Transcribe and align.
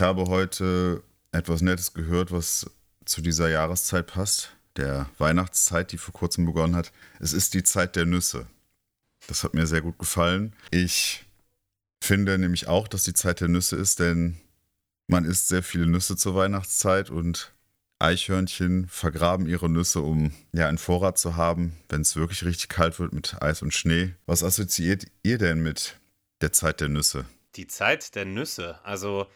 Ich 0.00 0.02
habe 0.02 0.28
heute 0.28 1.02
etwas 1.30 1.60
Nettes 1.60 1.92
gehört, 1.92 2.32
was 2.32 2.70
zu 3.04 3.20
dieser 3.20 3.50
Jahreszeit 3.50 4.06
passt, 4.06 4.50
der 4.76 5.10
Weihnachtszeit, 5.18 5.92
die 5.92 5.98
vor 5.98 6.14
kurzem 6.14 6.46
begonnen 6.46 6.74
hat. 6.74 6.90
Es 7.18 7.34
ist 7.34 7.52
die 7.52 7.64
Zeit 7.64 7.96
der 7.96 8.06
Nüsse. 8.06 8.46
Das 9.26 9.44
hat 9.44 9.52
mir 9.52 9.66
sehr 9.66 9.82
gut 9.82 9.98
gefallen. 9.98 10.56
Ich 10.70 11.26
finde 12.02 12.38
nämlich 12.38 12.66
auch, 12.66 12.88
dass 12.88 13.04
die 13.04 13.12
Zeit 13.12 13.42
der 13.42 13.48
Nüsse 13.48 13.76
ist, 13.76 14.00
denn 14.00 14.40
man 15.06 15.26
isst 15.26 15.48
sehr 15.48 15.62
viele 15.62 15.86
Nüsse 15.86 16.16
zur 16.16 16.34
Weihnachtszeit 16.34 17.10
und 17.10 17.52
Eichhörnchen 17.98 18.88
vergraben 18.88 19.46
ihre 19.46 19.68
Nüsse, 19.68 20.00
um 20.00 20.32
ja 20.52 20.66
einen 20.66 20.78
Vorrat 20.78 21.18
zu 21.18 21.36
haben, 21.36 21.76
wenn 21.90 22.00
es 22.00 22.16
wirklich 22.16 22.42
richtig 22.46 22.70
kalt 22.70 22.98
wird 23.00 23.12
mit 23.12 23.42
Eis 23.42 23.60
und 23.60 23.74
Schnee. 23.74 24.14
Was 24.24 24.42
assoziiert 24.42 25.04
ihr 25.22 25.36
denn 25.36 25.62
mit 25.62 26.00
der 26.40 26.54
Zeit 26.54 26.80
der 26.80 26.88
Nüsse? 26.88 27.26
Die 27.56 27.66
Zeit 27.66 28.14
der 28.14 28.24
Nüsse. 28.24 28.78
Also, 28.82 29.26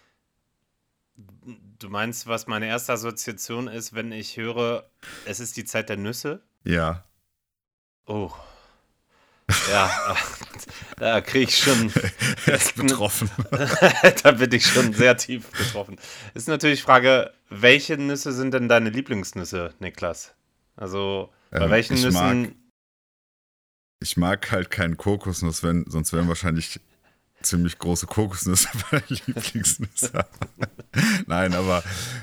du 1.16 1.88
meinst, 1.88 2.26
was 2.26 2.46
meine 2.46 2.66
erste 2.66 2.92
Assoziation 2.92 3.68
ist, 3.68 3.94
wenn 3.94 4.12
ich 4.12 4.36
höre, 4.36 4.88
es 5.26 5.40
ist 5.40 5.56
die 5.56 5.64
Zeit 5.64 5.88
der 5.88 5.96
Nüsse? 5.96 6.42
Ja. 6.64 7.04
Oh. 8.06 8.30
Ja, 9.70 10.16
da 10.96 11.20
kriege 11.20 11.44
ich 11.44 11.58
schon. 11.58 11.92
er 12.46 12.54
ist 12.54 12.76
betroffen. 12.76 13.30
da 14.22 14.32
bin 14.32 14.52
ich 14.52 14.66
schon 14.66 14.92
sehr 14.94 15.16
tief 15.16 15.50
betroffen. 15.50 15.98
Ist 16.32 16.48
natürlich 16.48 16.80
die 16.80 16.84
Frage, 16.84 17.32
welche 17.50 17.98
Nüsse 17.98 18.32
sind 18.32 18.54
denn 18.54 18.68
deine 18.68 18.88
Lieblingsnüsse, 18.88 19.74
Niklas? 19.80 20.34
Also, 20.76 21.32
bei 21.50 21.64
ähm, 21.64 21.70
welchen 21.70 22.00
Nüssen. 22.00 22.42
Mag, 22.42 22.52
ich 24.00 24.16
mag 24.16 24.50
halt 24.50 24.70
keinen 24.70 24.96
Kokosnuss, 24.96 25.62
wenn, 25.62 25.84
sonst 25.88 26.12
wären 26.12 26.28
wahrscheinlich 26.28 26.80
ziemlich 27.44 27.78
große 27.78 28.06
Kokosnüsse 28.06 28.68
bei 28.90 29.02
Lieblingsnüsse. 29.08 30.26
Nein, 31.26 31.54
aber 31.54 31.82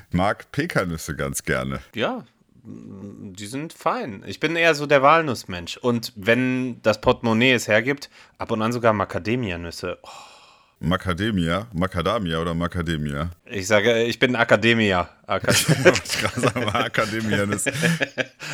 ich 0.09 0.15
mag 0.15 0.51
Pekannüsse 0.51 1.15
ganz 1.15 1.43
gerne. 1.43 1.79
Ja, 1.95 2.23
die 2.63 3.47
sind 3.47 3.73
fein. 3.73 4.23
Ich 4.27 4.39
bin 4.39 4.55
eher 4.55 4.75
so 4.75 4.85
der 4.85 5.01
Walnussmensch. 5.01 5.77
Und 5.77 6.13
wenn 6.15 6.79
das 6.83 7.01
Portemonnaie 7.01 7.53
es 7.53 7.67
hergibt, 7.67 8.11
ab 8.37 8.51
und 8.51 8.61
an 8.61 8.71
sogar 8.71 8.93
Macadamia-Nüsse. 8.93 9.97
Oh. 10.03 10.09
Macadamia? 10.83 11.67
Macadamia 11.73 12.39
oder 12.39 12.55
Macadamia? 12.55 13.29
Ich 13.45 13.67
sage, 13.67 14.01
ich 14.03 14.17
bin 14.17 14.35
Akademia. 14.35 15.07
Akademia-Nüsse. 15.27 17.71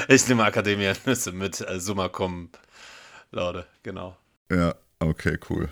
ich 0.10 0.28
nehme 0.28 0.44
Akademia-Nüsse 0.44 1.32
mit 1.32 1.62
äh, 1.62 1.80
Summa 1.80 2.10
Cum 2.10 2.50
Laude, 3.32 3.66
genau. 3.82 4.18
Ja, 4.52 4.76
okay, 5.00 5.40
cool. 5.50 5.70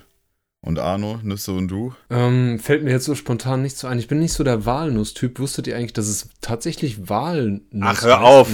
Und 0.66 0.80
Arno, 0.80 1.20
Nüsse 1.22 1.52
und 1.52 1.68
du? 1.68 1.94
Ähm, 2.10 2.58
fällt 2.58 2.82
mir 2.82 2.90
jetzt 2.90 3.04
so 3.04 3.14
spontan 3.14 3.62
nicht 3.62 3.76
so 3.78 3.86
ein. 3.86 4.00
Ich 4.00 4.08
bin 4.08 4.18
nicht 4.18 4.32
so 4.32 4.42
der 4.42 4.66
Walnuss-Typ. 4.66 5.38
Wusstet 5.38 5.68
ihr 5.68 5.76
eigentlich, 5.76 5.92
dass 5.92 6.08
es 6.08 6.28
tatsächlich 6.40 7.08
Walnuss 7.08 7.62
Ach, 7.80 8.02
hör 8.02 8.20
auf! 8.20 8.48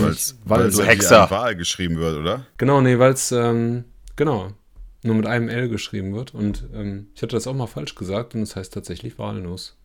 Weil 0.45 0.67
es 0.67 0.87
Hexer. 0.87 1.31
Wahl 1.31 1.57
geschrieben 1.57 1.97
wird, 1.97 2.19
oder? 2.19 2.45
Genau, 2.59 2.83
nee, 2.83 2.99
weil 2.99 3.15
es, 3.15 3.33
ähm, 3.33 3.85
genau, 4.15 4.53
nur 5.03 5.15
mit 5.15 5.25
einem 5.25 5.49
L 5.49 5.71
geschrieben 5.71 6.15
wird. 6.15 6.35
Und 6.35 6.67
ähm, 6.75 7.07
ich 7.15 7.23
hatte 7.23 7.35
das 7.35 7.47
auch 7.47 7.55
mal 7.55 7.67
falsch 7.67 7.95
gesagt 7.95 8.35
und 8.35 8.43
es 8.43 8.51
das 8.51 8.57
heißt 8.57 8.75
tatsächlich 8.75 9.19
Walnuss. 9.19 9.79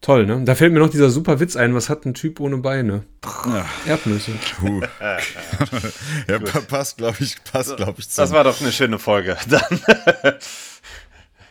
Toll, 0.00 0.26
ne? 0.26 0.42
Da 0.44 0.56
fällt 0.56 0.72
mir 0.72 0.80
noch 0.80 0.90
dieser 0.90 1.10
super 1.10 1.38
Witz 1.38 1.54
ein. 1.54 1.76
Was 1.76 1.88
hat 1.88 2.06
ein 2.06 2.14
Typ 2.14 2.40
ohne 2.40 2.56
Beine? 2.56 3.04
Ja. 3.46 3.66
Erdnüsse. 3.86 4.32
Puh. 4.58 4.80
ja, 6.28 6.40
passt, 6.40 6.98
glaube 6.98 7.18
ich, 7.20 7.36
passt, 7.44 7.76
glaube 7.76 7.94
ich. 7.98 8.10
Zum. 8.10 8.22
Das 8.22 8.32
war 8.32 8.42
doch 8.42 8.60
eine 8.60 8.72
schöne 8.72 8.98
Folge. 8.98 9.36
Dann 9.48 10.34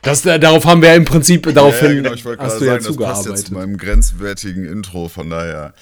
das, 0.01 0.25
äh, 0.25 0.39
darauf 0.39 0.65
haben 0.65 0.81
wir 0.81 0.95
im 0.95 1.05
Prinzip 1.05 1.43
daraufhin. 1.53 1.89
Ja, 1.89 2.01
genau, 2.01 2.13
ich 2.13 2.25
wollte 2.25 2.43
gerade 2.43 2.53
sagen, 2.53 2.65
ja 2.65 2.77
das 2.77 2.97
passt 2.97 3.25
jetzt 3.27 3.47
zu 3.47 3.53
meinem 3.53 3.77
grenzwertigen 3.77 4.65
Intro. 4.65 5.09
Von 5.09 5.29
daher 5.29 5.73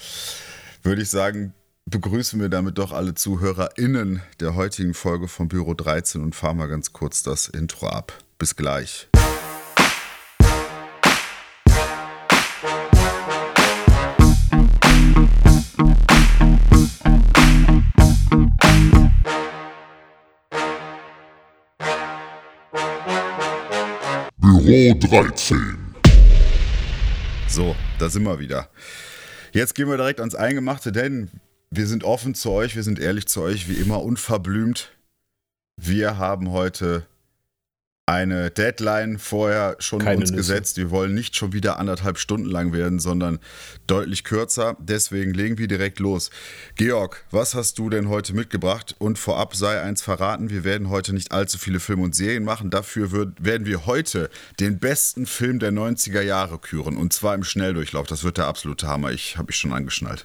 würde 0.82 1.02
ich 1.02 1.08
sagen, 1.08 1.54
begrüßen 1.86 2.40
wir 2.40 2.48
damit 2.48 2.78
doch 2.78 2.92
alle 2.92 3.14
ZuhörerInnen 3.14 4.22
der 4.40 4.54
heutigen 4.54 4.94
Folge 4.94 5.28
von 5.28 5.48
Büro 5.48 5.74
13 5.74 6.22
und 6.22 6.34
fahren 6.34 6.58
mal 6.58 6.68
ganz 6.68 6.92
kurz 6.92 7.22
das 7.22 7.48
Intro 7.48 7.88
ab. 7.88 8.12
Bis 8.38 8.56
gleich. 8.56 9.08
Büro 24.62 24.94
13. 24.94 25.78
So, 27.48 27.74
da 27.98 28.10
sind 28.10 28.24
wir 28.24 28.38
wieder. 28.38 28.68
Jetzt 29.52 29.74
gehen 29.74 29.88
wir 29.88 29.96
direkt 29.96 30.20
ans 30.20 30.34
Eingemachte, 30.34 30.92
denn 30.92 31.30
wir 31.70 31.86
sind 31.86 32.04
offen 32.04 32.34
zu 32.34 32.50
euch, 32.50 32.76
wir 32.76 32.82
sind 32.82 32.98
ehrlich 32.98 33.26
zu 33.26 33.40
euch, 33.40 33.70
wie 33.70 33.80
immer 33.80 34.02
unverblümt. 34.02 34.92
Wir 35.76 36.18
haben 36.18 36.50
heute 36.50 37.06
eine 38.06 38.50
Deadline 38.50 39.18
vorher 39.20 39.76
schon 39.78 40.00
Keine 40.00 40.16
uns 40.16 40.30
Nüsse. 40.30 40.36
gesetzt. 40.54 40.76
Wir 40.76 40.90
wollen 40.90 41.14
nicht 41.14 41.36
schon 41.36 41.52
wieder 41.52 41.78
anderthalb 41.78 42.18
Stunden 42.18 42.50
lang 42.50 42.72
werden, 42.72 42.98
sondern 42.98 43.38
deutlich 43.86 44.24
kürzer. 44.24 44.76
Deswegen 44.80 45.32
legen 45.32 45.58
wir 45.58 45.68
direkt 45.68 46.00
los. 46.00 46.30
Georg, 46.74 47.24
was 47.30 47.54
hast 47.54 47.78
du 47.78 47.88
denn 47.88 48.08
heute 48.08 48.34
mitgebracht? 48.34 48.96
Und 48.98 49.18
vorab 49.18 49.54
sei 49.54 49.80
eins 49.80 50.02
verraten, 50.02 50.50
wir 50.50 50.64
werden 50.64 50.88
heute 50.88 51.12
nicht 51.12 51.30
allzu 51.30 51.58
viele 51.58 51.78
Filme 51.78 52.02
und 52.02 52.16
Serien 52.16 52.42
machen. 52.42 52.70
Dafür 52.70 53.12
wird, 53.12 53.44
werden 53.44 53.64
wir 53.66 53.86
heute 53.86 54.28
den 54.58 54.80
besten 54.80 55.26
Film 55.26 55.60
der 55.60 55.70
90er 55.70 56.22
Jahre 56.22 56.58
küren. 56.58 56.96
Und 56.96 57.12
zwar 57.12 57.36
im 57.36 57.44
Schnelldurchlauf. 57.44 58.08
Das 58.08 58.24
wird 58.24 58.38
der 58.38 58.46
absolute 58.46 58.88
Hammer. 58.88 59.12
Ich 59.12 59.38
habe 59.38 59.52
ich 59.52 59.56
schon 59.56 59.72
angeschnallt. 59.72 60.24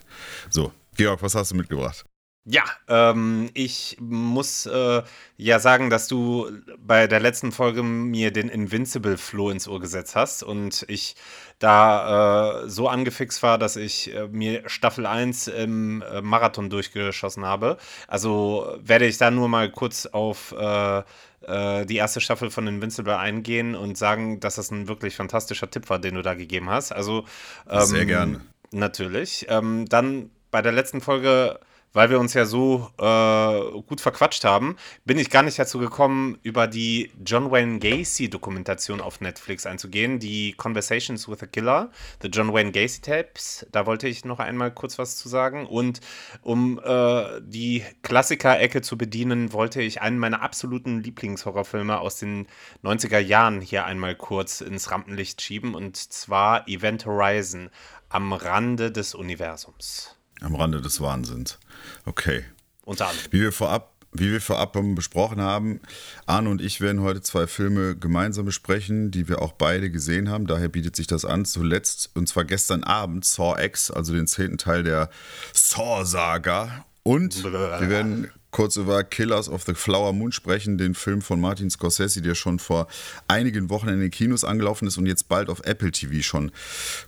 So, 0.50 0.72
Georg, 0.96 1.22
was 1.22 1.36
hast 1.36 1.52
du 1.52 1.54
mitgebracht? 1.54 2.04
Ja, 2.48 2.62
ähm, 2.86 3.50
ich 3.54 3.96
muss 3.98 4.66
äh, 4.66 5.02
ja 5.36 5.58
sagen, 5.58 5.90
dass 5.90 6.06
du 6.06 6.48
bei 6.78 7.08
der 7.08 7.18
letzten 7.18 7.50
Folge 7.50 7.82
mir 7.82 8.30
den 8.30 8.48
Invincible 8.48 9.18
Flow 9.18 9.50
ins 9.50 9.66
Ohr 9.66 9.80
gesetzt 9.80 10.14
hast 10.14 10.44
und 10.44 10.84
ich 10.86 11.16
da 11.58 12.62
äh, 12.62 12.68
so 12.68 12.88
angefixt 12.88 13.42
war, 13.42 13.58
dass 13.58 13.74
ich 13.74 14.14
äh, 14.14 14.28
mir 14.28 14.62
Staffel 14.68 15.06
1 15.06 15.48
im 15.48 16.02
äh, 16.02 16.22
Marathon 16.22 16.70
durchgeschossen 16.70 17.44
habe. 17.44 17.78
Also 18.06 18.76
werde 18.80 19.06
ich 19.06 19.18
da 19.18 19.32
nur 19.32 19.48
mal 19.48 19.68
kurz 19.68 20.06
auf 20.06 20.54
äh, 20.56 21.02
äh, 21.40 21.84
die 21.84 21.96
erste 21.96 22.20
Staffel 22.20 22.50
von 22.52 22.68
Invincible 22.68 23.18
eingehen 23.18 23.74
und 23.74 23.98
sagen, 23.98 24.38
dass 24.38 24.54
das 24.54 24.70
ein 24.70 24.86
wirklich 24.86 25.16
fantastischer 25.16 25.68
Tipp 25.68 25.90
war, 25.90 25.98
den 25.98 26.14
du 26.14 26.22
da 26.22 26.34
gegeben 26.34 26.70
hast. 26.70 26.92
Also 26.92 27.24
ähm, 27.68 27.82
sehr 27.82 28.06
gerne. 28.06 28.40
Natürlich. 28.70 29.46
Ähm, 29.48 29.86
dann 29.88 30.30
bei 30.52 30.62
der 30.62 30.72
letzten 30.72 31.00
Folge 31.00 31.58
weil 31.96 32.10
wir 32.10 32.20
uns 32.20 32.34
ja 32.34 32.44
so 32.44 32.90
äh, 32.98 33.80
gut 33.86 34.02
verquatscht 34.02 34.44
haben, 34.44 34.76
bin 35.06 35.16
ich 35.18 35.30
gar 35.30 35.42
nicht 35.42 35.58
dazu 35.58 35.78
gekommen, 35.78 36.38
über 36.42 36.66
die 36.66 37.10
John 37.24 37.50
Wayne 37.50 37.78
Gacy-Dokumentation 37.78 39.00
auf 39.00 39.22
Netflix 39.22 39.64
einzugehen, 39.64 40.18
die 40.18 40.52
Conversations 40.52 41.26
with 41.26 41.42
a 41.42 41.46
Killer, 41.46 41.90
The 42.20 42.28
John 42.28 42.52
Wayne 42.52 42.70
Gacy 42.70 43.00
Tapes. 43.00 43.66
Da 43.72 43.86
wollte 43.86 44.08
ich 44.08 44.26
noch 44.26 44.40
einmal 44.40 44.72
kurz 44.72 44.98
was 44.98 45.16
zu 45.16 45.30
sagen. 45.30 45.66
Und 45.66 46.00
um 46.42 46.78
äh, 46.84 47.40
die 47.40 47.82
Klassiker-Ecke 48.02 48.82
zu 48.82 48.98
bedienen, 48.98 49.54
wollte 49.54 49.80
ich 49.80 50.02
einen 50.02 50.18
meiner 50.18 50.42
absoluten 50.42 51.02
Lieblingshorrorfilme 51.02 51.98
aus 51.98 52.18
den 52.18 52.46
90er 52.84 53.20
Jahren 53.20 53.62
hier 53.62 53.86
einmal 53.86 54.16
kurz 54.16 54.60
ins 54.60 54.90
Rampenlicht 54.90 55.40
schieben, 55.40 55.74
und 55.74 55.96
zwar 55.96 56.68
Event 56.68 57.06
Horizon 57.06 57.70
am 58.10 58.34
Rande 58.34 58.92
des 58.92 59.14
Universums. 59.14 60.15
Am 60.40 60.54
Rande 60.54 60.80
des 60.80 61.00
Wahnsinns. 61.00 61.58
Okay. 62.04 62.44
Unter 62.84 63.08
anderem. 63.08 63.32
Wie 63.32 63.40
wir 63.40 63.52
vorab 63.52 63.96
wie 64.18 64.32
wir 64.32 64.40
vorab 64.40 64.76
besprochen 64.94 65.40
haben, 65.40 65.80
Arne 66.26 66.48
und 66.48 66.62
ich 66.62 66.80
werden 66.80 67.02
heute 67.02 67.20
zwei 67.20 67.46
Filme 67.46 67.96
gemeinsam 67.96 68.46
besprechen, 68.46 69.10
die 69.10 69.28
wir 69.28 69.42
auch 69.42 69.52
beide 69.52 69.90
gesehen 69.90 70.30
haben. 70.30 70.46
Daher 70.46 70.68
bietet 70.68 70.96
sich 70.96 71.06
das 71.06 71.24
an. 71.24 71.44
Zuletzt, 71.44 72.10
und 72.14 72.28
zwar 72.28 72.44
gestern 72.44 72.82
Abend, 72.82 73.24
Saw 73.24 73.62
X, 73.62 73.90
also 73.90 74.14
den 74.14 74.26
zehnten 74.26 74.58
Teil 74.58 74.82
der 74.84 75.10
Saw-Saga. 75.52 76.86
Und 77.02 77.44
wir 77.44 77.90
werden 77.90 78.30
kurz 78.56 78.76
über 78.76 79.04
Killers 79.04 79.50
of 79.50 79.64
the 79.64 79.74
Flower 79.74 80.14
Moon 80.14 80.32
sprechen, 80.32 80.78
den 80.78 80.94
Film 80.94 81.20
von 81.20 81.38
Martin 81.38 81.68
Scorsese, 81.68 82.22
der 82.22 82.34
schon 82.34 82.58
vor 82.58 82.88
einigen 83.28 83.68
Wochen 83.68 83.88
in 83.88 84.00
den 84.00 84.10
Kinos 84.10 84.44
angelaufen 84.44 84.88
ist 84.88 84.96
und 84.96 85.04
jetzt 85.04 85.28
bald 85.28 85.50
auf 85.50 85.60
Apple 85.66 85.90
TV 85.90 86.22
schon 86.22 86.50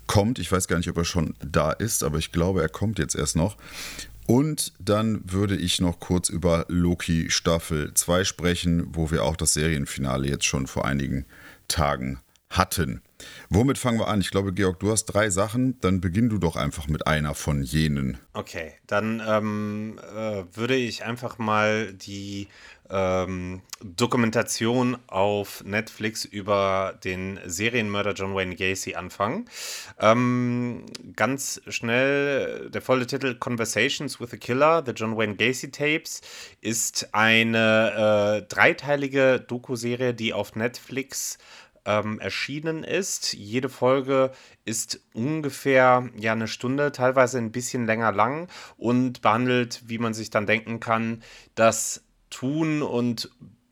kommt. 0.07 0.39
Ich 0.39 0.53
weiß 0.53 0.69
gar 0.69 0.77
nicht, 0.77 0.91
ob 0.91 0.99
er 0.99 1.07
schon 1.07 1.35
da 1.41 1.73
ist, 1.73 2.05
aber 2.05 2.19
ich 2.19 2.33
glaube, 2.33 2.61
er 2.61 2.69
kommt 2.69 2.99
jetzt 2.99 3.15
erst 3.15 3.35
noch. 3.35 3.57
Und 4.27 4.75
dann 4.79 5.23
würde 5.25 5.57
ich 5.57 5.81
noch 5.81 6.01
kurz 6.01 6.29
über 6.29 6.67
Loki 6.69 7.31
Staffel 7.31 7.95
2 7.95 8.25
sprechen, 8.25 8.95
wo 8.95 9.11
wir 9.11 9.25
auch 9.25 9.35
das 9.35 9.55
Serienfinale 9.55 10.29
jetzt 10.29 10.45
schon 10.45 10.67
vor 10.67 10.85
einigen 10.85 11.25
Tagen 11.67 12.21
hatten. 12.51 13.01
Womit 13.51 13.79
fangen 13.79 13.99
wir 13.99 14.09
an? 14.09 14.21
Ich 14.21 14.31
glaube, 14.31 14.53
Georg, 14.53 14.79
du 14.81 14.91
hast 14.91 15.07
drei 15.07 15.31
Sachen. 15.31 15.81
Dann 15.81 16.01
beginn 16.01 16.29
du 16.29 16.39
doch 16.39 16.57
einfach 16.57 16.87
mit 16.89 17.07
einer 17.07 17.35
von 17.35 17.63
jenen. 17.63 18.19
Okay, 18.33 18.73
dann 18.87 19.23
ähm, 19.27 19.99
äh, 20.15 20.45
würde 20.55 20.77
ich 20.77 21.05
einfach 21.05 21.39
mal 21.39 21.93
die 21.93 22.49
ähm, 22.91 23.63
Dokumentation 23.83 24.97
auf 25.07 25.63
Netflix 25.65 26.25
über 26.25 26.99
den 27.05 27.39
Serienmörder 27.45 28.13
John 28.13 28.35
Wayne 28.35 28.57
Gacy 28.57 28.95
anfangen. 28.95 29.49
Ähm, 29.99 30.87
ganz 31.15 31.61
schnell, 31.69 32.71
der 32.71 32.83
volle 32.83 33.07
Titel 33.07 33.35
Conversations 33.35 34.21
with 34.21 34.33
a 34.33 34.37
Killer, 34.37 34.83
The 34.85 34.93
John 34.93 35.17
Wayne 35.17 35.37
Gacy 35.37 35.71
Tapes, 35.71 36.23
ist 36.61 37.15
eine 37.15 38.43
äh, 38.43 38.47
dreiteilige 38.49 39.41
Doku-Serie, 39.41 40.15
die 40.15 40.33
auf 40.33 40.57
Netflix 40.57 41.39
ähm, 41.89 42.21
erschienen 42.21 42.85
ist. 42.85 43.33
Jede 43.33 43.71
Folge 43.71 44.31
ist 44.67 45.01
ungefähr 45.15 46.09
ja 46.17 46.33
eine 46.33 46.47
Stunde, 46.47 46.93
teilweise 46.93 47.39
ein 47.39 47.51
bisschen 47.51 47.87
länger 47.87 48.13
lang 48.13 48.49
und 48.77 49.23
behandelt, 49.23 49.83
wie 49.87 49.99
man 49.99 50.13
sich 50.13 50.29
dann 50.29 50.47
denken 50.47 50.81
kann, 50.81 51.23
das 51.55 52.05
Tun 52.31 52.83
und 52.83 53.31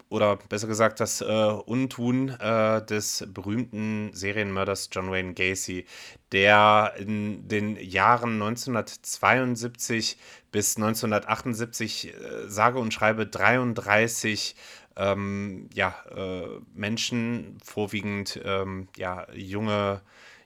oder 0.09 0.37
besser 0.37 0.69
gesagt 0.69 1.01
das 1.01 1.21
äh, 1.21 1.25
Untun 1.25 2.29
äh, 2.29 2.85
des 2.87 3.27
berühmten 3.29 4.11
Serienmörders 4.13 4.89
John 4.93 5.11
Wayne 5.11 5.35
Gacy, 5.35 5.85
der 6.33 6.95
in 6.97 7.49
den 7.49 7.77
Jahren 7.77 8.35
1972 8.35 10.17
bis 10.53 10.77
1978 10.77 12.15
äh, 12.15 12.49
sage 12.49 12.79
und 12.79 12.95
schreibe 12.95 13.27
33 13.27 14.55
ähm, 14.97 15.69
ja, 15.75 15.95
äh, 16.15 16.61
Menschen, 16.75 17.59
vorwiegend 17.63 18.41
ähm, 18.45 18.89
ja, 18.97 19.27
junge, 19.33 20.03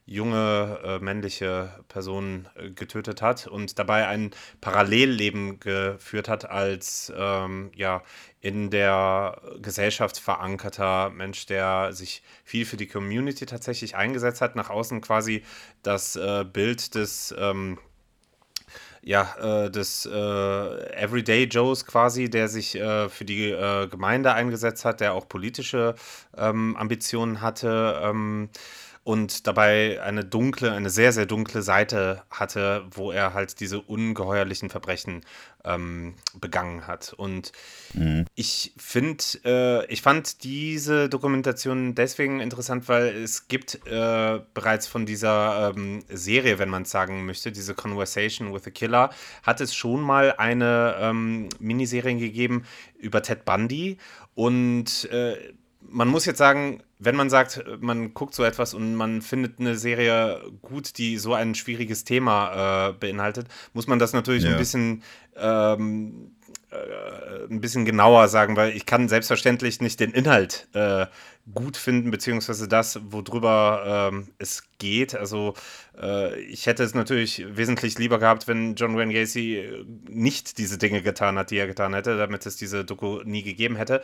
junge 0.07 0.81
äh, 0.83 0.99
männliche 0.99 1.73
Personen 1.89 2.49
äh, 2.57 2.71
getötet 2.71 3.23
hat 3.23 3.47
und 3.47 3.79
dabei 3.79 4.09
ein 4.09 4.33
Parallelleben 4.61 5.61
geführt 5.61 6.29
hat 6.29 6.51
als 6.51 7.13
ähm, 7.17 7.71
ja, 7.77 8.03
in 8.41 8.71
der 8.71 9.41
Gesellschaft 9.63 10.19
verankerter 10.19 11.11
Mensch, 11.11 11.47
der 11.47 11.93
sich 11.93 12.23
viel 12.45 12.67
für 12.67 12.77
die 12.77 12.89
Community 12.89 13.47
tatsächlich 13.47 13.95
eingesetzt 13.95 14.41
hat, 14.41 14.57
nach 14.57 14.71
außen 14.71 15.01
quasi 15.01 15.45
das 15.83 16.17
äh, 16.17 16.45
Bild 16.45 16.95
des 16.97 17.35
ähm, 17.39 17.79
ja, 19.03 19.35
äh, 19.41 19.71
des 19.71 20.07
äh, 20.07 20.11
Everyday 20.11 21.45
Joes 21.45 21.87
quasi, 21.87 22.29
der 22.29 22.49
sich 22.49 22.75
äh, 22.75 23.09
für 23.09 23.25
die 23.25 23.51
äh, 23.51 23.89
Gemeinde 23.89 24.35
eingesetzt 24.35 24.85
hat, 24.85 25.01
der 25.01 25.15
auch 25.15 25.29
politische 25.29 25.95
ähm, 26.37 26.77
Ambitionen 26.77 27.41
hatte. 27.41 28.01
Ähm, 28.03 28.51
und 29.03 29.47
dabei 29.47 30.03
eine 30.03 30.25
dunkle, 30.25 30.73
eine 30.73 30.91
sehr, 30.91 31.13
sehr 31.13 31.25
dunkle 31.25 31.63
Seite 31.63 32.23
hatte, 32.31 32.85
wo 32.91 33.11
er 33.11 33.33
halt 33.33 33.61
diese 33.61 33.81
ungeheuerlichen 33.81 34.69
Verbrechen 34.69 35.23
ähm, 35.65 36.15
begangen 36.39 36.87
hat. 36.87 37.15
Und 37.15 37.53
mhm. 37.95 38.27
ich 38.35 38.75
finde, 38.77 39.25
äh, 39.45 39.87
ich 39.87 40.03
fand 40.03 40.45
diese 40.45 41.09
Dokumentation 41.09 41.95
deswegen 41.95 42.41
interessant, 42.41 42.89
weil 42.89 43.17
es 43.17 43.49
gibt 43.49 43.87
äh, 43.87 44.41
bereits 44.53 44.87
von 44.87 45.07
dieser 45.07 45.73
ähm, 45.75 46.05
Serie, 46.11 46.59
wenn 46.59 46.69
man 46.69 46.83
es 46.83 46.91
sagen 46.91 47.25
möchte, 47.25 47.53
diese 47.53 47.75
Conversation 47.75 48.53
with 48.53 48.67
a 48.67 48.71
Killer, 48.71 49.11
hat 49.43 49.63
es 49.63 49.75
schon 49.75 50.03
mal 50.03 50.35
eine 50.37 50.97
ähm, 50.99 51.49
Miniserie 51.59 52.17
gegeben 52.17 52.65
über 52.99 53.23
Ted 53.23 53.47
Bundy. 53.47 53.97
Und 54.35 55.11
äh, 55.11 55.55
man 55.81 56.09
muss 56.09 56.27
jetzt 56.27 56.39
sagen, 56.39 56.83
wenn 57.01 57.17
man 57.17 57.31
sagt, 57.31 57.65
man 57.81 58.15
guckt 58.15 58.35
so 58.35 58.45
etwas 58.45 58.75
und 58.75 58.95
man 58.95 59.23
findet 59.23 59.59
eine 59.59 59.75
Serie 59.75 60.43
gut, 60.61 60.99
die 60.99 61.17
so 61.17 61.35
ein 61.35 61.55
schwieriges 61.55 62.05
Thema 62.05 62.91
äh, 62.91 62.93
beinhaltet, 62.93 63.49
muss 63.73 63.87
man 63.87 63.99
das 63.99 64.13
natürlich 64.13 64.45
ja. 64.45 64.51
ein 64.51 64.59
bisschen 64.59 65.03
ähm, 65.37 66.33
äh, 66.71 67.47
ein 67.51 67.61
bisschen 67.61 67.85
genauer 67.85 68.29
sagen, 68.29 68.55
weil 68.55 68.77
ich 68.77 68.87
kann 68.87 69.09
selbstverständlich 69.09 69.81
nicht 69.81 69.99
den 69.99 70.13
Inhalt 70.13 70.69
äh, 70.75 71.07
gut 71.55 71.77
finden, 71.77 72.11
beziehungsweise 72.11 72.69
das, 72.69 73.01
worüber 73.11 74.11
ähm, 74.13 74.29
es 74.39 74.65
geht. 74.79 75.15
Also 75.15 75.55
äh, 76.01 76.41
ich 76.41 76.67
hätte 76.67 76.83
es 76.83 76.95
natürlich 76.95 77.45
wesentlich 77.49 77.99
lieber 77.99 78.19
gehabt, 78.19 78.49
wenn 78.49 78.75
John 78.75 78.97
Wayne 78.97 79.13
Gacy 79.13 79.57
äh, 79.57 79.85
nicht 80.09 80.59
diese 80.59 80.79
Dinge 80.79 81.03
getan 81.03 81.39
hat, 81.39 81.51
die 81.51 81.59
er 81.59 81.67
getan 81.67 81.95
hätte, 81.95 82.17
damit 82.17 82.47
es 82.47 82.57
diese 82.57 82.85
Doku 82.85 83.21
nie 83.25 83.43
gegeben 83.43 83.77
hätte. 83.77 84.03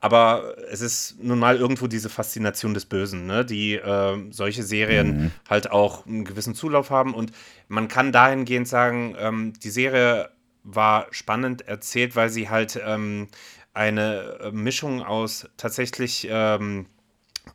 Aber 0.00 0.56
es 0.70 0.80
ist 0.80 1.16
nun 1.22 1.38
mal 1.38 1.56
irgendwo 1.56 1.86
diese 1.86 2.08
Faszination 2.08 2.74
des 2.74 2.86
Bösen, 2.86 3.26
ne? 3.26 3.44
die 3.44 3.74
äh, 3.74 4.16
solche 4.30 4.62
Serien 4.62 5.24
mhm. 5.24 5.30
halt 5.48 5.70
auch 5.70 6.06
einen 6.06 6.24
gewissen 6.24 6.54
Zulauf 6.54 6.90
haben. 6.90 7.14
Und 7.14 7.32
man 7.68 7.88
kann 7.88 8.12
dahingehend 8.12 8.68
sagen, 8.68 9.16
ähm, 9.18 9.52
die 9.62 9.70
Serie 9.70 10.30
war 10.70 11.06
spannend 11.10 11.66
erzählt, 11.66 12.14
weil 12.14 12.28
sie 12.28 12.50
halt 12.50 12.78
ähm, 12.84 13.28
eine 13.74 14.38
äh, 14.40 14.50
Mischung 14.50 15.02
aus 15.02 15.48
tatsächlich 15.56 16.26
ähm, 16.30 16.86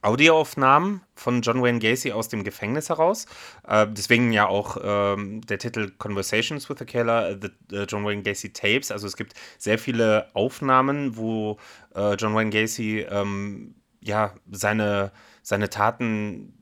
Audioaufnahmen 0.01 1.01
von 1.15 1.41
John 1.41 1.61
Wayne 1.61 1.79
Gacy 1.79 2.11
aus 2.11 2.29
dem 2.29 2.43
Gefängnis 2.43 2.89
heraus. 2.89 3.25
Äh, 3.67 3.87
deswegen 3.89 4.31
ja 4.31 4.47
auch 4.47 4.77
ähm, 4.83 5.41
der 5.41 5.59
Titel 5.59 5.91
Conversations 5.97 6.69
with 6.69 6.77
the 6.79 6.85
Killer, 6.85 7.37
the, 7.39 7.49
the, 7.69 7.83
John 7.87 8.05
Wayne 8.05 8.23
Gacy 8.23 8.51
Tapes. 8.51 8.91
Also 8.91 9.07
es 9.07 9.15
gibt 9.15 9.33
sehr 9.57 9.77
viele 9.77 10.27
Aufnahmen, 10.33 11.15
wo 11.17 11.57
äh, 11.95 12.15
John 12.15 12.33
Wayne 12.35 12.49
Gacy 12.49 13.05
ähm, 13.09 13.75
ja 14.01 14.33
seine, 14.51 15.11
seine 15.41 15.69
Taten 15.69 16.53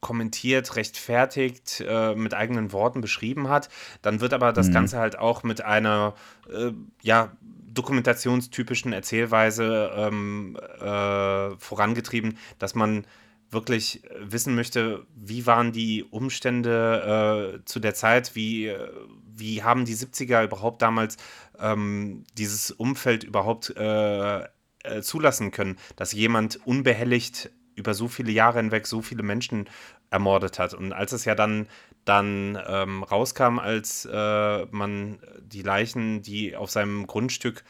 kommentiert, 0.00 0.76
rechtfertigt, 0.76 1.84
äh, 1.86 2.14
mit 2.14 2.32
eigenen 2.32 2.72
Worten 2.72 3.00
beschrieben 3.00 3.48
hat. 3.48 3.68
Dann 4.02 4.20
wird 4.20 4.32
aber 4.32 4.52
das 4.52 4.68
mhm. 4.68 4.74
Ganze 4.74 4.98
halt 4.98 5.18
auch 5.18 5.42
mit 5.42 5.60
einer, 5.60 6.14
äh, 6.50 6.72
ja, 7.02 7.32
dokumentationstypischen 7.74 8.92
Erzählweise 8.92 9.90
ähm, 9.94 10.56
äh, 10.80 11.56
vorangetrieben, 11.58 12.38
dass 12.58 12.74
man 12.74 13.06
wirklich 13.50 14.02
wissen 14.20 14.54
möchte, 14.54 15.06
wie 15.14 15.46
waren 15.46 15.72
die 15.72 16.04
Umstände 16.04 17.60
äh, 17.60 17.64
zu 17.64 17.80
der 17.80 17.94
Zeit, 17.94 18.34
wie, 18.34 18.74
wie 19.34 19.62
haben 19.62 19.84
die 19.86 19.96
70er 19.96 20.44
überhaupt 20.44 20.82
damals 20.82 21.16
ähm, 21.58 22.24
dieses 22.36 22.70
Umfeld 22.70 23.24
überhaupt 23.24 23.74
äh, 23.76 24.40
äh, 24.40 25.02
zulassen 25.02 25.50
können, 25.50 25.76
dass 25.96 26.12
jemand 26.12 26.64
unbehelligt 26.66 27.50
über 27.74 27.94
so 27.94 28.08
viele 28.08 28.32
Jahre 28.32 28.58
hinweg 28.58 28.86
so 28.86 29.02
viele 29.02 29.22
Menschen 29.22 29.68
ermordet 30.10 30.58
hat. 30.58 30.74
Und 30.74 30.92
als 30.92 31.12
es 31.12 31.24
ja 31.24 31.34
dann, 31.34 31.68
dann 32.08 32.58
ähm, 32.66 33.02
rauskam, 33.02 33.58
als 33.58 34.08
äh, 34.10 34.66
man 34.70 35.18
die 35.40 35.62
Leichen, 35.62 36.22
die 36.22 36.56
auf 36.56 36.70
seinem 36.70 37.06
Grundstück, 37.06 37.64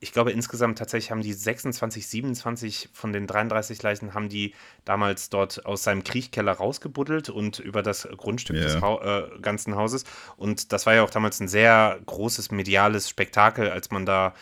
ich 0.00 0.12
glaube 0.12 0.30
insgesamt 0.30 0.78
tatsächlich 0.78 1.10
haben 1.10 1.22
die 1.22 1.32
26, 1.32 2.06
27 2.06 2.90
von 2.92 3.12
den 3.12 3.26
33 3.26 3.82
Leichen 3.82 4.14
haben 4.14 4.28
die 4.28 4.54
damals 4.84 5.30
dort 5.30 5.66
aus 5.66 5.82
seinem 5.82 6.04
Kriechkeller 6.04 6.52
rausgebuddelt 6.52 7.30
und 7.30 7.58
über 7.58 7.82
das 7.82 8.08
Grundstück 8.16 8.56
yeah. 8.56 8.66
des 8.66 8.80
ha 8.80 9.00
äh, 9.02 9.40
ganzen 9.40 9.74
Hauses. 9.74 10.04
Und 10.36 10.72
das 10.72 10.86
war 10.86 10.94
ja 10.94 11.02
auch 11.02 11.10
damals 11.10 11.40
ein 11.40 11.48
sehr 11.48 11.98
großes 12.06 12.50
mediales 12.52 13.08
Spektakel, 13.08 13.70
als 13.70 13.90
man 13.90 14.06
da 14.06 14.34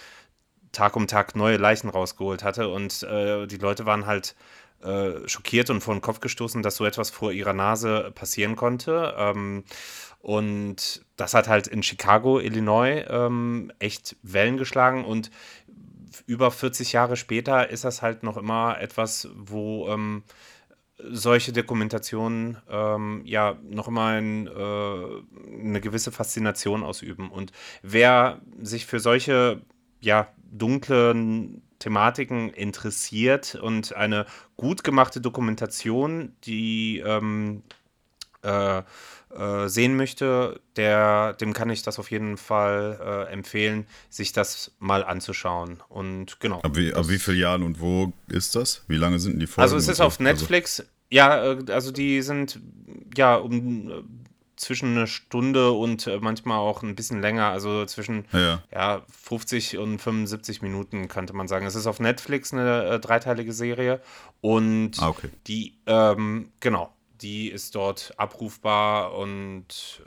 Tag 0.72 0.94
um 0.96 1.06
Tag 1.06 1.36
neue 1.36 1.56
Leichen 1.56 1.88
rausgeholt 1.88 2.44
hatte. 2.44 2.68
Und 2.68 3.02
äh, 3.04 3.46
die 3.46 3.56
Leute 3.56 3.86
waren 3.86 4.06
halt 4.06 4.34
äh, 4.82 5.28
schockiert 5.28 5.70
und 5.70 5.80
vor 5.80 5.94
den 5.94 6.00
Kopf 6.00 6.20
gestoßen, 6.20 6.62
dass 6.62 6.76
so 6.76 6.84
etwas 6.84 7.10
vor 7.10 7.32
ihrer 7.32 7.52
Nase 7.52 8.12
passieren 8.14 8.56
konnte. 8.56 9.14
Ähm, 9.16 9.64
und 10.20 11.04
das 11.16 11.34
hat 11.34 11.48
halt 11.48 11.66
in 11.66 11.82
Chicago, 11.82 12.40
Illinois, 12.40 13.04
ähm, 13.08 13.72
echt 13.78 14.16
Wellen 14.22 14.56
geschlagen 14.56 15.04
und 15.04 15.30
über 16.26 16.50
40 16.50 16.92
Jahre 16.92 17.16
später 17.16 17.70
ist 17.70 17.84
das 17.84 18.02
halt 18.02 18.22
noch 18.22 18.36
immer 18.36 18.80
etwas, 18.80 19.28
wo 19.36 19.88
ähm, 19.88 20.24
solche 20.98 21.52
Dokumentationen 21.52 22.56
ähm, 22.68 23.22
ja 23.24 23.58
noch 23.62 23.88
immer 23.88 24.06
ein, 24.06 24.46
äh, 24.46 25.60
eine 25.60 25.80
gewisse 25.80 26.10
Faszination 26.10 26.82
ausüben. 26.82 27.30
Und 27.30 27.52
wer 27.82 28.40
sich 28.60 28.86
für 28.86 28.98
solche 28.98 29.62
ja, 30.00 30.28
dunklen 30.50 31.62
Thematiken 31.86 32.50
interessiert 32.50 33.54
und 33.54 33.94
eine 33.94 34.26
gut 34.56 34.82
gemachte 34.82 35.20
Dokumentation, 35.20 36.32
die 36.42 36.98
ähm, 36.98 37.62
äh, 38.42 38.78
äh, 38.78 39.68
sehen 39.68 39.96
möchte, 39.96 40.60
der, 40.74 41.34
dem 41.34 41.52
kann 41.52 41.70
ich 41.70 41.84
das 41.84 42.00
auf 42.00 42.10
jeden 42.10 42.38
Fall 42.38 42.98
äh, 43.00 43.32
empfehlen, 43.32 43.86
sich 44.10 44.32
das 44.32 44.72
mal 44.80 45.04
anzuschauen. 45.04 45.80
Und 45.88 46.40
genau. 46.40 46.60
Ab 46.62 46.74
wie, 46.74 46.92
ab 46.92 47.08
wie 47.08 47.20
vielen 47.20 47.38
Jahren 47.38 47.62
und 47.62 47.78
wo 47.80 48.12
ist 48.26 48.56
das? 48.56 48.82
Wie 48.88 48.96
lange 48.96 49.20
sind 49.20 49.38
die 49.38 49.46
Folgen? 49.46 49.62
Also 49.62 49.76
es 49.76 49.86
ist 49.86 50.00
auf 50.00 50.18
Netflix. 50.18 50.80
Also 50.80 50.90
ja, 51.10 51.52
äh, 51.52 51.70
also 51.70 51.92
die 51.92 52.20
sind 52.22 52.58
ja 53.16 53.36
um 53.36 54.25
zwischen 54.56 54.96
eine 54.96 55.06
Stunde 55.06 55.72
und 55.72 56.06
äh, 56.06 56.18
manchmal 56.20 56.58
auch 56.58 56.82
ein 56.82 56.96
bisschen 56.96 57.20
länger, 57.20 57.50
also 57.50 57.84
zwischen 57.84 58.24
ja. 58.32 58.62
ja 58.72 59.02
50 59.10 59.78
und 59.78 59.98
75 59.98 60.62
Minuten 60.62 61.08
könnte 61.08 61.34
man 61.34 61.46
sagen. 61.46 61.66
Es 61.66 61.74
ist 61.74 61.86
auf 61.86 62.00
Netflix 62.00 62.52
eine 62.52 62.84
äh, 62.84 63.00
dreiteilige 63.00 63.52
Serie 63.52 64.00
und 64.40 64.92
ah, 64.98 65.08
okay. 65.08 65.28
die, 65.46 65.78
ähm, 65.86 66.50
genau, 66.60 66.92
die 67.20 67.48
ist 67.50 67.74
dort 67.74 68.14
abrufbar 68.16 69.14
und 69.14 70.02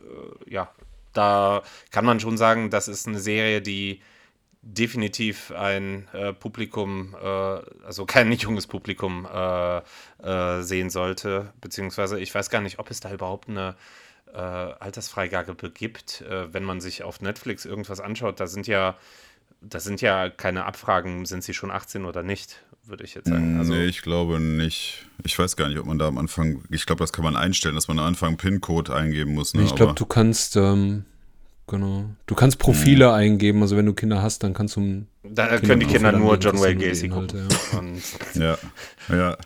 äh, 0.48 0.54
ja, 0.54 0.70
da 1.14 1.64
kann 1.92 2.06
man 2.06 2.20
schon 2.20 2.38
sagen, 2.38 2.70
das 2.70 2.88
ist 2.88 3.08
eine 3.08 3.20
Serie, 3.20 3.62
die 3.62 4.02
definitiv 4.62 5.52
ein 5.52 6.08
äh, 6.14 6.34
Publikum, 6.34 7.16
äh, 7.22 7.28
also 7.86 8.06
kein 8.06 8.30
nicht 8.30 8.44
junges 8.44 8.68
Publikum 8.68 9.28
äh, 9.32 9.78
äh, 10.24 10.62
sehen 10.62 10.90
sollte, 10.90 11.54
beziehungsweise 11.62 12.20
ich 12.20 12.34
weiß 12.34 12.50
gar 12.50 12.62
nicht, 12.62 12.80
ob 12.80 12.92
es 12.92 13.00
da 13.00 13.12
überhaupt 13.12 13.50
eine 13.50 13.76
äh, 14.34 14.38
Altersfreigabe 14.38 15.56
gibt, 15.72 16.24
wenn 16.28 16.64
man 16.64 16.82
sich 16.82 17.04
auf 17.04 17.22
Netflix 17.22 17.66
irgendwas 17.66 18.00
anschaut. 18.00 18.40
Da 18.40 18.48
sind 18.48 18.68
ja, 18.68 18.98
da 19.62 19.80
sind 19.80 20.02
ja 20.02 20.30
keine 20.30 20.66
Abfragen, 20.66 21.26
sind 21.26 21.44
sie 21.44 21.54
schon 21.54 21.72
18 21.72 22.06
oder 22.06 22.24
nicht, 22.24 22.64
würde 22.84 23.04
ich 23.04 23.16
jetzt 23.16 23.28
sagen. 23.28 23.58
Also, 23.58 23.74
nee, 23.74 23.86
ich 23.86 24.02
glaube 24.02 24.40
nicht. 24.40 25.06
Ich 25.24 25.38
weiß 25.38 25.56
gar 25.56 25.68
nicht, 25.68 25.80
ob 25.80 25.86
man 25.86 26.00
da 26.00 26.08
am 26.08 26.18
Anfang, 26.18 26.64
ich 26.70 26.86
glaube, 26.86 27.00
das 27.00 27.12
kann 27.12 27.24
man 27.24 27.36
einstellen, 27.36 27.76
dass 27.76 27.88
man 27.88 28.00
am 28.00 28.06
Anfang 28.06 28.30
einen 28.30 28.38
PIN-Code 28.38 28.96
eingeben 28.96 29.34
muss. 29.34 29.54
Ne? 29.54 29.64
Ich 29.64 29.76
glaube, 29.76 29.94
du 29.94 30.06
kannst 30.06 30.56
ähm 30.56 31.06
Genau. 31.70 32.06
Du 32.26 32.34
kannst 32.34 32.58
Profile 32.58 33.10
mhm. 33.10 33.14
eingeben, 33.14 33.62
also 33.62 33.78
wenn 33.78 33.86
du 33.86 33.94
Kinder 33.94 34.24
hast, 34.24 34.42
dann 34.42 34.56
kannst 34.56 34.76
du. 34.76 35.06
Da 35.22 35.60
können 35.60 35.80
die 35.80 35.86
Kinder 35.86 36.12
nur 36.12 36.36
John 36.38 36.60
Wayne 36.60 36.84
Gacy 36.84 37.10
gucken. 37.10 37.48
Ja, 38.34 38.58
ja. 39.08 39.16
ja. 39.16 39.38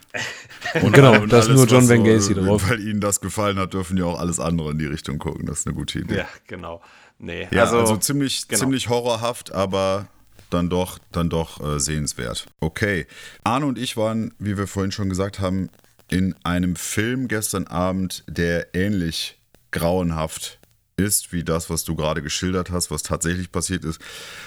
Und, 0.82 0.94
genau, 0.94 1.22
und 1.22 1.34
da 1.34 1.40
ist 1.40 1.50
nur 1.50 1.68
John 1.68 1.90
Wayne 1.90 2.04
Gacy 2.04 2.34
drauf. 2.34 2.64
Weil 2.70 2.80
ihnen 2.80 3.02
das 3.02 3.20
gefallen 3.20 3.60
hat, 3.60 3.74
dürfen 3.74 3.98
ja 3.98 4.06
auch 4.06 4.18
alles 4.18 4.40
andere 4.40 4.72
in 4.72 4.78
die 4.78 4.86
Richtung 4.86 5.20
gucken. 5.20 5.46
Das 5.46 5.60
ist 5.60 5.68
eine 5.68 5.76
gute 5.76 6.00
Idee. 6.00 6.20
Ja, 6.20 6.28
genau. 6.48 6.82
Nee, 7.20 7.50
ja, 7.52 7.64
also, 7.64 7.80
also 7.80 7.98
ziemlich, 7.98 8.48
genau. 8.48 8.60
ziemlich 8.60 8.88
horrorhaft, 8.88 9.54
aber 9.54 10.08
dann 10.50 10.70
doch, 10.70 11.00
dann 11.12 11.30
doch 11.30 11.60
äh, 11.60 11.78
sehenswert. 11.80 12.46
Okay. 12.62 13.06
Arne 13.44 13.66
und 13.66 13.78
ich 13.78 13.98
waren, 13.98 14.34
wie 14.40 14.58
wir 14.58 14.68
vorhin 14.68 14.94
schon 14.94 15.10
gesagt 15.10 15.42
haben, 15.42 15.70
in 16.10 16.36
einem 16.44 16.78
Film 16.78 17.28
gestern 17.28 17.68
Abend, 17.68 18.24
der 18.28 18.74
ähnlich 18.74 19.40
grauenhaft 19.72 20.60
ist, 20.98 21.34
wie 21.34 21.44
das, 21.44 21.70
was 21.70 21.84
du 21.84 21.96
gerade 21.96 22.22
geschildert 22.22 22.72
hast, 22.72 22.92
was 22.92 23.04
tatsächlich 23.04 23.52
passiert 23.52 23.84
ist. 23.84 24.00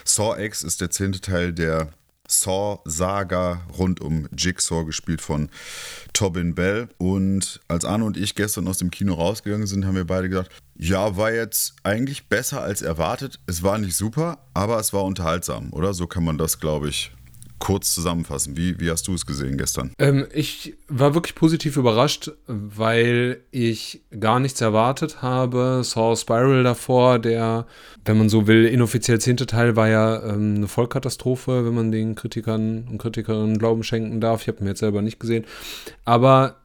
Saw 0.04 0.42
X 0.42 0.62
ist 0.62 0.80
der 0.80 0.90
zehnte 0.90 1.20
Teil 1.20 1.52
der 1.52 1.92
Saw-Saga 2.28 3.62
rund 3.78 4.00
um 4.00 4.28
Jigsaw, 4.36 4.84
gespielt 4.84 5.20
von 5.20 5.48
Tobin 6.12 6.54
Bell. 6.54 6.88
Und 6.98 7.60
als 7.68 7.84
Arne 7.84 8.04
und 8.04 8.16
ich 8.16 8.34
gestern 8.34 8.68
aus 8.68 8.78
dem 8.78 8.90
Kino 8.90 9.14
rausgegangen 9.14 9.66
sind, 9.66 9.84
haben 9.84 9.94
wir 9.94 10.06
beide 10.06 10.28
gesagt, 10.28 10.50
ja, 10.76 11.16
war 11.16 11.32
jetzt 11.32 11.74
eigentlich 11.82 12.28
besser 12.28 12.62
als 12.62 12.82
erwartet. 12.82 13.40
Es 13.46 13.62
war 13.62 13.78
nicht 13.78 13.96
super, 13.96 14.38
aber 14.54 14.78
es 14.78 14.92
war 14.92 15.04
unterhaltsam, 15.04 15.72
oder? 15.72 15.94
So 15.94 16.06
kann 16.06 16.24
man 16.24 16.38
das, 16.38 16.60
glaube 16.60 16.88
ich, 16.88 17.12
kurz 17.58 17.94
zusammenfassen. 17.94 18.56
Wie, 18.56 18.78
wie 18.80 18.90
hast 18.90 19.08
du 19.08 19.14
es 19.14 19.26
gesehen 19.26 19.56
gestern? 19.58 19.92
Ähm, 19.98 20.26
ich 20.32 20.74
war 20.88 21.14
wirklich 21.14 21.34
positiv 21.34 21.76
überrascht, 21.76 22.30
weil 22.46 23.40
ich 23.50 24.02
gar 24.18 24.40
nichts 24.40 24.60
erwartet 24.60 25.22
habe. 25.22 25.82
Saw 25.84 26.16
Spiral 26.16 26.62
davor, 26.62 27.18
der, 27.18 27.66
wenn 28.04 28.18
man 28.18 28.28
so 28.28 28.46
will, 28.46 28.66
inoffiziell 28.66 29.20
zehnte 29.20 29.46
Teil 29.46 29.76
war 29.76 29.88
ja 29.88 30.22
ähm, 30.24 30.56
eine 30.56 30.68
Vollkatastrophe, 30.68 31.64
wenn 31.64 31.74
man 31.74 31.92
den 31.92 32.14
Kritikern 32.14 32.86
und 32.90 32.98
Kritikerinnen 32.98 33.58
Glauben 33.58 33.82
schenken 33.82 34.20
darf. 34.20 34.42
Ich 34.42 34.48
habe 34.48 34.60
ihn 34.60 34.66
jetzt 34.66 34.80
selber 34.80 35.02
nicht 35.02 35.18
gesehen. 35.18 35.44
Aber 36.04 36.56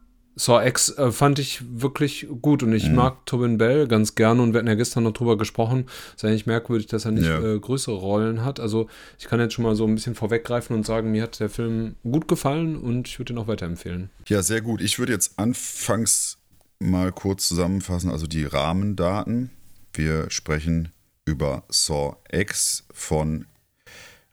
Saw 0.41 0.65
X 0.65 0.89
äh, 0.97 1.11
fand 1.11 1.37
ich 1.37 1.61
wirklich 1.69 2.25
gut 2.41 2.63
und 2.63 2.73
ich 2.73 2.89
mhm. 2.89 2.95
mag 2.95 3.27
Tobin 3.27 3.59
Bell 3.59 3.87
ganz 3.87 4.15
gerne 4.15 4.41
und 4.41 4.53
wir 4.53 4.57
hatten 4.57 4.67
ja 4.67 4.73
gestern 4.73 5.03
noch 5.03 5.13
drüber 5.13 5.37
gesprochen. 5.37 5.85
Ist 6.15 6.25
eigentlich 6.25 6.47
merkwürdig, 6.47 6.87
dass 6.87 7.05
er 7.05 7.11
nicht 7.11 7.27
ja. 7.27 7.39
äh, 7.39 7.59
größere 7.59 7.93
Rollen 7.93 8.43
hat. 8.43 8.59
Also 8.59 8.87
ich 9.19 9.25
kann 9.25 9.39
jetzt 9.39 9.53
schon 9.53 9.65
mal 9.65 9.75
so 9.75 9.85
ein 9.85 9.93
bisschen 9.93 10.15
vorweggreifen 10.15 10.75
und 10.75 10.83
sagen, 10.83 11.11
mir 11.11 11.21
hat 11.21 11.39
der 11.39 11.49
Film 11.51 11.95
gut 12.01 12.27
gefallen 12.27 12.75
und 12.75 13.07
ich 13.07 13.19
würde 13.19 13.33
ihn 13.33 13.37
auch 13.37 13.45
weiterempfehlen. 13.45 14.09
Ja, 14.29 14.41
sehr 14.41 14.61
gut. 14.61 14.81
Ich 14.81 14.97
würde 14.97 15.13
jetzt 15.13 15.37
anfangs 15.37 16.39
mal 16.79 17.11
kurz 17.11 17.47
zusammenfassen, 17.47 18.09
also 18.09 18.25
die 18.25 18.45
Rahmendaten. 18.45 19.51
Wir 19.93 20.31
sprechen 20.31 20.89
über 21.23 21.65
Saw 21.69 22.15
X 22.31 22.87
von 22.91 23.45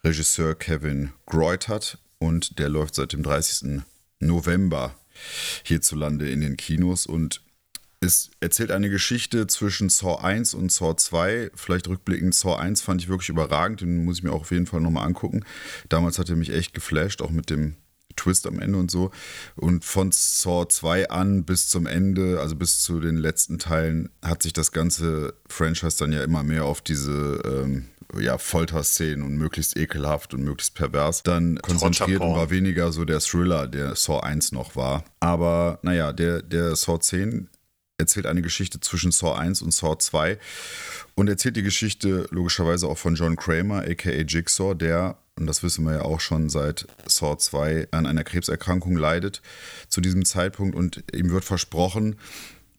Regisseur 0.02 0.54
Kevin 0.54 1.10
Greutert 1.26 1.98
und 2.18 2.58
der 2.58 2.70
läuft 2.70 2.94
seit 2.94 3.12
dem 3.12 3.22
30. 3.22 3.82
November 4.20 4.94
hierzulande 5.64 6.28
in 6.30 6.40
den 6.40 6.56
Kinos 6.56 7.06
und 7.06 7.42
es 8.00 8.30
erzählt 8.40 8.70
eine 8.70 8.90
Geschichte 8.90 9.46
zwischen 9.48 9.88
Saw 9.88 10.22
1 10.22 10.54
und 10.54 10.70
Saw 10.70 10.96
2. 10.96 11.50
Vielleicht 11.54 11.88
rückblickend, 11.88 12.34
Saw 12.34 12.56
1 12.56 12.80
fand 12.80 13.02
ich 13.02 13.08
wirklich 13.08 13.28
überragend, 13.28 13.80
den 13.80 14.04
muss 14.04 14.18
ich 14.18 14.22
mir 14.22 14.32
auch 14.32 14.42
auf 14.42 14.52
jeden 14.52 14.66
Fall 14.66 14.80
nochmal 14.80 15.06
angucken. 15.06 15.44
Damals 15.88 16.18
hat 16.18 16.28
er 16.30 16.36
mich 16.36 16.50
echt 16.50 16.74
geflasht, 16.74 17.22
auch 17.22 17.30
mit 17.30 17.50
dem 17.50 17.74
Twist 18.14 18.46
am 18.46 18.60
Ende 18.60 18.78
und 18.78 18.90
so. 18.90 19.10
Und 19.56 19.84
von 19.84 20.12
Saw 20.12 20.68
2 20.68 21.10
an 21.10 21.44
bis 21.44 21.68
zum 21.68 21.86
Ende, 21.86 22.40
also 22.40 22.56
bis 22.56 22.80
zu 22.80 23.00
den 23.00 23.16
letzten 23.16 23.58
Teilen, 23.58 24.10
hat 24.22 24.42
sich 24.42 24.52
das 24.52 24.72
ganze 24.72 25.34
Franchise 25.48 25.98
dann 25.98 26.12
ja 26.12 26.22
immer 26.22 26.42
mehr 26.42 26.64
auf 26.64 26.80
diese 26.80 27.40
ähm, 27.44 27.86
ja, 28.18 28.38
Folterszenen 28.38 29.22
und 29.22 29.36
möglichst 29.36 29.76
ekelhaft 29.76 30.34
und 30.34 30.42
möglichst 30.42 30.74
pervers. 30.74 31.22
Dann 31.22 31.60
konzentriert 31.60 32.20
und 32.20 32.34
war 32.34 32.50
weniger 32.50 32.92
so 32.92 33.04
der 33.04 33.20
Thriller, 33.20 33.66
der 33.66 33.94
Saw 33.94 34.20
1 34.20 34.52
noch 34.52 34.76
war. 34.76 35.04
Aber 35.20 35.78
naja, 35.82 36.12
der, 36.12 36.42
der 36.42 36.74
Saw 36.76 36.98
10 36.98 37.48
erzählt 37.98 38.26
eine 38.26 38.42
Geschichte 38.42 38.80
zwischen 38.80 39.10
Saw 39.10 39.34
1 39.34 39.60
und 39.62 39.72
Saw 39.72 39.98
2 39.98 40.38
und 41.16 41.28
erzählt 41.28 41.56
die 41.56 41.62
Geschichte 41.62 42.28
logischerweise 42.30 42.86
auch 42.86 42.98
von 42.98 43.16
John 43.16 43.36
Kramer, 43.36 43.82
aka 43.82 44.10
Jigsaw, 44.10 44.74
der, 44.74 45.18
und 45.36 45.46
das 45.46 45.62
wissen 45.62 45.84
wir 45.84 45.94
ja 45.94 46.02
auch 46.02 46.20
schon 46.20 46.48
seit 46.48 46.86
Saw 47.06 47.36
2, 47.36 47.88
an 47.90 48.06
einer 48.06 48.24
Krebserkrankung 48.24 48.96
leidet 48.96 49.42
zu 49.88 50.00
diesem 50.00 50.24
Zeitpunkt. 50.24 50.76
Und 50.76 51.02
ihm 51.12 51.30
wird 51.30 51.44
versprochen, 51.44 52.16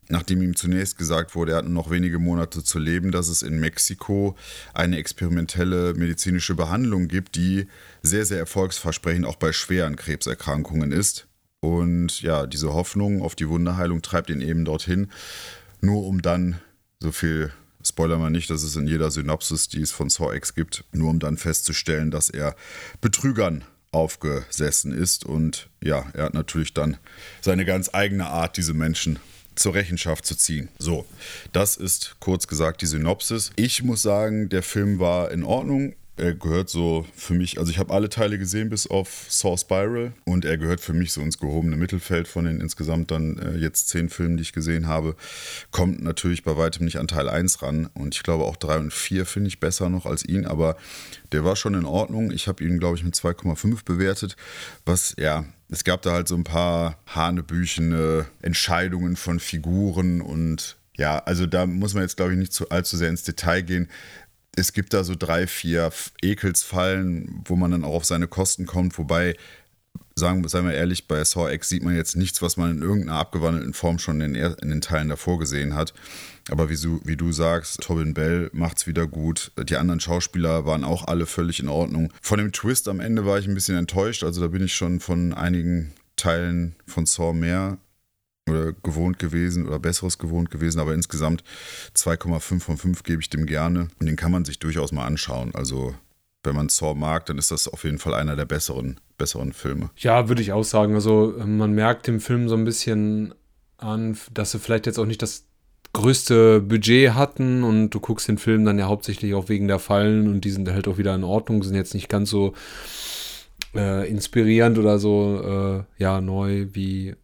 nachdem 0.10 0.42
ihm 0.42 0.56
zunächst 0.56 0.98
gesagt 0.98 1.36
wurde, 1.36 1.54
er 1.54 1.60
hat 1.60 1.68
noch 1.68 1.90
wenige 1.90 2.20
Monate 2.20 2.64
zu 2.64 2.80
leben, 2.80 3.12
dass 3.12 3.28
es 3.28 3.42
in 3.42 3.60
Mexiko 3.60 4.36
eine 4.74 4.98
experimentelle 4.98 5.94
medizinische 5.94 6.56
Behandlung 6.56 7.08
gibt, 7.08 7.36
die 7.36 7.68
sehr, 8.02 8.26
sehr 8.26 8.40
erfolgsversprechend 8.40 9.26
auch 9.26 9.38
bei 9.38 9.54
schweren 9.54 9.96
Krebserkrankungen 9.96 10.92
ist. 10.92 11.28
Und 11.62 12.22
ja, 12.22 12.48
diese 12.48 12.74
Hoffnung 12.74 13.22
auf 13.22 13.36
die 13.36 13.50
Wunderheilung 13.50 14.02
treibt 14.02 14.30
ihn 14.30 14.42
eben 14.42 14.66
dorthin, 14.66 15.12
nur 15.82 16.06
um 16.06 16.22
dann, 16.22 16.60
so 17.00 17.12
viel 17.12 17.52
Spoiler 17.82 18.18
mal 18.18 18.30
nicht, 18.30 18.50
dass 18.50 18.64
es 18.64 18.76
in 18.76 18.88
jeder 18.88 19.10
Synopsis, 19.10 19.70
die 19.70 19.82
es 19.82 19.92
von 19.92 20.10
Saw 20.10 20.36
X 20.36 20.54
gibt, 20.54 20.84
nur 20.92 21.10
um 21.10 21.20
dann 21.20 21.38
festzustellen, 21.38 22.12
dass 22.12 22.30
er 22.30 22.56
Betrügern 23.00 23.64
aufgesessen 23.92 24.92
ist. 24.92 25.26
Und 25.26 25.70
ja, 25.82 26.06
er 26.14 26.26
hat 26.26 26.34
natürlich 26.34 26.74
dann 26.74 26.98
seine 27.42 27.64
ganz 27.66 27.90
eigene 27.94 28.28
Art, 28.28 28.58
diese 28.58 28.74
Menschen 28.74 29.20
zur 29.60 29.74
Rechenschaft 29.74 30.26
zu 30.26 30.36
ziehen. 30.36 30.70
So, 30.80 31.06
das 31.52 31.78
ist 31.78 32.16
kurz 32.20 32.48
gesagt 32.48 32.82
die 32.82 32.86
Synopsis. 32.86 33.52
Ich 33.56 33.84
muss 33.84 34.02
sagen, 34.02 34.50
der 34.50 34.64
Film 34.64 35.00
war 35.00 35.32
in 35.32 35.44
Ordnung. 35.44 35.96
Er 36.18 36.34
gehört 36.34 36.70
so 36.70 37.06
für 37.16 37.34
mich, 37.34 37.60
also 37.60 37.72
ich 37.72 37.78
habe 37.78 37.94
alle 37.94 38.10
Teile 38.10 38.38
gesehen 38.38 38.70
bis 38.70 38.88
auf 38.88 39.28
Saw 39.30 39.58
Spiral 39.58 40.12
und 40.26 40.44
er 40.44 40.58
gehört 40.58 40.82
für 40.82 40.92
mich 40.92 41.14
so 41.14 41.22
ins 41.22 41.40
gehobene 41.40 41.78
Mittelfeld 41.78 42.28
von 42.28 42.44
den 42.44 42.60
insgesamt 42.60 43.10
dann 43.12 43.38
äh, 43.38 43.56
jetzt 43.56 43.88
zehn 43.88 44.10
Filmen, 44.10 44.36
die 44.36 44.42
ich 44.42 44.52
gesehen 44.52 44.88
habe. 44.88 45.16
Kommt 45.72 46.04
natürlich 46.04 46.44
bei 46.44 46.58
weitem 46.58 46.84
nicht 46.84 46.98
an 46.98 47.08
Teil 47.08 47.30
1 47.30 47.62
ran 47.62 47.90
und 47.94 48.16
ich 48.16 48.24
glaube 48.24 48.44
auch 48.44 48.58
3 48.58 48.80
und 48.80 48.94
4 48.94 49.26
finde 49.26 49.48
ich 49.48 49.62
besser 49.62 49.88
noch 49.88 50.06
als 50.06 50.26
ihn, 50.26 50.46
aber 50.46 50.76
der 51.32 51.46
war 51.46 51.56
schon 51.56 51.74
in 51.74 51.86
Ordnung. 51.86 52.32
Ich 52.32 52.50
habe 52.50 52.66
ihn, 52.66 52.80
glaube 52.80 52.98
ich, 52.98 53.06
mit 53.06 53.16
2,5 53.16 53.86
bewertet, 53.86 54.36
was 54.84 55.16
ja 55.18 55.46
es 55.70 55.84
gab 55.84 56.02
da 56.02 56.12
halt 56.12 56.28
so 56.28 56.36
ein 56.36 56.44
paar 56.44 56.98
hanebüchene 57.08 58.26
Entscheidungen 58.42 59.16
von 59.16 59.40
Figuren 59.40 60.22
und 60.22 60.78
ja, 60.98 61.20
also 61.20 61.46
da 61.46 61.66
muss 61.66 61.94
man 61.94 62.04
jetzt, 62.04 62.18
glaube 62.18 62.34
ich, 62.34 62.38
nicht 62.38 62.54
zu, 62.54 62.70
allzu 62.70 62.98
sehr 62.98 63.10
ins 63.10 63.24
Detail 63.24 63.62
gehen. 63.62 63.88
Es 64.56 64.74
gibt 64.74 64.94
da 64.94 65.04
so 65.04 65.16
drei, 65.16 65.48
vier 65.48 65.92
Ekelsfallen, 66.22 67.44
wo 67.46 67.56
man 67.56 67.72
dann 67.72 67.86
auch 67.86 67.94
auf 67.94 68.06
seine 68.06 68.28
Kosten 68.28 68.66
kommt, 68.66 68.98
wobei 68.98 69.36
sagen, 70.20 70.48
seien 70.48 70.66
wir 70.66 70.74
ehrlich, 70.74 71.08
bei 71.08 71.24
Saw 71.24 71.52
X 71.52 71.70
sieht 71.70 71.84
man 71.84 71.96
jetzt 71.96 72.16
nichts, 72.16 72.42
was 72.42 72.58
man 72.58 72.72
in 72.72 72.82
irgendeiner 72.82 73.18
abgewandelten 73.18 73.74
Form 73.74 73.98
schon 73.98 74.22
in, 74.22 74.36
in 74.36 74.70
den 74.70 74.82
Teilen 74.82 75.10
davor 75.10 75.40
gesehen 75.40 75.74
hat. 75.74 75.94
Aber 76.52 76.70
wie 76.70 76.76
du, 76.76 77.02
wie 77.04 77.18
du 77.18 77.32
sagst, 77.32 77.82
Tobin 77.82 78.14
Bell 78.14 78.50
macht's 78.54 78.88
wieder 78.88 79.08
gut. 79.08 79.52
Die 79.70 79.78
anderen 79.78 80.00
Schauspieler 80.00 80.66
waren 80.66 80.84
auch 80.84 81.08
alle 81.08 81.26
völlig 81.26 81.60
in 81.60 81.70
Ordnung. 81.70 82.12
Von 82.22 82.40
dem 82.40 82.52
Twist 82.52 82.88
am 82.88 83.00
Ende 83.00 83.26
war 83.26 83.40
ich 83.40 83.48
ein 83.48 83.54
bisschen 83.54 83.78
enttäuscht. 83.78 84.24
Also 84.24 84.42
da 84.42 84.48
bin 84.48 84.64
ich 84.64 84.74
schon 84.74 85.00
von 85.00 85.34
einigen 85.34 85.94
Teilen 86.16 86.76
von 86.86 87.06
Saw 87.06 87.34
mehr 87.34 87.78
oder 88.50 88.74
gewohnt 88.74 89.20
gewesen 89.20 89.68
oder 89.68 89.80
besseres 89.80 90.18
gewohnt 90.18 90.50
gewesen, 90.50 90.80
aber 90.80 90.94
insgesamt 90.94 91.44
2,5 91.96 92.60
von 92.60 92.78
5 92.78 93.04
gebe 93.04 93.22
ich 93.22 93.30
dem 93.30 93.46
gerne 93.46 93.90
und 94.00 94.06
den 94.08 94.16
kann 94.16 94.32
man 94.32 94.44
sich 94.44 94.60
durchaus 94.60 94.92
mal 94.92 95.06
anschauen. 95.06 95.54
Also 95.54 95.96
wenn 96.44 96.56
man 96.56 96.70
Saw 96.70 96.94
mag, 96.96 97.26
dann 97.26 97.38
ist 97.38 97.52
das 97.52 97.68
auf 97.68 97.84
jeden 97.84 98.00
Fall 98.00 98.14
einer 98.14 98.36
der 98.36 98.46
besseren, 98.46 99.00
besseren 99.18 99.54
Filme. 99.54 99.90
Ja, 99.98 100.30
würde 100.30 100.42
ich 100.42 100.52
auch 100.52 100.64
sagen. 100.64 100.96
Also 100.96 101.36
ähm, 101.38 101.58
man 101.58 101.74
merkt 101.74 102.08
dem 102.08 102.20
Film 102.20 102.48
so 102.48 102.56
ein 102.56 102.66
bisschen 102.66 103.34
an, 103.78 104.18
dass 104.34 104.52
sie 104.52 104.60
vielleicht 104.60 104.86
jetzt 104.86 105.00
auch 105.00 105.06
nicht 105.06 105.22
das 105.22 105.46
größte 105.94 106.62
Budget 106.62 107.14
hatten 107.14 107.64
und 107.64 107.90
du 107.90 108.00
guckst 108.00 108.28
den 108.28 108.38
Film 108.38 108.64
dann 108.64 108.78
ja 108.78 108.88
hauptsächlich 108.88 109.34
auch 109.34 109.50
wegen 109.50 109.68
der 109.68 109.80
Fallen 109.80 110.28
und 110.28 110.42
die 110.42 110.52
sind 110.52 110.70
halt 110.70 110.88
auch 110.88 110.98
wieder 110.98 111.16
in 111.16 111.24
Ordnung, 111.24 111.64
sind 111.64 111.76
jetzt 111.76 111.96
nicht 111.96 112.10
ganz 112.10 112.30
so 112.30 112.54
äh, 113.76 114.08
inspirierend 114.10 114.78
oder 114.78 115.00
so 115.00 115.42
äh, 115.98 116.02
ja 116.02 116.22
neu 116.22 116.68
wie 116.74 117.16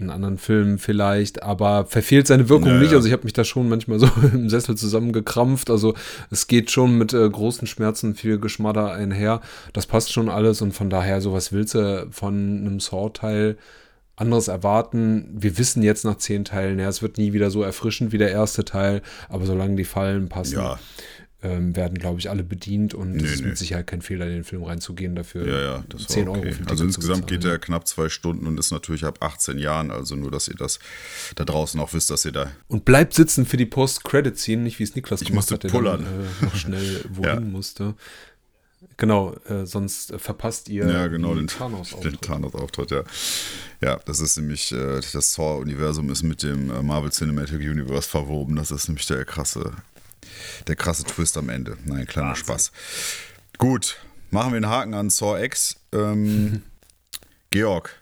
in 0.00 0.10
anderen 0.10 0.38
Filmen 0.38 0.78
vielleicht, 0.78 1.42
aber 1.42 1.86
verfehlt 1.86 2.26
seine 2.26 2.48
Wirkung 2.48 2.72
ja, 2.72 2.78
nicht. 2.78 2.94
Also 2.94 3.06
ich 3.06 3.12
habe 3.12 3.24
mich 3.24 3.32
da 3.32 3.44
schon 3.44 3.68
manchmal 3.68 3.98
so 4.00 4.08
im 4.32 4.48
Sessel 4.48 4.76
zusammengekrampft. 4.76 5.70
Also 5.70 5.94
es 6.30 6.46
geht 6.46 6.70
schon 6.70 6.98
mit 6.98 7.12
äh, 7.12 7.28
großen 7.28 7.66
Schmerzen, 7.66 8.14
viel 8.14 8.38
Geschmadder 8.38 8.92
einher. 8.92 9.40
Das 9.72 9.86
passt 9.86 10.12
schon 10.12 10.28
alles 10.28 10.62
und 10.62 10.72
von 10.72 10.90
daher, 10.90 11.20
so 11.20 11.32
was 11.32 11.52
willst 11.52 11.74
du 11.74 12.08
von 12.10 12.34
einem 12.34 12.80
Saw-Teil 12.80 13.56
anderes 14.16 14.48
erwarten. 14.48 15.28
Wir 15.32 15.58
wissen 15.58 15.82
jetzt 15.82 16.04
nach 16.04 16.16
zehn 16.18 16.44
Teilen, 16.44 16.78
ja, 16.80 16.88
es 16.88 17.02
wird 17.02 17.18
nie 17.18 17.32
wieder 17.32 17.50
so 17.50 17.62
erfrischend 17.62 18.10
wie 18.10 18.18
der 18.18 18.32
erste 18.32 18.64
Teil, 18.64 19.02
aber 19.28 19.46
solange 19.46 19.76
die 19.76 19.84
Fallen 19.84 20.28
passen, 20.28 20.58
ja 20.58 20.78
ähm, 21.42 21.76
werden, 21.76 21.98
glaube 21.98 22.18
ich, 22.18 22.30
alle 22.30 22.42
bedient 22.42 22.94
und 22.94 23.16
es 23.16 23.22
nee, 23.22 23.28
ist 23.28 23.40
nee. 23.42 23.48
mit 23.48 23.58
Sicherheit 23.58 23.86
kein 23.86 24.02
Fehler, 24.02 24.26
in 24.26 24.32
den 24.32 24.44
Film 24.44 24.64
reinzugehen, 24.64 25.14
dafür 25.14 25.46
ja, 25.46 25.60
ja, 25.60 25.84
das 25.88 26.08
10 26.08 26.28
okay. 26.28 26.48
Euro 26.48 26.70
Also 26.70 26.84
insgesamt 26.84 27.28
geht 27.28 27.44
er 27.44 27.58
knapp 27.58 27.86
zwei 27.86 28.08
Stunden 28.08 28.46
und 28.46 28.58
ist 28.58 28.72
natürlich 28.72 29.04
ab 29.04 29.18
18 29.20 29.58
Jahren, 29.58 29.92
also 29.92 30.16
nur, 30.16 30.32
dass 30.32 30.48
ihr 30.48 30.56
das 30.56 30.80
da 31.36 31.44
draußen 31.44 31.78
auch 31.80 31.92
wisst, 31.92 32.10
dass 32.10 32.24
ihr 32.24 32.32
da... 32.32 32.50
Und 32.66 32.84
bleibt 32.84 33.14
sitzen 33.14 33.46
für 33.46 33.56
die 33.56 33.66
Post-Credit-Scene, 33.66 34.62
nicht 34.62 34.80
wie 34.80 34.82
es 34.82 34.96
Niklas 34.96 35.22
ich 35.22 35.28
gemacht 35.28 35.50
hat, 35.52 35.62
der 35.62 35.68
pullern. 35.68 36.04
dann 36.04 36.24
äh, 36.24 36.44
noch 36.44 36.56
schnell 36.56 37.04
wohin 37.08 37.24
ja. 37.24 37.40
musste. 37.40 37.94
Genau, 38.96 39.34
äh, 39.48 39.64
sonst 39.64 40.10
äh, 40.10 40.18
verpasst 40.18 40.68
ihr 40.68 40.88
ja, 40.88 41.06
genau, 41.06 41.34
den 41.34 41.46
Thanos-Auftritt. 41.46 42.14
Den 42.14 42.20
Thanos-Auftritt, 42.20 42.90
ja. 42.90 43.02
Ja, 43.80 44.00
das 44.04 44.18
ist 44.18 44.36
nämlich, 44.36 44.72
äh, 44.72 45.00
das 45.12 45.34
Saw-Universum 45.34 46.10
ist 46.10 46.24
mit 46.24 46.42
dem 46.42 46.70
äh, 46.70 46.82
Marvel 46.82 47.12
Cinematic 47.12 47.60
Universe 47.60 48.08
verwoben. 48.08 48.56
Das 48.56 48.72
ist 48.72 48.88
nämlich 48.88 49.06
der 49.06 49.24
krasse, 49.24 49.72
der 50.66 50.76
krasse 50.76 51.04
Twist 51.04 51.36
am 51.36 51.48
Ende. 51.48 51.76
Nein, 51.84 52.06
kleiner 52.06 52.28
Wahnsinn. 52.28 52.44
Spaß. 52.44 52.72
Gut, 53.58 53.98
machen 54.30 54.52
wir 54.52 54.56
einen 54.56 54.68
Haken 54.68 54.94
an 54.94 55.10
Saw 55.10 55.42
X. 55.42 55.76
Ähm, 55.92 56.62
Georg, 57.50 57.94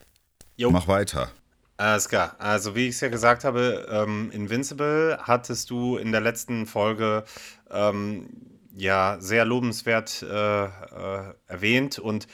jo. 0.57 0.71
mach 0.71 0.89
weiter. 0.89 1.31
Alles 1.79 2.09
klar. 2.09 2.37
Also, 2.39 2.75
wie 2.75 2.89
ich 2.89 2.95
es 2.95 3.01
ja 3.01 3.09
gesagt 3.09 3.45
habe, 3.45 3.87
ähm, 3.91 4.31
Invincible 4.33 5.19
hattest 5.23 5.71
du 5.71 5.99
in 5.99 6.11
der 6.11 6.23
letzten 6.23 6.67
Folge 6.67 7.25
ähm, 7.71 8.29
ja 8.75 9.19
sehr 9.21 9.45
lobenswert 9.45 10.23
äh, 10.23 10.65
äh, 10.65 11.35
erwähnt. 11.47 11.99
Und 11.99 12.29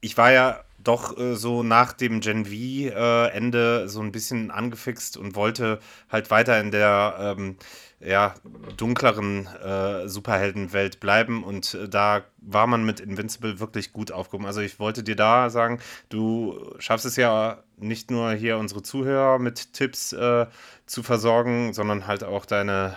ich 0.00 0.16
war 0.16 0.32
ja 0.32 0.64
doch 0.82 1.16
äh, 1.18 1.36
so 1.36 1.62
nach 1.62 1.92
dem 1.92 2.20
Gen 2.20 2.46
V-Ende 2.46 3.82
äh, 3.84 3.88
so 3.88 4.00
ein 4.00 4.12
bisschen 4.12 4.50
angefixt 4.50 5.16
und 5.16 5.34
wollte 5.34 5.78
halt 6.08 6.30
weiter 6.30 6.60
in 6.60 6.70
der 6.70 7.36
ähm, 7.38 7.56
ja, 8.04 8.34
dunkleren 8.76 9.46
äh, 9.46 10.08
Superheldenwelt 10.08 11.00
bleiben 11.00 11.44
und 11.44 11.74
äh, 11.74 11.88
da 11.88 12.22
war 12.38 12.66
man 12.66 12.84
mit 12.84 13.00
Invincible 13.00 13.60
wirklich 13.60 13.92
gut 13.92 14.10
aufgehoben. 14.10 14.46
Also 14.46 14.60
ich 14.60 14.78
wollte 14.78 15.02
dir 15.02 15.16
da 15.16 15.50
sagen, 15.50 15.80
du 16.08 16.74
schaffst 16.78 17.06
es 17.06 17.16
ja 17.16 17.62
nicht 17.76 18.10
nur 18.10 18.32
hier 18.32 18.58
unsere 18.58 18.82
Zuhörer 18.82 19.38
mit 19.38 19.72
Tipps 19.72 20.12
äh, 20.12 20.46
zu 20.86 21.02
versorgen, 21.02 21.72
sondern 21.72 22.06
halt 22.06 22.24
auch 22.24 22.44
deine 22.44 22.96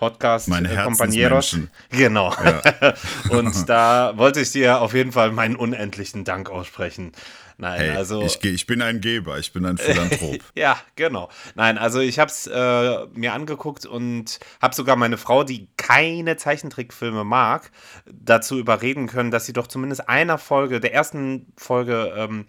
Podcast 0.00 0.48
Meine 0.48 0.72
äh, 0.72 0.78
Compañeros. 0.78 1.58
Genau. 1.90 2.32
Ja. 2.32 2.94
und 3.30 3.68
da 3.68 4.14
wollte 4.16 4.40
ich 4.40 4.50
dir 4.50 4.80
auf 4.80 4.94
jeden 4.94 5.12
Fall 5.12 5.30
meinen 5.30 5.56
unendlichen 5.56 6.24
Dank 6.24 6.48
aussprechen. 6.48 7.12
Nein, 7.58 7.80
hey, 7.80 7.90
also. 7.90 8.22
Ich, 8.22 8.42
ich, 8.42 8.66
bin 8.66 8.80
ein 8.80 9.02
Geber, 9.02 9.38
ich 9.38 9.52
bin 9.52 9.66
ein 9.66 9.76
Philanthrop. 9.78 10.38
ja, 10.54 10.80
genau. 10.96 11.28
Nein, 11.54 11.76
also 11.76 12.00
ich 12.00 12.18
habe 12.18 12.30
es 12.30 12.46
äh, 12.46 13.06
mir 13.12 13.34
angeguckt 13.34 13.84
und 13.84 14.40
habe 14.62 14.74
sogar 14.74 14.96
meine 14.96 15.18
Frau, 15.18 15.44
die 15.44 15.68
keine 15.76 16.38
Zeichentrickfilme 16.38 17.24
mag, 17.24 17.70
dazu 18.10 18.58
überreden 18.58 19.06
können, 19.06 19.30
dass 19.30 19.44
sie 19.44 19.52
doch 19.52 19.66
zumindest 19.66 20.08
einer 20.08 20.38
Folge, 20.38 20.80
der 20.80 20.94
ersten 20.94 21.52
Folge, 21.58 22.14
ähm, 22.16 22.46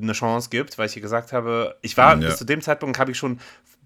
eine 0.00 0.12
Chance 0.12 0.50
gibt, 0.50 0.78
weil 0.78 0.86
ich 0.86 0.96
ihr 0.96 1.02
gesagt 1.02 1.32
habe, 1.32 1.76
ich 1.82 1.96
war 1.96 2.14
ja. 2.20 2.28
bis 2.28 2.36
zu 2.36 2.44
dem 2.44 2.60
Zeitpunkt, 2.60 2.98
habe 2.98 3.10
ich 3.10 3.18
schon 3.18 3.40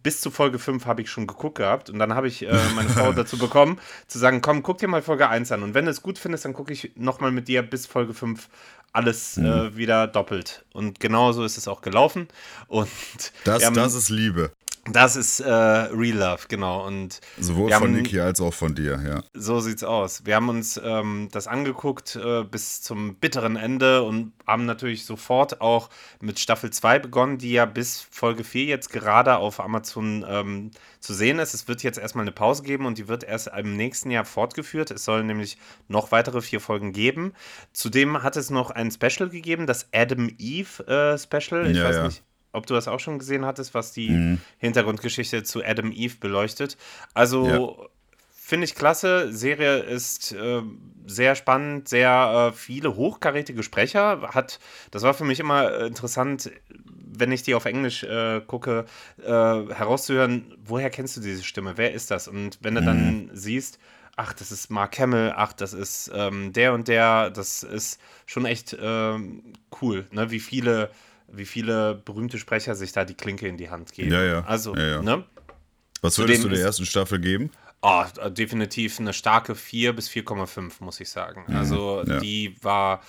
bis 0.05 0.21
zu 0.21 0.31
Folge 0.31 0.61
5 0.61 0.87
habe 0.87 1.03
ich 1.03 1.11
schon 1.11 1.27
geguckt 1.27 1.57
gehabt 1.57 1.91
und 1.91 1.99
dann 1.99 2.15
habe 2.15 2.29
ich 2.29 2.47
äh, 2.47 2.57
meine 2.77 2.89
Frau 2.89 3.13
dazu 3.17 3.37
bekommen, 3.37 3.81
zu 4.07 4.21
sagen, 4.21 4.41
komm, 4.41 4.63
guck 4.63 4.79
dir 4.79 4.87
mal 4.87 5.03
Folge 5.03 5.29
1 5.29 5.51
an 5.51 5.65
und 5.65 5.75
wenn 5.75 5.87
du 5.87 5.91
es 5.91 6.03
gut 6.03 6.19
findest, 6.19 6.45
dann 6.45 6.53
gucke 6.53 6.73
ich 6.73 6.93
nochmal 6.95 7.33
mit 7.33 7.49
dir 7.49 7.63
bis 7.63 7.87
Folge 7.87 8.15
5 8.15 8.49
alles 8.93 9.37
mhm. 9.37 9.47
äh, 9.47 9.77
wieder 9.77 10.07
doppelt. 10.07 10.65
Und 10.73 11.01
genauso 11.01 11.45
ist 11.45 11.59
es 11.59 11.67
auch 11.67 11.83
gelaufen. 11.83 12.29
Und 12.69 12.89
das, 13.43 13.65
haben, 13.65 13.75
das 13.75 13.95
ist 13.95 14.09
Liebe. 14.09 14.53
Das 14.91 15.17
ist 15.17 15.41
äh, 15.41 15.51
Real 15.51 16.17
Love, 16.19 16.43
genau. 16.49 16.87
Und 16.87 17.21
Sowohl 17.39 17.71
von 17.73 17.83
haben, 17.83 17.93
Niki 17.93 18.21
als 18.21 18.41
auch 18.41 18.53
von 18.53 18.75
dir, 18.75 19.01
ja. 19.07 19.23
So 19.33 19.61
sieht's 19.61 19.83
aus. 19.83 20.27
Wir 20.27 20.37
haben 20.37 20.49
uns 20.49 20.81
ähm, 20.83 21.29
das 21.33 21.47
angeguckt 21.47 22.17
äh, 22.17 22.45
bis 22.45 22.83
zum 22.83 23.17
bitteren 23.17 23.57
Ende 23.57 24.03
und 24.03 24.33
haben 24.47 24.67
natürlich 24.67 25.07
sofort 25.07 25.61
auch 25.61 25.89
mit 26.21 26.39
Staffel 26.39 26.71
2 26.71 26.99
begonnen, 26.99 27.39
die 27.39 27.53
ja 27.53 27.65
bis 27.65 28.07
Folge 28.11 28.45
4 28.45 28.65
jetzt 28.65 28.91
gerade 28.91 29.37
auf 29.39 29.59
Amazon 29.59 30.25
ähm, 30.29 30.71
zu 31.01 31.15
sehen 31.15 31.39
ist. 31.39 31.55
Es 31.55 31.67
wird 31.67 31.83
jetzt 31.83 31.99
erstmal 31.99 32.25
eine 32.25 32.33
Pause 32.33 32.63
geben 32.63 32.85
und 32.85 32.99
die 32.99 33.09
wird 33.09 33.25
erst 33.25 33.49
im 33.57 33.77
nächsten 33.77 34.11
Jahr 34.11 34.25
fortgeführt. 34.25 34.91
Es 34.91 35.05
soll 35.05 35.25
nämlich 35.25 35.57
noch 35.89 36.13
weitere 36.13 36.43
vier 36.43 36.61
Folgen 36.61 36.93
geben. 36.93 37.33
Zudem 37.73 38.23
hat 38.23 38.37
es 38.37 38.51
noch 38.51 38.71
ein 38.71 38.91
Special 38.91 39.31
gegeben, 39.31 39.67
das 39.67 39.89
Adam 39.95 40.31
Eve 40.39 40.87
äh, 40.87 41.19
Special. 41.19 41.71
Ich 41.71 41.79
ja, 41.79 41.85
weiß 41.85 41.97
ja. 41.97 42.05
nicht 42.05 42.23
ob 42.55 42.67
du 42.67 42.75
das 42.75 42.89
auch 42.89 43.01
schon 43.01 43.19
gesehen 43.19 43.45
hattest, 43.45 43.75
was 43.75 43.93
die 43.93 44.11
mhm. 44.11 44.41
Hintergrundgeschichte 44.59 45.43
zu 45.43 45.65
Adam 45.65 45.93
Eve 45.93 46.17
beleuchtet. 46.21 46.77
Also 47.13 47.47
ja. 47.47 47.87
finde 48.33 48.65
ich 48.65 48.75
klasse. 48.75 49.33
Serie 49.33 49.79
ist 49.79 50.33
äh, 50.33 50.63
sehr 51.07 51.35
spannend, 51.35 51.89
sehr 51.89 52.51
äh, 52.53 52.57
viele 52.57 52.97
hochkarätige 52.97 53.63
Sprecher. 53.63 54.31
Hat, 54.35 54.59
das 54.91 55.03
war 55.03 55.15
für 55.15 55.25
mich 55.25 55.41
immer 55.41 55.81
interessant, 55.81 56.51
wenn 57.17 57.33
ich 57.33 57.43
die 57.43 57.55
auf 57.55 57.65
Englisch 57.65 58.03
äh, 58.05 58.41
gucke, 58.47 58.87
äh, 59.23 59.29
herauszuhören, 59.31 60.55
woher 60.65 60.91
kennst 60.91 61.17
du 61.17 61.21
diese 61.21 61.45
Stimme? 61.45 61.75
Wer 61.77 61.93
ist 61.93 62.11
das? 62.11 62.29
Und 62.29 62.59
wenn 62.63 62.75
du 62.75 62.81
mhm. 62.81 62.87
dann 62.87 63.31
siehst, 63.33 63.79
ach, 64.17 64.33
das 64.33 64.53
ist 64.53 64.71
Mark 64.71 64.99
Hamill, 64.99 65.33
ach, 65.37 65.53
das 65.53 65.73
ist 65.73 66.11
ähm, 66.15 66.53
der 66.53 66.73
und 66.73 66.89
der, 66.89 67.31
das 67.31 67.63
ist 67.63 68.01
schon 68.27 68.47
echt 68.47 68.77
ähm, 68.81 69.55
cool, 69.81 70.07
ne? 70.11 70.31
wie 70.31 70.41
viele 70.41 70.91
wie 71.37 71.47
viele 71.47 71.95
berühmte 71.95 72.39
Sprecher 72.39 72.75
sich 72.75 72.93
da 72.93 73.05
die 73.05 73.15
Klinke 73.15 73.49
in 73.49 73.57
die 73.57 73.71
Hand 73.71 73.93
geben. 73.93 74.13
Ja, 74.13 74.23
ja. 74.23 74.45
Also, 74.45 74.75
ja, 74.75 74.87
ja. 74.87 75.03
ne? 75.03 75.25
Was 76.03 76.19
würdest 76.19 76.45
du 76.45 76.49
der 76.49 76.61
ersten 76.61 76.85
Staffel 76.85 77.19
geben? 77.19 77.51
Oh, 77.81 78.05
definitiv 78.29 78.99
eine 78.99 79.13
starke 79.13 79.55
4 79.55 79.93
bis 79.95 80.09
4,5, 80.09 80.73
muss 80.81 81.01
ich 81.01 81.11
sagen. 81.11 81.45
Mhm, 81.47 81.57
also 81.57 82.03
ja. 82.07 82.19
die 82.19 82.57
war 82.63 83.03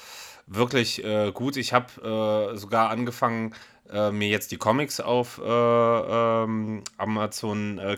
wirklich 0.47 1.03
äh, 1.03 1.31
gut. 1.31 1.57
Ich 1.57 1.73
habe 1.73 2.51
äh, 2.53 2.57
sogar 2.57 2.89
angefangen, 2.89 3.53
äh, 3.89 4.11
mir 4.11 4.27
jetzt 4.27 4.51
die 4.51 4.57
Comics 4.57 4.99
auf 4.99 5.39
äh, 5.39 5.43
ähm, 5.43 6.83
Amazon 6.97 7.77
äh, 7.77 7.97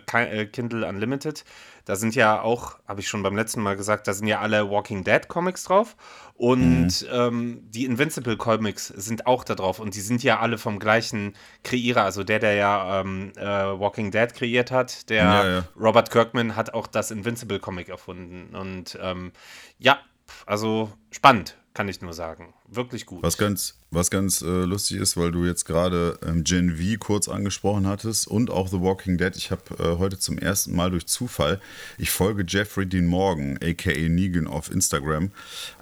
Kindle 0.52 0.88
Unlimited. 0.88 1.46
Da 1.88 1.96
sind 1.96 2.16
ja 2.16 2.42
auch, 2.42 2.78
habe 2.86 3.00
ich 3.00 3.08
schon 3.08 3.24
beim 3.24 3.38
letzten 3.38 3.62
Mal 3.62 3.78
gesagt, 3.78 4.10
da 4.10 4.14
sind 4.14 4.28
ja 4.28 4.42
alle 4.42 4.70
Walking 4.70 5.06
Dead 5.06 5.26
Comics 5.30 5.64
drauf. 5.64 5.96
Und 6.34 7.02
mhm. 7.02 7.08
ähm, 7.10 7.62
die 7.64 7.86
Invincible 7.86 8.36
Comics 8.36 8.88
sind 8.88 9.26
auch 9.26 9.46
da 9.46 9.56
drauf. 9.56 9.80
Und 9.80 9.96
die 9.96 10.02
sind 10.02 10.22
ja 10.22 10.42
alle 10.42 10.58
vom 10.58 10.80
gleichen 10.80 11.34
Kreierer. 11.64 12.04
Also 12.04 12.26
der, 12.26 12.40
der 12.40 12.56
ja 12.56 13.00
ähm, 13.00 13.32
äh, 13.38 13.46
Walking 13.46 14.12
Dead 14.12 14.34
kreiert 14.34 14.70
hat, 14.70 15.10
der 15.10 15.24
ja, 15.24 15.50
ja. 15.50 15.64
Robert 15.80 16.12
Kirkman 16.12 16.58
hat 16.58 16.74
auch 16.74 16.88
das 16.88 17.10
Invincible 17.10 17.60
Comic 17.60 17.88
erfunden. 17.88 18.54
Und 18.54 19.00
ähm, 19.02 19.32
ja, 19.80 19.98
also 20.46 20.92
spannend 21.12 21.56
kann 21.78 21.90
ich 21.90 22.02
nur 22.02 22.14
sagen. 22.14 22.56
Wirklich 22.68 23.06
gut. 23.06 23.22
Was 23.22 23.38
ganz, 23.38 23.76
was 23.92 24.10
ganz 24.10 24.42
äh, 24.42 24.46
lustig 24.64 24.98
ist, 24.98 25.16
weil 25.16 25.32
du 25.32 25.46
jetzt 25.46 25.64
gerade 25.66 26.18
ähm, 26.26 26.44
Gen 26.44 26.76
V 26.78 26.98
kurz 26.98 27.28
angesprochen 27.28 27.86
hattest 27.86 28.28
und 28.28 28.50
auch 28.50 28.68
The 28.68 28.82
Walking 28.82 29.20
Dead. 29.20 29.36
Ich 29.36 29.52
habe 29.52 29.62
äh, 29.78 30.00
heute 30.00 30.18
zum 30.18 30.40
ersten 30.40 30.76
Mal 30.76 30.90
durch 30.90 31.06
Zufall, 31.06 31.62
ich 32.00 32.10
folge 32.10 32.44
Jeffrey 32.48 32.88
Dean 32.88 33.06
Morgan, 33.06 33.60
aka 33.64 33.92
Negan, 33.92 34.48
auf 34.48 34.72
Instagram. 34.72 35.32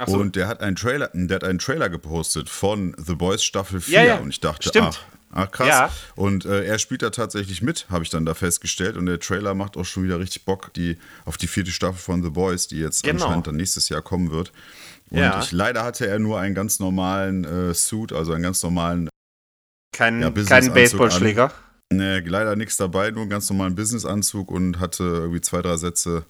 So. 0.05 0.17
Und 0.17 0.35
der 0.35 0.49
hat 0.49 0.59
einen 0.59 0.75
Trailer, 0.75 1.11
der 1.13 1.35
hat 1.35 1.45
einen 1.45 1.59
Trailer 1.59 1.87
gepostet 1.87 2.49
von 2.49 2.93
The 2.97 3.15
Boys 3.15 3.41
Staffel 3.41 3.79
4. 3.79 3.93
Ja, 3.93 4.03
ja. 4.05 4.17
Und 4.17 4.31
ich 4.31 4.41
dachte, 4.41 4.67
Stimmt. 4.67 5.01
ach, 5.01 5.15
Ach 5.35 5.51
krass. 5.51 5.67
Ja. 5.67 5.91
Und 6.15 6.45
äh, 6.45 6.63
er 6.63 6.79
spielt 6.79 7.01
da 7.01 7.09
tatsächlich 7.09 7.61
mit, 7.61 7.87
habe 7.89 8.03
ich 8.05 8.09
dann 8.09 8.25
da 8.25 8.33
festgestellt. 8.33 8.95
Und 8.95 9.05
der 9.05 9.19
Trailer 9.19 9.53
macht 9.53 9.75
auch 9.75 9.83
schon 9.83 10.03
wieder 10.03 10.17
richtig 10.17 10.45
Bock 10.45 10.73
die, 10.73 10.97
auf 11.25 11.35
die 11.35 11.47
vierte 11.47 11.71
Staffel 11.71 11.99
von 11.99 12.23
The 12.23 12.29
Boys, 12.29 12.67
die 12.67 12.79
jetzt 12.79 13.03
genau. 13.03 13.25
anscheinend 13.25 13.47
dann 13.47 13.57
nächstes 13.57 13.89
Jahr 13.89 14.01
kommen 14.01 14.31
wird. 14.31 14.53
Und 15.11 15.19
ja. 15.19 15.39
ich, 15.39 15.51
leider 15.51 15.83
hatte 15.83 16.07
er 16.07 16.19
nur 16.19 16.39
einen 16.39 16.55
ganz 16.55 16.79
normalen 16.79 17.43
äh, 17.45 17.73
Suit, 17.73 18.11
also 18.11 18.33
einen 18.33 18.43
ganz 18.43 18.61
normalen. 18.63 19.09
Kein, 19.91 20.21
ja, 20.21 20.31
keinen 20.31 20.73
Baseballschläger. 20.73 21.51
Nee, 21.93 22.19
leider 22.19 22.55
nichts 22.55 22.77
dabei, 22.77 23.11
nur 23.11 23.21
einen 23.21 23.29
ganz 23.29 23.49
normalen 23.49 23.75
Businessanzug 23.75 24.49
und 24.49 24.79
hatte 24.79 25.03
irgendwie 25.03 25.41
zwei, 25.41 25.61
drei 25.61 25.77
Sätze 25.77 26.25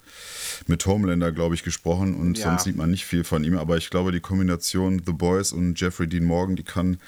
mit 0.67 0.85
Homelander, 0.85 1.31
glaube 1.31 1.55
ich, 1.55 1.63
gesprochen. 1.63 2.13
Und 2.13 2.37
ja. 2.37 2.45
sonst 2.45 2.65
sieht 2.65 2.75
man 2.75 2.91
nicht 2.91 3.05
viel 3.05 3.23
von 3.23 3.43
ihm. 3.43 3.57
Aber 3.57 3.77
ich 3.77 3.89
glaube, 3.89 4.11
die 4.11 4.19
Kombination 4.19 5.01
The 5.05 5.13
Boys 5.13 5.53
und 5.53 5.79
Jeffrey 5.79 6.07
Dean 6.07 6.25
Morgan, 6.25 6.57
die 6.57 6.63
kann 6.63 6.99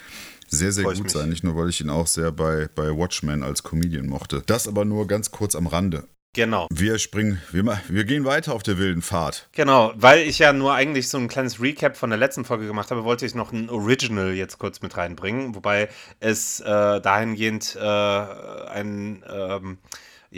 sehr, 0.48 0.72
sehr 0.72 0.84
gut 0.84 1.10
sein. 1.10 1.28
Nicht 1.28 1.44
nur, 1.44 1.56
weil 1.56 1.68
ich 1.68 1.80
ihn 1.82 1.90
auch 1.90 2.06
sehr 2.06 2.32
bei, 2.32 2.68
bei 2.74 2.96
Watchmen 2.96 3.42
als 3.42 3.62
Comedian 3.62 4.06
mochte. 4.06 4.42
Das 4.46 4.66
aber 4.66 4.86
nur 4.86 5.06
ganz 5.06 5.30
kurz 5.30 5.54
am 5.54 5.66
Rande. 5.66 6.04
Genau. 6.34 6.68
Wir 6.70 6.98
springen, 6.98 7.40
wir, 7.50 7.64
wir 7.88 8.04
gehen 8.04 8.24
weiter 8.24 8.54
auf 8.54 8.62
der 8.62 8.78
wilden 8.78 9.02
Fahrt. 9.02 9.48
Genau, 9.52 9.92
weil 9.96 10.20
ich 10.20 10.38
ja 10.38 10.52
nur 10.52 10.74
eigentlich 10.74 11.08
so 11.08 11.18
ein 11.18 11.28
kleines 11.28 11.60
Recap 11.60 11.96
von 11.96 12.10
der 12.10 12.18
letzten 12.18 12.44
Folge 12.44 12.66
gemacht 12.66 12.90
habe, 12.90 13.04
wollte 13.04 13.26
ich 13.26 13.34
noch 13.34 13.52
ein 13.52 13.70
Original 13.70 14.32
jetzt 14.32 14.58
kurz 14.58 14.82
mit 14.82 14.96
reinbringen, 14.96 15.54
wobei 15.54 15.88
es 16.20 16.60
äh, 16.60 17.00
dahingehend 17.00 17.76
äh, 17.76 17.84
ein 17.84 19.24
ähm, 19.28 19.78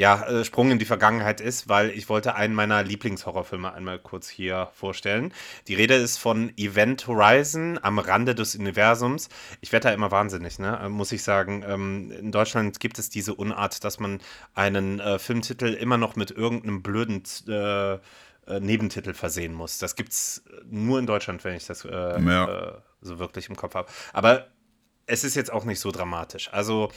ja, 0.01 0.23
äh, 0.23 0.47
Sprung 0.47 0.71
in 0.71 0.79
die 0.79 0.87
Vergangenheit 0.87 1.43
ist, 1.43 1.69
weil 1.69 1.91
ich 1.91 2.09
wollte 2.09 2.35
einen 2.35 2.55
meiner 2.55 2.83
Lieblingshorrorfilme 2.83 3.71
einmal 3.71 3.99
kurz 3.99 4.31
hier 4.31 4.71
vorstellen. 4.73 5.35
Die 5.69 5.75
Rede 5.75 5.93
ist 5.93 6.17
von 6.17 6.57
Event 6.57 7.07
Horizon 7.07 7.79
am 7.83 7.99
Rande 7.99 8.35
des 8.35 8.57
Universums. 8.57 9.29
Ich 9.61 9.73
werde 9.73 9.89
da 9.89 9.95
immer 9.95 10.11
wahnsinnig, 10.11 10.59
ne? 10.59 10.81
Äh, 10.83 10.89
muss 10.89 11.13
ich 11.13 11.23
sagen. 11.23 11.63
Ähm, 11.69 12.13
in 12.13 12.33
Deutschland 12.33 12.81
gibt 12.81 12.99
es 12.99 13.11
diese 13.11 13.35
Unart, 13.35 13.85
dass 13.85 14.01
man 14.01 14.23
einen 14.55 15.01
äh, 15.01 15.19
Filmtitel 15.19 15.67
immer 15.67 15.99
noch 15.99 16.17
mit 16.17 16.31
irgendeinem 16.31 16.83
blöden 16.83 17.23
äh, 17.47 17.93
äh 17.93 17.99
Nebentitel 18.59 19.13
versehen 19.13 19.53
muss. 19.53 19.77
Das 19.77 19.97
gibt 19.97 20.13
es 20.13 20.43
nur 20.65 20.99
in 20.99 21.05
Deutschland, 21.05 21.45
wenn 21.45 21.57
ich 21.57 21.67
das 21.67 21.85
äh, 21.85 21.91
ja. 21.91 22.83
so 23.03 23.19
wirklich 23.19 23.51
im 23.51 23.57
Kopf 23.57 23.75
habe. 23.75 23.91
Aber 24.15 24.47
es 25.05 25.25
ist 25.25 25.35
jetzt 25.35 25.53
auch 25.53 25.65
nicht 25.65 25.81
so 25.81 25.91
dramatisch. 25.91 26.49
Also 26.53 26.91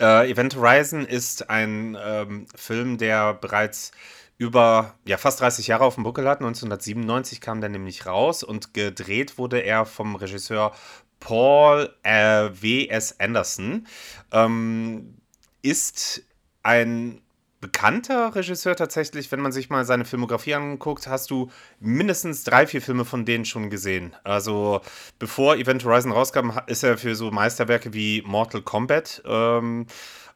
äh, 0.00 0.30
Event 0.30 0.56
Horizon 0.56 1.04
ist 1.04 1.48
ein 1.50 1.96
ähm, 2.02 2.46
Film, 2.54 2.98
der 2.98 3.34
bereits 3.34 3.92
über 4.38 4.94
ja, 5.04 5.18
fast 5.18 5.40
30 5.40 5.68
Jahre 5.68 5.84
auf 5.84 5.94
dem 5.94 6.04
Buckel 6.04 6.28
hat. 6.28 6.40
1997 6.40 7.40
kam 7.40 7.60
der 7.60 7.70
nämlich 7.70 8.06
raus 8.06 8.42
und 8.42 8.74
gedreht 8.74 9.38
wurde 9.38 9.60
er 9.60 9.86
vom 9.86 10.16
Regisseur 10.16 10.72
Paul 11.20 11.94
äh, 12.02 12.50
W.S. 12.50 13.20
Anderson. 13.20 13.86
Ähm, 14.32 15.14
ist 15.62 16.22
ein 16.64 17.22
bekannter 17.62 18.34
Regisseur 18.34 18.76
tatsächlich. 18.76 19.32
Wenn 19.32 19.40
man 19.40 19.52
sich 19.52 19.70
mal 19.70 19.86
seine 19.86 20.04
Filmografie 20.04 20.54
anguckt, 20.54 21.06
hast 21.06 21.30
du 21.30 21.50
mindestens 21.80 22.44
drei, 22.44 22.66
vier 22.66 22.82
Filme 22.82 23.06
von 23.06 23.24
denen 23.24 23.46
schon 23.46 23.70
gesehen. 23.70 24.14
Also 24.24 24.82
bevor 25.18 25.56
Event 25.56 25.82
Horizon 25.84 26.12
rauskam, 26.12 26.50
ist 26.66 26.82
er 26.82 26.98
für 26.98 27.14
so 27.14 27.30
Meisterwerke 27.30 27.94
wie 27.94 28.22
Mortal 28.26 28.62
Kombat 28.62 29.22
ähm, 29.24 29.86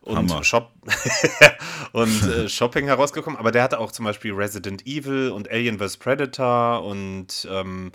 und, 0.03 0.47
Shop 0.47 0.71
und 1.93 2.23
äh, 2.23 2.49
Shopping 2.49 2.87
herausgekommen. 2.87 3.39
Aber 3.39 3.51
der 3.51 3.65
hatte 3.65 3.81
auch 3.81 3.91
zum 3.91 4.05
Beispiel 4.05 4.33
Resident 4.33 4.87
Evil 4.87 5.31
und 5.31 5.51
Alien 5.51 5.79
vs. 5.81 5.97
Predator 5.97 6.85
und 6.85 7.47
ähm, 7.51 7.91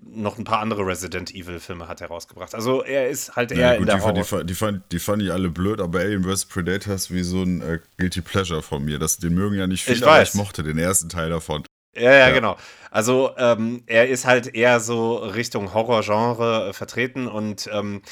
noch 0.00 0.38
ein 0.38 0.44
paar 0.44 0.60
andere 0.60 0.86
Resident 0.86 1.34
Evil-Filme 1.34 1.88
hat 1.88 2.00
er 2.00 2.08
rausgebracht. 2.08 2.54
Also 2.54 2.82
er 2.82 3.08
ist 3.08 3.34
halt 3.36 3.52
eher 3.52 3.58
ja, 3.58 3.70
gut, 3.72 3.80
in 3.80 3.86
der 3.86 3.96
die, 3.96 4.02
Horror 4.02 4.24
fand, 4.24 4.50
die, 4.50 4.54
fand, 4.54 4.92
die 4.92 4.98
fand 4.98 5.22
ich 5.22 5.32
alle 5.32 5.48
blöd, 5.48 5.80
aber 5.80 6.00
Alien 6.00 6.24
vs. 6.24 6.46
Predator 6.46 6.94
ist 6.94 7.10
wie 7.10 7.22
so 7.22 7.42
ein 7.42 7.62
äh, 7.62 7.78
Guilty 7.98 8.20
Pleasure 8.20 8.62
von 8.62 8.84
mir. 8.84 8.98
Das, 8.98 9.18
den 9.18 9.34
mögen 9.34 9.56
ja 9.56 9.66
nicht 9.66 9.84
viele, 9.84 9.96
ich 9.96 10.06
aber 10.06 10.22
ich 10.22 10.34
mochte 10.34 10.62
den 10.62 10.78
ersten 10.78 11.08
Teil 11.08 11.30
davon. 11.30 11.64
Ja, 11.94 12.02
ja, 12.02 12.28
ja. 12.28 12.30
genau. 12.30 12.56
Also 12.90 13.30
ähm, 13.36 13.82
er 13.86 14.08
ist 14.08 14.26
halt 14.26 14.54
eher 14.54 14.80
so 14.80 15.16
Richtung 15.16 15.74
Horrorgenre 15.74 16.68
äh, 16.68 16.72
vertreten 16.72 17.26
und 17.26 17.68
ähm, 17.72 18.02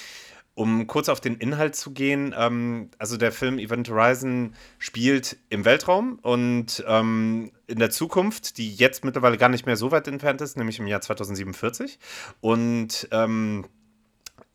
um 0.55 0.87
kurz 0.87 1.09
auf 1.09 1.21
den 1.21 1.37
Inhalt 1.37 1.75
zu 1.75 1.93
gehen, 1.93 2.35
ähm, 2.37 2.91
also 2.99 3.17
der 3.17 3.33
Film 3.33 3.59
Event 3.59 3.89
Horizon 3.89 4.55
spielt 4.79 5.37
im 5.49 5.65
Weltraum 5.65 6.19
und 6.23 6.85
ähm, 6.87 7.53
in 7.67 7.79
der 7.79 7.91
Zukunft, 7.91 8.59
die 8.59 8.75
jetzt 8.75 9.05
mittlerweile 9.05 9.39
gar 9.39 9.49
nicht 9.49 9.67
mehr 9.67 9.77
so 9.77 9.91
weit 9.91 10.09
entfernt 10.09 10.41
ist, 10.41 10.57
nämlich 10.57 10.79
im 10.79 10.87
Jahr 10.87 11.01
2047. 11.01 11.99
Und 12.41 13.09
ähm, 13.13 13.65
äh, 13.65 13.80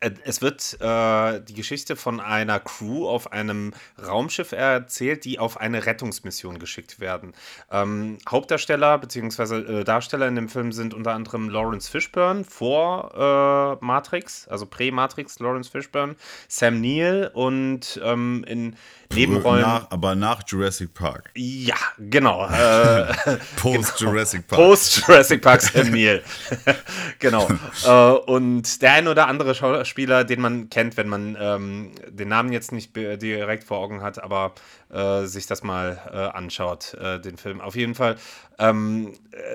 es 0.00 0.42
wird 0.42 0.76
äh, 0.80 1.40
die 1.40 1.54
Geschichte 1.54 1.96
von 1.96 2.20
einer 2.20 2.60
Crew 2.60 3.08
auf 3.08 3.32
einem 3.32 3.72
Raumschiff 4.06 4.52
erzählt, 4.52 5.24
die 5.24 5.38
auf 5.38 5.58
eine 5.58 5.86
Rettungsmission 5.86 6.58
geschickt 6.58 7.00
werden. 7.00 7.32
Ähm, 7.70 8.18
Hauptdarsteller 8.28 8.98
bzw. 8.98 9.80
Äh, 9.80 9.84
Darsteller 9.84 10.28
in 10.28 10.34
dem 10.34 10.48
Film 10.50 10.72
sind 10.72 10.92
unter 10.92 11.12
anderem 11.12 11.48
Lawrence 11.48 11.90
Fishburne 11.90 12.44
vor 12.44 13.78
äh, 13.80 13.84
Matrix, 13.84 14.46
also 14.48 14.66
Prä-Matrix 14.66 15.38
Lawrence 15.38 15.70
Fishburne, 15.70 16.16
Sam 16.46 16.80
Neill 16.82 17.30
und 17.32 17.98
ähm, 18.04 18.44
in 18.46 18.76
Nebenrollen. 19.14 19.62
Nach, 19.62 19.90
aber 19.90 20.14
nach 20.14 20.42
Jurassic 20.46 20.94
Park. 20.94 21.30
Ja, 21.34 21.76
genau. 21.98 22.46
Äh, 22.46 23.12
Post 23.56 23.98
genau. 23.98 24.10
Jurassic 24.12 24.46
Park. 24.46 24.60
Post 24.60 25.06
Jurassic 25.06 25.42
Park 25.42 25.62
Sam 25.62 25.90
Neill. 25.90 26.22
genau. 27.18 27.48
Äh, 27.86 27.90
und 27.90 28.82
der 28.82 28.92
ein 28.94 29.06
oder 29.06 29.28
andere 29.28 29.54
Schauspieler, 29.54 30.24
den 30.24 30.40
man 30.40 30.70
kennt, 30.70 30.96
wenn 30.96 31.08
man 31.08 31.36
ähm, 31.38 31.92
den 32.08 32.28
Namen 32.28 32.52
jetzt 32.52 32.72
nicht 32.72 32.96
direkt 32.96 33.64
vor 33.64 33.78
Augen 33.78 34.02
hat, 34.02 34.22
aber 34.22 34.54
äh, 34.90 35.24
sich 35.24 35.46
das 35.46 35.62
mal 35.62 36.00
äh, 36.12 36.16
anschaut, 36.36 36.94
äh, 36.94 37.20
den 37.20 37.36
Film. 37.36 37.60
Auf 37.60 37.76
jeden 37.76 37.94
Fall. 37.94 38.16
Ähm, 38.58 39.12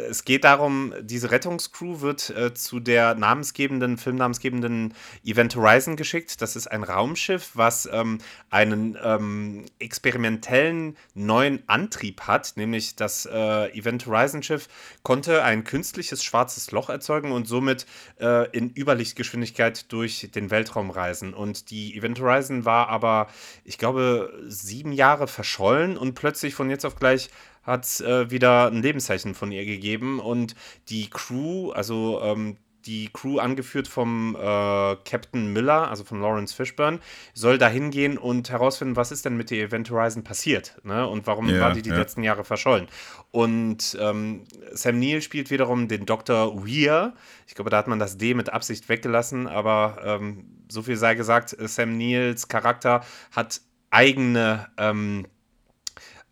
es 0.10 0.26
geht 0.26 0.44
darum, 0.44 0.94
diese 1.02 1.32
Rettungscrew 1.32 2.02
wird 2.02 2.30
äh, 2.30 2.54
zu 2.54 2.80
der 2.80 3.16
namensgebenden, 3.16 3.98
filmnamensgebenden 3.98 4.94
Event 5.26 5.56
Horizon 5.56 5.96
geschickt. 5.96 6.42
Das 6.42 6.56
ist 6.56 6.68
ein 6.68 6.84
Raumschiff, 6.84 7.52
was 7.56 7.90
ähm, 7.92 8.20
einen 8.52 8.98
ähm, 9.04 9.66
experimentellen 9.80 10.98
neuen 11.16 11.64
Antrieb 11.68 12.22
hat, 12.22 12.54
nämlich 12.58 12.96
das 12.96 13.26
äh, 13.26 13.72
Event 13.78 14.06
Horizon 14.06 14.44
Schiff 14.44 14.68
konnte 15.02 15.44
ein 15.44 15.64
künstliches 15.64 16.24
schwarzes 16.24 16.72
Loch 16.72 16.90
erzeugen 16.90 17.32
und 17.32 17.48
somit 17.48 17.88
äh, 18.20 18.50
in 18.52 18.72
Überlichtgeschwindigkeit 18.76 19.92
durch 19.92 20.30
den 20.34 20.52
Weltraum 20.52 20.92
reisen. 20.92 21.34
Und 21.34 21.72
die 21.72 21.98
Event 21.98 22.20
Horizon 22.20 22.66
war 22.66 22.90
aber, 22.90 23.28
ich 23.66 23.80
glaube, 23.80 24.32
sieben 24.48 24.92
Jahre 24.92 25.21
verschollen 25.28 25.98
und 25.98 26.16
plötzlich 26.16 26.56
von 26.56 26.70
jetzt 26.70 26.86
auf 26.86 26.96
gleich 26.96 27.30
hat 27.64 27.86
es 27.86 28.02
äh, 28.02 28.32
wieder 28.32 28.68
ein 28.68 28.82
Lebenszeichen 28.82 29.36
von 29.36 29.52
ihr 29.52 29.66
gegeben 29.66 30.20
und 30.20 30.56
die 30.90 31.10
Crew, 31.10 31.72
also 31.72 32.22
ähm, 32.24 32.58
die 32.86 33.10
Crew 33.14 33.40
angeführt 33.40 33.88
vom 33.88 34.36
äh, 34.36 34.40
Captain 34.40 35.54
Miller, 35.54 35.90
also 35.90 36.04
von 36.04 36.22
Lawrence 36.22 36.56
Fishburne, 36.56 37.00
soll 37.34 37.58
da 37.58 37.68
hingehen 37.68 38.18
und 38.18 38.50
herausfinden, 38.50 38.96
was 38.96 39.12
ist 39.12 39.26
denn 39.26 39.38
mit 39.38 39.52
der 39.52 39.66
Event 39.66 39.90
Horizon 39.92 40.24
passiert 40.24 40.78
ne? 40.84 41.08
und 41.08 41.28
warum 41.28 41.50
ja, 41.50 41.60
war 41.60 41.74
die 41.74 41.82
die 41.82 41.90
ja. 41.90 41.98
letzten 41.98 42.24
Jahre 42.24 42.44
verschollen. 42.44 42.88
Und 43.32 43.98
ähm, 44.00 44.46
Sam 44.72 45.00
Neill 45.00 45.22
spielt 45.22 45.52
wiederum 45.52 45.88
den 45.88 46.06
Dr. 46.06 46.66
Weir. 46.66 47.14
Ich 47.48 47.56
glaube, 47.56 47.70
da 47.70 47.78
hat 47.78 47.88
man 47.88 48.00
das 48.00 48.18
D 48.18 48.34
mit 48.34 48.52
Absicht 48.52 48.90
weggelassen, 48.90 49.48
aber 49.48 50.02
ähm, 50.04 50.46
so 50.70 50.82
viel 50.82 50.98
sei 50.98 51.16
gesagt, 51.16 51.56
Sam 51.60 51.98
Neills 51.98 52.48
Charakter 52.48 53.04
hat 53.32 53.62
eigene, 53.92 54.68
ähm, 54.78 55.28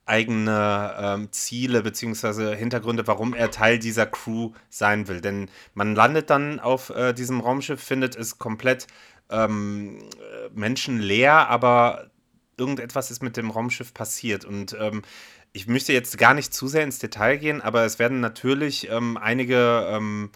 eigene 0.06 0.96
ähm, 0.98 1.32
Ziele 1.32 1.84
bzw. 1.84 2.56
Hintergründe, 2.56 3.06
warum 3.06 3.36
er 3.36 3.52
Teil 3.52 3.78
dieser 3.78 4.08
Crew 4.08 4.54
sein 4.70 5.08
will. 5.08 5.22
Denn 5.22 5.52
man 5.76 5.94
landet 5.94 6.32
dann 6.32 6.60
auf 6.60 6.90
äh, 6.90 7.14
diesem 7.14 7.42
Raumschiff, 7.42 7.82
findet 7.82 8.16
es 8.16 8.40
komplett 8.40 8.88
ähm, 9.30 10.00
menschenleer, 10.54 11.48
aber 11.50 12.10
irgendetwas 12.58 13.12
ist 13.12 13.22
mit 13.22 13.38
dem 13.38 13.52
Raumschiff 13.52 13.94
passiert. 13.94 14.46
Und 14.46 14.76
ähm, 14.80 15.04
ich 15.54 15.68
möchte 15.68 15.94
jetzt 15.94 16.18
gar 16.18 16.34
nicht 16.34 16.54
zu 16.54 16.68
sehr 16.68 16.84
ins 16.84 17.00
Detail 17.00 17.38
gehen, 17.38 17.62
aber 17.62 17.84
es 17.86 18.00
werden 18.00 18.20
natürlich 18.20 18.90
ähm, 18.90 19.18
einige 19.18 19.88
ähm, 19.92 20.32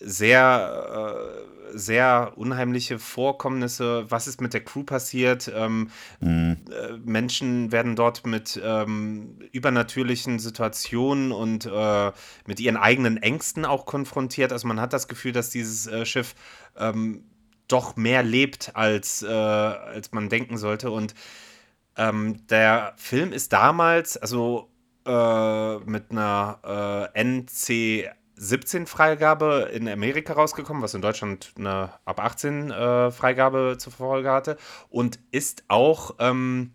sehr, 0.00 1.42
äh, 1.72 1.76
sehr 1.78 2.32
unheimliche 2.36 2.98
Vorkommnisse. 2.98 4.06
Was 4.08 4.26
ist 4.26 4.40
mit 4.40 4.54
der 4.54 4.64
Crew 4.64 4.82
passiert? 4.82 5.50
Ähm, 5.54 5.90
mhm. 6.20 6.56
äh, 6.70 6.92
Menschen 7.04 7.70
werden 7.70 7.96
dort 7.96 8.26
mit 8.26 8.60
ähm, 8.64 9.38
übernatürlichen 9.52 10.38
Situationen 10.38 11.32
und 11.32 11.66
äh, 11.66 12.12
mit 12.46 12.60
ihren 12.60 12.76
eigenen 12.76 13.18
Ängsten 13.18 13.64
auch 13.64 13.84
konfrontiert. 13.84 14.52
Also 14.52 14.66
man 14.66 14.80
hat 14.80 14.92
das 14.92 15.06
Gefühl, 15.06 15.32
dass 15.32 15.50
dieses 15.50 15.86
äh, 15.86 16.06
Schiff 16.06 16.34
ähm, 16.76 17.24
doch 17.68 17.96
mehr 17.96 18.22
lebt, 18.22 18.74
als, 18.74 19.22
äh, 19.22 19.28
als 19.28 20.12
man 20.12 20.28
denken 20.28 20.56
sollte. 20.56 20.90
Und 20.90 21.14
ähm, 21.96 22.46
der 22.48 22.94
Film 22.96 23.32
ist 23.32 23.52
damals, 23.52 24.16
also 24.16 24.70
äh, 25.06 25.78
mit 25.78 26.10
einer 26.10 27.10
NC 27.14 28.10
17 28.42 28.86
Freigabe 28.86 29.70
in 29.70 29.86
Amerika 29.86 30.32
rausgekommen, 30.32 30.82
was 30.82 30.94
in 30.94 31.02
Deutschland 31.02 31.52
eine 31.58 31.92
ab 32.06 32.20
18 32.20 32.70
äh, 32.70 33.10
Freigabe 33.10 33.76
zur 33.78 33.92
Folge 33.92 34.30
hatte 34.30 34.56
und 34.88 35.18
ist 35.30 35.64
auch 35.68 36.14
ähm, 36.18 36.72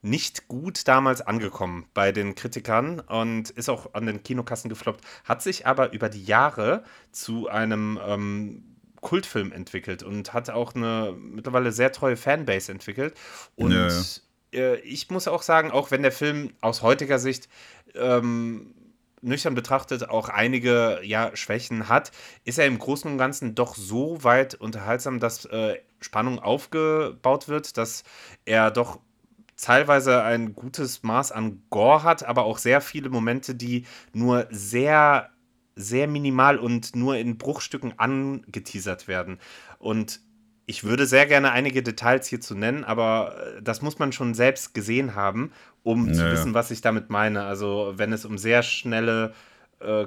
nicht 0.00 0.48
gut 0.48 0.88
damals 0.88 1.20
angekommen 1.20 1.86
bei 1.92 2.12
den 2.12 2.34
Kritikern 2.34 3.00
und 3.00 3.50
ist 3.50 3.68
auch 3.68 3.92
an 3.92 4.06
den 4.06 4.22
Kinokassen 4.22 4.70
gefloppt, 4.70 5.04
hat 5.24 5.42
sich 5.42 5.66
aber 5.66 5.92
über 5.92 6.08
die 6.08 6.24
Jahre 6.24 6.82
zu 7.10 7.46
einem 7.46 8.00
ähm, 8.02 8.78
Kultfilm 9.02 9.52
entwickelt 9.52 10.02
und 10.02 10.32
hat 10.32 10.48
auch 10.48 10.74
eine 10.74 11.14
mittlerweile 11.18 11.72
sehr 11.72 11.92
treue 11.92 12.16
Fanbase 12.16 12.72
entwickelt 12.72 13.14
und 13.54 13.72
ja. 13.72 13.88
Äh, 14.54 14.80
ich 14.80 15.10
muss 15.10 15.28
auch 15.28 15.42
sagen, 15.42 15.70
auch 15.70 15.90
wenn 15.90 16.02
der 16.02 16.12
Film 16.12 16.52
aus 16.62 16.82
heutiger 16.82 17.18
Sicht 17.18 17.48
ähm, 17.94 18.74
nüchtern 19.22 19.54
betrachtet 19.54 20.08
auch 20.08 20.28
einige 20.28 21.00
ja, 21.02 21.34
Schwächen 21.34 21.88
hat, 21.88 22.12
ist 22.44 22.58
er 22.58 22.66
im 22.66 22.78
Großen 22.78 23.10
und 23.10 23.18
Ganzen 23.18 23.54
doch 23.54 23.74
so 23.74 24.22
weit 24.24 24.54
unterhaltsam, 24.54 25.20
dass 25.20 25.46
äh, 25.46 25.78
Spannung 26.00 26.38
aufgebaut 26.38 27.48
wird, 27.48 27.76
dass 27.76 28.02
er 28.44 28.70
doch 28.70 28.98
teilweise 29.56 30.22
ein 30.22 30.54
gutes 30.54 31.02
Maß 31.02 31.32
an 31.32 31.62
Gore 31.70 32.02
hat, 32.02 32.24
aber 32.24 32.44
auch 32.44 32.58
sehr 32.58 32.80
viele 32.80 33.10
Momente, 33.10 33.54
die 33.54 33.86
nur 34.12 34.48
sehr, 34.50 35.30
sehr 35.76 36.08
minimal 36.08 36.58
und 36.58 36.96
nur 36.96 37.16
in 37.16 37.38
Bruchstücken 37.38 37.98
angeteasert 37.98 39.06
werden. 39.06 39.38
Und 39.78 40.20
ich 40.66 40.84
würde 40.84 41.06
sehr 41.06 41.26
gerne 41.26 41.52
einige 41.52 41.82
Details 41.82 42.26
hierzu 42.26 42.54
nennen, 42.54 42.84
aber 42.84 43.36
äh, 43.36 43.62
das 43.62 43.82
muss 43.82 43.98
man 43.98 44.12
schon 44.12 44.34
selbst 44.34 44.74
gesehen 44.74 45.14
haben, 45.14 45.52
um 45.82 46.06
naja. 46.06 46.18
zu 46.18 46.32
wissen, 46.32 46.54
was 46.54 46.70
ich 46.70 46.80
damit 46.80 47.10
meine. 47.10 47.44
Also 47.44 47.94
wenn 47.96 48.12
es 48.12 48.24
um 48.24 48.38
sehr 48.38 48.62
schnelle 48.62 49.34
äh, 49.80 50.06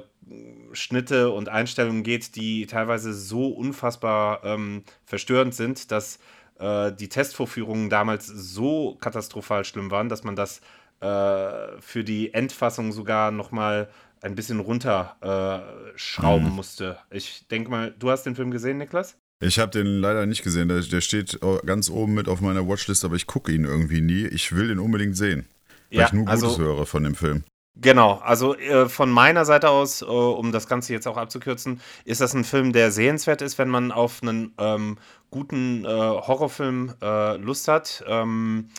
Schnitte 0.72 1.30
und 1.30 1.48
Einstellungen 1.48 2.02
geht, 2.02 2.36
die 2.36 2.66
teilweise 2.66 3.12
so 3.12 3.48
unfassbar 3.48 4.42
ähm, 4.44 4.84
verstörend 5.04 5.54
sind, 5.54 5.90
dass 5.92 6.18
äh, 6.58 6.92
die 6.92 7.08
Testvorführungen 7.08 7.90
damals 7.90 8.26
so 8.26 8.96
katastrophal 8.96 9.64
schlimm 9.64 9.90
waren, 9.90 10.08
dass 10.08 10.24
man 10.24 10.36
das 10.36 10.60
äh, 11.00 11.80
für 11.80 12.04
die 12.04 12.32
Endfassung 12.32 12.92
sogar 12.92 13.30
nochmal 13.30 13.88
ein 14.22 14.34
bisschen 14.34 14.60
runterschrauben 14.60 16.46
äh, 16.46 16.50
mhm. 16.50 16.56
musste. 16.56 16.98
Ich 17.10 17.46
denke 17.48 17.70
mal, 17.70 17.94
du 17.98 18.10
hast 18.10 18.24
den 18.24 18.34
Film 18.34 18.50
gesehen, 18.50 18.78
Niklas? 18.78 19.18
Ich 19.40 19.58
habe 19.58 19.70
den 19.70 20.00
leider 20.00 20.26
nicht 20.26 20.42
gesehen. 20.42 20.68
Der, 20.68 20.80
der, 20.80 21.00
steht 21.00 21.38
ganz 21.66 21.90
oben 21.90 22.14
mit 22.14 22.28
auf 22.28 22.40
meiner 22.40 22.66
Watchlist, 22.66 23.04
aber 23.04 23.16
ich 23.16 23.26
gucke 23.26 23.52
ihn 23.52 23.64
irgendwie 23.64 24.00
nie. 24.00 24.26
Ich 24.26 24.54
will 24.54 24.68
den 24.68 24.78
unbedingt 24.78 25.16
sehen. 25.16 25.46
Weil 25.90 26.00
ja, 26.00 26.06
ich 26.06 26.12
nur 26.12 26.24
Gutes 26.24 26.42
also, 26.44 26.58
höre 26.58 26.86
von 26.86 27.04
dem 27.04 27.14
Film. 27.14 27.44
Genau, 27.78 28.14
also 28.24 28.56
äh, 28.56 28.88
von 28.88 29.10
meiner 29.10 29.44
Seite 29.44 29.68
aus, 29.68 30.00
äh, 30.00 30.06
um 30.06 30.50
das 30.50 30.66
Ganze 30.66 30.94
jetzt 30.94 31.06
auch 31.06 31.18
abzukürzen, 31.18 31.80
ist 32.06 32.22
das 32.22 32.32
ein 32.32 32.44
Film, 32.44 32.72
der 32.72 32.90
sehenswert 32.90 33.42
ist, 33.42 33.58
wenn 33.58 33.68
man 33.68 33.92
auf 33.92 34.22
einen 34.22 34.54
ähm, 34.56 34.96
guten 35.30 35.84
äh, 35.84 35.88
Horrorfilm 35.88 36.94
äh, 37.02 37.36
Lust 37.36 37.68
hat. 37.68 38.02
Ähm, 38.08 38.70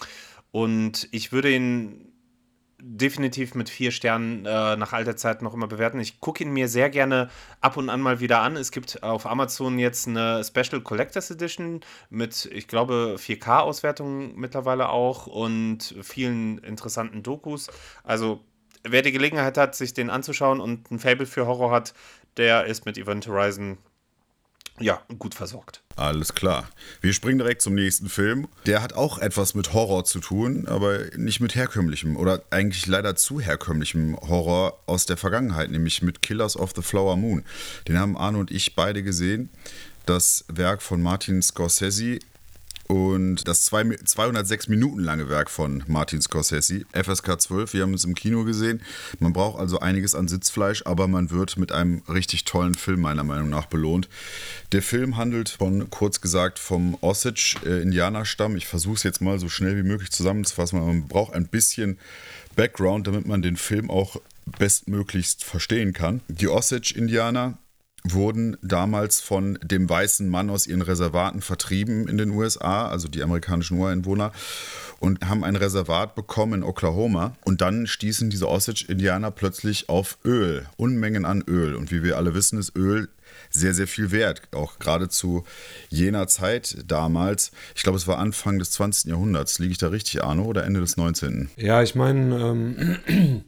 und 0.52 1.08
ich 1.12 1.32
würde 1.32 1.54
ihn 1.54 2.07
definitiv 2.80 3.56
mit 3.56 3.70
vier 3.70 3.92
Sternen 3.92 4.46
äh, 4.46 4.76
nach 4.76 4.94
alter 4.94 5.16
Zeit 5.16 5.42
noch 5.42 5.54
immer 5.54 5.68
bewerten. 5.68 6.00
Ich 6.00 6.20
gucke 6.20 6.44
ihn 6.44 6.52
mir 6.52 6.68
sehr 6.68 6.90
gerne 6.90 7.30
ab 7.60 7.76
und 7.78 7.90
an 7.90 8.02
mal 8.02 8.20
wieder 8.20 8.42
an. 8.42 8.56
Es 8.56 8.72
gibt 8.72 9.02
auf 9.04 9.26
Amazon 9.26 9.80
jetzt 9.80 10.08
eine 10.08 10.44
Special 10.44 10.82
Collectors 10.82 11.32
Edition 11.32 11.82
mit, 12.10 12.48
ich 12.52 12.68
glaube, 12.68 13.16
4K-Auswertung 13.18 14.36
mittlerweile 14.36 14.90
auch 14.90 15.26
und 15.26 15.96
vielen 16.02 16.60
interessanten 16.60 17.24
Dokus. 17.24 17.68
Also 18.04 18.42
wer 18.84 19.02
die 19.02 19.12
Gelegenheit 19.12 19.58
hat, 19.58 19.76
sich 19.76 19.94
den 19.94 20.10
anzuschauen 20.10 20.60
und 20.60 20.92
ein 20.92 21.00
Fable 21.00 21.26
für 21.26 21.48
Horror 21.48 21.72
hat, 21.72 21.94
der 22.38 22.66
ist 22.66 22.86
mit 22.86 22.98
Event 22.98 23.28
Horizon 23.28 23.80
ja, 24.80 25.02
gut 25.18 25.34
versorgt. 25.34 25.82
Alles 25.96 26.34
klar. 26.34 26.70
Wir 27.02 27.14
springen 27.14 27.40
direkt 27.40 27.62
zum 27.62 27.74
nächsten 27.74 28.10
Film. 28.10 28.48
Der 28.66 28.84
hat 28.84 28.94
auch 28.94 29.18
etwas 29.18 29.56
mit 29.56 29.74
Horror 29.74 30.06
zu 30.06 30.20
tun, 30.20 30.68
aber 30.68 31.00
nicht 31.16 31.40
mit 31.40 31.56
herkömmlichem 31.56 32.16
oder 32.16 32.44
eigentlich 32.52 32.86
leider 32.86 33.16
zu 33.16 33.40
herkömmlichem 33.40 34.16
Horror 34.16 34.80
aus 34.86 35.06
der 35.06 35.18
Vergangenheit, 35.18 35.72
nämlich 35.72 36.02
mit 36.02 36.22
Killers 36.22 36.56
of 36.56 36.74
the 36.76 36.84
Flower 36.84 37.18
Moon. 37.18 37.44
Den 37.88 37.98
haben 37.98 38.18
Arno 38.18 38.40
und 38.40 38.52
ich 38.52 38.76
beide 38.76 39.02
gesehen. 39.02 39.50
Das 40.06 40.46
Werk 40.48 40.82
von 40.82 41.02
Martin 41.02 41.42
Scorsese, 41.42 42.20
und 42.88 43.48
das 43.48 43.66
zwei, 43.66 43.84
206 43.84 44.70
Minuten 44.70 45.00
lange 45.00 45.30
Werk 45.30 45.50
von 45.50 45.84
Martin 45.88 46.22
Scorsese, 46.22 46.86
FSK 46.94 47.40
12, 47.42 47.74
wir 47.74 47.82
haben 47.84 47.94
es 47.94 48.06
im 48.06 48.16
Kino 48.16 48.46
gesehen. 48.46 48.82
Man 49.20 49.34
braucht 49.34 49.60
also 49.60 49.80
einiges 49.80 50.16
an 50.16 50.28
Sitzfleisch, 50.28 50.84
aber 50.86 51.08
man 51.08 51.30
wird 51.30 51.58
mit 51.58 51.72
einem 51.72 52.02
richtig 52.08 52.46
tollen 52.46 52.76
Film 52.76 53.02
meiner 53.02 53.24
Meinung 53.24 53.50
nach 53.50 53.66
belohnt. 53.66 54.08
Der 54.72 54.82
Film 54.82 55.18
handelt 55.18 55.50
von, 55.50 55.90
kurz 55.90 56.22
gesagt, 56.22 56.60
vom 56.60 56.98
Osage-Indianerstamm. 57.02 58.56
Ich 58.56 58.68
versuche 58.68 58.96
es 58.96 59.04
jetzt 59.04 59.22
mal 59.22 59.40
so 59.40 59.50
schnell 59.50 59.78
wie 59.78 59.88
möglich 59.88 60.12
zusammenzufassen. 60.12 60.80
Man 60.80 61.08
braucht 61.08 61.34
ein 61.34 61.48
bisschen 61.48 62.00
Background, 62.56 63.08
damit 63.08 63.28
man 63.28 63.42
den 63.42 63.58
Film 63.58 63.90
auch 63.90 64.16
bestmöglichst 64.58 65.44
verstehen 65.44 65.92
kann. 65.94 66.22
Die 66.30 66.48
Osage-Indianer 66.48 67.58
wurden 68.14 68.58
damals 68.62 69.20
von 69.20 69.58
dem 69.64 69.90
weißen 69.90 70.28
Mann 70.28 70.50
aus 70.50 70.68
ihren 70.68 70.82
Reservaten 70.82 71.42
vertrieben 71.42 72.08
in 72.08 72.18
den 72.18 72.32
USA, 72.32 72.88
also 72.88 73.08
die 73.08 73.24
amerikanischen 73.24 73.78
Ureinwohner, 73.78 74.32
und 75.00 75.28
haben 75.28 75.44
ein 75.44 75.56
Reservat 75.56 76.16
bekommen 76.16 76.62
in 76.62 76.64
Oklahoma. 76.64 77.36
Und 77.44 77.62
dann 77.62 77.88
stießen 77.88 78.30
diese 78.30 78.50
Osage-Indianer 78.50 79.32
plötzlich 79.32 79.90
auf 79.90 80.18
Öl, 80.26 80.66
Unmengen 80.76 81.26
an 81.26 81.44
Öl. 81.48 81.76
Und 81.76 81.92
wie 81.92 82.04
wir 82.04 82.18
alle 82.18 82.34
wissen, 82.34 82.60
ist 82.60 82.76
Öl 82.76 83.10
sehr, 83.50 83.74
sehr 83.74 83.88
viel 83.88 84.12
wert. 84.12 84.42
Auch 84.52 84.80
gerade 84.80 85.10
zu 85.10 85.44
jener 85.90 86.28
Zeit 86.28 86.78
damals. 86.88 87.52
Ich 87.76 87.84
glaube, 87.84 87.98
es 87.98 88.08
war 88.08 88.18
Anfang 88.18 88.60
des 88.60 88.72
20. 88.72 89.12
Jahrhunderts. 89.12 89.60
Liege 89.60 89.72
ich 89.72 89.78
da 89.78 89.90
richtig, 89.90 90.24
Arno, 90.24 90.44
oder 90.46 90.64
Ende 90.64 90.80
des 90.80 90.98
19.? 90.98 91.50
Ja, 91.58 91.82
ich 91.84 91.96
meine, 91.96 92.98
ähm, 93.08 93.44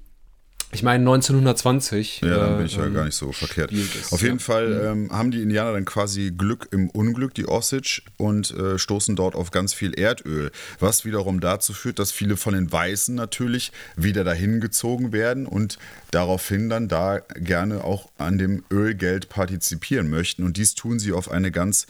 ich 0.72 0.84
meine 0.84 1.00
1920. 1.00 2.22
Ja, 2.22 2.38
dann 2.38 2.58
bin 2.58 2.68
ich 2.68 2.78
äh, 2.78 2.82
ja 2.82 2.90
gar 2.90 3.06
nicht 3.06 3.16
so 3.16 3.32
verkehrt. 3.32 3.72
Ist, 3.72 4.14
Auf 4.14 4.22
jeden 4.22 4.38
ja. 4.38 4.44
Fall 4.44 4.68
mhm. 4.68 5.06
ähm, 5.06 5.12
haben 5.12 5.32
die 5.32 5.42
Indianer 5.42 5.74
dann 5.74 5.86
quasi 5.86 6.32
Glück 6.32 6.68
im 6.70 6.92
Unglück, 6.92 7.34
die 7.34 7.48
Osage, 7.48 8.04
und 8.18 8.52
äh, 8.52 8.78
stoßen 8.78 9.16
dort 9.16 9.34
auf 9.34 9.50
ganz 9.50 9.74
viel 9.74 9.98
Erdöl, 10.00 10.52
was 10.80 11.06
wiederum 11.06 11.40
dazu 11.40 11.74
führt, 11.74 11.98
dass 11.98 12.12
viele 12.12 12.38
von 12.38 12.54
den 12.54 12.72
Weißen 12.72 13.16
natürlich 13.16 13.72
wieder 13.96 14.24
dahin 14.24 14.62
gezogen 14.62 15.12
werden 15.12 15.48
und 15.48 15.80
daraufhin 16.12 16.70
dann 16.70 16.88
da 16.88 17.20
gerne 17.36 17.84
auch 17.84 18.10
an 18.20 18.38
dem 18.38 18.64
Ölgeld 18.72 19.30
partizipieren 19.30 20.08
möchten. 20.10 20.44
Und 20.44 20.58
dies 20.58 20.76
tun 20.76 21.00
sie 21.00 21.14
auf 21.14 21.32
eine 21.32 21.50
ganz 21.50 21.88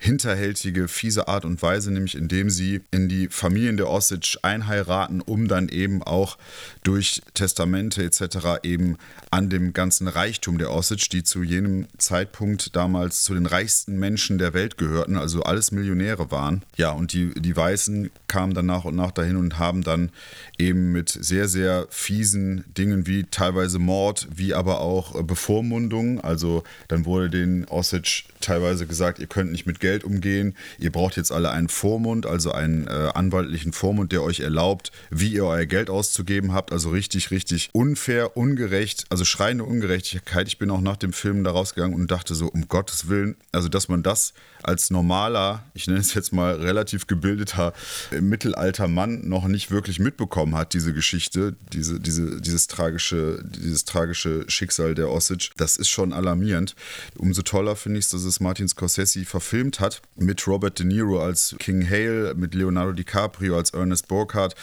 hinterhältige, 0.00 0.88
fiese 0.88 1.28
Art 1.28 1.44
und 1.44 1.62
Weise, 1.62 1.92
nämlich 1.92 2.16
indem 2.16 2.50
sie 2.50 2.80
in 2.90 3.08
die 3.08 3.28
Familien 3.28 3.76
der 3.76 3.88
Osage 3.88 4.38
einheiraten, 4.42 5.20
um 5.20 5.46
dann 5.46 5.68
eben 5.68 6.02
auch 6.02 6.38
durch 6.82 7.22
Testamente 7.34 8.02
etc 8.02 8.15
etc. 8.20 8.60
eben 8.62 8.96
an 9.30 9.50
dem 9.50 9.72
ganzen 9.72 10.08
Reichtum 10.08 10.58
der 10.58 10.70
Osage, 10.70 11.08
die 11.12 11.22
zu 11.22 11.42
jenem 11.42 11.86
Zeitpunkt 11.98 12.74
damals 12.76 13.22
zu 13.22 13.34
den 13.34 13.46
reichsten 13.46 13.98
Menschen 13.98 14.38
der 14.38 14.54
Welt 14.54 14.78
gehörten, 14.78 15.16
also 15.16 15.42
alles 15.42 15.72
Millionäre 15.72 16.30
waren. 16.30 16.62
Ja, 16.76 16.90
und 16.90 17.12
die, 17.12 17.32
die 17.34 17.56
Weißen 17.56 18.10
kamen 18.28 18.54
dann 18.54 18.66
nach 18.66 18.84
und 18.84 18.96
nach 18.96 19.10
dahin 19.10 19.36
und 19.36 19.58
haben 19.58 19.82
dann 19.82 20.10
eben 20.58 20.92
mit 20.92 21.08
sehr, 21.08 21.48
sehr 21.48 21.86
fiesen 21.90 22.64
Dingen 22.76 23.06
wie 23.06 23.24
teilweise 23.24 23.78
Mord, 23.78 24.28
wie 24.34 24.54
aber 24.54 24.80
auch 24.80 25.22
Bevormundung. 25.22 26.20
Also 26.20 26.62
dann 26.88 27.04
wurde 27.04 27.30
den 27.30 27.66
Osage 27.68 28.24
teilweise 28.46 28.86
gesagt, 28.86 29.18
ihr 29.18 29.26
könnt 29.26 29.50
nicht 29.52 29.66
mit 29.66 29.80
Geld 29.80 30.04
umgehen, 30.04 30.56
ihr 30.78 30.92
braucht 30.92 31.16
jetzt 31.16 31.32
alle 31.32 31.50
einen 31.50 31.68
Vormund, 31.68 32.26
also 32.26 32.52
einen 32.52 32.86
äh, 32.86 33.10
anwaltlichen 33.14 33.72
Vormund, 33.72 34.12
der 34.12 34.22
euch 34.22 34.40
erlaubt, 34.40 34.92
wie 35.10 35.32
ihr 35.32 35.44
euer 35.44 35.66
Geld 35.66 35.90
auszugeben 35.90 36.52
habt. 36.52 36.72
Also 36.72 36.90
richtig, 36.90 37.30
richtig 37.30 37.70
unfair, 37.72 38.36
ungerecht, 38.36 39.06
also 39.10 39.24
schreiende 39.24 39.64
Ungerechtigkeit. 39.64 40.48
Ich 40.48 40.58
bin 40.58 40.70
auch 40.70 40.80
nach 40.80 40.96
dem 40.96 41.12
Film 41.12 41.44
da 41.44 41.50
rausgegangen 41.50 41.94
und 41.94 42.10
dachte 42.10 42.34
so, 42.34 42.46
um 42.46 42.68
Gottes 42.68 43.08
Willen, 43.08 43.36
also 43.52 43.68
dass 43.68 43.88
man 43.88 44.02
das 44.02 44.32
als 44.66 44.90
normaler, 44.90 45.64
ich 45.74 45.86
nenne 45.86 46.00
es 46.00 46.14
jetzt 46.14 46.32
mal 46.32 46.54
relativ 46.54 47.06
gebildeter 47.06 47.72
mittelalter 48.20 48.88
Mann 48.88 49.28
noch 49.28 49.46
nicht 49.46 49.70
wirklich 49.70 49.98
mitbekommen 49.98 50.56
hat, 50.56 50.74
diese 50.74 50.92
Geschichte, 50.92 51.56
diese, 51.72 52.00
diese, 52.00 52.40
dieses, 52.40 52.66
tragische, 52.66 53.42
dieses 53.44 53.84
tragische 53.84 54.44
Schicksal 54.48 54.94
der 54.94 55.10
Osage. 55.10 55.50
Das 55.56 55.76
ist 55.76 55.88
schon 55.88 56.12
alarmierend. 56.12 56.74
Umso 57.16 57.42
toller 57.42 57.76
finde 57.76 57.98
ich 57.98 58.06
es, 58.06 58.10
dass 58.10 58.24
es 58.24 58.40
Martin 58.40 58.68
Scorsese 58.68 59.24
verfilmt 59.24 59.80
hat, 59.80 60.02
mit 60.16 60.46
Robert 60.46 60.78
De 60.78 60.86
Niro 60.86 61.22
als 61.22 61.54
King 61.58 61.88
Hale, 61.88 62.34
mit 62.34 62.54
Leonardo 62.54 62.92
DiCaprio 62.92 63.56
als 63.56 63.70
Ernest 63.70 64.08
Burkhardt, 64.08 64.54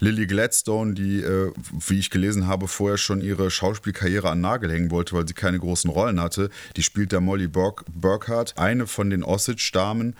Lily 0.00 0.26
Gladstone, 0.26 0.94
die, 0.94 1.20
äh, 1.20 1.52
wie 1.86 1.98
ich 1.98 2.10
gelesen 2.10 2.46
habe, 2.46 2.68
vorher 2.68 2.98
schon 2.98 3.20
ihre 3.20 3.50
Schauspielkarriere 3.50 4.30
an 4.30 4.40
Nagel 4.40 4.72
hängen 4.72 4.90
wollte, 4.90 5.14
weil 5.14 5.28
sie 5.28 5.34
keine 5.34 5.58
großen 5.58 5.90
Rollen 5.90 6.20
hatte. 6.20 6.50
Die 6.76 6.82
spielt 6.82 7.12
da 7.12 7.20
Molly 7.20 7.48
Burkhardt, 7.48 8.58
eine 8.58 8.86
von 8.86 9.10
den 9.10 9.22
Osage 9.52 9.72
Osage-Damen 9.72 10.14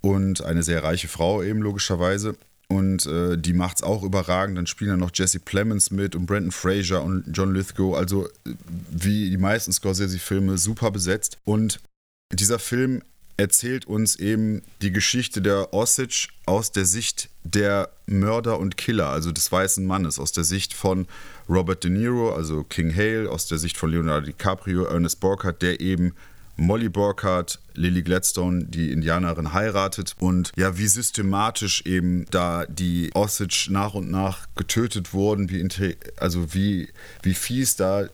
und 0.00 0.42
eine 0.42 0.62
sehr 0.62 0.82
reiche 0.82 1.08
Frau 1.08 1.42
eben 1.42 1.60
logischerweise. 1.60 2.36
Und 2.68 3.04
äh, 3.06 3.36
die 3.36 3.52
macht 3.52 3.78
es 3.78 3.82
auch 3.82 4.04
überragend. 4.04 4.56
Dann 4.56 4.66
spielen 4.66 4.90
dann 4.90 5.00
noch 5.00 5.10
Jesse 5.12 5.40
Plemons 5.40 5.90
mit 5.90 6.14
und 6.14 6.26
Brandon 6.26 6.52
Fraser 6.52 7.02
und 7.02 7.24
John 7.32 7.52
Lithgow. 7.52 7.96
Also 7.96 8.28
wie 8.90 9.28
die 9.28 9.36
meisten 9.36 9.72
Scorsese-Filme 9.72 10.56
super 10.56 10.92
besetzt. 10.92 11.38
Und 11.44 11.80
dieser 12.32 12.60
Film 12.60 13.02
erzählt 13.36 13.86
uns 13.86 14.16
eben 14.16 14.62
die 14.82 14.92
Geschichte 14.92 15.42
der 15.42 15.72
Osage 15.72 16.28
aus 16.46 16.70
der 16.70 16.84
Sicht 16.84 17.30
der 17.42 17.90
Mörder 18.06 18.60
und 18.60 18.76
Killer, 18.76 19.08
also 19.08 19.32
des 19.32 19.50
weißen 19.50 19.84
Mannes, 19.84 20.18
aus 20.18 20.30
der 20.32 20.44
Sicht 20.44 20.74
von 20.74 21.08
Robert 21.48 21.82
De 21.82 21.90
Niro, 21.90 22.34
also 22.34 22.64
King 22.64 22.94
Hale, 22.94 23.30
aus 23.30 23.46
der 23.46 23.58
Sicht 23.58 23.78
von 23.78 23.90
Leonardo 23.90 24.26
DiCaprio, 24.26 24.84
Ernest 24.84 25.20
Borkhardt, 25.20 25.62
der 25.62 25.80
eben 25.80 26.14
Molly 26.60 26.90
Burkhardt, 26.90 27.58
Lily 27.74 28.02
Gladstone, 28.02 28.66
die 28.66 28.92
Indianerin, 28.92 29.54
heiratet 29.54 30.14
und 30.20 30.52
ja, 30.56 30.76
wie 30.76 30.88
systematisch 30.88 31.86
eben 31.86 32.26
da 32.30 32.66
die 32.66 33.10
Osage 33.14 33.68
nach 33.70 33.94
und 33.94 34.10
nach 34.10 34.46
getötet 34.56 35.14
wurden, 35.14 35.48
wie, 35.48 35.66
also 36.18 36.52
wie, 36.52 36.90
wie 37.22 37.32
fies 37.32 37.76
da 37.76 38.08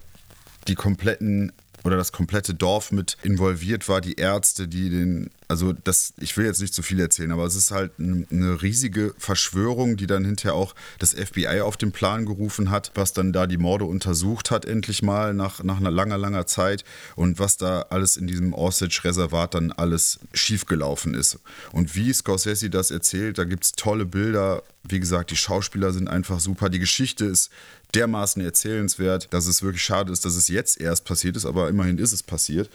die 0.68 0.76
kompletten 0.76 1.50
oder 1.82 1.96
das 1.96 2.12
komplette 2.12 2.54
Dorf 2.54 2.92
mit 2.92 3.16
involviert 3.24 3.88
war, 3.88 4.00
die 4.00 4.14
Ärzte, 4.14 4.68
die 4.68 4.90
den 4.90 5.30
also 5.48 5.72
das, 5.72 6.12
ich 6.18 6.36
will 6.36 6.44
jetzt 6.44 6.60
nicht 6.60 6.74
zu 6.74 6.82
viel 6.82 6.98
erzählen, 6.98 7.30
aber 7.30 7.44
es 7.44 7.54
ist 7.54 7.70
halt 7.70 7.92
eine 7.98 8.62
riesige 8.62 9.14
Verschwörung, 9.18 9.96
die 9.96 10.06
dann 10.06 10.24
hinterher 10.24 10.54
auch 10.54 10.74
das 10.98 11.12
FBI 11.12 11.60
auf 11.60 11.76
den 11.76 11.92
Plan 11.92 12.26
gerufen 12.26 12.70
hat, 12.70 12.90
was 12.94 13.12
dann 13.12 13.32
da 13.32 13.46
die 13.46 13.56
Morde 13.56 13.84
untersucht 13.84 14.50
hat, 14.50 14.64
endlich 14.64 15.02
mal 15.02 15.34
nach, 15.34 15.62
nach 15.62 15.78
einer 15.78 15.90
langer, 15.90 16.18
langer 16.18 16.46
Zeit 16.46 16.84
und 17.14 17.38
was 17.38 17.56
da 17.56 17.82
alles 17.90 18.16
in 18.16 18.26
diesem 18.26 18.54
Osage-Reservat 18.54 19.54
dann 19.54 19.72
alles 19.72 20.18
schiefgelaufen 20.34 21.14
ist. 21.14 21.38
Und 21.72 21.94
wie 21.94 22.12
Scorsese 22.12 22.68
das 22.68 22.90
erzählt, 22.90 23.38
da 23.38 23.44
gibt 23.44 23.64
es 23.64 23.72
tolle 23.72 24.04
Bilder. 24.04 24.62
Wie 24.88 25.00
gesagt, 25.00 25.30
die 25.30 25.36
Schauspieler 25.36 25.92
sind 25.92 26.08
einfach 26.08 26.40
super. 26.40 26.68
Die 26.68 26.78
Geschichte 26.78 27.24
ist 27.24 27.50
dermaßen 27.94 28.42
erzählenswert, 28.42 29.32
dass 29.32 29.46
es 29.46 29.62
wirklich 29.62 29.82
schade 29.82 30.12
ist, 30.12 30.24
dass 30.24 30.34
es 30.34 30.48
jetzt 30.48 30.80
erst 30.80 31.04
passiert 31.04 31.36
ist, 31.36 31.46
aber 31.46 31.68
immerhin 31.68 31.98
ist 31.98 32.12
es 32.12 32.22
passiert. 32.22 32.68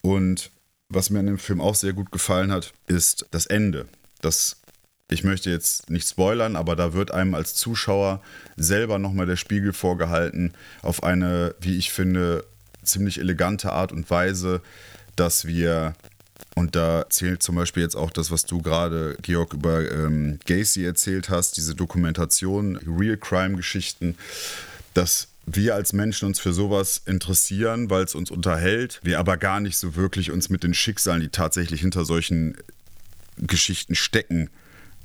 Und 0.00 0.50
was 0.88 1.10
mir 1.10 1.20
an 1.20 1.26
dem 1.26 1.38
Film 1.38 1.60
auch 1.60 1.74
sehr 1.74 1.92
gut 1.92 2.12
gefallen 2.12 2.52
hat, 2.52 2.72
ist 2.86 3.26
das 3.30 3.46
Ende. 3.46 3.86
Das 4.20 4.56
ich 5.10 5.22
möchte 5.22 5.50
jetzt 5.50 5.90
nicht 5.90 6.08
spoilern, 6.08 6.56
aber 6.56 6.76
da 6.76 6.94
wird 6.94 7.10
einem 7.10 7.34
als 7.34 7.54
Zuschauer 7.54 8.22
selber 8.56 8.98
nochmal 8.98 9.26
der 9.26 9.36
Spiegel 9.36 9.72
vorgehalten 9.72 10.54
auf 10.82 11.02
eine, 11.02 11.54
wie 11.60 11.76
ich 11.76 11.92
finde, 11.92 12.44
ziemlich 12.82 13.18
elegante 13.20 13.72
Art 13.72 13.92
und 13.92 14.08
Weise, 14.10 14.62
dass 15.14 15.44
wir, 15.46 15.94
und 16.54 16.74
da 16.74 17.04
zählt 17.10 17.42
zum 17.42 17.56
Beispiel 17.56 17.82
jetzt 17.82 17.96
auch 17.96 18.10
das, 18.10 18.30
was 18.30 18.46
du 18.46 18.62
gerade, 18.62 19.16
Georg, 19.20 19.52
über 19.52 19.90
ähm, 19.90 20.38
Gacy 20.46 20.84
erzählt 20.84 21.28
hast, 21.28 21.58
diese 21.58 21.74
Dokumentation, 21.74 22.76
Real 22.76 23.18
Crime-Geschichten, 23.18 24.16
dass 24.94 25.28
wir 25.46 25.74
als 25.74 25.92
Menschen 25.92 26.26
uns 26.26 26.40
für 26.40 26.52
sowas 26.52 27.02
interessieren, 27.06 27.90
weil 27.90 28.04
es 28.04 28.14
uns 28.14 28.30
unterhält, 28.30 29.00
wir 29.02 29.18
aber 29.18 29.36
gar 29.36 29.60
nicht 29.60 29.76
so 29.76 29.96
wirklich 29.96 30.30
uns 30.30 30.48
mit 30.48 30.62
den 30.62 30.74
Schicksalen, 30.74 31.20
die 31.20 31.28
tatsächlich 31.28 31.80
hinter 31.80 32.04
solchen 32.04 32.56
Geschichten 33.36 33.94
stecken, 33.94 34.50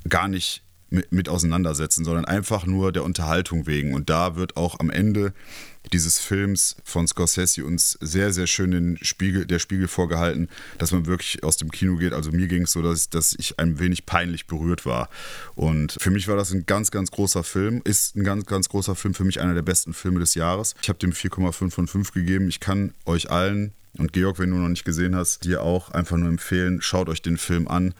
gar 0.08 0.28
nicht 0.28 0.62
mit, 0.88 1.12
mit 1.12 1.28
auseinandersetzen, 1.28 2.04
sondern 2.04 2.24
einfach 2.24 2.66
nur 2.66 2.92
der 2.92 3.04
Unterhaltung 3.04 3.66
wegen. 3.66 3.94
Und 3.94 4.10
da 4.10 4.36
wird 4.36 4.56
auch 4.56 4.80
am 4.80 4.90
Ende 4.90 5.32
dieses 5.92 6.18
Films 6.18 6.76
von 6.84 7.06
Scorsese 7.06 7.64
uns 7.64 7.98
sehr, 8.00 8.32
sehr 8.32 8.46
schön 8.46 8.70
den 8.70 8.98
Spiegel, 9.02 9.46
der 9.46 9.58
Spiegel 9.58 9.88
vorgehalten, 9.88 10.48
dass 10.78 10.92
man 10.92 11.06
wirklich 11.06 11.42
aus 11.42 11.56
dem 11.56 11.70
Kino 11.70 11.96
geht. 11.96 12.12
Also 12.12 12.30
mir 12.30 12.48
ging 12.48 12.62
es 12.62 12.72
so, 12.72 12.82
dass, 12.82 13.08
dass 13.10 13.34
ich 13.38 13.58
ein 13.58 13.78
wenig 13.78 14.06
peinlich 14.06 14.46
berührt 14.46 14.86
war. 14.86 15.08
Und 15.54 15.96
für 15.98 16.10
mich 16.10 16.28
war 16.28 16.36
das 16.36 16.52
ein 16.52 16.66
ganz, 16.66 16.90
ganz 16.90 17.10
großer 17.10 17.42
Film, 17.44 17.80
ist 17.84 18.16
ein 18.16 18.24
ganz, 18.24 18.46
ganz 18.46 18.68
großer 18.68 18.94
Film, 18.94 19.14
für 19.14 19.24
mich 19.24 19.40
einer 19.40 19.54
der 19.54 19.62
besten 19.62 19.92
Filme 19.92 20.20
des 20.20 20.34
Jahres. 20.34 20.74
Ich 20.82 20.88
habe 20.88 20.98
dem 20.98 21.12
4,5 21.12 21.70
von 21.70 21.86
5 21.86 22.12
gegeben. 22.12 22.48
Ich 22.48 22.60
kann 22.60 22.92
euch 23.06 23.30
allen, 23.30 23.72
und 23.98 24.12
Georg, 24.12 24.38
wenn 24.38 24.50
du 24.50 24.56
noch 24.56 24.68
nicht 24.68 24.84
gesehen 24.84 25.16
hast, 25.16 25.44
dir 25.44 25.62
auch 25.62 25.90
einfach 25.90 26.16
nur 26.16 26.28
empfehlen, 26.28 26.80
schaut 26.80 27.08
euch 27.08 27.22
den 27.22 27.38
Film 27.38 27.66
an, 27.66 27.94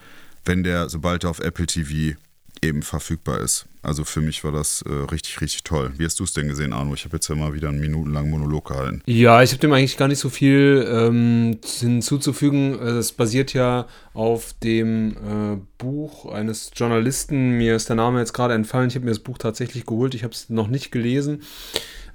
wenn 0.45 0.63
der, 0.63 0.89
sobald 0.89 1.23
er 1.23 1.29
auf 1.29 1.39
Apple 1.39 1.65
TV 1.65 2.17
eben 2.61 2.81
verfügbar 2.81 3.39
ist. 3.39 3.65
Also 3.83 4.03
für 4.03 4.21
mich 4.21 4.43
war 4.43 4.51
das 4.51 4.83
äh, 4.83 4.91
richtig, 5.11 5.41
richtig 5.41 5.63
toll. 5.63 5.91
Wie 5.97 6.05
hast 6.05 6.19
du 6.19 6.23
es 6.23 6.33
denn 6.33 6.47
gesehen, 6.47 6.71
Arno? 6.71 6.93
Ich 6.93 7.03
habe 7.03 7.17
jetzt 7.17 7.27
ja 7.27 7.35
mal 7.35 7.53
wieder 7.53 7.69
einen 7.69 7.79
minutenlangen 7.79 8.29
Monolog 8.29 8.67
gehalten. 8.67 9.01
Ja, 9.07 9.41
ich 9.41 9.51
habe 9.51 9.59
dem 9.59 9.73
eigentlich 9.73 9.97
gar 9.97 10.07
nicht 10.07 10.19
so 10.19 10.29
viel 10.29 10.87
ähm, 10.87 11.57
hinzuzufügen. 11.63 12.79
Also 12.79 12.99
es 12.99 13.11
basiert 13.11 13.53
ja 13.53 13.87
auf 14.13 14.53
dem 14.61 15.11
äh, 15.11 15.57
Buch 15.79 16.31
eines 16.31 16.71
Journalisten. 16.75 17.57
Mir 17.57 17.75
ist 17.75 17.89
der 17.89 17.95
Name 17.95 18.19
jetzt 18.19 18.33
gerade 18.33 18.53
entfallen. 18.53 18.89
Ich 18.89 18.95
habe 18.95 19.05
mir 19.05 19.11
das 19.11 19.19
Buch 19.19 19.39
tatsächlich 19.39 19.87
geholt. 19.87 20.13
Ich 20.13 20.23
habe 20.23 20.33
es 20.33 20.49
noch 20.49 20.67
nicht 20.67 20.91
gelesen. 20.91 21.41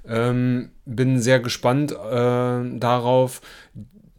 Ähm, 0.07 0.69
bin 0.85 1.19
sehr 1.19 1.41
gespannt 1.41 1.91
äh, 1.91 1.95
darauf. 2.79 3.41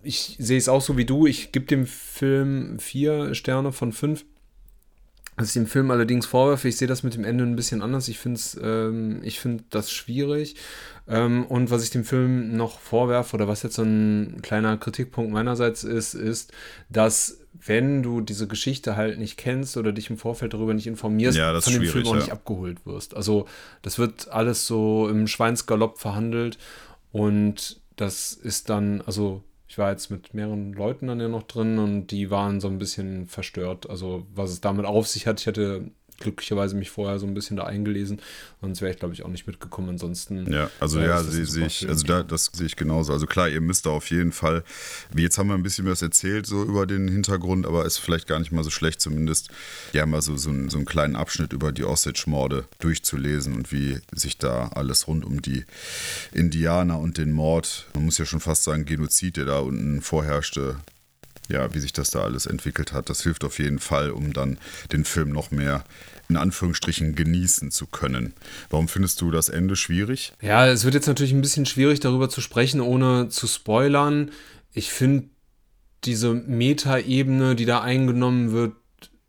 Ich 0.02 0.36
sehe 0.38 0.58
es 0.58 0.68
auch 0.68 0.82
so 0.82 0.98
wie 0.98 1.06
du. 1.06 1.26
Ich 1.26 1.50
gebe 1.52 1.64
dem 1.64 1.86
Film 1.86 2.78
vier 2.78 3.34
Sterne 3.34 3.72
von 3.72 3.92
fünf. 3.92 4.26
Was 5.38 5.48
ich 5.48 5.54
dem 5.54 5.66
Film 5.66 5.90
allerdings 5.92 6.26
vorwerfe, 6.26 6.66
ich 6.66 6.76
sehe 6.76 6.88
das 6.88 7.04
mit 7.04 7.14
dem 7.14 7.24
Ende 7.24 7.44
ein 7.44 7.54
bisschen 7.54 7.80
anders. 7.80 8.08
Ich 8.08 8.18
finde 8.18 8.40
ähm, 8.60 9.20
ich 9.22 9.38
finde 9.38 9.64
das 9.70 9.92
schwierig. 9.92 10.56
Ähm, 11.06 11.46
und 11.46 11.70
was 11.70 11.84
ich 11.84 11.90
dem 11.90 12.04
Film 12.04 12.56
noch 12.56 12.80
vorwerfe, 12.80 13.36
oder 13.36 13.46
was 13.46 13.62
jetzt 13.62 13.76
so 13.76 13.82
ein 13.82 14.40
kleiner 14.42 14.76
Kritikpunkt 14.76 15.32
meinerseits 15.32 15.84
ist, 15.84 16.14
ist, 16.14 16.52
dass 16.90 17.38
wenn 17.54 18.02
du 18.02 18.20
diese 18.20 18.46
Geschichte 18.48 18.96
halt 18.96 19.18
nicht 19.18 19.36
kennst 19.36 19.76
oder 19.76 19.92
dich 19.92 20.10
im 20.10 20.18
Vorfeld 20.18 20.54
darüber 20.54 20.74
nicht 20.74 20.86
informierst, 20.86 21.38
ja, 21.38 21.58
von 21.60 21.72
dem 21.72 21.84
Film 21.84 22.06
auch 22.06 22.14
ja. 22.14 22.20
nicht 22.20 22.32
abgeholt 22.32 22.84
wirst. 22.84 23.16
Also 23.16 23.46
das 23.82 23.98
wird 23.98 24.28
alles 24.28 24.66
so 24.66 25.08
im 25.08 25.26
Schweinsgalopp 25.26 25.98
verhandelt 25.98 26.58
und 27.12 27.80
das 27.96 28.32
ist 28.32 28.70
dann, 28.70 29.02
also 29.02 29.42
ich 29.68 29.76
war 29.76 29.90
jetzt 29.90 30.10
mit 30.10 30.32
mehreren 30.32 30.72
Leuten 30.72 31.06
dann 31.06 31.20
ja 31.20 31.28
noch 31.28 31.42
drin 31.42 31.78
und 31.78 32.08
die 32.08 32.30
waren 32.30 32.60
so 32.60 32.68
ein 32.68 32.78
bisschen 32.78 33.26
verstört. 33.26 33.88
Also 33.88 34.26
was 34.34 34.50
es 34.50 34.60
damit 34.62 34.86
auf 34.86 35.06
sich 35.06 35.26
hat, 35.26 35.40
ich 35.40 35.46
hatte 35.46 35.90
glücklicherweise 36.18 36.76
mich 36.76 36.90
vorher 36.90 37.18
so 37.18 37.26
ein 37.26 37.34
bisschen 37.34 37.56
da 37.56 37.64
eingelesen. 37.64 38.20
Sonst 38.60 38.80
wäre 38.80 38.92
ich, 38.92 38.98
glaube 38.98 39.14
ich, 39.14 39.24
auch 39.24 39.28
nicht 39.28 39.46
mitgekommen. 39.46 39.90
Ansonsten. 39.90 40.52
Ja, 40.52 40.70
also 40.80 41.00
ja, 41.00 41.22
sehe 41.22 41.46
seh 41.46 41.66
ich, 41.66 41.88
also 41.88 42.06
da, 42.06 42.22
das 42.22 42.50
sehe 42.52 42.66
ich 42.66 42.76
genauso. 42.76 43.12
Also 43.12 43.26
klar, 43.26 43.48
ihr 43.48 43.60
müsst 43.60 43.86
da 43.86 43.90
auf 43.90 44.10
jeden 44.10 44.32
Fall, 44.32 44.64
wie 45.12 45.22
jetzt 45.22 45.38
haben 45.38 45.48
wir 45.48 45.54
ein 45.54 45.62
bisschen 45.62 45.86
was 45.86 46.02
erzählt, 46.02 46.46
so 46.46 46.62
über 46.62 46.86
den 46.86 47.08
Hintergrund, 47.08 47.66
aber 47.66 47.84
ist 47.84 47.98
vielleicht 47.98 48.26
gar 48.26 48.38
nicht 48.38 48.52
mal 48.52 48.64
so 48.64 48.70
schlecht, 48.70 49.00
zumindest 49.00 49.50
ja 49.92 50.06
mal 50.06 50.22
so, 50.22 50.36
so, 50.36 50.50
einen, 50.50 50.70
so 50.70 50.78
einen 50.78 50.86
kleinen 50.86 51.16
Abschnitt 51.16 51.52
über 51.52 51.72
die 51.72 51.84
Osage-Morde 51.84 52.64
durchzulesen 52.80 53.54
und 53.54 53.72
wie 53.72 53.98
sich 54.12 54.38
da 54.38 54.68
alles 54.68 55.06
rund 55.06 55.24
um 55.24 55.40
die 55.40 55.64
Indianer 56.32 56.98
und 56.98 57.18
den 57.18 57.32
Mord, 57.32 57.86
man 57.94 58.04
muss 58.04 58.18
ja 58.18 58.26
schon 58.26 58.40
fast 58.40 58.64
sagen, 58.64 58.84
Genozid, 58.84 59.36
der 59.36 59.44
da 59.44 59.58
unten 59.60 60.02
vorherrschte, 60.02 60.76
ja, 61.48 61.74
wie 61.74 61.80
sich 61.80 61.92
das 61.92 62.10
da 62.10 62.22
alles 62.22 62.46
entwickelt 62.46 62.92
hat. 62.92 63.08
Das 63.10 63.22
hilft 63.22 63.44
auf 63.44 63.58
jeden 63.58 63.78
Fall, 63.78 64.10
um 64.10 64.32
dann 64.32 64.58
den 64.92 65.04
Film 65.04 65.30
noch 65.30 65.50
mehr 65.50 65.84
in 66.28 66.36
Anführungsstrichen 66.36 67.14
genießen 67.14 67.70
zu 67.70 67.86
können. 67.86 68.34
Warum 68.70 68.88
findest 68.88 69.20
du 69.20 69.30
das 69.30 69.48
Ende 69.48 69.76
schwierig? 69.76 70.34
Ja, 70.42 70.66
es 70.66 70.84
wird 70.84 70.94
jetzt 70.94 71.06
natürlich 71.06 71.32
ein 71.32 71.40
bisschen 71.40 71.66
schwierig 71.66 72.00
darüber 72.00 72.28
zu 72.28 72.40
sprechen, 72.40 72.80
ohne 72.80 73.28
zu 73.28 73.46
spoilern. 73.46 74.30
Ich 74.72 74.90
finde 74.90 75.28
diese 76.04 76.34
Metaebene, 76.34 77.56
die 77.56 77.64
da 77.64 77.80
eingenommen 77.80 78.52
wird, 78.52 78.72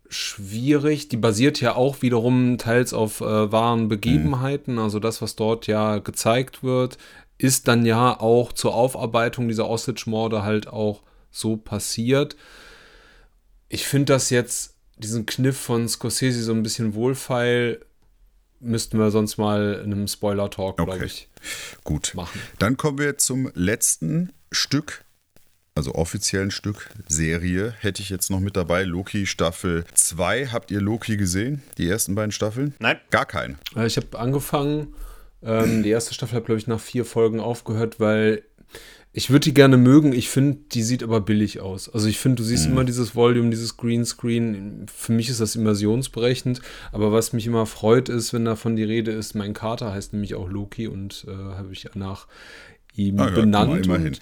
schwierig. 0.08 1.08
Die 1.08 1.16
basiert 1.16 1.60
ja 1.60 1.74
auch 1.74 2.02
wiederum 2.02 2.58
teils 2.58 2.92
auf 2.92 3.20
äh, 3.20 3.50
wahren 3.50 3.88
Begebenheiten. 3.88 4.78
Also 4.78 4.98
das, 4.98 5.22
was 5.22 5.36
dort 5.36 5.66
ja 5.66 5.98
gezeigt 5.98 6.62
wird, 6.62 6.98
ist 7.38 7.68
dann 7.68 7.86
ja 7.86 8.18
auch 8.20 8.52
zur 8.52 8.74
Aufarbeitung 8.74 9.48
dieser 9.48 9.68
Osage-Morde 9.68 10.42
halt 10.42 10.68
auch 10.68 11.02
so 11.30 11.56
passiert. 11.56 12.36
Ich 13.68 13.86
finde 13.86 14.12
das 14.12 14.30
jetzt, 14.30 14.74
diesen 14.96 15.26
Kniff 15.26 15.56
von 15.56 15.88
Scorsese 15.88 16.42
so 16.42 16.52
ein 16.52 16.62
bisschen 16.62 16.94
wohlfeil, 16.94 17.84
müssten 18.58 18.98
wir 18.98 19.10
sonst 19.10 19.38
mal 19.38 19.80
in 19.84 19.92
einem 19.92 20.08
Spoiler-Talk, 20.08 20.80
okay. 20.80 20.84
glaube 20.84 21.06
ich, 21.06 21.28
Gut. 21.84 22.12
machen. 22.14 22.40
Dann 22.58 22.76
kommen 22.76 22.98
wir 22.98 23.16
zum 23.16 23.50
letzten 23.54 24.32
Stück 24.52 25.04
also 25.80 25.94
offiziellen 25.94 26.50
Stück, 26.50 26.90
Serie, 27.08 27.74
hätte 27.78 28.02
ich 28.02 28.10
jetzt 28.10 28.30
noch 28.30 28.40
mit 28.40 28.56
dabei. 28.56 28.82
Loki 28.82 29.24
Staffel 29.24 29.84
2. 29.94 30.48
Habt 30.48 30.70
ihr 30.70 30.80
Loki 30.80 31.16
gesehen? 31.16 31.62
Die 31.78 31.88
ersten 31.88 32.14
beiden 32.14 32.32
Staffeln? 32.32 32.74
Nein. 32.80 32.98
Gar 33.10 33.24
keinen. 33.24 33.58
Äh, 33.74 33.86
ich 33.86 33.96
habe 33.96 34.18
angefangen. 34.18 34.94
Ähm, 35.42 35.82
die 35.82 35.88
erste 35.88 36.12
Staffel 36.12 36.36
hat, 36.36 36.44
glaube 36.44 36.58
ich, 36.58 36.66
nach 36.66 36.80
vier 36.80 37.06
Folgen 37.06 37.40
aufgehört, 37.40 37.98
weil 37.98 38.42
ich 39.12 39.30
würde 39.30 39.44
die 39.44 39.54
gerne 39.54 39.76
mögen, 39.76 40.12
ich 40.12 40.28
finde, 40.28 40.58
die 40.70 40.84
sieht 40.84 41.02
aber 41.02 41.20
billig 41.20 41.58
aus. 41.60 41.88
Also 41.88 42.06
ich 42.06 42.18
finde, 42.18 42.36
du 42.36 42.44
siehst 42.44 42.66
mhm. 42.66 42.72
immer 42.72 42.84
dieses 42.84 43.16
Volume, 43.16 43.50
dieses 43.50 43.76
Greenscreen. 43.76 44.86
Für 44.94 45.12
mich 45.12 45.28
ist 45.28 45.40
das 45.40 45.56
immersionsberechend. 45.56 46.60
Aber 46.92 47.10
was 47.10 47.32
mich 47.32 47.46
immer 47.46 47.66
freut, 47.66 48.08
ist, 48.08 48.32
wenn 48.32 48.44
davon 48.44 48.76
die 48.76 48.84
Rede 48.84 49.10
ist, 49.10 49.34
mein 49.34 49.52
Kater 49.52 49.92
heißt 49.92 50.12
nämlich 50.12 50.36
auch 50.36 50.48
Loki 50.48 50.86
und 50.86 51.26
äh, 51.26 51.32
habe 51.32 51.72
ich 51.72 51.88
nach 51.94 52.28
ihm 52.94 53.18
ah, 53.18 53.30
benannt. 53.30 53.86
Ja, 53.86 53.94
immerhin. 53.96 54.16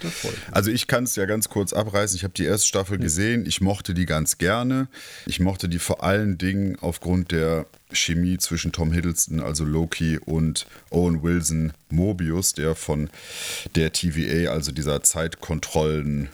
Also 0.53 0.71
ich 0.71 0.87
kann 0.87 1.05
es 1.05 1.17
ja 1.17 1.27
ganz 1.27 1.51
kurz 1.51 1.75
abreißen. 1.75 2.17
Ich 2.17 2.25
habe 2.25 2.35
die 2.35 2.45
erste 2.45 2.67
Staffel 2.67 2.99
gesehen. 2.99 3.45
Ich 3.47 3.61
mochte 3.61 3.93
die 3.93 4.07
ganz 4.07 4.39
gerne. 4.39 4.89
Ich 5.27 5.39
mochte 5.39 5.69
die 5.69 5.79
vor 5.79 6.03
allen 6.03 6.39
Dingen 6.39 6.77
aufgrund 6.81 7.33
der 7.33 7.67
Chemie 7.93 8.39
zwischen 8.39 8.73
Tom 8.73 8.93
Hiddleston, 8.93 9.41
also 9.41 9.65
Loki, 9.65 10.19
und 10.19 10.67
Owen 10.91 11.23
Wilson 11.23 11.73
Mobius, 11.91 12.53
der 12.53 12.75
von 12.75 13.11
der 13.75 13.93
TVA, 13.93 14.51
also 14.51 14.73
dieser 14.73 15.03
Zeitkontrollen, 15.03 16.29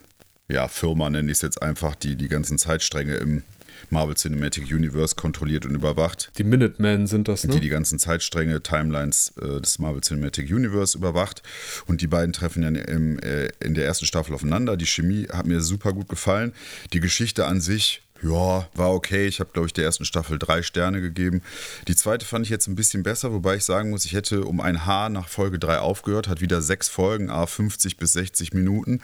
ja, 0.48 0.68
Firma 0.68 1.08
nenne 1.10 1.30
ich 1.30 1.38
es 1.38 1.42
jetzt 1.42 1.62
einfach, 1.62 1.94
die 1.94 2.16
die 2.16 2.28
ganzen 2.28 2.58
Zeitstränge 2.58 3.14
im 3.14 3.42
Marvel 3.90 4.14
Cinematic 4.14 4.64
Universe 4.70 5.14
kontrolliert 5.14 5.66
und 5.66 5.74
überwacht. 5.74 6.30
Die 6.38 6.44
Minutemen 6.44 7.06
sind 7.06 7.28
das, 7.28 7.44
ne? 7.44 7.54
Die 7.54 7.60
die 7.60 7.68
ganzen 7.68 7.98
Zeitstränge, 7.98 8.62
Timelines 8.62 9.32
äh, 9.40 9.60
des 9.60 9.78
Marvel 9.78 10.00
Cinematic 10.00 10.50
Universe 10.50 10.96
überwacht. 10.96 11.42
Und 11.86 12.00
die 12.00 12.06
beiden 12.06 12.32
treffen 12.32 12.62
dann 12.62 12.76
im, 12.76 13.18
äh, 13.20 13.48
in 13.60 13.74
der 13.74 13.84
ersten 13.84 14.06
Staffel 14.06 14.34
aufeinander. 14.34 14.76
Die 14.76 14.86
Chemie 14.86 15.28
hat 15.30 15.46
mir 15.46 15.60
super 15.60 15.92
gut 15.92 16.08
gefallen. 16.08 16.52
Die 16.92 17.00
Geschichte 17.00 17.46
an 17.46 17.60
sich 17.60 18.02
ja, 18.24 18.68
war 18.74 18.92
okay. 18.92 19.26
Ich 19.26 19.40
habe, 19.40 19.50
glaube 19.52 19.66
ich, 19.66 19.72
der 19.72 19.84
ersten 19.84 20.04
Staffel 20.04 20.38
drei 20.38 20.62
Sterne 20.62 21.00
gegeben. 21.00 21.42
Die 21.88 21.96
zweite 21.96 22.24
fand 22.24 22.46
ich 22.46 22.50
jetzt 22.50 22.66
ein 22.66 22.74
bisschen 22.74 23.02
besser, 23.02 23.32
wobei 23.32 23.56
ich 23.56 23.64
sagen 23.64 23.90
muss, 23.90 24.04
ich 24.04 24.14
hätte 24.14 24.44
um 24.44 24.60
ein 24.60 24.86
Haar 24.86 25.10
nach 25.10 25.28
Folge 25.28 25.58
3 25.58 25.78
aufgehört, 25.78 26.28
hat 26.28 26.40
wieder 26.40 26.62
sechs 26.62 26.88
Folgen, 26.88 27.30
a 27.30 27.46
50 27.46 27.98
bis 27.98 28.14
60 28.14 28.54
Minuten, 28.54 29.02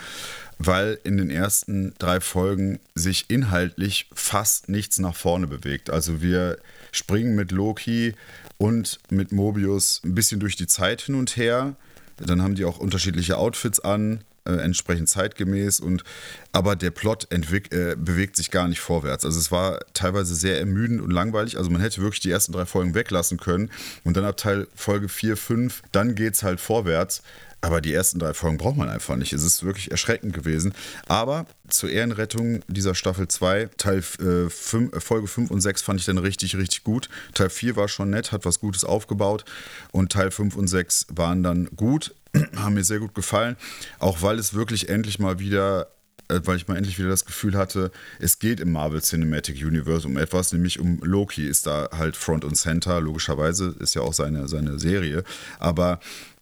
weil 0.58 0.98
in 1.04 1.18
den 1.18 1.30
ersten 1.30 1.94
drei 1.98 2.20
Folgen 2.20 2.80
sich 2.94 3.26
inhaltlich 3.28 4.08
fast 4.14 4.68
nichts 4.68 4.98
nach 4.98 5.14
vorne 5.14 5.46
bewegt. 5.46 5.90
Also 5.90 6.22
wir 6.22 6.58
springen 6.92 7.34
mit 7.34 7.52
Loki 7.52 8.14
und 8.56 9.00
mit 9.10 9.32
Mobius 9.32 10.00
ein 10.04 10.14
bisschen 10.14 10.40
durch 10.40 10.56
die 10.56 10.66
Zeit 10.66 11.02
hin 11.02 11.14
und 11.14 11.36
her. 11.36 11.76
Dann 12.16 12.42
haben 12.42 12.54
die 12.54 12.64
auch 12.64 12.78
unterschiedliche 12.78 13.38
Outfits 13.38 13.80
an 13.80 14.24
äh, 14.44 14.52
entsprechend 14.52 15.08
zeitgemäß 15.08 15.80
und 15.80 16.04
aber 16.52 16.76
der 16.76 16.90
Plot 16.90 17.28
äh, 17.30 17.96
bewegt 17.96 18.36
sich 18.36 18.50
gar 18.50 18.68
nicht 18.68 18.80
vorwärts. 18.80 19.24
Also 19.24 19.38
es 19.38 19.52
war 19.52 19.80
teilweise 19.94 20.34
sehr 20.34 20.58
ermüdend 20.58 21.00
und 21.00 21.10
langweilig. 21.10 21.56
Also 21.56 21.70
man 21.70 21.80
hätte 21.80 22.00
wirklich 22.00 22.20
die 22.20 22.30
ersten 22.30 22.52
drei 22.52 22.66
Folgen 22.66 22.94
weglassen 22.94 23.38
können 23.38 23.70
und 24.04 24.16
dann 24.16 24.24
ab 24.24 24.36
Teil 24.36 24.66
Folge 24.74 25.08
4, 25.08 25.36
5, 25.36 25.82
dann 25.92 26.14
geht 26.14 26.34
es 26.34 26.42
halt 26.42 26.60
vorwärts. 26.60 27.22
Aber 27.62 27.80
die 27.80 27.92
ersten 27.92 28.18
drei 28.18 28.32
Folgen 28.32 28.56
braucht 28.56 28.76
man 28.76 28.88
einfach 28.88 29.16
nicht. 29.16 29.32
Es 29.32 29.42
ist 29.42 29.64
wirklich 29.64 29.90
erschreckend 29.90 30.32
gewesen. 30.32 30.72
Aber 31.08 31.46
zur 31.68 31.90
Ehrenrettung 31.90 32.62
dieser 32.68 32.94
Staffel 32.94 33.28
2, 33.28 33.70
Teil 33.76 33.98
äh, 33.98 34.48
5, 34.48 34.94
äh, 34.94 35.00
Folge 35.00 35.28
5 35.28 35.50
und 35.50 35.60
6 35.60 35.82
fand 35.82 36.00
ich 36.00 36.06
dann 36.06 36.18
richtig, 36.18 36.56
richtig 36.56 36.84
gut. 36.84 37.08
Teil 37.34 37.50
4 37.50 37.76
war 37.76 37.88
schon 37.88 38.10
nett, 38.10 38.32
hat 38.32 38.44
was 38.44 38.60
Gutes 38.60 38.84
aufgebaut. 38.84 39.44
Und 39.92 40.12
Teil 40.12 40.30
5 40.30 40.56
und 40.56 40.68
6 40.68 41.08
waren 41.10 41.42
dann 41.42 41.68
gut, 41.76 42.14
haben 42.56 42.74
mir 42.74 42.84
sehr 42.84 42.98
gut 42.98 43.14
gefallen. 43.14 43.56
Auch 43.98 44.22
weil 44.22 44.38
es 44.38 44.54
wirklich 44.54 44.88
endlich 44.88 45.18
mal 45.18 45.38
wieder 45.38 45.88
äh, 46.30 46.40
weil 46.44 46.56
ich 46.56 46.68
mal 46.68 46.76
endlich 46.76 46.98
wieder 46.98 47.08
das 47.08 47.24
Gefühl 47.24 47.56
hatte, 47.56 47.90
es 48.20 48.38
geht 48.38 48.60
im 48.60 48.72
Marvel 48.72 49.02
Cinematic 49.02 49.56
Universe 49.56 50.06
um 50.06 50.16
etwas, 50.16 50.52
nämlich 50.52 50.78
um 50.78 51.00
Loki 51.02 51.46
ist 51.46 51.66
da 51.66 51.88
halt 51.92 52.16
Front 52.16 52.44
und 52.44 52.54
Center, 52.54 53.00
logischerweise 53.00 53.74
ist 53.80 53.94
ja 53.94 54.02
auch 54.02 54.14
seine, 54.14 54.48
seine 54.48 54.78
Serie, 54.78 55.24
aber 55.58 56.00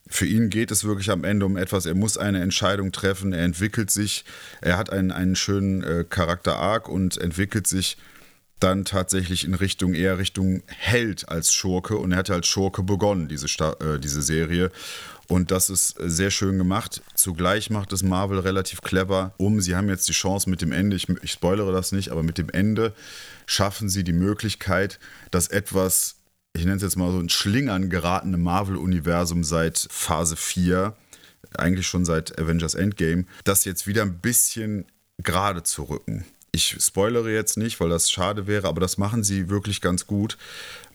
für 0.09 0.27
ihn 0.27 0.51
geht 0.51 0.71
es 0.71 0.85
wirklich 0.85 1.11
am 1.11 1.25
Ende 1.25 1.47
um 1.47 1.57
etwas. 1.57 1.87
Er 1.87 1.95
muss 1.95 2.17
eine 2.17 2.41
Entscheidung 2.41 2.93
treffen. 2.93 3.33
Er 3.33 3.45
entwickelt 3.45 3.91
sich. 3.91 4.25
Er 4.61 4.77
hat 4.77 4.91
einen, 4.91 5.11
einen 5.13 5.37
schönen 5.37 5.83
äh, 5.83 6.05
Charakter-Arc 6.09 6.89
und 6.89 7.19
entwickelt 7.19 7.67
sich 7.67 7.97
dann 8.61 8.85
tatsächlich 8.85 9.45
in 9.45 9.55
Richtung, 9.55 9.95
eher 9.95 10.19
Richtung 10.19 10.63
Held 10.67 11.29
als 11.29 11.53
Schurke. 11.53 11.97
Und 11.97 12.13
er 12.13 12.19
hat 12.19 12.31
als 12.31 12.49
Schurke 12.49 12.83
begonnen, 12.83 13.29
diese, 13.29 13.49
Sta 13.49 13.75
äh, 13.81 14.01
diese 14.01 14.23
Serie. 14.23 14.71
Und 15.29 15.51
das 15.51 15.69
ist 15.69 15.95
sehr 15.99 16.31
schön 16.31 16.57
gemacht. 16.57 17.03
Zugleich 17.15 17.69
macht 17.71 17.93
es 17.93 18.03
Marvel 18.03 18.39
relativ 18.39 18.81
clever 18.81 19.35
um. 19.37 19.61
Sie 19.61 19.77
haben 19.77 19.89
jetzt 19.89 20.09
die 20.09 20.15
Chance 20.15 20.49
mit 20.49 20.63
dem 20.63 20.73
Ende, 20.73 20.97
ich, 20.97 21.07
ich 21.23 21.33
spoilere 21.33 21.71
das 21.71 21.93
nicht, 21.93 22.11
aber 22.11 22.23
mit 22.23 22.39
dem 22.39 22.49
Ende 22.49 22.95
schaffen 23.47 23.91
sie 23.91 24.05
die 24.05 24.15
Möglichkeit, 24.15 24.99
dass 25.31 25.49
etwas 25.49 26.18
ich 26.55 26.65
nenne 26.65 26.77
es 26.77 26.83
jetzt 26.83 26.97
mal 26.97 27.13
so 27.13 27.19
ein 27.19 27.29
Schlingern 27.29 27.91
geratene 27.91 28.37
Marvel-Universum 28.37 29.45
seit 29.45 29.87
Phase 29.91 30.37
4, 30.37 30.95
eigentlich 31.57 31.87
schon 31.87 32.05
seit 32.05 32.39
Avengers 32.39 32.75
Endgame, 32.75 33.25
das 33.45 33.65
jetzt 33.65 33.87
wieder 33.87 34.03
ein 34.03 34.19
bisschen 34.19 34.87
gerade 35.23 35.63
zu 35.63 35.85
rücken. 35.85 36.25
Ich 36.53 36.77
spoilere 36.81 37.31
jetzt 37.31 37.57
nicht, 37.57 37.79
weil 37.81 37.91
das 37.91 38.11
schade 38.11 38.47
wäre, 38.47 38.69
aber 38.69 38.81
das 38.81 38.99
machen 38.99 39.23
sie 39.23 39.49
wirklich 39.49 39.81
ganz 39.81 40.07
gut 40.07 40.37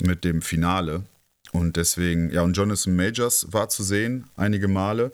mit 0.02 0.24
dem 0.24 0.42
Finale. 0.42 1.04
Und 1.52 1.78
deswegen, 1.78 2.32
ja, 2.32 2.42
und 2.42 2.58
Jonathan 2.58 2.96
Majors 2.96 3.48
war 3.52 3.70
zu 3.70 3.84
sehen, 3.84 4.26
einige 4.36 4.68
Male 4.68 5.12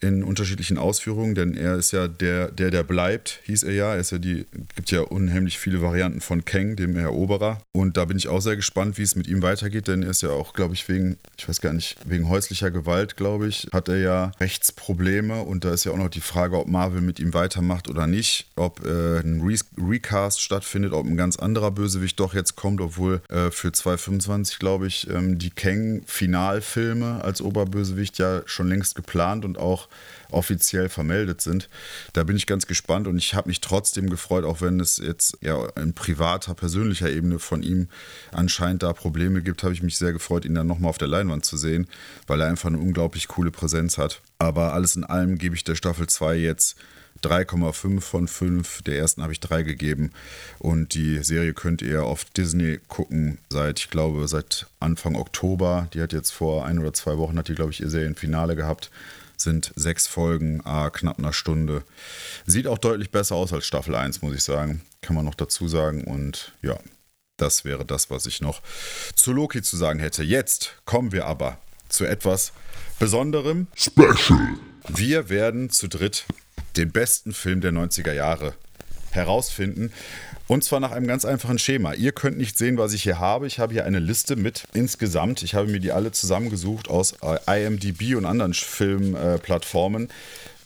in 0.00 0.22
unterschiedlichen 0.22 0.78
Ausführungen, 0.78 1.34
denn 1.34 1.54
er 1.54 1.76
ist 1.76 1.92
ja 1.92 2.08
der, 2.08 2.50
der, 2.50 2.70
der 2.70 2.82
bleibt, 2.84 3.40
hieß 3.44 3.64
er 3.64 3.72
ja. 3.72 3.94
Er 3.94 4.00
ist 4.00 4.12
ja 4.12 4.18
die, 4.18 4.46
gibt 4.76 4.90
ja 4.90 5.00
unheimlich 5.00 5.58
viele 5.58 5.82
Varianten 5.82 6.20
von 6.20 6.44
Kang, 6.44 6.76
dem 6.76 6.96
Eroberer. 6.96 7.58
Und 7.72 7.96
da 7.96 8.04
bin 8.04 8.16
ich 8.16 8.28
auch 8.28 8.40
sehr 8.40 8.56
gespannt, 8.56 8.98
wie 8.98 9.02
es 9.02 9.16
mit 9.16 9.26
ihm 9.26 9.42
weitergeht, 9.42 9.88
denn 9.88 10.02
er 10.02 10.10
ist 10.10 10.22
ja 10.22 10.30
auch, 10.30 10.52
glaube 10.52 10.74
ich, 10.74 10.88
wegen, 10.88 11.18
ich 11.36 11.48
weiß 11.48 11.60
gar 11.60 11.72
nicht, 11.72 11.96
wegen 12.04 12.28
häuslicher 12.28 12.70
Gewalt, 12.70 13.16
glaube 13.16 13.48
ich, 13.48 13.68
hat 13.72 13.88
er 13.88 13.98
ja 13.98 14.32
Rechtsprobleme. 14.40 15.42
Und 15.42 15.64
da 15.64 15.72
ist 15.72 15.84
ja 15.84 15.92
auch 15.92 15.96
noch 15.96 16.10
die 16.10 16.20
Frage, 16.20 16.58
ob 16.58 16.68
Marvel 16.68 17.00
mit 17.00 17.18
ihm 17.18 17.34
weitermacht 17.34 17.88
oder 17.88 18.06
nicht, 18.06 18.46
ob 18.56 18.84
äh, 18.84 19.20
ein 19.20 19.40
Re 19.40 19.58
Recast 19.78 20.40
stattfindet, 20.40 20.92
ob 20.92 21.06
ein 21.06 21.16
ganz 21.16 21.36
anderer 21.36 21.70
Bösewicht 21.70 22.20
doch 22.20 22.34
jetzt 22.34 22.54
kommt, 22.56 22.80
obwohl 22.80 23.20
äh, 23.28 23.50
für 23.50 23.72
2025, 23.72 24.58
glaube 24.58 24.86
ich, 24.86 25.08
ähm, 25.10 25.38
die 25.38 25.50
Kang-Finalfilme 25.50 27.24
als 27.24 27.42
Oberbösewicht 27.42 28.18
ja 28.18 28.42
schon 28.46 28.68
längst 28.68 28.94
geplant 28.94 29.44
und 29.44 29.58
auch 29.58 29.87
offiziell 30.30 30.88
vermeldet 30.88 31.40
sind. 31.40 31.68
Da 32.12 32.24
bin 32.24 32.36
ich 32.36 32.46
ganz 32.46 32.66
gespannt 32.66 33.06
und 33.06 33.18
ich 33.18 33.34
habe 33.34 33.48
mich 33.48 33.60
trotzdem 33.60 34.10
gefreut, 34.10 34.44
auch 34.44 34.60
wenn 34.60 34.80
es 34.80 34.98
jetzt 34.98 35.38
ja 35.40 35.66
in 35.76 35.94
privater, 35.94 36.54
persönlicher 36.54 37.10
Ebene 37.10 37.38
von 37.38 37.62
ihm 37.62 37.88
anscheinend 38.32 38.82
da 38.82 38.92
Probleme 38.92 39.42
gibt, 39.42 39.62
habe 39.62 39.74
ich 39.74 39.82
mich 39.82 39.96
sehr 39.96 40.12
gefreut, 40.12 40.44
ihn 40.44 40.54
dann 40.54 40.66
nochmal 40.66 40.90
auf 40.90 40.98
der 40.98 41.08
Leinwand 41.08 41.44
zu 41.44 41.56
sehen, 41.56 41.86
weil 42.26 42.40
er 42.40 42.48
einfach 42.48 42.68
eine 42.68 42.78
unglaublich 42.78 43.28
coole 43.28 43.50
Präsenz 43.50 43.98
hat. 43.98 44.20
Aber 44.38 44.72
alles 44.72 44.96
in 44.96 45.04
allem 45.04 45.38
gebe 45.38 45.54
ich 45.54 45.64
der 45.64 45.74
Staffel 45.74 46.06
2 46.06 46.36
jetzt 46.36 46.76
3,5 47.22 48.00
von 48.00 48.28
5. 48.28 48.82
Der 48.82 48.98
ersten 48.98 49.22
habe 49.22 49.32
ich 49.32 49.40
3 49.40 49.62
gegeben. 49.62 50.12
Und 50.58 50.94
die 50.94 51.22
Serie 51.24 51.52
könnt 51.52 51.82
ihr 51.82 52.04
auf 52.04 52.24
Disney 52.24 52.78
gucken 52.88 53.38
seit, 53.48 53.80
ich 53.80 53.90
glaube, 53.90 54.28
seit 54.28 54.66
Anfang 54.80 55.16
Oktober. 55.16 55.88
Die 55.94 56.00
hat 56.00 56.12
jetzt 56.12 56.30
vor 56.30 56.64
ein 56.64 56.78
oder 56.78 56.92
zwei 56.92 57.18
Wochen, 57.18 57.38
hat 57.38 57.48
die, 57.48 57.54
glaube 57.54 57.72
ich, 57.72 57.80
ihr 57.80 57.90
Serienfinale 57.90 58.56
gehabt 58.56 58.90
sind 59.40 59.72
sechs 59.76 60.06
Folgen, 60.06 60.60
ah, 60.64 60.90
knapp 60.90 61.18
einer 61.18 61.32
Stunde. 61.32 61.84
Sieht 62.46 62.66
auch 62.66 62.78
deutlich 62.78 63.10
besser 63.10 63.36
aus 63.36 63.52
als 63.52 63.66
Staffel 63.66 63.94
1, 63.94 64.22
muss 64.22 64.34
ich 64.34 64.42
sagen. 64.42 64.82
Kann 65.00 65.16
man 65.16 65.24
noch 65.24 65.34
dazu 65.34 65.68
sagen. 65.68 66.04
Und 66.04 66.52
ja, 66.62 66.78
das 67.36 67.64
wäre 67.64 67.84
das, 67.84 68.10
was 68.10 68.26
ich 68.26 68.40
noch 68.40 68.60
zu 69.14 69.32
Loki 69.32 69.62
zu 69.62 69.76
sagen 69.76 70.00
hätte. 70.00 70.22
Jetzt 70.22 70.74
kommen 70.84 71.12
wir 71.12 71.26
aber 71.26 71.58
zu 71.88 72.04
etwas 72.04 72.52
Besonderem. 72.98 73.68
Special. 73.74 74.56
Wir 74.88 75.28
werden 75.28 75.70
zu 75.70 75.88
dritt 75.88 76.24
den 76.76 76.90
besten 76.90 77.32
Film 77.32 77.60
der 77.60 77.72
90er 77.72 78.12
Jahre 78.12 78.54
herausfinden. 79.10 79.92
Und 80.48 80.64
zwar 80.64 80.80
nach 80.80 80.92
einem 80.92 81.06
ganz 81.06 81.26
einfachen 81.26 81.58
Schema. 81.58 81.92
Ihr 81.92 82.12
könnt 82.12 82.38
nicht 82.38 82.56
sehen, 82.56 82.78
was 82.78 82.94
ich 82.94 83.02
hier 83.02 83.18
habe. 83.18 83.46
Ich 83.46 83.58
habe 83.58 83.74
hier 83.74 83.84
eine 83.84 83.98
Liste 83.98 84.34
mit 84.34 84.64
insgesamt. 84.72 85.42
Ich 85.42 85.54
habe 85.54 85.68
mir 85.68 85.78
die 85.78 85.92
alle 85.92 86.10
zusammengesucht 86.10 86.88
aus 86.88 87.14
äh, 87.22 87.66
IMDb 87.66 88.16
und 88.16 88.24
anderen 88.24 88.54
Filmplattformen 88.54 90.08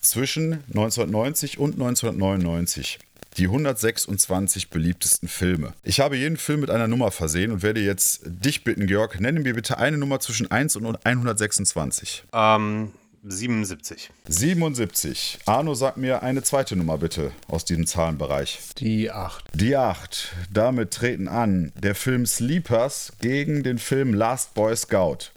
zwischen 0.00 0.64
1990 0.68 1.58
und 1.58 1.74
1999 1.74 3.00
die 3.38 3.44
126 3.44 4.68
beliebtesten 4.68 5.28
Filme. 5.28 5.72
Ich 5.82 6.00
habe 6.00 6.16
jeden 6.16 6.36
Film 6.36 6.60
mit 6.60 6.70
einer 6.70 6.86
Nummer 6.86 7.10
versehen 7.10 7.50
und 7.50 7.62
werde 7.62 7.80
jetzt 7.80 8.20
dich 8.24 8.62
bitten, 8.62 8.86
Georg, 8.86 9.20
nenne 9.20 9.40
mir 9.40 9.54
bitte 9.54 9.78
eine 9.78 9.96
Nummer 9.96 10.20
zwischen 10.20 10.50
1 10.50 10.76
und 10.76 11.06
126. 11.06 12.24
Ähm, 12.32 12.92
77. 13.24 14.10
77. 14.26 15.38
Arno, 15.46 15.74
sag 15.74 15.96
mir 15.96 16.24
eine 16.24 16.42
zweite 16.42 16.74
Nummer 16.74 16.98
bitte 16.98 17.30
aus 17.46 17.64
diesem 17.64 17.86
Zahlenbereich. 17.86 18.58
Die 18.78 19.12
8. 19.12 19.44
Die 19.54 19.76
8. 19.76 20.32
Damit 20.52 20.90
treten 20.90 21.28
an 21.28 21.72
der 21.76 21.94
Film 21.94 22.26
Sleepers 22.26 23.12
gegen 23.20 23.62
den 23.62 23.78
Film 23.78 24.12
Last 24.12 24.54
Boy 24.54 24.74
Scout. 24.74 25.30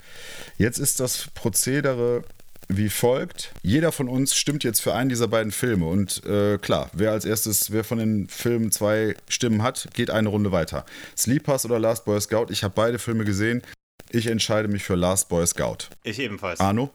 Jetzt 0.57 0.79
ist 0.79 0.99
das 0.99 1.27
Prozedere 1.35 2.23
wie 2.67 2.89
folgt. 2.89 3.53
Jeder 3.61 3.91
von 3.91 4.09
uns 4.09 4.35
stimmt 4.35 4.63
jetzt 4.63 4.81
für 4.81 4.95
einen 4.95 5.09
dieser 5.09 5.27
beiden 5.27 5.51
Filme. 5.51 5.85
Und 5.85 6.25
äh, 6.25 6.57
klar, 6.57 6.89
wer 6.93 7.11
als 7.11 7.23
erstes, 7.23 7.71
wer 7.71 7.83
von 7.83 7.99
den 7.99 8.27
Filmen 8.27 8.71
zwei 8.71 9.15
Stimmen 9.29 9.61
hat, 9.61 9.89
geht 9.93 10.09
eine 10.09 10.29
Runde 10.29 10.51
weiter. 10.51 10.85
Sleepers 11.15 11.65
oder 11.65 11.77
Last 11.77 12.05
Boy 12.05 12.19
Scout, 12.19 12.47
ich 12.49 12.63
habe 12.63 12.73
beide 12.75 12.97
Filme 12.97 13.25
gesehen. 13.25 13.61
Ich 14.09 14.25
entscheide 14.25 14.67
mich 14.67 14.83
für 14.83 14.95
Last 14.95 15.29
Boy 15.29 15.45
Scout. 15.45 15.89
Ich 16.03 16.19
ebenfalls. 16.19 16.59
Arno? 16.59 16.89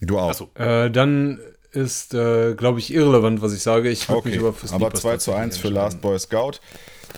Du 0.00 0.18
auch. 0.18 0.34
So. 0.34 0.50
Äh, 0.54 0.90
dann 0.90 1.40
ist, 1.72 2.14
äh, 2.14 2.54
glaube 2.54 2.78
ich, 2.78 2.92
irrelevant, 2.92 3.42
was 3.42 3.52
ich 3.52 3.62
sage. 3.62 3.88
Ich 3.90 4.08
okay. 4.08 4.28
mich 4.28 4.38
über 4.38 4.52
für 4.52 4.72
Aber 4.74 4.92
2 4.92 5.16
zu 5.18 5.32
1 5.32 5.56
für 5.56 5.68
Last 5.68 6.00
Boy 6.00 6.18
Scout. 6.18 6.60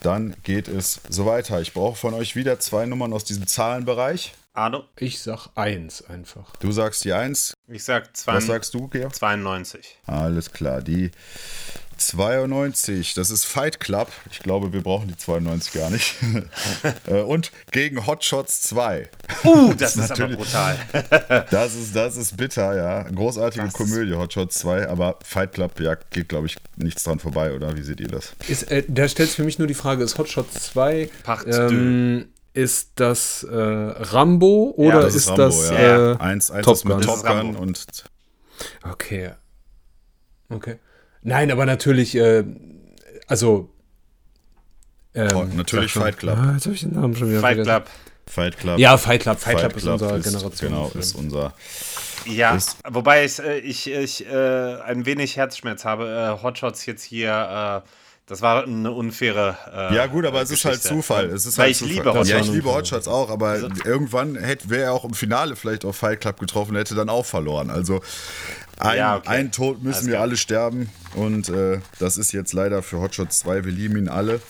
Dann 0.02 0.36
geht 0.42 0.68
es 0.68 1.00
so 1.08 1.26
weiter. 1.26 1.60
Ich 1.60 1.72
brauche 1.72 1.96
von 1.96 2.14
euch 2.14 2.36
wieder 2.36 2.58
zwei 2.58 2.86
Nummern 2.86 3.12
aus 3.12 3.24
diesem 3.24 3.46
Zahlenbereich. 3.46 4.34
Arno? 4.52 4.84
Ich 4.96 5.20
sag 5.20 5.48
1 5.56 6.08
einfach. 6.08 6.54
Du 6.60 6.70
sagst 6.70 7.04
die 7.04 7.12
1. 7.12 7.54
Ich 7.66 7.82
sag 7.82 8.16
2. 8.16 8.34
Was 8.34 8.46
sagst 8.46 8.74
du, 8.74 8.86
Georg? 8.88 9.14
92. 9.14 9.98
Alles 10.06 10.52
klar. 10.52 10.80
Die 10.80 11.10
92, 11.96 13.14
das 13.14 13.30
ist 13.30 13.44
Fight 13.44 13.80
Club. 13.80 14.08
Ich 14.30 14.40
glaube, 14.40 14.72
wir 14.72 14.82
brauchen 14.82 15.08
die 15.08 15.16
92 15.16 15.72
gar 15.72 15.90
nicht. 15.90 16.14
Äh, 17.06 17.20
und 17.20 17.50
gegen 17.70 18.06
Hotshots 18.06 18.62
2. 18.62 19.08
Uh, 19.44 19.74
das, 19.74 19.94
das 19.94 20.04
ist 20.10 20.20
aber 20.20 20.36
brutal. 20.36 20.78
das, 21.50 21.74
ist, 21.74 21.94
das 21.94 22.16
ist 22.16 22.36
bitter, 22.36 22.76
ja. 22.76 23.02
Großartige 23.02 23.64
das 23.64 23.74
Komödie, 23.74 24.14
Hotshots 24.14 24.58
2. 24.58 24.88
Aber 24.88 25.18
Fight 25.22 25.52
Club, 25.52 25.80
ja, 25.80 25.96
geht, 26.10 26.28
glaube 26.28 26.46
ich, 26.46 26.56
nichts 26.76 27.02
dran 27.04 27.18
vorbei, 27.18 27.52
oder? 27.54 27.76
Wie 27.76 27.82
seht 27.82 28.00
ihr 28.00 28.08
das? 28.08 28.32
Ist, 28.48 28.70
äh, 28.70 28.84
da 28.88 29.08
stellt 29.08 29.28
sich 29.28 29.36
für 29.36 29.44
mich 29.44 29.58
nur 29.58 29.68
die 29.68 29.74
Frage, 29.74 30.04
ist 30.04 30.18
Hotshots 30.18 30.72
2 30.72 31.10
ähm, 31.46 32.26
ist 32.54 32.92
das 32.94 33.42
äh, 33.42 33.54
Rambo 33.54 34.72
oder 34.76 34.88
ja, 34.88 35.00
das 35.02 35.14
ist, 35.14 35.22
ist 35.22 35.28
Rambo, 35.30 35.42
das 35.42 35.70
ja. 35.70 36.12
äh, 36.12 36.16
eins, 36.18 36.50
eins 36.50 36.64
Top 36.64 36.82
Gun? 36.82 37.00
Top 37.00 37.24
Gun 37.24 37.56
und 37.56 37.86
Okay. 38.84 39.32
Okay. 40.48 40.78
Nein, 41.24 41.50
aber 41.50 41.66
natürlich, 41.66 42.14
äh, 42.14 42.44
also 43.26 43.70
Ähm, 45.14 45.56
natürlich 45.56 45.92
Fight 45.92 46.18
Club. 46.18 46.36
Ah, 46.38 46.52
jetzt 46.54 46.64
habe 46.66 46.74
ich 46.74 46.80
den 46.82 46.92
Namen 46.94 47.14
schon 47.16 47.30
wieder 47.30 47.40
Fight 47.40 47.56
vergessen. 47.56 47.84
Club. 47.84 47.90
Fight 48.26 48.58
Club. 48.58 48.78
Ja, 48.78 48.96
Fight 48.96 49.22
Club. 49.22 49.38
Fight, 49.38 49.60
Fight 49.60 49.60
Club 49.72 49.76
ist 49.76 49.86
unser 49.86 50.18
Generation. 50.20 50.70
Genau, 50.70 50.92
ist 50.98 51.14
unser. 51.14 51.52
Ja, 52.26 52.54
Ist- 52.56 52.78
wobei 52.90 53.24
ich, 53.24 53.38
äh, 53.38 53.58
ich, 53.58 53.90
ich 53.90 54.26
äh, 54.26 54.80
ein 54.82 55.04
wenig 55.06 55.36
Herzschmerz 55.36 55.84
habe. 55.84 56.36
Äh, 56.38 56.42
Hotshots 56.42 56.84
jetzt 56.86 57.02
hier, 57.04 57.82
äh, 57.84 57.88
das 58.26 58.40
war 58.40 58.64
eine 58.64 58.90
unfaire. 58.90 59.58
Äh, 59.72 59.94
Ja, 59.94 60.06
gut, 60.06 60.24
aber 60.24 60.40
es 60.42 60.50
ist 60.50 60.64
halt. 60.64 60.82
Zufall. 60.82 61.26
Es 61.26 61.44
ist 61.46 61.58
Weil 61.58 61.64
halt 61.66 61.72
ich 61.72 61.78
Zufall. 61.78 61.94
liebe 61.94 62.12
Das 62.12 62.28
Ja, 62.28 62.36
ich 62.36 62.40
Hotshots. 62.42 62.56
liebe. 62.56 62.72
Hotshots 62.74 63.08
auch, 63.08 63.30
aber 63.30 63.48
Also 63.50 63.68
irgendwann 63.84 64.34
hätte 64.36 64.70
wäre 64.70 64.84
er 64.84 64.92
auch 64.94 65.04
im 65.04 65.12
Finale 65.14 65.54
vielleicht 65.54 65.84
auf 65.84 65.96
Fight 65.96 66.20
Club 66.22 66.40
getroffen, 66.40 66.74
hätte 66.76 66.94
dann 66.94 67.10
auch 67.10 67.26
verloren. 67.26 67.68
Also 67.70 68.00
ein, 68.78 68.96
Ja, 68.98 69.16
okay. 69.16 69.28
ein 69.28 69.52
Tod 69.52 69.82
müssen 69.82 69.94
Alles 69.96 70.06
wir 70.06 70.12
klar. 70.12 70.22
alle 70.22 70.36
sterben 70.36 70.90
und 71.14 71.48
äh, 71.48 71.80
das 71.98 72.16
ist 72.18 72.32
jetzt 72.32 72.52
leider 72.52 72.82
für 72.82 73.00
Hotshots 73.00 73.38
2. 73.40 73.64
Wir 73.64 73.72
lieben 73.72 73.96
ihn 73.96 74.08
alle, 74.08 74.40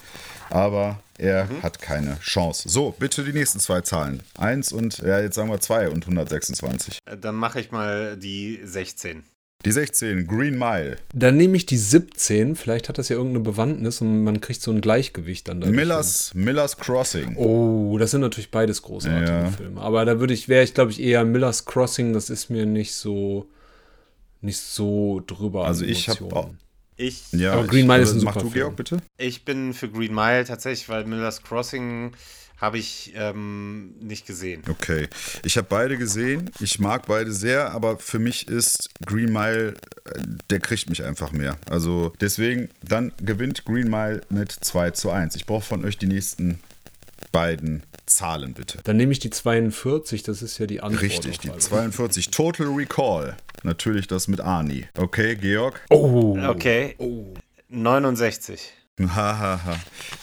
aber 0.50 1.00
er 1.18 1.44
Mhm. 1.46 1.62
hat 1.62 1.80
keine 1.80 2.18
Chance. 2.20 2.68
So, 2.68 2.94
bitte 2.98 3.22
die 3.24 3.32
nächsten 3.32 3.60
zwei 3.60 3.80
Zahlen. 3.82 4.22
Eins 4.36 4.72
und, 4.72 4.98
ja, 4.98 5.20
jetzt 5.20 5.36
sagen 5.36 5.48
wir 5.50 5.60
zwei 5.60 5.88
und 5.88 6.06
126. 6.06 6.98
Äh, 7.06 7.16
Dann 7.16 7.34
mache 7.36 7.60
ich 7.60 7.70
mal 7.70 8.16
die 8.16 8.60
16. 8.64 9.22
Die 9.64 9.72
16, 9.72 10.26
Green 10.26 10.58
Mile. 10.58 10.96
Dann 11.14 11.38
nehme 11.38 11.56
ich 11.56 11.64
die 11.64 11.78
17. 11.78 12.54
Vielleicht 12.54 12.88
hat 12.90 12.98
das 12.98 13.08
ja 13.08 13.16
irgendeine 13.16 13.44
Bewandtnis 13.44 14.02
und 14.02 14.22
man 14.22 14.42
kriegt 14.42 14.60
so 14.60 14.70
ein 14.70 14.82
Gleichgewicht 14.82 15.48
dann. 15.48 15.60
Millers, 15.60 16.32
Millers 16.34 16.76
Crossing. 16.76 17.34
Oh, 17.36 17.96
das 17.98 18.10
sind 18.10 18.20
natürlich 18.20 18.50
beides 18.50 18.82
großartige 18.82 19.26
Ja. 19.30 19.50
Filme. 19.50 19.80
Aber 19.80 20.04
da 20.04 20.20
würde 20.20 20.34
ich, 20.34 20.48
wäre 20.50 20.64
ich, 20.64 20.74
glaube 20.74 20.90
ich, 20.90 21.00
eher 21.00 21.24
Miller's 21.24 21.64
Crossing. 21.64 22.12
Das 22.12 22.28
ist 22.28 22.50
mir 22.50 22.66
nicht 22.66 22.92
so, 22.94 23.46
nicht 24.44 24.58
so 24.60 25.22
drüber. 25.26 25.66
Also 25.66 25.84
ich 25.84 26.08
hab 26.08 26.20
Emotionen. 26.20 26.46
auch- 26.58 26.64
Ich, 26.96 27.24
Ja, 27.32 27.54
Aber 27.54 27.66
Green 27.66 27.86
Mile 27.88 28.02
ist 28.02 28.12
ein 28.12 28.22
Mach 28.22 28.34
super 28.34 28.44
du, 28.46 28.50
Film. 28.50 28.62
Georg, 28.66 28.76
bitte. 28.76 28.98
ich 29.18 29.44
bin 29.44 29.74
für 29.74 29.88
Green 29.90 30.14
Mile 30.14 30.44
tatsächlich, 30.44 30.88
weil 30.88 31.04
Miller's 31.06 31.42
Crossing 31.42 32.12
habe 32.60 32.78
ich 32.78 33.12
ähm, 33.16 33.94
nicht 34.00 34.26
gesehen. 34.28 34.62
Okay, 34.70 35.08
ich 35.42 35.56
habe 35.56 35.66
beide 35.68 35.98
gesehen. 35.98 36.50
Ich 36.60 36.78
mag 36.78 37.06
beide 37.08 37.32
sehr, 37.32 37.72
aber 37.72 37.98
für 37.98 38.20
mich 38.20 38.46
ist 38.46 38.90
Green 39.04 39.32
Mile, 39.32 39.74
äh, 40.04 40.22
der 40.50 40.60
kriegt 40.60 40.88
mich 40.88 41.02
einfach 41.02 41.32
mehr. 41.32 41.56
Also 41.68 42.12
deswegen, 42.20 42.68
dann 42.82 43.10
gewinnt 43.20 43.64
Green 43.64 43.90
Mile 43.90 44.20
mit 44.30 44.52
2 44.52 44.92
zu 44.92 45.10
1. 45.10 45.34
Ich 45.34 45.46
brauche 45.46 45.64
von 45.64 45.84
euch 45.84 45.98
die 45.98 46.06
nächsten 46.06 46.60
beiden 47.32 47.82
Zahlen, 48.06 48.54
bitte. 48.54 48.78
Dann 48.84 48.96
nehme 48.96 49.12
ich 49.12 49.18
die 49.18 49.30
42. 49.30 50.22
Das 50.22 50.42
ist 50.42 50.58
ja 50.58 50.66
die 50.66 50.80
Antwort. 50.80 51.02
Richtig, 51.02 51.38
die 51.40 51.50
alles. 51.50 51.64
42. 51.64 52.30
Total 52.30 52.66
Recall. 52.68 53.36
Natürlich 53.62 54.06
das 54.06 54.28
mit 54.28 54.40
Arnie. 54.40 54.86
Okay, 54.96 55.36
Georg? 55.36 55.80
Oh. 55.90 56.38
Okay. 56.38 56.96
69. 57.68 58.72
Hahaha. 59.00 59.76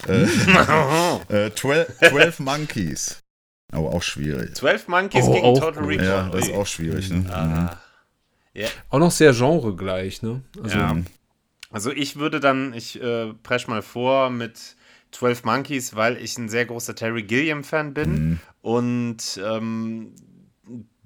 äh, 0.07 0.23
äh, 1.47 1.53
12, 1.53 1.99
12 2.09 2.39
Monkeys. 2.39 3.19
Aber 3.71 3.89
auch 3.93 4.03
schwierig. 4.03 4.55
12 4.55 4.87
Monkeys 4.87 5.25
Oh, 5.25 5.33
gegen 5.33 5.55
Total 5.55 5.73
gut. 5.83 5.89
Recall. 5.89 6.05
Ja, 6.05 6.29
das 6.29 6.47
ist 6.47 6.53
auch 6.53 6.67
schwierig. 6.67 7.09
Ne? 7.09 7.25
Ah. 7.33 7.77
Ja. 8.53 8.67
Auch 8.89 8.99
noch 8.99 9.11
sehr 9.11 9.33
genregleich, 9.33 10.21
ne? 10.21 10.41
Also, 10.61 10.77
Ja. 10.77 10.97
Also 11.73 11.91
ich 11.91 12.17
würde 12.17 12.41
dann, 12.41 12.73
ich 12.73 13.01
äh, 13.01 13.33
presch 13.43 13.67
mal 13.67 13.81
vor 13.81 14.29
mit 14.29 14.75
12 15.11 15.43
Monkeys, 15.43 15.95
weil 15.95 16.17
ich 16.17 16.37
ein 16.37 16.49
sehr 16.49 16.65
großer 16.65 16.95
Terry 16.95 17.23
Gilliam-Fan 17.23 17.93
bin 17.93 18.11
Mhm. 18.11 18.39
und 18.61 19.17
ähm, 19.45 20.13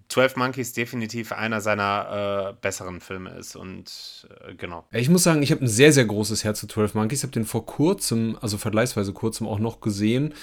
12 0.08 0.36
Monkeys 0.36 0.72
definitiv 0.72 1.32
einer 1.32 1.62
seiner 1.62 2.51
äh, 2.51 2.62
besseren 2.62 3.01
Filme 3.01 3.32
ist 3.32 3.56
und 3.56 4.28
äh, 4.47 4.53
genau. 4.53 4.86
Ich 4.91 5.10
muss 5.10 5.24
sagen, 5.24 5.41
ich 5.41 5.51
habe 5.51 5.66
ein 5.66 5.68
sehr, 5.68 5.91
sehr 5.91 6.06
großes 6.06 6.43
Herz 6.43 6.60
zu 6.60 6.68
12 6.68 6.93
Monkeys. 6.93 7.20
Ich 7.20 7.24
habe 7.24 7.34
den 7.34 7.43
vor 7.43 7.66
kurzem, 7.66 8.38
also 8.39 8.60
vergleichsweise 8.60 9.14
kurzem 9.14 9.47
auch 9.47 9.58
noch 9.58 9.82
gesehen. 9.82 10.36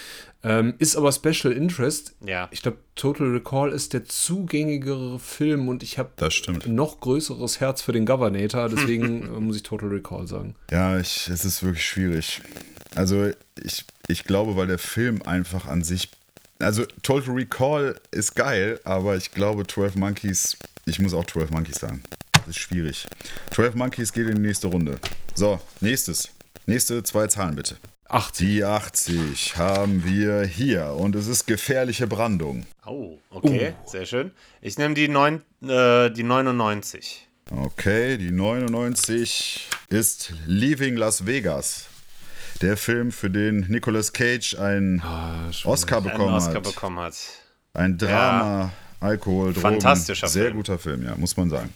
Ähm, 0.43 0.73
ist 0.79 0.97
aber 0.97 1.13
Special 1.13 1.53
Interest. 1.53 2.13
Ja. 2.25 2.49
Ich 2.51 2.61
glaube, 2.61 2.77
Total 2.95 3.27
Recall 3.31 3.71
ist 3.71 3.93
der 3.93 4.03
zugängigere 4.03 5.17
Film 5.17 5.69
und 5.69 5.81
ich 5.81 5.97
habe 5.97 6.11
ein 6.19 6.75
noch 6.75 6.99
größeres 6.99 7.61
Herz 7.61 7.81
für 7.81 7.93
den 7.93 8.05
Governator. 8.05 8.67
Deswegen 8.67 9.23
äh, 9.35 9.39
muss 9.39 9.55
ich 9.55 9.63
Total 9.63 9.87
Recall 9.87 10.27
sagen. 10.27 10.55
Ja, 10.71 10.99
ich, 10.99 11.29
es 11.29 11.45
ist 11.45 11.63
wirklich 11.63 11.85
schwierig. 11.85 12.41
Also 12.95 13.31
ich, 13.61 13.85
ich 14.07 14.23
glaube, 14.23 14.55
weil 14.55 14.67
der 14.67 14.77
Film 14.77 15.21
einfach 15.23 15.67
an 15.67 15.83
sich. 15.83 16.09
Also 16.59 16.85
Total 17.01 17.33
Recall 17.33 17.99
ist 18.11 18.35
geil, 18.35 18.79
aber 18.83 19.17
ich 19.17 19.31
glaube 19.31 19.65
12 19.67 19.95
Monkeys, 19.95 20.57
ich 20.85 20.99
muss 20.99 21.13
auch 21.13 21.25
12 21.25 21.51
Monkeys 21.51 21.79
sagen. 21.79 22.03
Das 22.33 22.47
ist 22.47 22.59
schwierig. 22.59 23.07
12 23.51 23.75
Monkeys 23.75 24.13
geht 24.13 24.27
in 24.27 24.35
die 24.35 24.41
nächste 24.41 24.67
Runde. 24.67 24.99
So, 25.33 25.59
nächstes. 25.81 26.29
Nächste 26.65 27.03
zwei 27.03 27.27
Zahlen 27.27 27.55
bitte. 27.55 27.77
80. 28.07 28.47
Die 28.47 28.63
80 28.63 29.57
haben 29.57 30.05
wir 30.05 30.43
hier 30.43 30.93
und 30.97 31.15
es 31.15 31.27
ist 31.27 31.47
gefährliche 31.47 32.05
Brandung. 32.05 32.65
Oh, 32.85 33.17
okay, 33.31 33.73
sehr 33.85 34.05
schön. 34.05 34.31
Ich 34.61 34.77
nehme 34.77 34.93
die, 34.93 35.07
neun, 35.07 35.41
äh, 35.63 36.11
die 36.11 36.23
99. 36.23 37.27
Okay, 37.49 38.17
die 38.17 38.31
99 38.31 39.67
ist 39.89 40.33
Leaving 40.45 40.95
Las 40.95 41.25
Vegas. 41.25 41.87
Der 42.63 42.77
Film, 42.77 43.11
für 43.11 43.29
den 43.29 43.65
Nicolas 43.67 44.13
Cage 44.13 44.55
einen 44.57 45.01
schon 45.51 45.69
Oscar 45.69 45.97
Einen 45.97 46.05
bekommen 46.05 46.33
Oscar 46.33 46.55
hat. 46.55 46.63
bekommen 46.63 46.99
hat. 46.99 47.13
Ein 47.73 47.97
Drama, 47.97 48.71
Alkohol, 49.01 49.47
Drogen. 49.51 49.59
Fantastischer 49.81 50.29
Sehr 50.29 50.45
Film. 50.45 50.55
guter 50.55 50.79
Film, 50.79 51.03
ja, 51.03 51.13
muss 51.17 51.35
man 51.35 51.49
sagen. 51.49 51.73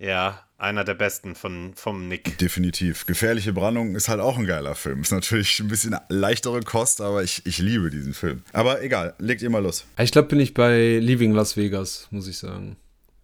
Ja, 0.00 0.42
einer 0.58 0.82
der 0.82 0.94
besten 0.94 1.36
von, 1.36 1.74
vom 1.76 2.08
Nick. 2.08 2.38
Definitiv. 2.38 3.06
Gefährliche 3.06 3.52
Brandung 3.52 3.94
ist 3.94 4.08
halt 4.08 4.18
auch 4.18 4.36
ein 4.36 4.46
geiler 4.46 4.74
Film. 4.74 5.02
Ist 5.02 5.12
natürlich 5.12 5.60
ein 5.60 5.68
bisschen 5.68 5.96
leichtere 6.08 6.60
Kost, 6.62 7.00
aber 7.00 7.22
ich, 7.22 7.46
ich 7.46 7.58
liebe 7.58 7.90
diesen 7.90 8.12
Film. 8.12 8.42
Aber 8.52 8.82
egal, 8.82 9.14
legt 9.18 9.42
ihr 9.42 9.50
mal 9.50 9.62
los. 9.62 9.84
Ich 9.96 10.10
glaube, 10.10 10.26
bin 10.26 10.40
ich 10.40 10.54
bei 10.54 10.98
Leaving 10.98 11.34
Las 11.34 11.56
Vegas, 11.56 12.08
muss 12.10 12.26
ich 12.26 12.38
sagen. 12.38 12.76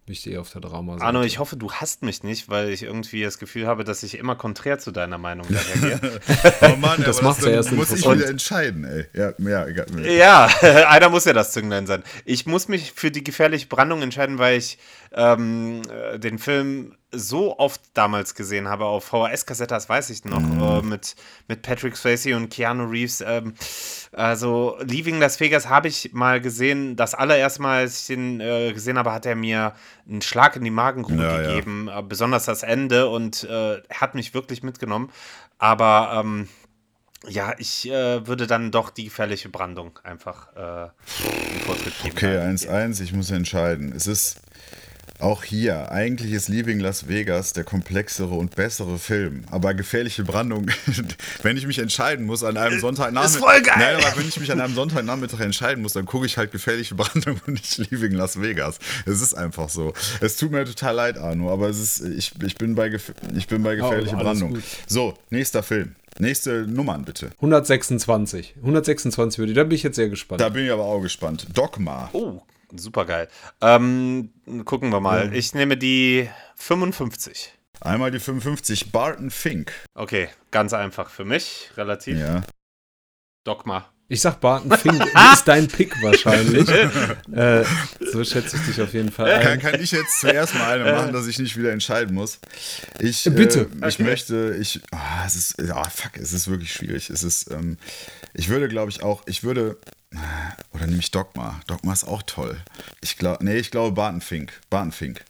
Bin 0.05 0.11
ich 0.13 0.29
eher 0.29 0.41
auf 0.41 0.49
der 0.49 0.59
drama 0.59 0.97
Arno, 0.99 1.21
ich 1.21 1.39
hoffe, 1.39 1.55
du 1.55 1.71
hasst 1.71 2.03
mich 2.03 2.23
nicht, 2.23 2.49
weil 2.49 2.69
ich 2.69 2.83
irgendwie 2.83 3.23
das 3.23 3.37
Gefühl 3.37 3.67
habe, 3.67 3.85
dass 3.85 4.03
ich 4.03 4.17
immer 4.17 4.35
konträr 4.35 4.77
zu 4.77 4.91
deiner 4.91 5.17
Meinung 5.17 5.47
dahergehe. 5.49 6.19
Oh 6.61 6.75
Mann, 6.75 7.01
Das 7.05 7.19
aber 7.19 7.29
macht's 7.29 7.45
ja 7.45 7.51
erst 7.51 7.71
muss 7.71 7.89
ich 7.91 8.03
wieder 8.05 8.27
entscheiden, 8.27 8.83
ey. 8.83 9.05
Ja, 9.13 9.33
ja, 9.37 9.65
egal. 9.65 9.87
ja, 10.05 10.49
einer 10.89 11.07
muss 11.07 11.23
ja 11.23 11.31
das 11.31 11.53
Zünglein 11.53 11.87
sein. 11.87 12.03
Ich 12.25 12.45
muss 12.45 12.67
mich 12.67 12.91
für 12.93 13.11
die 13.11 13.23
gefährliche 13.23 13.67
Brandung 13.67 14.01
entscheiden, 14.01 14.39
weil 14.39 14.57
ich 14.57 14.77
ähm, 15.13 15.81
äh, 15.89 16.19
den 16.19 16.39
Film 16.39 16.95
so 17.11 17.59
oft 17.59 17.81
damals 17.93 18.33
gesehen 18.33 18.67
habe, 18.67 18.85
auf 18.85 19.05
VHS-Kassette, 19.05 19.75
das 19.75 19.87
weiß 19.87 20.09
ich 20.09 20.25
noch, 20.25 20.41
äh, 20.41 20.81
mit, 20.81 21.15
mit 21.47 21.61
Patrick 21.61 21.95
Swayze 21.95 22.35
und 22.35 22.49
Keanu 22.49 22.85
Reeves. 22.85 23.21
Ähm, 23.25 23.53
also 24.11 24.77
Leaving 24.81 25.19
Las 25.19 25.39
Vegas 25.39 25.69
habe 25.69 25.87
ich 25.87 26.11
mal 26.13 26.41
gesehen. 26.41 26.95
Das 26.95 27.13
allererste 27.13 27.61
Mal, 27.61 27.79
als 27.81 28.01
ich 28.01 28.07
den 28.07 28.41
äh, 28.41 28.73
gesehen 28.73 28.97
habe, 28.97 29.11
hat 29.11 29.27
er 29.27 29.35
mir 29.35 29.73
einen 30.09 30.23
Schlag 30.23 30.55
in 30.55 30.63
die 30.63 30.71
Magengrube 30.71 31.21
Ja, 31.21 31.41
ja. 31.41 31.47
gegeben, 31.49 31.87
äh, 31.87 32.01
besonders 32.01 32.45
das 32.45 32.63
Ende 32.63 33.07
und 33.07 33.43
äh, 33.43 33.81
hat 33.91 34.15
mich 34.15 34.33
wirklich 34.33 34.63
mitgenommen. 34.63 35.11
Aber 35.59 36.19
ähm, 36.19 36.49
ja, 37.27 37.53
ich 37.57 37.89
äh, 37.89 38.25
würde 38.27 38.47
dann 38.47 38.71
doch 38.71 38.89
die 38.89 39.05
gefährliche 39.05 39.49
Brandung 39.49 39.99
einfach 40.03 40.47
äh, 40.55 40.89
den 41.51 41.59
Vortritt 41.61 41.93
geben. 42.01 42.17
Okay, 42.17 42.37
1-1, 42.37 43.01
ich 43.01 43.13
muss 43.13 43.29
entscheiden. 43.31 43.93
Es 43.95 44.07
ist 44.07 44.41
auch 45.23 45.43
hier, 45.43 45.91
eigentlich 45.91 46.33
ist 46.33 46.49
Leaving 46.49 46.79
Las 46.79 47.07
Vegas 47.07 47.53
der 47.53 47.63
komplexere 47.63 48.35
und 48.35 48.55
bessere 48.55 48.99
Film. 48.99 49.45
Aber 49.49 49.73
gefährliche 49.73 50.23
Brandung, 50.23 50.69
wenn 51.43 51.57
ich 51.57 51.65
mich 51.65 51.79
entscheiden 51.79 52.25
muss 52.25 52.43
an 52.43 52.57
einem 52.57 52.79
Sonntagnachmittag. 52.79 53.35
ist 53.35 53.43
voll 53.43 53.61
geil. 53.61 53.75
Nein, 53.77 54.05
aber 54.05 54.17
wenn 54.17 54.27
ich 54.27 54.39
mich 54.39 54.51
an 54.51 54.59
einem 54.59 54.75
Sonntagnachmittag 54.75 55.39
entscheiden 55.39 55.81
muss, 55.81 55.93
dann 55.93 56.05
gucke 56.05 56.25
ich 56.25 56.37
halt 56.37 56.51
gefährliche 56.51 56.95
Brandung 56.95 57.39
und 57.47 57.53
nicht 57.53 57.77
Leaving 57.77 58.11
Las 58.11 58.41
Vegas. 58.41 58.79
Es 59.05 59.21
ist 59.21 59.33
einfach 59.33 59.69
so. 59.69 59.93
Es 60.19 60.35
tut 60.35 60.51
mir 60.51 60.65
total 60.65 60.95
leid, 60.95 61.17
Arno, 61.17 61.51
aber 61.51 61.69
es 61.69 61.79
ist, 61.79 62.01
ich, 62.05 62.33
ich, 62.43 62.55
bin, 62.55 62.75
bei, 62.75 62.91
ich 63.35 63.47
bin 63.47 63.63
bei 63.63 63.75
gefährliche 63.75 64.15
alles 64.17 64.23
Brandung. 64.39 64.53
gut. 64.55 64.63
So, 64.87 65.13
nächster 65.29 65.63
Film. 65.63 65.95
Nächste 66.19 66.67
Nummern 66.67 67.05
bitte. 67.05 67.31
126. 67.37 68.55
126 68.57 69.39
würde 69.39 69.51
ich. 69.53 69.55
Da 69.55 69.63
bin 69.63 69.75
ich 69.75 69.83
jetzt 69.83 69.95
sehr 69.95 70.09
gespannt. 70.09 70.41
Da 70.41 70.49
bin 70.49 70.65
ich 70.65 70.71
aber 70.71 70.83
auch 70.83 71.01
gespannt. 71.01 71.47
Dogma. 71.53 72.09
Oh, 72.13 72.41
super 72.75 73.05
geil. 73.05 73.27
Ähm, 73.61 74.31
gucken 74.65 74.89
wir 74.91 74.99
mal. 74.99 75.33
Ich 75.35 75.53
nehme 75.53 75.77
die 75.77 76.29
55. 76.55 77.53
Einmal 77.81 78.11
die 78.11 78.19
55. 78.19 78.91
Barton 78.91 79.29
Fink. 79.29 79.71
Okay, 79.93 80.29
ganz 80.51 80.73
einfach 80.73 81.09
für 81.09 81.25
mich, 81.25 81.69
relativ. 81.75 82.17
Ja. 82.19 82.43
Dogma. 83.43 83.89
Ich 84.09 84.21
sag 84.21 84.39
Barton 84.41 84.71
Fink 84.77 85.03
ist 85.33 85.47
dein 85.47 85.67
Pick 85.67 86.01
wahrscheinlich. 86.03 86.67
äh, 87.33 87.63
so 88.11 88.23
schätze 88.23 88.57
ich 88.57 88.65
dich 88.67 88.81
auf 88.81 88.93
jeden 88.93 89.11
Fall 89.11 89.39
Kann, 89.41 89.51
ein. 89.53 89.59
kann 89.59 89.81
ich 89.81 89.91
jetzt 89.91 90.19
zuerst 90.19 90.53
mal 90.55 90.79
eine 90.79 90.91
machen, 90.91 91.13
dass 91.13 91.25
ich 91.27 91.39
nicht 91.39 91.57
wieder 91.57 91.71
entscheiden 91.71 92.13
muss? 92.13 92.39
Ich, 92.99 93.23
Bitte. 93.23 93.69
Äh, 93.81 93.87
ich 93.89 93.95
Okay. 93.95 94.03
möchte, 94.03 94.55
ich, 94.59 94.81
ah, 94.91 95.23
es 95.25 95.35
ist, 95.35 95.61
ja, 95.61 95.81
fuck, 95.89 96.17
es 96.17 96.31
ist 96.31 96.47
wirklich 96.49 96.71
schwierig. 96.71 97.09
Es 97.09 97.23
ist, 97.23 97.49
ähm, 97.51 97.77
ich 98.33 98.49
würde, 98.49 98.67
glaube 98.67 98.91
ich, 98.91 99.01
auch, 99.03 99.23
ich 99.25 99.43
würde, 99.43 99.77
oder 100.73 100.87
nehme 100.87 100.99
ich 100.99 101.11
Dogma. 101.11 101.59
Dogma 101.67 101.93
ist 101.93 102.03
auch 102.05 102.23
toll. 102.23 102.59
Ich 103.01 103.17
glaube, 103.17 103.43
nee, 103.43 103.57
ich 103.57 103.71
glaube 103.71 103.93
Barton 103.95 104.21
Fink. 104.21 104.59
Barton 104.69 104.91
Fink. 104.91 105.23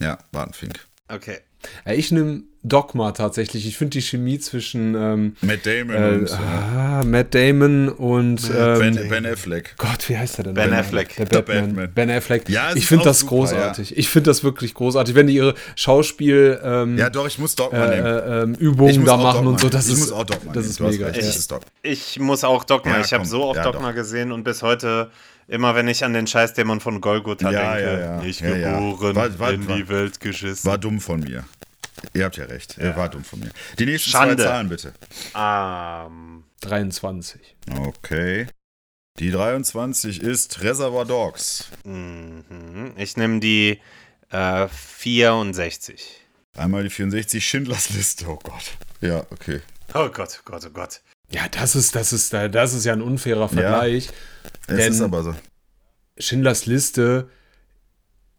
Ja, 0.00 0.18
Barton 0.32 0.54
Fink. 0.54 0.86
Okay. 1.08 1.40
Ich 1.86 2.10
nehme 2.10 2.44
Dogma 2.66 3.12
tatsächlich. 3.12 3.66
Ich 3.66 3.76
finde 3.76 3.90
die 3.90 4.00
Chemie 4.02 4.38
zwischen 4.38 4.94
ähm, 4.94 5.36
Matt 5.42 5.66
Damon 5.66 5.94
äh, 5.94 6.08
und 6.14 6.32
ah, 6.32 7.02
Matt 7.04 7.34
Damon 7.34 7.90
und 7.90 8.50
ähm, 8.56 8.78
ben, 8.78 9.08
ben 9.10 9.26
Affleck. 9.26 9.74
Gott, 9.76 10.08
wie 10.08 10.16
heißt 10.16 10.38
der 10.38 10.44
denn? 10.44 10.54
Ben 10.54 10.72
Affleck. 10.72 11.14
Der 11.16 11.26
Der 11.26 11.42
Batman. 11.42 11.66
Batman. 11.66 11.92
Ben 11.94 12.10
Affleck. 12.10 12.48
Ja, 12.48 12.74
ich 12.74 12.86
finde 12.86 13.04
das 13.04 13.20
super, 13.20 13.30
großartig. 13.36 13.96
Ich 13.98 14.08
finde 14.08 14.30
das 14.30 14.42
wirklich 14.42 14.72
großartig. 14.72 15.14
Wenn 15.14 15.26
die 15.26 15.34
ihre 15.34 15.54
Schauspiel 15.76 16.58
ähm, 16.64 16.96
Ja, 16.96 17.10
doch, 17.10 17.26
ich 17.26 17.38
muss 17.38 17.54
Dogma 17.54 17.84
äh, 17.84 17.96
nehmen. 17.96 18.06
äh, 18.06 18.42
ähm, 18.42 18.52
Ich 18.54 18.60
Übungen 18.60 18.96
muss 19.00 19.06
da 19.10 19.16
machen 19.18 19.34
Dogma 19.36 19.50
und 19.50 19.60
so, 19.60 19.68
das. 19.68 19.86
Ich 19.86 19.92
ist, 19.92 19.98
muss 20.00 20.12
auch 20.12 20.24
Dogma 20.24 20.52
das 20.54 20.62
nehmen. 20.64 20.70
ist 20.70 20.80
mega. 20.98 21.06
recht, 21.08 21.50
Ja. 21.50 21.58
Ich 21.82 22.18
muss 22.18 22.44
auch 22.44 22.64
Dogma. 22.64 22.92
Ja, 22.92 23.00
ich 23.04 23.12
habe 23.12 23.26
so 23.26 23.44
oft 23.44 23.56
Ja, 23.58 23.64
Dogma 23.64 23.88
doch. 23.88 23.94
gesehen 23.96 24.32
und 24.32 24.42
bis 24.42 24.62
heute, 24.62 25.10
immer 25.48 25.74
wenn 25.74 25.86
ich 25.88 26.02
an 26.02 26.14
den 26.14 26.26
Scheißdämon 26.26 26.80
von 26.80 27.02
Golgotha 27.02 27.50
Ja, 27.50 27.74
denke, 27.74 27.90
ja, 27.92 27.98
ja. 28.16 28.22
nicht 28.22 28.40
Ja, 28.40 28.56
ja. 28.56 28.72
geboren, 28.80 29.14
War- 29.16 29.38
war- 29.38 29.52
in 29.52 29.68
war- 29.68 29.76
die 29.76 29.88
Welt 29.90 30.18
geschissen. 30.18 30.64
War 30.70 30.78
dumm 30.78 30.98
von 31.00 31.20
mir. 31.20 31.44
Ihr 32.14 32.24
habt 32.24 32.36
ja 32.36 32.44
recht. 32.44 32.78
Er 32.78 32.96
war 32.96 33.08
dumm 33.08 33.24
von 33.24 33.40
mir. 33.40 33.50
Die 33.78 33.86
nächsten 33.86 34.10
Schande. 34.10 34.36
zwei 34.36 34.44
Zahlen 34.44 34.68
bitte. 34.68 34.94
Ähm, 35.34 36.44
23. 36.60 37.56
Okay. 37.86 38.46
Die 39.18 39.30
23 39.30 40.22
ist 40.22 40.62
Reservoir 40.62 41.04
Dogs. 41.04 41.68
mhm. 41.84 42.92
ich 42.96 43.16
nehme 43.16 43.40
die 43.40 43.80
äh, 44.30 44.68
64. 44.68 46.20
Einmal 46.56 46.84
die 46.84 46.90
64 46.90 47.44
Schindlers 47.44 47.90
Liste. 47.90 48.26
Oh 48.28 48.38
Gott. 48.42 48.76
Ja, 49.00 49.26
okay. 49.30 49.60
Oh 49.92 50.08
Gott, 50.08 50.40
oh 50.40 50.42
Gott, 50.44 50.64
oh 50.66 50.70
Gott. 50.70 51.00
Ja, 51.30 51.48
das 51.48 51.74
ist, 51.74 51.94
das 51.96 52.12
ist, 52.12 52.32
das 52.32 52.74
ist 52.74 52.84
ja 52.84 52.92
ein 52.92 53.02
unfairer 53.02 53.48
Vergleich. 53.48 54.08
Es 54.68 54.76
Denn- 54.76 54.92
ist 54.92 55.00
aber 55.00 55.22
so. 55.24 55.34
Schindlers 56.18 56.66
Liste 56.66 57.28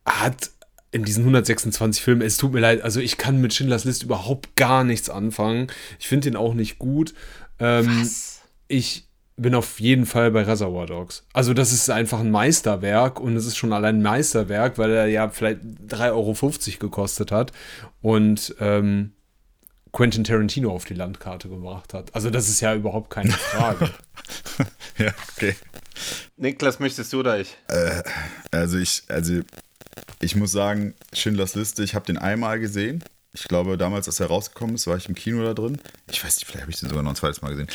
hat 0.06 0.52
in 0.96 1.04
diesen 1.04 1.24
126 1.24 2.02
Filmen, 2.02 2.22
es 2.22 2.38
tut 2.38 2.54
mir 2.54 2.62
leid, 2.62 2.82
also 2.82 3.02
ich 3.02 3.18
kann 3.18 3.42
mit 3.42 3.54
Schindlers 3.54 3.84
Liste 3.84 4.06
überhaupt 4.06 4.56
gar 4.56 4.86
nichts 4.86 5.10
anfangen. 5.10 5.68
Ich 6.00 6.08
finde 6.08 6.30
den 6.30 6.38
auch 6.38 6.54
nicht 6.54 6.80
gut. 6.80 7.14
Ähm, 7.60 8.02
Was? 8.02 8.40
ich 8.70 9.06
bin 9.36 9.56
auf 9.56 9.82
jeden 9.82 10.06
Fall 10.06 10.32
bei 10.32 10.44
Reservoir 10.44 10.86
Dogs. 10.86 11.26
Also 11.34 11.54
das 11.54 11.74
ist 11.74 11.90
einfach 11.90 12.22
ein 12.22 12.32
Meisterwerk 12.32 13.20
und 13.20 13.36
es 13.36 13.46
ist 13.46 13.58
schon 13.58 13.74
allein 13.74 13.98
ein 13.98 14.04
Meisterwerk, 14.04 14.78
weil 14.78 14.90
er 14.92 15.08
ja 15.08 15.28
vielleicht 15.28 15.60
3,50 15.90 16.12
Euro 16.14 16.80
gekostet 16.80 17.34
hat 17.34 17.52
und 18.02 18.56
ähm, 18.62 19.12
Quentin 19.92 20.24
Tarantino 20.24 20.72
auf 20.72 20.86
die 20.86 20.94
Landkarte 20.94 21.50
gebracht 21.50 21.94
hat. 21.94 22.16
Also 22.16 22.30
das 22.30 22.48
ist 22.48 22.62
ja 22.62 22.74
überhaupt 22.74 23.10
keine 23.10 23.32
Frage. 23.34 23.92
Ja, 24.98 25.14
okay. 25.36 25.56
Niklas, 26.38 26.80
möchtest 26.80 27.12
du 27.12 27.20
oder 27.20 27.38
ich? 27.38 27.58
Also 28.52 28.78
ich, 28.78 29.04
also 29.10 29.42
ich 30.22 30.36
muss 30.36 30.52
sagen, 30.52 30.94
Schindlers 31.14 31.56
Liste, 31.56 31.84
ich 31.84 31.96
habe 31.96 32.06
den 32.06 32.18
einmal 32.18 32.60
gesehen. 32.60 33.04
Ich 33.34 33.44
glaube, 33.44 33.78
damals, 33.78 34.08
als 34.08 34.22
er 34.22 34.28
rausgekommen 34.28 34.76
ist, 34.76 34.88
war 34.88 34.96
ich 34.96 35.10
im 35.10 35.16
Kino 35.16 35.44
da 35.44 35.54
drin. 35.54 35.78
Ich 36.10 36.24
weiß 36.24 36.38
nicht, 36.38 36.46
vielleicht 36.46 36.62
habe 36.62 36.72
ich 36.72 36.80
den 36.80 36.88
sogar 36.88 37.04
noch 37.04 37.12
ein 37.12 37.18
zweites 37.18 37.42
Mal 37.42 37.50
gesehen. 37.50 37.68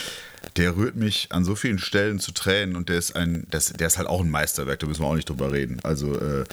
Der 0.56 0.74
rührt 0.74 0.96
mich 0.96 1.28
an 1.32 1.44
so 1.44 1.54
vielen 1.54 1.78
Stellen 1.78 2.18
zu 2.18 2.32
Tränen 2.32 2.76
und 2.76 2.88
der 2.88 2.96
ist 2.96 3.14
ein, 3.14 3.46
das, 3.50 3.66
der 3.66 3.86
ist 3.86 3.98
halt 3.98 4.08
auch 4.08 4.22
ein 4.22 4.30
Meisterwerk, 4.30 4.78
da 4.78 4.86
müssen 4.86 5.02
wir 5.02 5.06
auch 5.06 5.14
nicht 5.14 5.28
drüber 5.28 5.52
reden. 5.52 5.78
Also 5.82 6.18
äh, 6.18 6.44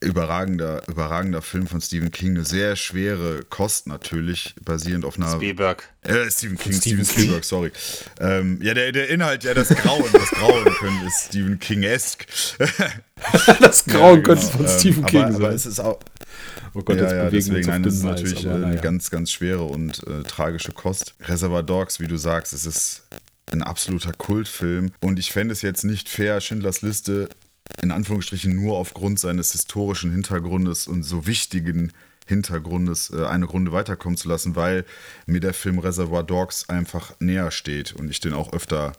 überragender, 0.00 0.82
überragender 0.88 1.42
Film 1.42 1.66
von 1.66 1.80
Stephen 1.80 2.10
King, 2.10 2.30
eine 2.36 2.44
sehr 2.44 2.76
schwere 2.76 3.40
Kost 3.48 3.86
natürlich, 3.86 4.54
basierend 4.64 5.04
auf 5.04 5.16
einer 5.16 5.30
Spielberg. 5.34 5.88
äh, 6.02 6.30
Stephen 6.30 6.56
King, 6.56 6.72
Stephen 6.72 7.04
Steven 7.04 7.04
Spielberg, 7.04 7.44
sorry. 7.44 7.72
Ähm, 8.20 8.60
ja, 8.62 8.74
der, 8.74 8.92
der 8.92 9.08
Inhalt, 9.08 9.44
ja, 9.44 9.54
das 9.54 9.68
Grauen, 9.70 10.04
das 10.12 10.30
Grauen 10.30 10.64
können 10.74 11.06
ist 11.06 11.26
Stephen 11.26 11.58
King-esk. 11.58 12.26
das 13.60 13.84
Grauen 13.84 14.16
Ja, 14.18 14.22
könnte 14.22 14.46
genau. 14.46 14.56
von 14.56 14.66
Ähm, 14.66 14.78
Stephen 14.78 15.06
King 15.06 15.22
aber, 15.22 15.32
sein. 15.32 15.42
Aber 15.44 15.54
es 15.54 15.66
ist 15.66 15.80
auch, 15.80 15.98
oh 16.74 16.82
Gott, 16.82 16.96
ja, 16.96 17.02
jetzt 17.02 17.12
ja, 17.12 17.30
deswegen, 17.30 17.66
nein, 17.68 17.82
das 17.82 17.94
ist 17.94 18.04
natürlich 18.04 18.46
aber 18.46 18.54
äh, 18.54 18.54
eine 18.58 18.66
naja. 18.68 18.80
ganz, 18.80 19.10
ganz 19.10 19.32
schwere 19.32 19.64
und 19.64 20.06
äh, 20.06 20.22
tragische 20.22 20.72
Kost. 20.72 21.14
Reservoir 21.22 21.62
Dogs, 21.64 21.98
wie 22.00 22.06
du 22.06 22.16
sagst, 22.16 22.52
es 22.52 22.66
ist 22.66 23.02
ein 23.50 23.62
absoluter 23.62 24.12
Kultfilm 24.12 24.92
und 25.00 25.18
ich 25.18 25.32
fände 25.32 25.52
es 25.52 25.62
jetzt 25.62 25.82
nicht 25.82 26.08
fair, 26.08 26.40
Schindlers 26.40 26.82
Liste 26.82 27.28
in 27.82 27.90
Anführungsstrichen 27.90 28.54
nur 28.54 28.76
aufgrund 28.76 29.20
seines 29.20 29.52
historischen 29.52 30.10
Hintergrundes 30.12 30.88
und 30.88 31.02
so 31.02 31.26
wichtigen 31.26 31.92
Hintergrundes 32.26 33.10
äh, 33.10 33.24
eine 33.26 33.46
Runde 33.46 33.72
weiterkommen 33.72 34.16
zu 34.16 34.28
lassen, 34.28 34.54
weil 34.56 34.84
mir 35.26 35.40
der 35.40 35.54
Film 35.54 35.78
Reservoir 35.78 36.22
Dogs 36.22 36.68
einfach 36.68 37.14
näher 37.20 37.50
steht 37.50 37.94
und 37.94 38.10
ich 38.10 38.20
den 38.20 38.34
auch 38.34 38.52
öfter 38.52 38.92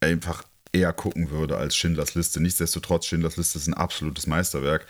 einfach 0.00 0.44
eher 0.72 0.92
gucken 0.92 1.30
würde 1.30 1.56
als 1.56 1.76
Schindlers 1.76 2.14
Liste. 2.14 2.40
Nichtsdestotrotz, 2.40 3.06
Schindlers 3.06 3.36
Liste 3.36 3.58
ist 3.58 3.66
ein 3.66 3.74
absolutes 3.74 4.26
Meisterwerk. 4.26 4.86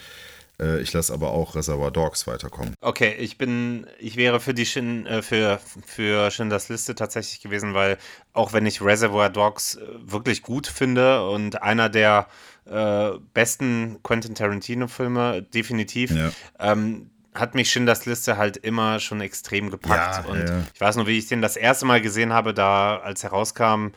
Äh, 0.61 0.83
Ich 0.83 0.93
lasse 0.93 1.13
aber 1.13 1.31
auch 1.31 1.55
Reservoir 1.57 1.91
Dogs 1.91 2.27
weiterkommen. 2.27 2.75
Okay, 2.81 3.15
ich 3.19 3.39
bin, 3.39 3.87
ich 3.99 4.17
wäre 4.17 4.41
für 4.41 4.55
die 4.55 4.67
Shin, 4.67 5.07
äh, 5.07 5.23
für, 5.23 5.59
für 5.85 6.31
Schindlers 6.31 6.69
Liste 6.69 6.95
tatsächlich 6.95 7.41
gewesen, 7.41 7.75
weil 7.75 7.99
auch 8.35 8.53
wenn 8.53 8.67
ich 8.67 8.83
Reservoir 8.83 9.31
Dogs 9.31 9.79
wirklich 9.99 10.43
gut 10.43 10.67
finde 10.67 11.29
und 11.29 11.63
einer 11.63 11.89
der 11.89 12.29
äh, 12.67 13.11
besten 13.35 13.99
Quentin 14.03 14.35
Tarantino-Filme, 14.35 15.43
definitiv, 15.43 16.11
Ja. 16.11 16.31
ähm, 16.59 17.11
hat 17.35 17.55
mich 17.55 17.71
Schindlers 17.71 18.07
Liste 18.07 18.37
halt 18.37 18.57
immer 18.57 18.99
schon 18.99 19.21
extrem 19.21 19.71
gepackt. 19.71 20.25
Ja, 20.25 20.31
und 20.31 20.49
ja. 20.49 20.63
ich 20.75 20.81
weiß 20.81 20.97
noch, 20.97 21.07
wie 21.07 21.17
ich 21.17 21.29
den 21.29 21.41
das 21.43 21.57
erste 21.57 21.87
Mal 21.87 22.01
gesehen 22.01 22.33
habe, 22.33 22.53
da, 22.55 22.99
als 22.99 23.23
er 23.23 23.31
rauskam, 23.31 23.89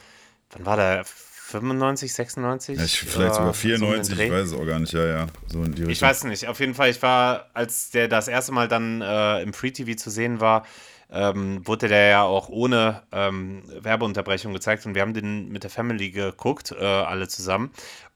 wann 0.52 0.66
war 0.66 0.78
der? 0.78 1.04
95, 1.06 2.14
96? 2.14 2.78
Ja, 2.80 2.86
ich, 2.86 3.00
vielleicht 3.00 3.36
sogar 3.36 3.36
so 3.36 3.40
um 3.42 3.46
den 3.48 3.54
94, 3.54 4.16
Dreh. 4.16 4.26
ich 4.26 4.32
weiß 4.32 4.48
es 4.48 4.54
auch 4.54 4.66
gar 4.66 4.80
nicht. 4.80 4.94
Ja, 4.94 5.06
ja, 5.06 5.28
so 5.48 5.60
in 5.60 5.66
die 5.66 5.84
Richtung. 5.84 5.90
Ich 5.90 6.02
weiß 6.02 6.24
nicht. 6.24 6.48
Auf 6.48 6.60
jeden 6.60 6.74
Fall, 6.74 6.90
ich 6.90 7.02
war, 7.04 7.50
als 7.54 7.92
der 7.92 8.08
das 8.08 8.28
erste 8.28 8.52
Mal 8.54 8.68
dann 8.68 9.02
äh, 9.02 9.42
im 9.42 9.54
Free 9.54 9.70
TV 9.72 9.94
zu 9.96 10.10
sehen 10.10 10.40
war, 10.40 10.66
ähm, 11.12 11.62
wurde 11.68 11.90
der 11.90 12.08
ja 12.08 12.24
auch 12.24 12.50
ohne 12.50 13.04
ähm, 13.12 13.62
Werbeunterbrechung 13.80 14.52
gezeigt 14.54 14.86
und 14.88 14.96
wir 14.96 15.04
haben 15.04 15.14
den 15.14 15.50
mit 15.50 15.62
der 15.64 15.70
Family 15.70 16.10
geguckt, 16.10 16.72
äh, 16.72 16.84
alle 16.84 17.28
zusammen. 17.28 17.72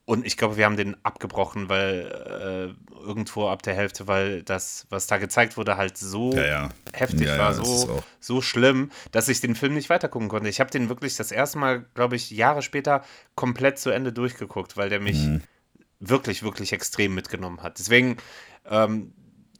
Und 0.07 0.25
ich 0.25 0.37
glaube, 0.37 0.55
wir 0.55 0.63
haben 0.63 0.77
den 0.77 0.95
abgebrochen, 1.03 1.67
weil 1.67 2.73
äh, 2.95 2.97
irgendwo 2.97 3.49
ab 3.49 3.61
der 3.61 3.73
Hälfte, 3.73 4.07
weil 4.07 4.41
das, 4.41 4.87
was 4.89 5.05
da 5.05 5.17
gezeigt 5.17 5.57
wurde, 5.57 5.75
halt 5.75 5.97
so 5.97 6.33
Ja, 6.33 6.45
ja. 6.45 6.69
heftig 6.93 7.27
Ja, 7.27 7.37
war, 7.37 7.53
so, 7.53 8.01
so 8.21 8.41
schlimm, 8.41 8.89
dass 9.11 9.27
ich 9.27 9.41
den 9.41 9.53
Film 9.53 9.73
nicht 9.73 9.89
weitergucken 9.89 10.29
konnte. 10.29 10.47
Ich 10.47 10.61
habe 10.61 10.71
den 10.71 10.87
wirklich 10.87 11.17
das 11.17 11.33
erste 11.33 11.57
Mal, 11.57 11.85
glaube 11.93 12.15
ich, 12.15 12.31
Jahre 12.31 12.61
später 12.61 13.03
komplett 13.35 13.79
zu 13.79 13.89
Ende 13.89 14.13
durchgeguckt, 14.13 14.77
weil 14.77 14.87
der 14.87 15.01
mich 15.01 15.17
Mhm. 15.17 15.41
wirklich, 15.99 16.41
wirklich 16.41 16.71
extrem 16.71 17.13
mitgenommen 17.13 17.61
hat. 17.61 17.77
Deswegen 17.77 18.15
ähm, 18.69 19.13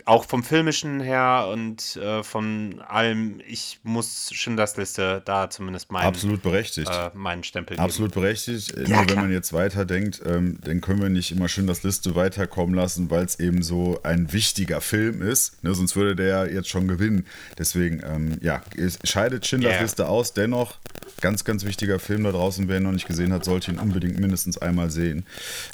auch 0.07 0.25
vom 0.25 0.41
Filmischen 0.43 0.99
her 1.01 1.49
und 1.51 1.97
äh, 1.97 2.23
von 2.23 2.79
allem, 2.87 3.41
ich 3.45 3.79
muss 3.83 4.29
Schindlers 4.33 4.77
Liste 4.77 5.21
da 5.25 5.49
zumindest 5.49 5.91
meinen, 5.91 6.07
Absolut 6.07 6.41
berechtigt. 6.41 6.89
äh, 6.89 7.09
meinen 7.13 7.43
Stempel 7.43 7.75
geben. 7.75 7.83
Absolut 7.85 8.13
berechtigt. 8.13 8.75
Nur 8.75 8.87
Ja, 8.87 9.09
wenn 9.09 9.15
man 9.17 9.31
jetzt 9.31 9.51
weiterdenkt, 9.53 10.21
ähm, 10.25 10.59
dann 10.63 10.79
können 10.81 11.01
wir 11.01 11.09
nicht 11.09 11.31
immer 11.31 11.49
schön 11.49 11.67
das 11.67 11.83
Liste 11.83 12.15
weiterkommen 12.15 12.73
lassen, 12.73 13.09
weil 13.11 13.25
es 13.25 13.39
eben 13.39 13.61
so 13.63 13.99
ein 14.03 14.31
wichtiger 14.31 14.79
Film 14.81 15.21
ist. 15.21 15.61
Ne? 15.63 15.75
Sonst 15.75 15.95
würde 15.95 16.15
der 16.15 16.27
ja 16.27 16.45
jetzt 16.45 16.69
schon 16.69 16.87
gewinnen. 16.87 17.25
Deswegen, 17.57 18.01
ähm, 18.05 18.37
ja, 18.41 18.61
scheidet 19.03 19.45
Schindlers 19.45 19.75
Ja. 19.75 19.81
Liste 19.81 20.07
aus. 20.07 20.33
Dennoch, 20.33 20.77
ganz, 21.19 21.43
ganz 21.43 21.65
wichtiger 21.65 21.99
Film 21.99 22.23
da 22.23 22.31
draußen. 22.31 22.67
Wer 22.69 22.77
ihn 22.77 22.83
noch 22.83 22.91
nicht 22.93 23.07
gesehen 23.07 23.33
hat, 23.33 23.43
sollte 23.43 23.71
ihn 23.71 23.79
unbedingt 23.79 24.19
mindestens 24.19 24.57
einmal 24.57 24.89
sehen. 24.89 25.25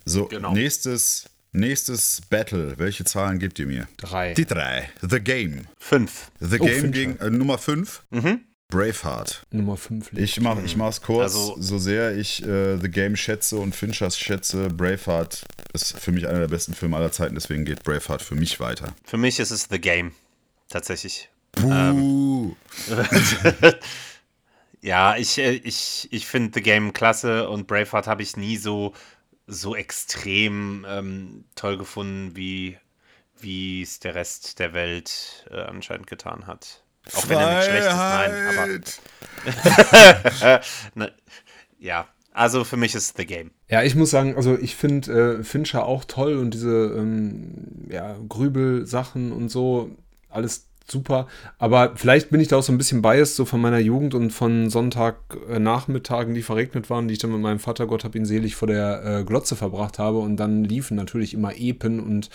So, 0.05 0.25
Genau. 0.25 0.53
nächstes, 0.53 1.25
nächstes 1.53 2.21
Battle. 2.29 2.73
Welche 2.77 3.05
Zahlen 3.05 3.39
gebt 3.39 3.57
ihr 3.59 3.65
mir? 3.67 3.87
Drei. 3.97 4.33
Die 4.33 4.45
drei. 4.45 4.89
The 5.01 5.19
Game. 5.19 5.67
Fünf. 5.79 6.31
The 6.39 6.59
Oh, 6.59 6.65
Game 6.65 6.91
gegen 6.91 7.17
äh, 7.19 7.29
Nummer 7.29 7.57
5. 7.57 8.03
Braveheart. 8.69 9.45
Nummer 9.51 9.77
5 9.77 10.13
Ich 10.13 10.39
mach, 10.41 10.57
ich 10.63 10.75
mach's 10.75 11.01
kurz. 11.01 11.33
Also- 11.33 11.55
so 11.59 11.77
sehr 11.77 12.17
ich 12.17 12.43
äh, 12.43 12.77
The 12.77 12.89
Game 12.89 13.15
schätze 13.15 13.57
und 13.57 13.75
Finchers 13.75 14.17
schätze, 14.17 14.67
Braveheart 14.69 15.45
ist 15.73 15.99
für 15.99 16.11
mich 16.11 16.27
einer 16.27 16.39
der 16.39 16.47
besten 16.47 16.73
Filme 16.73 16.97
aller 16.97 17.11
Zeiten, 17.11 17.35
deswegen 17.35 17.65
geht 17.65 17.83
Braveheart 17.83 18.23
für 18.23 18.33
mich 18.35 18.59
weiter. 18.59 18.95
Für 19.05 19.17
mich 19.17 19.39
ist 19.39 19.51
es 19.51 19.67
The 19.69 19.79
Game. 19.79 20.13
Tatsächlich. 20.69 21.29
Puh. 21.51 22.55
Ja, 24.81 25.15
ich, 25.15 25.37
äh, 25.37 25.51
ich, 25.53 26.09
ich 26.11 26.27
finde 26.27 26.51
The 26.55 26.61
Game 26.61 26.91
klasse 26.91 27.47
und 27.47 27.67
Braveheart 27.67 28.05
habe 28.05 28.21
ich 28.21 28.35
nie 28.35 28.57
so, 28.57 28.93
so 29.47 29.75
extrem 29.75 30.85
ähm, 30.87 31.45
toll 31.55 31.77
gefunden, 31.77 32.35
wie 32.35 32.77
wie 33.39 33.81
es 33.81 33.99
der 33.99 34.15
Rest 34.15 34.59
der 34.59 34.73
Welt 34.73 35.45
äh, 35.51 35.61
anscheinend 35.61 36.07
getan 36.07 36.47
hat. 36.47 36.83
Auch 37.13 37.27
wenn 37.27 37.37
er 37.37 37.57
nicht 37.57 37.65
schlecht 37.65 37.87
ist, 37.87 37.95
nein, 37.95 38.91
aber 40.45 40.61
ne, 40.95 41.13
ja, 41.77 42.07
also 42.31 42.63
für 42.63 42.77
mich 42.77 42.95
ist 42.95 43.17
The 43.17 43.25
Game. 43.25 43.51
Ja, 43.69 43.83
ich 43.83 43.95
muss 43.95 44.09
sagen, 44.09 44.35
also 44.35 44.57
ich 44.57 44.75
finde 44.75 45.39
äh, 45.39 45.43
Fincher 45.43 45.85
auch 45.85 46.05
toll 46.05 46.37
und 46.37 46.53
diese 46.53 46.95
ähm, 46.97 47.87
ja, 47.89 48.15
Grübel-Sachen 48.27 49.33
und 49.33 49.49
so, 49.49 49.91
alles 50.29 50.69
super. 50.85 51.27
Aber 51.57 51.93
vielleicht 51.95 52.29
bin 52.29 52.39
ich 52.39 52.47
da 52.47 52.57
auch 52.57 52.63
so 52.63 52.71
ein 52.71 52.77
bisschen 52.77 53.01
biased, 53.01 53.35
so 53.35 53.45
von 53.45 53.61
meiner 53.61 53.79
Jugend 53.79 54.13
und 54.13 54.31
von 54.31 54.69
Sonntagnachmittagen, 54.69 56.33
die 56.33 56.41
verregnet 56.41 56.89
waren, 56.89 57.07
die 57.07 57.13
ich 57.13 57.19
dann 57.19 57.31
mit 57.31 57.41
meinem 57.41 57.59
Vater, 57.59 57.87
Gott 57.87 58.03
hab 58.03 58.15
ihn 58.15 58.25
selig, 58.25 58.55
vor 58.55 58.67
der 58.67 59.03
äh, 59.03 59.23
Glotze 59.23 59.55
verbracht 59.55 59.99
habe. 59.99 60.19
Und 60.19 60.37
dann 60.37 60.63
liefen 60.63 60.95
natürlich 60.95 61.33
immer 61.33 61.55
Epen 61.55 61.99
und 61.99 62.29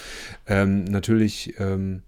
ähm, 0.46 0.84
natürlich 0.84 1.54
ähm, 1.58 2.02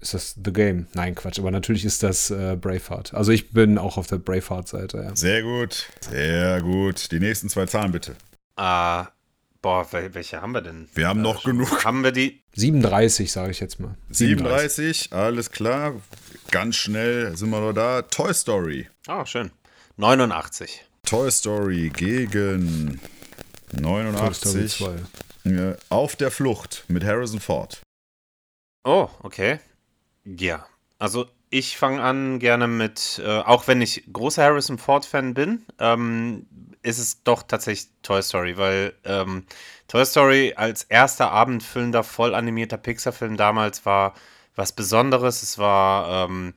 Ist 0.00 0.14
das 0.14 0.36
The 0.44 0.52
Game? 0.52 0.86
Nein, 0.94 1.14
Quatsch, 1.14 1.38
aber 1.38 1.50
natürlich 1.50 1.84
ist 1.84 2.02
das 2.02 2.30
äh, 2.30 2.56
Braveheart. 2.60 3.14
Also 3.14 3.32
ich 3.32 3.50
bin 3.52 3.78
auch 3.78 3.96
auf 3.96 4.06
der 4.06 4.18
Braveheart-Seite, 4.18 4.98
ja. 4.98 5.16
Sehr 5.16 5.42
gut, 5.42 5.86
sehr 6.00 6.60
gut. 6.60 7.10
Die 7.12 7.18
nächsten 7.20 7.48
zwei 7.48 7.66
Zahlen 7.66 7.92
bitte. 7.92 8.12
Äh, 8.58 9.04
boah, 9.66 9.84
welche 9.90 10.40
haben 10.40 10.52
wir 10.52 10.60
denn? 10.60 10.88
Wir 10.94 11.08
haben 11.08 11.22
noch 11.22 11.42
genug. 11.42 11.84
Haben 11.84 12.04
wir 12.04 12.12
die? 12.12 12.40
37, 12.54 13.32
sage 13.32 13.50
ich 13.50 13.58
jetzt 13.58 13.80
mal. 13.80 13.96
37. 14.10 15.08
37, 15.08 15.12
alles 15.12 15.50
klar. 15.50 16.00
Ganz 16.52 16.76
schnell 16.76 17.36
sind 17.36 17.50
wir 17.50 17.58
noch 17.58 17.72
da. 17.72 18.02
Toy 18.02 18.32
Story. 18.32 18.88
Ah, 19.08 19.22
oh, 19.22 19.24
schön. 19.24 19.50
89. 19.96 20.84
Toy 21.04 21.32
Story 21.32 21.90
gegen 21.96 23.00
89. 23.72 24.72
Story 24.72 25.74
auf 25.88 26.14
der 26.14 26.30
Flucht 26.30 26.84
mit 26.86 27.02
Harrison 27.02 27.40
Ford. 27.40 27.80
Oh, 28.84 29.08
okay. 29.24 29.58
Ja, 30.24 30.64
also 31.00 31.26
ich 31.50 31.76
fange 31.76 32.02
an 32.02 32.38
gerne 32.38 32.68
mit, 32.68 33.20
äh, 33.24 33.40
auch 33.40 33.66
wenn 33.66 33.82
ich 33.82 34.04
großer 34.12 34.44
Harrison 34.44 34.78
Ford-Fan 34.78 35.34
bin, 35.34 35.66
ähm, 35.80 36.46
ist 36.86 36.98
es 36.98 37.22
doch 37.24 37.42
tatsächlich 37.42 37.88
Toy 38.02 38.22
Story, 38.22 38.56
weil 38.56 38.94
ähm, 39.04 39.44
Toy 39.88 40.06
Story 40.06 40.54
als 40.56 40.84
erster 40.84 41.32
abendfüllender, 41.32 42.04
voll 42.04 42.34
animierter 42.34 42.76
Pixar-Film 42.76 43.36
damals 43.36 43.84
war 43.84 44.14
was 44.54 44.72
Besonderes. 44.72 45.42
Es 45.42 45.58
war 45.58 46.28
ähm, 46.28 46.54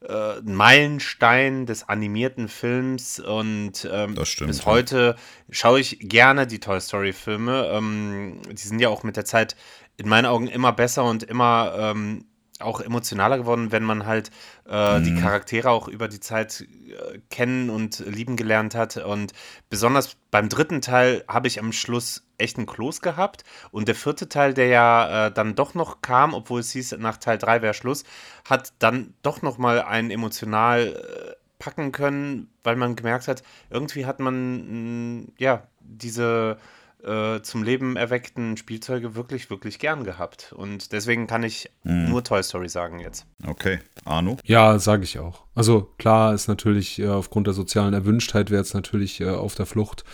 äh, 0.00 0.38
ein 0.38 0.54
Meilenstein 0.54 1.66
des 1.66 1.88
animierten 1.88 2.48
Films 2.48 3.20
und 3.20 3.86
ähm, 3.90 4.24
stimmt, 4.24 4.48
bis 4.48 4.64
heute 4.64 5.16
schaue 5.50 5.80
ich 5.80 5.98
gerne 6.00 6.46
die 6.46 6.58
Toy 6.58 6.80
Story-Filme. 6.80 7.66
Ähm, 7.70 8.40
die 8.50 8.66
sind 8.66 8.78
ja 8.78 8.88
auch 8.88 9.02
mit 9.02 9.16
der 9.16 9.26
Zeit 9.26 9.56
in 9.98 10.08
meinen 10.08 10.26
Augen 10.26 10.48
immer 10.48 10.72
besser 10.72 11.04
und 11.04 11.22
immer 11.22 11.74
ähm, 11.76 12.24
auch 12.60 12.80
emotionaler 12.80 13.38
geworden, 13.38 13.72
wenn 13.72 13.84
man 13.84 14.06
halt 14.06 14.30
äh, 14.68 14.98
mhm. 14.98 15.04
die 15.04 15.14
Charaktere 15.14 15.70
auch 15.70 15.88
über 15.88 16.08
die 16.08 16.20
Zeit 16.20 16.62
äh, 16.62 17.18
kennen 17.30 17.70
und 17.70 17.98
lieben 18.00 18.36
gelernt 18.36 18.74
hat. 18.74 18.96
Und 18.96 19.32
besonders 19.68 20.16
beim 20.30 20.48
dritten 20.48 20.80
Teil 20.80 21.24
habe 21.28 21.48
ich 21.48 21.60
am 21.60 21.72
Schluss 21.72 22.26
echt 22.38 22.56
einen 22.56 22.66
Kloß 22.66 23.00
gehabt. 23.00 23.44
Und 23.70 23.88
der 23.88 23.94
vierte 23.94 24.28
Teil, 24.28 24.54
der 24.54 24.68
ja 24.68 25.26
äh, 25.26 25.32
dann 25.32 25.54
doch 25.54 25.74
noch 25.74 26.00
kam, 26.00 26.34
obwohl 26.34 26.60
es 26.60 26.70
hieß, 26.72 26.96
nach 26.98 27.18
Teil 27.18 27.38
3 27.38 27.62
wäre 27.62 27.74
Schluss, 27.74 28.04
hat 28.48 28.72
dann 28.78 29.14
doch 29.22 29.42
noch 29.42 29.58
mal 29.58 29.82
einen 29.82 30.10
emotional 30.10 30.88
äh, 30.88 31.32
packen 31.58 31.92
können, 31.92 32.48
weil 32.64 32.76
man 32.76 32.96
gemerkt 32.96 33.28
hat, 33.28 33.42
irgendwie 33.70 34.06
hat 34.06 34.20
man 34.20 35.20
mh, 35.20 35.26
ja 35.38 35.62
diese 35.80 36.58
äh, 37.02 37.40
zum 37.42 37.62
Leben 37.62 37.96
erweckten 37.96 38.56
Spielzeuge 38.56 39.14
wirklich, 39.14 39.50
wirklich 39.50 39.78
gern 39.78 40.04
gehabt. 40.04 40.52
Und 40.52 40.92
deswegen 40.92 41.26
kann 41.26 41.42
ich 41.42 41.70
mhm. 41.84 42.08
nur 42.08 42.24
Toy 42.24 42.42
Story 42.42 42.68
sagen 42.68 43.00
jetzt. 43.00 43.26
Okay. 43.46 43.80
Arno? 44.04 44.38
Ja, 44.44 44.78
sage 44.78 45.04
ich 45.04 45.18
auch. 45.18 45.44
Also 45.54 45.92
klar 45.98 46.34
ist 46.34 46.48
natürlich 46.48 46.98
äh, 46.98 47.08
aufgrund 47.08 47.46
der 47.46 47.54
sozialen 47.54 47.94
Erwünschtheit 47.94 48.50
wäre 48.50 48.62
es 48.62 48.74
natürlich 48.74 49.20
äh, 49.20 49.28
auf 49.28 49.54
der 49.54 49.66
Flucht 49.66 50.04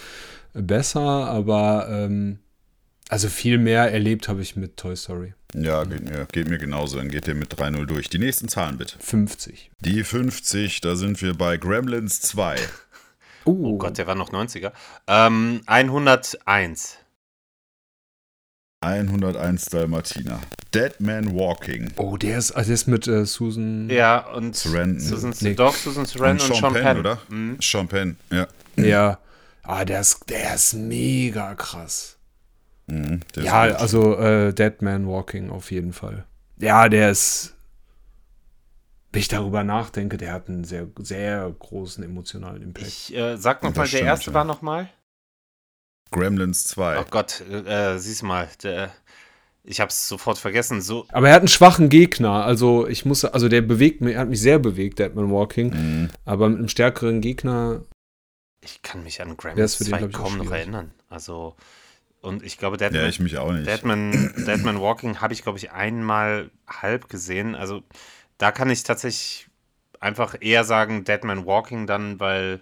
besser, 0.53 1.01
aber 1.01 1.87
ähm, 1.89 2.39
also 3.09 3.29
viel 3.29 3.59
mehr 3.59 3.93
erlebt 3.93 4.29
habe 4.29 4.41
ich 4.41 4.57
mit 4.57 4.77
Toy 4.77 4.97
Story. 4.97 5.35
Ja, 5.55 5.85
geht 5.85 6.05
mir, 6.05 6.27
geht 6.33 6.49
mir 6.49 6.59
genauso. 6.59 6.97
Dann 6.97 7.11
geht 7.11 7.29
ihr 7.29 7.35
mit 7.35 7.55
3-0 7.55 7.85
durch. 7.85 8.09
Die 8.09 8.19
nächsten 8.19 8.49
Zahlen 8.49 8.79
bitte. 8.79 8.97
50. 8.99 9.71
Die 9.81 10.03
50, 10.03 10.81
da 10.81 10.97
sind 10.97 11.21
wir 11.21 11.35
bei 11.35 11.59
Gremlins 11.59 12.21
2. 12.23 12.57
Uh. 13.45 13.73
Oh 13.73 13.79
Gott, 13.79 13.99
der 13.99 14.07
war 14.07 14.15
noch 14.15 14.31
90er. 14.31 14.73
Ähm, 15.07 15.63
101. 15.67 16.99
101 18.81 19.67
Dalmatiner. 19.67 20.41
Dead 20.75 21.01
Man 21.01 21.35
Walking. 21.35 21.91
Oh, 21.97 22.17
der 22.17 22.39
ist, 22.39 22.53
also 22.53 22.69
der 22.69 22.75
ist 22.75 22.89
mit 22.89 23.07
äh, 23.07 23.25
Susan. 23.25 23.89
Ja, 23.91 24.19
und 24.33 24.57
Sarandon. 24.57 25.01
Susan, 25.01 25.35
nee. 25.41 25.55
Doch, 25.55 25.75
Susan 25.75 26.05
Sarandon 26.05 26.47
und, 26.47 26.53
und 26.53 26.61
Sean, 26.61 26.73
Sean 26.73 26.83
Penn, 26.83 26.99
oder? 26.99 27.19
Mhm. 27.29 27.57
Sean 27.61 27.89
Penn, 27.89 28.17
ja. 28.31 28.49
Ja. 28.77 29.19
Ah, 29.63 29.85
der 29.85 30.01
ist, 30.01 30.29
der 30.29 30.55
ist 30.55 30.75
mega 30.75 31.55
krass. 31.55 32.17
Mhm, 32.89 33.21
ja, 33.37 33.63
also 33.63 34.19
äh, 34.19 34.53
Dead 34.53 34.83
Man 34.83 35.07
Walking 35.07 35.51
auf 35.51 35.71
jeden 35.71 35.93
Fall. 35.93 36.25
Ja, 36.59 36.89
der 36.89 37.11
ist 37.11 37.55
wenn 39.13 39.21
ich 39.21 39.29
darüber 39.29 39.63
nachdenke, 39.63 40.17
der 40.17 40.33
hat 40.33 40.49
einen 40.49 40.65
sehr, 40.65 40.89
sehr 40.99 41.55
großen 41.59 42.03
emotionalen 42.03 42.63
Impact. 42.63 42.87
Ich 42.87 43.15
äh, 43.15 43.37
sag 43.37 43.63
nochmal, 43.63 43.87
der 43.87 44.01
erste 44.01 44.31
ja. 44.31 44.35
war 44.35 44.45
nochmal? 44.45 44.89
Gremlins 46.11 46.65
2. 46.65 47.01
Oh 47.01 47.05
Gott, 47.11 47.43
äh, 47.43 47.99
siehst 47.99 48.23
mal, 48.23 48.49
der, 48.63 48.91
ich 49.65 49.81
hab's 49.81 50.09
sofort 50.09 50.39
vergessen. 50.39 50.81
So. 50.81 51.07
Aber 51.11 51.29
er 51.29 51.35
hat 51.35 51.43
einen 51.43 51.49
schwachen 51.49 51.91
Gegner, 51.91 52.45
also 52.45 52.87
ich 52.87 53.05
muss, 53.05 53.25
also 53.25 53.49
der 53.49 53.61
bewegt 53.61 54.01
mich, 54.01 54.17
hat 54.17 54.29
mich 54.29 54.41
sehr 54.41 54.59
bewegt, 54.59 54.99
Deadman 54.99 55.31
Walking. 55.31 55.71
Mhm. 55.71 56.11
Aber 56.25 56.49
mit 56.49 56.59
einem 56.59 56.69
stärkeren 56.69 57.21
Gegner. 57.21 57.83
Ich 58.63 58.81
kann 58.81 59.05
mich 59.05 59.21
an 59.21 59.37
Gremlins 59.37 59.79
2 59.79 59.99
den, 59.99 60.13
kaum 60.13 60.39
noch 60.39 60.51
erinnern. 60.51 60.93
Also, 61.09 61.57
und 62.23 62.43
ich 62.43 62.57
glaube, 62.57 62.79
Deadman, 62.79 63.03
ja, 63.03 63.09
ich 63.09 63.21
mich 63.21 63.37
auch 63.37 63.53
nicht. 63.53 63.67
Deadman, 63.67 64.33
Deadman 64.47 64.81
Walking 64.81 65.21
habe 65.21 65.35
ich, 65.35 65.43
glaube 65.43 65.59
ich, 65.59 65.73
einmal 65.73 66.51
halb 66.67 67.09
gesehen. 67.09 67.55
Also 67.55 67.83
da 68.43 68.51
kann 68.51 68.69
ich 68.71 68.83
tatsächlich 68.83 69.47
einfach 70.01 70.35
eher 70.41 70.65
sagen 70.65 71.05
Dead 71.05 71.23
Man 71.23 71.47
Walking 71.47 71.87
dann, 71.87 72.19
weil 72.19 72.59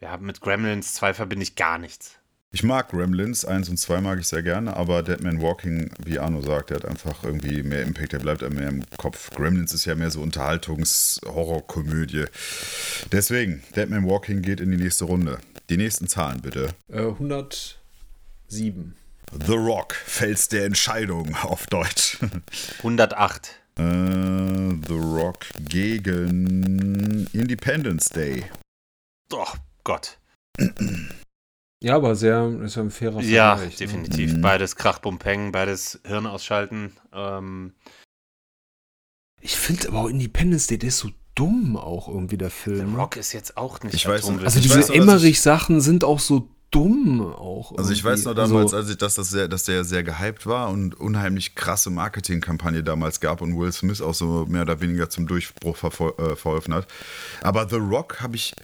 ja, 0.00 0.16
mit 0.16 0.40
Gremlins 0.40 0.94
2 0.94 1.14
verbinde 1.14 1.44
ich 1.44 1.54
gar 1.54 1.78
nichts. 1.78 2.16
Ich 2.50 2.64
mag 2.64 2.88
Gremlins, 2.88 3.44
1 3.44 3.68
und 3.68 3.76
2 3.76 4.00
mag 4.00 4.18
ich 4.18 4.26
sehr 4.26 4.42
gerne, 4.42 4.76
aber 4.76 5.04
Dead 5.04 5.22
Man 5.22 5.40
Walking, 5.40 5.92
wie 6.04 6.18
Arno 6.18 6.42
sagt, 6.42 6.70
der 6.70 6.78
hat 6.78 6.84
einfach 6.84 7.22
irgendwie 7.22 7.62
mehr 7.62 7.82
Impact, 7.82 8.12
der 8.12 8.18
bleibt 8.18 8.42
einem 8.42 8.56
mehr 8.56 8.68
im 8.68 8.84
Kopf. 8.96 9.30
Gremlins 9.30 9.72
ist 9.72 9.84
ja 9.84 9.94
mehr 9.94 10.10
so 10.10 10.20
Unterhaltungs-Horrorkomödie. 10.20 12.24
Deswegen, 13.12 13.62
Dead 13.76 13.88
Man 13.88 14.08
Walking 14.08 14.42
geht 14.42 14.60
in 14.60 14.72
die 14.72 14.78
nächste 14.78 15.04
Runde. 15.04 15.38
Die 15.70 15.76
nächsten 15.76 16.08
Zahlen 16.08 16.42
bitte. 16.42 16.70
Äh, 16.88 17.02
107. 17.02 18.96
The 19.46 19.54
Rock, 19.54 19.94
Fels 19.94 20.48
der 20.48 20.64
Entscheidung 20.64 21.36
auf 21.36 21.68
Deutsch. 21.68 22.18
108. 22.78 23.60
Äh, 23.78 24.76
The 24.86 24.94
Rock 24.94 25.46
gegen 25.68 27.26
Independence 27.32 28.08
Day. 28.08 28.44
Oh 29.32 29.46
Gott. 29.82 30.18
Ja, 31.82 31.96
aber 31.96 32.14
sehr, 32.14 32.46
ist 32.62 32.76
ja 32.76 32.82
ein 32.82 32.90
fairer 32.90 33.14
Vergleich. 33.14 33.30
Ja, 33.30 33.56
ne? 33.56 33.68
definitiv. 33.68 34.32
Ne? 34.32 34.38
Beides 34.38 34.76
Krachbumpeng, 34.76 35.52
beides 35.52 36.00
Hirn 36.06 36.26
ausschalten. 36.26 36.92
Ähm. 37.12 37.74
Ich 39.40 39.56
finde 39.56 39.88
aber 39.88 40.00
auch 40.00 40.08
Independence 40.08 40.66
Day, 40.66 40.78
der 40.78 40.88
ist 40.88 40.98
so 40.98 41.10
dumm 41.34 41.76
auch 41.76 42.08
irgendwie, 42.08 42.38
der 42.38 42.50
Film. 42.50 42.92
The 42.92 42.96
Rock 42.96 43.16
ist 43.16 43.32
jetzt 43.32 43.56
auch 43.56 43.82
nicht 43.82 43.94
ich 43.94 44.08
weiß, 44.08 44.28
Also 44.28 44.60
diese 44.60 44.94
Emmerich-Sachen 44.94 45.80
sind 45.80 46.04
auch 46.04 46.20
so 46.20 46.48
dumm 46.74 47.20
auch. 47.20 47.76
Also 47.78 47.92
ich 47.92 48.02
weiß 48.02 48.24
noch 48.24 48.34
damals, 48.34 48.74
also, 48.74 48.76
als 48.78 48.90
ich, 48.90 48.98
dass, 48.98 49.14
das 49.14 49.30
sehr, 49.30 49.46
dass 49.46 49.64
der 49.64 49.84
sehr 49.84 50.02
gehypt 50.02 50.44
war 50.44 50.70
und 50.70 50.98
unheimlich 50.98 51.54
krasse 51.54 51.90
Marketingkampagne 51.90 52.82
damals 52.82 53.20
gab 53.20 53.40
und 53.40 53.56
Will 53.56 53.72
Smith 53.72 54.00
auch 54.00 54.14
so 54.14 54.44
mehr 54.48 54.62
oder 54.62 54.80
weniger 54.80 55.08
zum 55.08 55.28
Durchbruch 55.28 55.76
äh, 55.84 56.34
verholfen 56.36 56.74
hat. 56.74 56.88
Aber 57.42 57.68
The 57.68 57.76
Rock 57.76 58.20
habe 58.20 58.34
ich, 58.34 58.54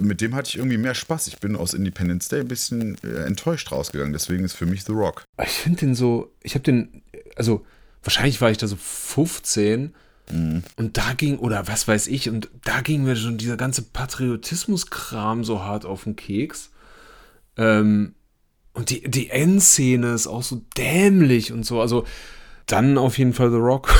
mit 0.00 0.20
dem 0.20 0.34
hatte 0.34 0.48
ich 0.48 0.56
irgendwie 0.56 0.78
mehr 0.78 0.94
Spaß. 0.94 1.28
Ich 1.28 1.38
bin 1.38 1.54
aus 1.54 1.72
Independence 1.72 2.28
Day 2.28 2.40
ein 2.40 2.48
bisschen 2.48 2.98
äh, 3.04 3.24
enttäuscht 3.24 3.70
rausgegangen. 3.70 4.12
Deswegen 4.12 4.42
ist 4.42 4.54
für 4.54 4.66
mich 4.66 4.84
The 4.84 4.92
Rock. 4.92 5.22
Ich 5.40 5.50
finde 5.50 5.78
den 5.78 5.94
so, 5.94 6.32
ich 6.42 6.54
habe 6.54 6.64
den, 6.64 7.02
also 7.36 7.64
wahrscheinlich 8.02 8.40
war 8.40 8.50
ich 8.50 8.58
da 8.58 8.66
so 8.66 8.76
15. 8.76 9.94
Mhm. 10.32 10.64
Und 10.74 10.96
da 10.96 11.12
ging, 11.12 11.38
oder 11.38 11.68
was 11.68 11.86
weiß 11.86 12.08
ich, 12.08 12.28
und 12.28 12.48
da 12.64 12.80
ging 12.80 13.04
mir 13.04 13.14
schon 13.14 13.38
dieser 13.38 13.56
ganze 13.56 13.82
Patriotismus-Kram 13.82 15.44
so 15.44 15.62
hart 15.62 15.84
auf 15.84 16.02
den 16.02 16.16
Keks. 16.16 16.70
Ähm, 17.60 18.14
und 18.72 18.90
die, 18.90 19.02
die 19.02 19.30
Endszene 19.30 20.12
ist 20.14 20.26
auch 20.26 20.42
so 20.42 20.62
dämlich 20.76 21.52
und 21.52 21.64
so. 21.64 21.80
Also 21.80 22.06
dann 22.66 22.98
auf 22.98 23.18
jeden 23.18 23.34
Fall 23.34 23.50
The 23.50 23.56
Rock. 23.56 23.92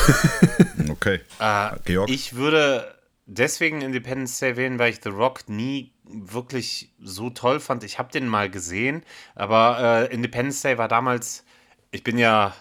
okay. 0.90 1.20
Äh, 1.38 1.70
Georg? 1.84 2.08
Ich 2.08 2.34
würde 2.34 2.94
deswegen 3.26 3.82
Independence 3.82 4.38
Day 4.38 4.56
wählen, 4.56 4.78
weil 4.78 4.90
ich 4.90 5.00
The 5.02 5.10
Rock 5.10 5.48
nie 5.48 5.92
wirklich 6.04 6.94
so 7.00 7.30
toll 7.30 7.60
fand. 7.60 7.84
Ich 7.84 7.98
habe 7.98 8.10
den 8.10 8.26
mal 8.26 8.50
gesehen, 8.50 9.02
aber 9.34 10.08
äh, 10.10 10.14
Independence 10.14 10.62
Day 10.62 10.78
war 10.78 10.88
damals, 10.88 11.44
ich 11.90 12.02
bin 12.02 12.18
ja 12.18 12.54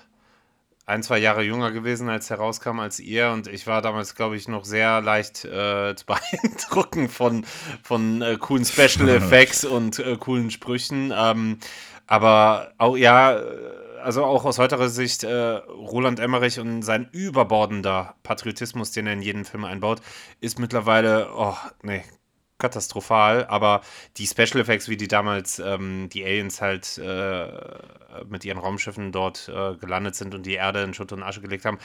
ein, 0.90 1.04
zwei 1.04 1.20
Jahre 1.20 1.44
jünger 1.44 1.72
gewesen, 1.72 2.10
als 2.10 2.30
er 2.30 2.38
rauskam, 2.38 2.80
als 2.80 3.00
ihr. 3.00 3.30
Und 3.30 3.48
ich 3.48 3.68
war 3.68 3.82
damals, 3.82 4.16
glaube 4.16 4.36
ich, 4.36 4.48
noch 4.48 4.66
sehr 4.66 5.02
leicht 5.02 5.46
äh, 5.46 5.96
zu 5.96 6.06
beeindrucken 6.08 7.08
von, 7.08 7.46
von 7.84 8.22
äh, 8.22 8.38
coolen 8.40 8.66
Special 8.66 9.08
Effects 9.10 9.64
und 9.64 10.00
äh, 10.00 10.18
coolen 10.18 10.52
Sprüchen. 10.52 11.14
Ähm, 11.16 11.60
aber 12.08 12.74
auch, 12.80 12.98
ja, 12.98 13.38
äh, 13.38 13.44
also 14.04 14.24
auch 14.24 14.46
aus 14.46 14.58
heutiger 14.58 14.90
Sicht, 14.90 15.24
äh, 15.24 15.32
Roland 15.32 16.20
Emmerich 16.20 16.60
und 16.60 16.82
sein 16.82 17.08
überbordender 17.12 18.16
Patriotismus, 18.24 18.92
den 18.92 19.08
er 19.08 19.14
in 19.14 19.22
jeden 19.22 19.46
Film 19.46 19.66
einbaut, 19.66 20.02
ist 20.42 20.58
mittlerweile, 20.58 21.30
oh, 21.36 21.56
nee, 21.84 22.04
katastrophal, 22.60 23.46
aber 23.48 23.82
die 24.18 24.28
Special 24.28 24.60
Effects, 24.60 24.88
wie 24.90 24.98
die 24.98 25.08
damals 25.08 25.60
ähm, 25.60 26.10
die 26.12 26.24
Aliens 26.24 26.62
halt 26.62 26.98
äh, 26.98 27.48
mit 28.28 28.46
ihren 28.46 28.58
Raumschiffen 28.60 29.12
dort 29.12 29.50
äh, 29.50 29.76
gelandet 29.76 30.16
sind 30.16 30.36
und 30.36 30.46
die 30.46 30.54
Erde 30.54 30.84
in 30.84 30.94
Schutt 30.94 31.12
und 31.12 31.24
Asche 31.24 31.42
gelegt 31.42 31.66
haben, 31.66 31.80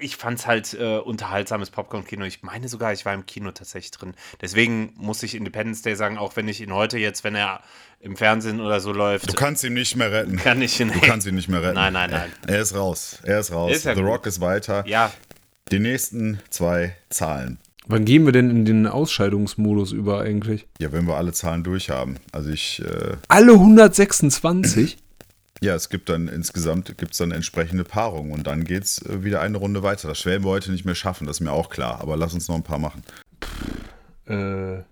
ich 0.00 0.16
fand 0.16 0.38
es 0.38 0.46
halt 0.46 0.74
äh, 0.74 0.98
unterhaltsames 0.98 1.70
Popcorn-Kino. 1.70 2.24
Ich 2.24 2.42
meine 2.42 2.68
sogar, 2.68 2.92
ich 2.92 3.04
war 3.04 3.14
im 3.14 3.26
Kino 3.26 3.50
tatsächlich 3.50 3.90
drin. 3.90 4.14
Deswegen 4.40 4.92
muss 4.96 5.24
ich 5.24 5.34
Independence 5.34 5.82
Day 5.82 5.96
sagen, 5.96 6.18
auch 6.18 6.36
wenn 6.36 6.46
ich 6.46 6.60
ihn 6.60 6.72
heute 6.72 6.98
jetzt, 6.98 7.24
wenn 7.24 7.34
er 7.34 7.60
im 8.00 8.16
Fernsehen 8.16 8.60
oder 8.60 8.78
so 8.78 8.92
läuft. 8.92 9.28
Du 9.28 9.34
kannst 9.34 9.64
ihn 9.64 9.74
nicht 9.74 9.96
mehr 9.96 10.12
retten. 10.12 10.36
Kann 10.36 10.62
ich 10.62 10.78
ihn 10.78 10.92
Du 10.92 11.00
kannst 11.00 11.26
ihn 11.26 11.34
nicht 11.34 11.48
mehr 11.48 11.62
retten. 11.62 11.74
Nein, 11.74 11.92
nein, 11.94 12.10
nein. 12.10 12.32
Er 12.46 12.60
ist 12.60 12.76
raus. 12.76 13.18
Er 13.24 13.40
ist 13.40 13.50
raus. 13.52 13.72
Ist 13.72 13.86
ja 13.86 13.94
The 13.96 14.00
gut. 14.02 14.10
Rock 14.10 14.26
ist 14.26 14.40
weiter. 14.40 14.84
Ja, 14.86 15.12
Die 15.72 15.80
nächsten 15.80 16.38
zwei 16.48 16.94
Zahlen. 17.10 17.58
Wann 17.90 18.04
gehen 18.04 18.26
wir 18.26 18.32
denn 18.32 18.50
in 18.50 18.64
den 18.66 18.86
Ausscheidungsmodus 18.86 19.92
über 19.92 20.20
eigentlich? 20.20 20.66
Ja, 20.78 20.92
wenn 20.92 21.06
wir 21.06 21.16
alle 21.16 21.32
Zahlen 21.32 21.64
durch 21.64 21.88
haben. 21.88 22.16
Also 22.32 22.50
ich, 22.50 22.82
äh, 22.84 23.16
Alle 23.28 23.52
126? 23.54 24.98
ja, 25.62 25.74
es 25.74 25.88
gibt 25.88 26.10
dann 26.10 26.28
insgesamt 26.28 26.98
gibt's 26.98 27.16
dann 27.16 27.30
entsprechende 27.32 27.84
Paarungen 27.84 28.32
und 28.32 28.46
dann 28.46 28.64
geht's 28.64 29.00
äh, 29.02 29.24
wieder 29.24 29.40
eine 29.40 29.56
Runde 29.56 29.82
weiter. 29.82 30.06
Das 30.08 30.26
werden 30.26 30.44
wir 30.44 30.50
heute 30.50 30.70
nicht 30.70 30.84
mehr 30.84 30.94
schaffen, 30.94 31.26
das 31.26 31.38
ist 31.38 31.40
mir 31.40 31.52
auch 31.52 31.70
klar. 31.70 32.00
Aber 32.02 32.18
lass 32.18 32.34
uns 32.34 32.46
noch 32.48 32.56
ein 32.56 32.62
paar 32.62 32.78
machen. 32.78 33.02
äh, 34.26 34.82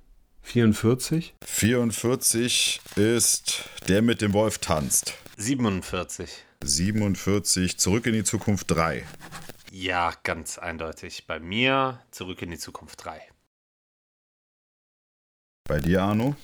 44? 0.42 1.34
44 1.44 2.80
ist 2.96 3.64
der 3.88 4.00
mit 4.00 4.22
dem 4.22 4.32
Wolf 4.32 4.56
tanzt. 4.58 5.12
47. 5.36 6.30
47 6.64 7.78
zurück 7.78 8.06
in 8.06 8.14
die 8.14 8.24
Zukunft 8.24 8.70
3. 8.70 9.02
Ja, 9.78 10.14
ganz 10.22 10.56
eindeutig. 10.56 11.26
Bei 11.26 11.38
mir 11.38 12.00
zurück 12.10 12.40
in 12.40 12.50
die 12.50 12.56
Zukunft 12.56 13.04
3. 13.04 13.20
Bei 15.68 15.80
dir, 15.80 16.02
Arno? 16.02 16.34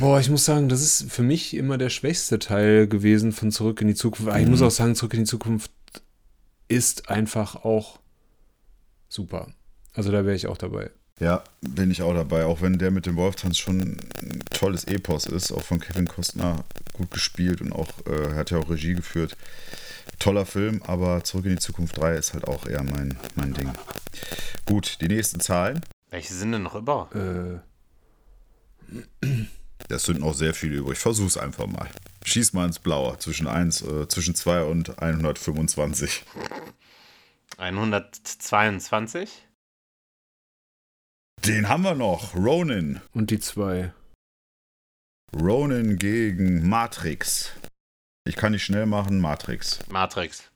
Boah, 0.00 0.20
ich 0.20 0.28
muss 0.28 0.44
sagen, 0.44 0.68
das 0.68 0.82
ist 0.82 1.10
für 1.10 1.22
mich 1.22 1.54
immer 1.54 1.78
der 1.78 1.88
schwächste 1.88 2.38
Teil 2.38 2.88
gewesen 2.88 3.32
von 3.32 3.50
Zurück 3.50 3.80
in 3.80 3.88
die 3.88 3.94
Zukunft. 3.94 4.28
Aber 4.28 4.38
ich 4.38 4.46
muss 4.46 4.60
auch 4.60 4.70
sagen, 4.70 4.94
Zurück 4.94 5.14
in 5.14 5.20
die 5.20 5.30
Zukunft 5.30 5.72
ist 6.68 7.08
einfach 7.08 7.64
auch 7.64 8.00
super. 9.08 9.54
Also 9.94 10.12
da 10.12 10.26
wäre 10.26 10.36
ich 10.36 10.46
auch 10.46 10.58
dabei. 10.58 10.90
Ja, 11.22 11.44
bin 11.60 11.92
ich 11.92 12.02
auch 12.02 12.14
dabei. 12.14 12.46
Auch 12.46 12.62
wenn 12.62 12.78
der 12.78 12.90
mit 12.90 13.06
dem 13.06 13.14
Wolftanz 13.14 13.56
schon 13.56 13.80
ein 13.80 14.42
tolles 14.50 14.82
Epos 14.84 15.26
ist, 15.26 15.52
auch 15.52 15.62
von 15.62 15.78
Kevin 15.78 16.08
Costner 16.08 16.64
gut 16.94 17.12
gespielt 17.12 17.60
und 17.60 17.72
auch 17.72 17.90
äh, 18.06 18.34
hat 18.34 18.50
ja 18.50 18.58
auch 18.58 18.68
Regie 18.68 18.94
geführt. 18.94 19.36
Toller 20.18 20.44
Film, 20.46 20.82
aber 20.84 21.22
Zurück 21.22 21.44
in 21.44 21.52
die 21.52 21.58
Zukunft 21.58 21.96
3 21.96 22.16
ist 22.16 22.34
halt 22.34 22.48
auch 22.48 22.66
eher 22.66 22.82
mein, 22.82 23.16
mein 23.36 23.54
Ding. 23.54 23.70
Gut, 24.66 24.98
die 25.00 25.06
nächsten 25.06 25.38
Zahlen. 25.38 25.80
Welche 26.10 26.34
sind 26.34 26.50
denn 26.50 26.64
noch 26.64 26.74
über? 26.74 27.08
Äh, 27.14 27.60
Das 29.86 30.02
sind 30.02 30.18
noch 30.18 30.34
sehr 30.34 30.54
viele 30.54 30.78
übrig. 30.78 30.98
Versuch's 30.98 31.36
einfach 31.36 31.66
mal. 31.66 31.88
Schieß 32.24 32.52
mal 32.52 32.66
ins 32.66 32.80
Blaue 32.80 33.16
zwischen 33.18 33.46
1, 33.46 33.82
äh, 33.82 34.08
zwischen 34.08 34.34
2 34.34 34.64
und 34.64 35.00
125. 35.00 36.24
122? 37.58 39.30
Den 41.44 41.68
haben 41.68 41.82
wir 41.82 41.94
noch. 41.94 42.34
Ronin. 42.34 43.00
und 43.14 43.30
die 43.30 43.38
zwei. 43.40 43.92
Ronin 45.34 45.96
gegen 45.98 46.68
Matrix. 46.68 47.52
Ich 48.24 48.36
kann 48.36 48.52
nicht 48.52 48.64
schnell 48.64 48.86
machen, 48.86 49.20
Matrix. 49.20 49.80
Matrix. 49.90 50.50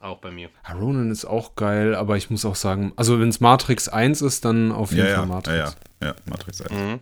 Auch 0.00 0.18
bei 0.18 0.30
mir. 0.30 0.50
Ja, 0.66 0.74
Ronan 0.74 1.10
ist 1.10 1.24
auch 1.24 1.54
geil, 1.54 1.94
aber 1.94 2.16
ich 2.16 2.30
muss 2.30 2.44
auch 2.44 2.54
sagen, 2.56 2.92
also 2.96 3.20
wenn 3.20 3.28
es 3.28 3.40
Matrix 3.40 3.88
1 3.88 4.22
ist, 4.22 4.44
dann 4.44 4.72
auf 4.72 4.90
jeden 4.92 5.06
Ja, 5.06 5.14
Fall 5.16 5.22
ja, 5.24 5.26
Matrix. 5.26 5.56
ja, 5.58 5.64
ja, 6.02 6.06
ja, 6.08 6.14
Matrix 6.26 6.60
1. 6.62 6.70
Mhm. 6.72 7.00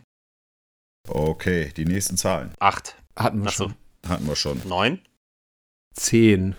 Okay, 1.08 1.72
die 1.76 1.84
nächsten 1.84 2.16
Zahlen 2.16 2.52
8. 2.60 2.96
Hatten 3.16 3.40
wir 3.42 3.48
Achso. 3.48 3.64
schon. 3.68 3.74
hatten 4.10 4.26
wir 4.26 4.36
schon. 4.36 4.60
9? 4.66 5.00
10. 5.94 6.56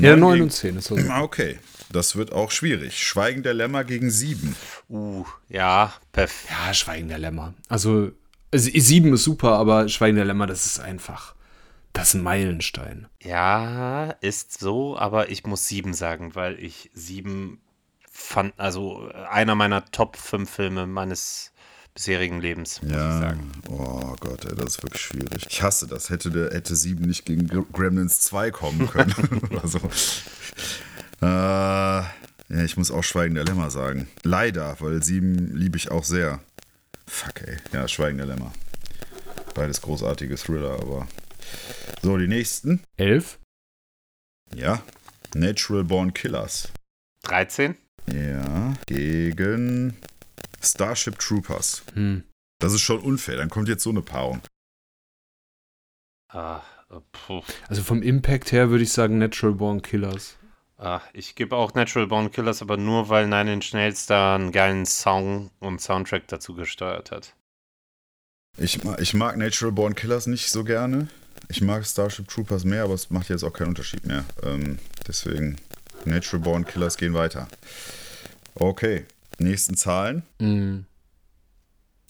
Ja, 0.00 0.16
Neun 0.16 0.20
9 0.20 0.32
gegen- 0.32 0.44
und 0.44 0.50
10 0.50 0.76
ist 0.76 0.84
so. 0.86 0.96
Ah, 0.96 1.22
Okay, 1.22 1.58
das 1.90 2.16
wird 2.16 2.32
auch 2.32 2.50
schwierig. 2.50 2.98
Schweigen 2.98 3.42
der 3.42 3.54
Lämmer 3.54 3.84
gegen 3.84 4.10
7. 4.10 4.56
Uh, 4.88 5.24
ja, 5.48 5.92
perfekt. 6.12 6.50
Ja, 6.50 6.74
Schweigen 6.74 7.08
der 7.08 7.18
Lämmer. 7.18 7.54
Also, 7.68 8.10
also 8.52 8.70
7 8.72 9.12
ist 9.14 9.24
super, 9.24 9.52
aber 9.58 9.88
Schweigen 9.88 10.16
der 10.16 10.24
Lämmer, 10.24 10.46
das 10.46 10.66
ist 10.66 10.80
einfach. 10.80 11.34
Das 11.92 12.08
ist 12.08 12.14
ein 12.14 12.22
Meilenstein. 12.22 13.06
Ja, 13.22 14.10
ist 14.20 14.58
so, 14.58 14.98
aber 14.98 15.30
ich 15.30 15.44
muss 15.44 15.68
7 15.68 15.94
sagen, 15.94 16.34
weil 16.34 16.58
ich 16.58 16.90
7 16.94 17.60
fand, 18.10 18.52
also 18.58 19.08
einer 19.30 19.54
meiner 19.54 19.84
Top 19.92 20.16
5 20.16 20.50
Filme 20.50 20.86
meines 20.86 21.52
bisherigen 21.94 22.40
Lebens, 22.40 22.82
muss 22.82 22.90
ich 22.90 22.96
Ja, 22.96 23.20
sagen. 23.20 23.52
oh 23.68 24.14
Gott, 24.20 24.44
ey, 24.44 24.54
das 24.56 24.76
ist 24.76 24.82
wirklich 24.82 25.02
schwierig. 25.02 25.46
Ich 25.48 25.62
hasse 25.62 25.86
das. 25.86 26.10
Hätte, 26.10 26.30
der, 26.30 26.50
hätte 26.52 26.74
7 26.74 27.04
nicht 27.04 27.24
gegen 27.24 27.46
Gr- 27.46 27.64
Gremlins 27.72 28.20
2 28.20 28.50
kommen 28.50 28.88
können. 28.88 29.14
oder 29.50 29.66
so. 29.68 29.78
Äh, 31.22 31.26
ja, 31.26 32.64
ich 32.64 32.76
muss 32.76 32.90
auch 32.90 33.04
Schweigen 33.04 33.34
der 33.36 33.44
Lämmer 33.44 33.70
sagen. 33.70 34.08
Leider, 34.22 34.76
weil 34.80 35.02
7 35.02 35.54
liebe 35.56 35.76
ich 35.76 35.90
auch 35.90 36.04
sehr. 36.04 36.40
Fuck, 37.06 37.42
ey. 37.42 37.56
Ja, 37.72 37.86
Schweigen 37.88 38.18
der 38.18 38.26
Lämmer. 38.26 38.52
Beides 39.54 39.80
großartige 39.80 40.34
Thriller, 40.36 40.72
aber. 40.80 41.06
So, 42.02 42.16
die 42.18 42.26
nächsten. 42.26 42.82
11? 42.96 43.38
Ja. 44.54 44.82
Natural 45.34 45.84
Born 45.84 46.12
Killers. 46.12 46.68
13? 47.22 47.76
Ja. 48.12 48.74
Gegen 48.86 49.96
Starship 50.64 51.18
Troopers. 51.18 51.82
Hm. 51.94 52.24
Das 52.60 52.72
ist 52.72 52.80
schon 52.80 53.00
unfair. 53.00 53.36
Dann 53.36 53.50
kommt 53.50 53.68
jetzt 53.68 53.82
so 53.82 53.90
eine 53.90 54.02
Paarung. 54.02 54.40
Ah, 56.28 56.62
äh, 56.90 56.96
puh. 57.12 57.42
Also 57.68 57.82
vom 57.82 58.02
Impact 58.02 58.52
her 58.52 58.70
würde 58.70 58.84
ich 58.84 58.92
sagen 58.92 59.18
Natural 59.18 59.54
Born 59.54 59.82
Killers. 59.82 60.36
Ah, 60.76 61.00
ich 61.12 61.34
gebe 61.34 61.56
auch 61.56 61.74
Natural 61.74 62.08
Born 62.08 62.30
Killers, 62.30 62.60
aber 62.60 62.76
nur 62.76 63.08
weil 63.08 63.26
Nine 63.26 63.52
Inch 63.52 63.72
Nails 63.72 64.06
da 64.06 64.34
einen 64.34 64.50
geilen 64.50 64.86
Song 64.86 65.50
und 65.60 65.80
Soundtrack 65.80 66.26
dazu 66.28 66.54
gesteuert 66.54 67.10
hat. 67.10 67.34
Ich, 68.56 68.80
ich 68.98 69.14
mag 69.14 69.36
Natural 69.36 69.72
Born 69.72 69.94
Killers 69.94 70.26
nicht 70.26 70.50
so 70.50 70.64
gerne. 70.64 71.08
Ich 71.48 71.60
mag 71.60 71.86
Starship 71.86 72.28
Troopers 72.28 72.64
mehr, 72.64 72.84
aber 72.84 72.94
es 72.94 73.10
macht 73.10 73.28
jetzt 73.28 73.44
auch 73.44 73.52
keinen 73.52 73.68
Unterschied 73.68 74.04
mehr. 74.06 74.24
Ähm, 74.42 74.78
deswegen, 75.06 75.56
Natural 76.04 76.42
Born 76.42 76.64
Killers 76.64 76.96
gehen 76.96 77.14
weiter. 77.14 77.48
Okay, 78.54 79.04
nächsten 79.38 79.76
Zahlen. 79.76 80.22
Hm. 80.40 80.86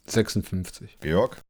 56. 0.07 0.99
Georg, 1.01 1.43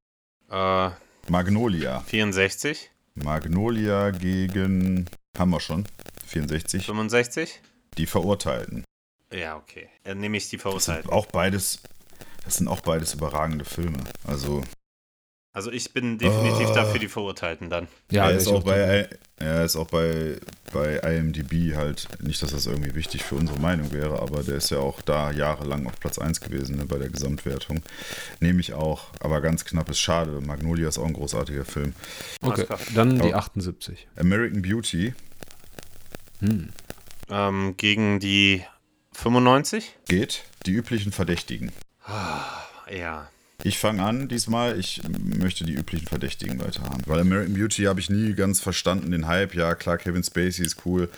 Äh, 0.51 0.91
Magnolia. 1.29 2.01
64? 2.01 2.91
Magnolia 3.15 4.11
gegen, 4.11 5.07
haben 5.37 5.51
wir 5.51 5.61
schon, 5.61 5.87
64. 6.27 6.85
65? 6.87 7.61
Die 7.99 8.07
Verurteilten. 8.07 8.85
Ja, 9.33 9.57
okay. 9.57 9.89
Dann 10.05 10.19
nehme 10.19 10.37
ich 10.37 10.49
die 10.51 10.57
Das 10.57 10.63
sind 10.65 10.73
Verurteilten. 10.95 11.11
auch 11.11 11.27
beides, 11.27 11.81
das 12.45 12.57
sind 12.57 12.69
auch 12.69 12.81
beides 12.81 13.15
überragende 13.15 13.65
Filme. 13.65 13.99
Also, 14.25 14.63
Also 15.57 15.71
ich 15.71 15.93
bin 15.93 16.19
definitiv 16.19 16.69
Oh. 16.71 16.75
dafür 16.75 16.99
die 16.99 17.07
Verurteilten 17.09 17.71
dann. 17.71 17.87
Ja, 18.11 18.29
er 18.29 18.37
ist 18.37 18.49
auch 18.49 18.65
bei, 18.65 19.09
er 19.37 19.65
ist 19.65 19.77
auch 19.77 19.87
bei, 19.87 20.37
bei 20.73 20.97
IMDb 20.97 21.77
halt, 21.77 22.09
nicht, 22.21 22.43
dass 22.43 22.51
das 22.51 22.67
irgendwie 22.67 22.97
wichtig 22.97 23.23
für 23.23 23.37
unsere 23.37 23.61
Meinung 23.61 23.93
wäre, 23.93 24.19
aber 24.21 24.43
der 24.43 24.57
ist 24.57 24.71
ja 24.71 24.79
auch 24.79 25.01
da 25.03 25.31
jahrelang 25.31 25.87
auf 25.87 25.99
Platz 26.01 26.19
1 26.19 26.41
gewesen 26.41 26.77
ne, 26.77 26.87
bei 26.87 26.99
der 26.99 27.09
Gesamtwertung. 27.09 27.83
Nehme 28.41 28.59
ich 28.59 28.73
auch, 28.73 29.13
aber 29.21 29.41
ganz 29.41 29.65
knapp 29.65 29.89
ist 29.89 30.01
schade. 30.01 30.41
Magnolia 30.41 30.89
ist 30.89 30.99
auch 30.99 31.07
ein 31.07 31.13
großartiger 31.13 31.65
Film. 31.65 31.95
Okay, 32.43 32.67
dann 32.95 33.21
die 33.21 33.33
Oh. 33.33 33.37
78. 33.37 34.09
American 34.17 34.61
Beauty 34.61 35.15
Hm. 36.41 36.71
Ähm, 37.31 37.75
gegen 37.77 38.19
die 38.19 38.65
95? 39.13 39.95
geht, 40.09 40.43
die 40.67 40.73
üblichen 40.73 41.13
Verdächtigen. 41.13 41.71
Ja. 42.93 43.31
Ich 43.63 43.79
fange 43.79 44.03
an 44.03 44.29
diesmal. 44.29 44.79
Ich 44.79 45.01
möchte 45.39 45.65
die 45.65 45.75
üblichen 45.75 46.07
Verdächtigen 46.07 46.61
weiter 46.61 46.83
haben. 46.83 47.03
Weil 47.07 47.21
American 47.21 47.55
Beauty 47.55 47.85
habe 47.85 48.01
ich 48.01 48.11
nie 48.11 48.35
ganz 48.35 48.61
verstanden, 48.61 49.13
den 49.13 49.27
Hype. 49.27 49.55
Ja, 49.55 49.75
klar, 49.75 49.99
Kevin 49.99 50.25
Spacey 50.25 50.65
ist 50.65 50.85
cool. 50.85 51.09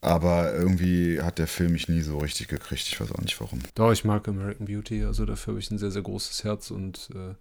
Aber 0.00 0.54
irgendwie 0.54 1.20
hat 1.20 1.38
der 1.38 1.46
Film 1.46 1.72
mich 1.72 1.88
nie 1.88 2.00
so 2.00 2.18
richtig 2.18 2.48
gekriegt. 2.48 2.86
Ich 2.86 3.00
weiß 3.00 3.12
auch 3.12 3.22
nicht 3.22 3.40
warum. 3.40 3.60
Doch, 3.74 3.92
ich 3.92 4.04
mag 4.04 4.28
American 4.28 4.66
Beauty, 4.66 5.04
also 5.04 5.26
dafür 5.26 5.52
habe 5.52 5.60
ich 5.60 5.70
ein 5.70 5.78
sehr, 5.78 5.90
sehr 5.90 6.02
großes 6.02 6.44
Herz 6.44 6.70
und 6.70 7.08
äh, 7.14 7.34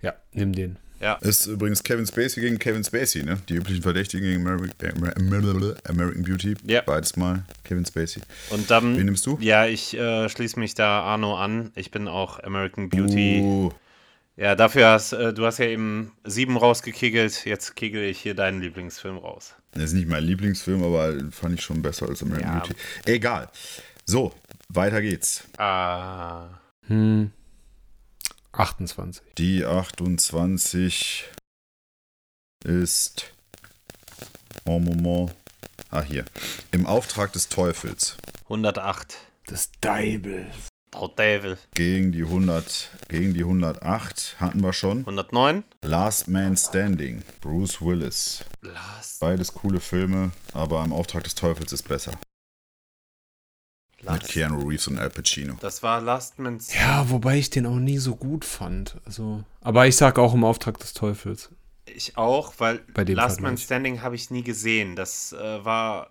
ja, 0.00 0.14
nimm 0.32 0.52
den. 0.54 0.78
Ist 1.20 1.46
übrigens 1.46 1.82
Kevin 1.82 2.06
Spacey 2.06 2.40
gegen 2.40 2.58
Kevin 2.58 2.84
Spacey, 2.84 3.22
ne? 3.24 3.38
Die 3.48 3.54
üblichen 3.54 3.82
Verdächtigen 3.82 4.24
gegen 4.24 4.46
Ameri- 4.46 5.76
American 5.88 6.22
Beauty. 6.22 6.54
Ja. 6.66 6.82
Beides 6.82 7.16
mal 7.16 7.44
Kevin 7.64 7.84
Spacey. 7.84 8.22
Und 8.50 8.70
dann. 8.70 8.96
Wen 8.96 9.06
nimmst 9.06 9.26
du? 9.26 9.36
Ja, 9.40 9.66
ich 9.66 9.94
äh, 9.96 10.28
schließe 10.28 10.58
mich 10.60 10.74
da 10.74 11.00
Arno 11.02 11.36
an. 11.36 11.72
Ich 11.74 11.90
bin 11.90 12.06
auch 12.08 12.38
American 12.42 12.88
Beauty. 12.88 13.40
Uh, 13.42 13.70
Ja, 14.36 14.54
dafür 14.54 14.86
hast 14.88 15.12
äh, 15.12 15.34
du 15.34 15.44
hast 15.44 15.58
ja 15.58 15.66
eben 15.66 16.12
sieben 16.24 16.56
rausgekegelt. 16.56 17.44
Jetzt 17.44 17.76
kegel 17.76 18.02
ich 18.04 18.18
hier 18.20 18.34
deinen 18.34 18.60
Lieblingsfilm 18.62 19.18
raus. 19.18 19.54
das 19.72 19.84
ist 19.84 19.92
nicht 19.94 20.08
mein 20.08 20.24
Lieblingsfilm, 20.24 20.82
aber 20.82 21.14
fand 21.30 21.54
ich 21.54 21.62
schon 21.62 21.82
besser 21.82 22.08
als 22.08 22.22
American 22.22 22.52
Ja. 22.54 22.58
Beauty. 22.60 22.74
Egal. 23.06 23.48
So, 24.04 24.32
weiter 24.68 25.02
geht's. 25.02 25.44
Ah. 25.58 26.46
Hm. 26.86 27.30
28. 28.52 29.22
Die 29.38 29.64
28 29.64 31.24
ist. 32.64 33.32
Oh, 34.64 34.78
Moment. 34.78 35.34
Ah, 35.90 36.02
hier. 36.02 36.24
Im 36.70 36.86
Auftrag 36.86 37.32
des 37.32 37.48
Teufels. 37.48 38.16
108. 38.44 39.16
Das 39.46 39.70
Deibel. 39.80 40.50
Oh, 40.94 41.08
Devil. 41.08 41.56
Gegen 41.74 42.12
die 42.12 42.22
100, 42.22 42.90
gegen 43.08 43.32
die 43.32 43.40
108 43.40 44.36
hatten 44.38 44.62
wir 44.62 44.74
schon. 44.74 44.98
109. 44.98 45.64
Last 45.82 46.28
Man 46.28 46.56
Standing. 46.56 47.22
Bruce 47.40 47.80
Willis. 47.80 48.44
Last. 48.60 49.20
Beides 49.20 49.54
coole 49.54 49.80
Filme, 49.80 50.32
aber 50.52 50.84
im 50.84 50.92
Auftrag 50.92 51.24
des 51.24 51.34
Teufels 51.34 51.72
ist 51.72 51.88
besser. 51.88 52.12
Mit 54.02 54.10
Last. 54.10 54.28
Keanu 54.28 54.68
Reeves 54.68 54.88
und 54.88 54.98
Al 54.98 55.10
Pacino. 55.10 55.56
Das 55.60 55.82
war 55.82 56.00
Last 56.00 56.38
Man's. 56.38 56.74
Ja, 56.74 57.08
wobei 57.08 57.38
ich 57.38 57.50
den 57.50 57.66
auch 57.66 57.76
nie 57.76 57.98
so 57.98 58.16
gut 58.16 58.44
fand. 58.44 58.96
Also, 59.04 59.44
aber 59.60 59.86
ich 59.86 59.96
sag 59.96 60.18
auch 60.18 60.34
im 60.34 60.44
Auftrag 60.44 60.78
des 60.78 60.92
Teufels. 60.92 61.50
Ich 61.86 62.16
auch, 62.16 62.54
weil 62.58 62.78
Bei 62.94 63.04
dem 63.04 63.16
Last 63.16 63.36
Vergleich. 63.36 63.50
Man 63.50 63.58
Standing 63.58 64.02
habe 64.02 64.16
ich 64.16 64.30
nie 64.30 64.42
gesehen. 64.42 64.96
Das 64.96 65.32
äh, 65.32 65.64
war. 65.64 66.10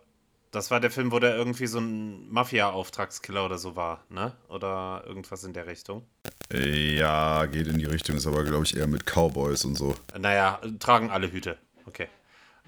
Das 0.52 0.70
war 0.70 0.82
der 0.82 0.92
Film, 0.92 1.14
wo 1.14 1.20
der 1.20 1.34
irgendwie 1.38 1.66
so 1.66 1.80
ein 1.80 2.30
Mafia-Auftragskiller 2.30 3.46
oder 3.46 3.58
so 3.58 3.78
war, 3.78 4.04
ne? 4.10 4.34
Oder 4.50 5.02
irgendwas 5.08 5.46
in 5.46 5.54
der 5.54 5.66
Richtung. 5.66 6.06
Ja, 6.52 7.46
geht 7.46 7.68
in 7.68 7.78
die 7.78 7.86
Richtung, 7.86 8.18
ist 8.18 8.28
aber, 8.28 8.44
glaube 8.44 8.66
ich, 8.66 8.76
eher 8.76 8.88
mit 8.88 9.06
Cowboys 9.06 9.64
und 9.64 9.76
so. 9.76 9.96
Naja, 10.20 10.60
tragen 10.80 11.10
alle 11.10 11.32
Hüte. 11.32 11.58
Okay. 11.86 12.10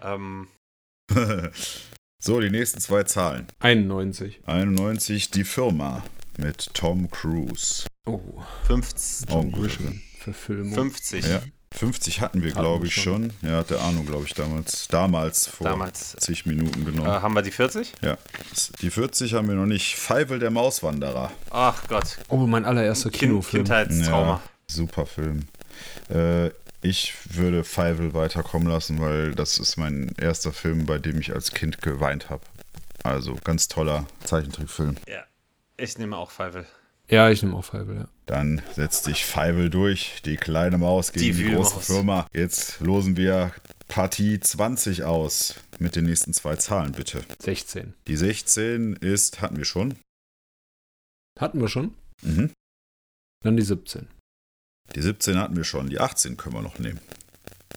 Ähm, 0.02 0.48
so, 2.26 2.40
die 2.40 2.50
nächsten 2.50 2.80
zwei 2.80 3.04
Zahlen. 3.04 3.48
91. 3.60 4.40
91, 4.46 5.32
die 5.32 5.44
Firma 5.44 6.04
mit 6.38 6.74
Tom 6.74 7.12
Cruise. 7.12 7.86
Oh, 8.06 8.22
50. 8.68 9.30
Auch 9.30 9.42
ein 9.42 9.52
guter 9.52 9.70
Film. 9.70 9.88
Vision. 9.90 10.02
Verfilmung. 10.20 10.74
50. 10.74 11.26
Ja, 11.26 11.42
50 11.74 12.22
hatten 12.22 12.42
wir, 12.42 12.52
glaube 12.52 12.88
ich, 12.88 12.96
schon. 12.96 13.34
schon. 13.42 13.50
Ja, 13.50 13.58
hat 13.58 13.72
der 13.72 13.82
Arno, 13.82 14.04
glaube 14.04 14.24
ich, 14.26 14.34
damals, 14.34 14.88
damals 14.88 15.48
vor 15.48 15.68
Damals. 15.68 16.16
zig 16.18 16.46
Minuten 16.46 16.86
genommen. 16.86 17.10
Äh, 17.10 17.20
haben 17.22 17.34
wir 17.34 17.42
die 17.42 17.52
40? 17.52 17.92
Ja, 18.02 18.18
die 18.82 18.90
40 18.90 19.34
haben 19.34 19.50
wir 19.50 19.56
noch 19.56 19.66
nicht. 19.66 19.98
Feivel 19.98 20.40
der 20.40 20.52
Mauswanderer. 20.52 21.30
Ach 21.50 21.86
Gott. 21.90 22.20
Oh, 22.30 22.38
mein 22.38 22.64
allererster 22.64 23.10
Kind, 23.10 23.32
Kinofilm. 23.32 23.66
Kindheitstrauma. 23.66 24.36
Ja, 24.36 24.42
super 24.68 25.06
Film. 25.06 25.42
Äh, 26.10 26.52
ich 26.84 27.14
würde 27.36 27.64
Feivel 27.64 28.14
weiterkommen 28.14 28.68
lassen, 28.68 29.00
weil 29.00 29.34
das 29.34 29.58
ist 29.58 29.78
mein 29.78 30.14
erster 30.18 30.52
Film, 30.52 30.86
bei 30.86 31.00
dem 31.00 31.20
ich 31.20 31.34
als 31.34 31.52
Kind 31.52 31.82
geweint 31.82 32.30
habe. 32.30 32.44
Also 33.04 33.36
ganz 33.44 33.68
toller 33.68 34.06
Zeichentrickfilm. 34.24 34.98
Ja. 35.08 35.24
Ich 35.78 35.98
nehme 35.98 36.16
auch 36.18 36.30
Feivel. 36.32 36.66
Ja, 37.10 37.30
ich 37.30 37.44
nehme 37.44 37.56
auch 37.56 37.66
Feivel, 37.66 37.96
ja. 37.98 38.08
Dann 38.26 38.62
setzt 38.74 39.04
sich 39.06 39.26
Feivel 39.26 39.70
durch, 39.70 40.22
die 40.24 40.38
kleine 40.38 40.78
Maus 40.78 41.12
gegen 41.12 41.26
Die 41.26 41.44
die, 41.44 41.52
große. 41.52 41.80
Firma. 41.82 42.28
Jetzt 42.32 42.80
losen 42.80 43.18
wir 43.18 43.52
Partie 43.88 44.40
20 44.40 45.04
aus 45.04 45.56
mit 45.80 45.96
den 45.96 46.06
nächsten 46.06 46.34
zwei 46.34 46.56
Zahlen, 46.56 46.94
bitte. 46.94 47.24
16. 47.40 47.94
Die 48.08 48.16
16 48.16 48.96
ist, 48.98 49.42
hatten 49.42 49.58
wir 49.58 49.66
schon. 49.66 49.96
Hatten 51.38 51.60
wir 51.60 51.68
schon? 51.68 51.94
Mhm. 52.22 52.52
Dann 53.44 53.58
die 53.58 53.64
17. 53.64 54.08
Die 54.96 55.02
17 55.02 55.38
hatten 55.38 55.56
wir 55.56 55.64
schon. 55.64 55.90
Die 55.90 56.00
18 56.00 56.38
können 56.38 56.56
wir 56.56 56.62
noch 56.62 56.80
nehmen. 56.80 57.00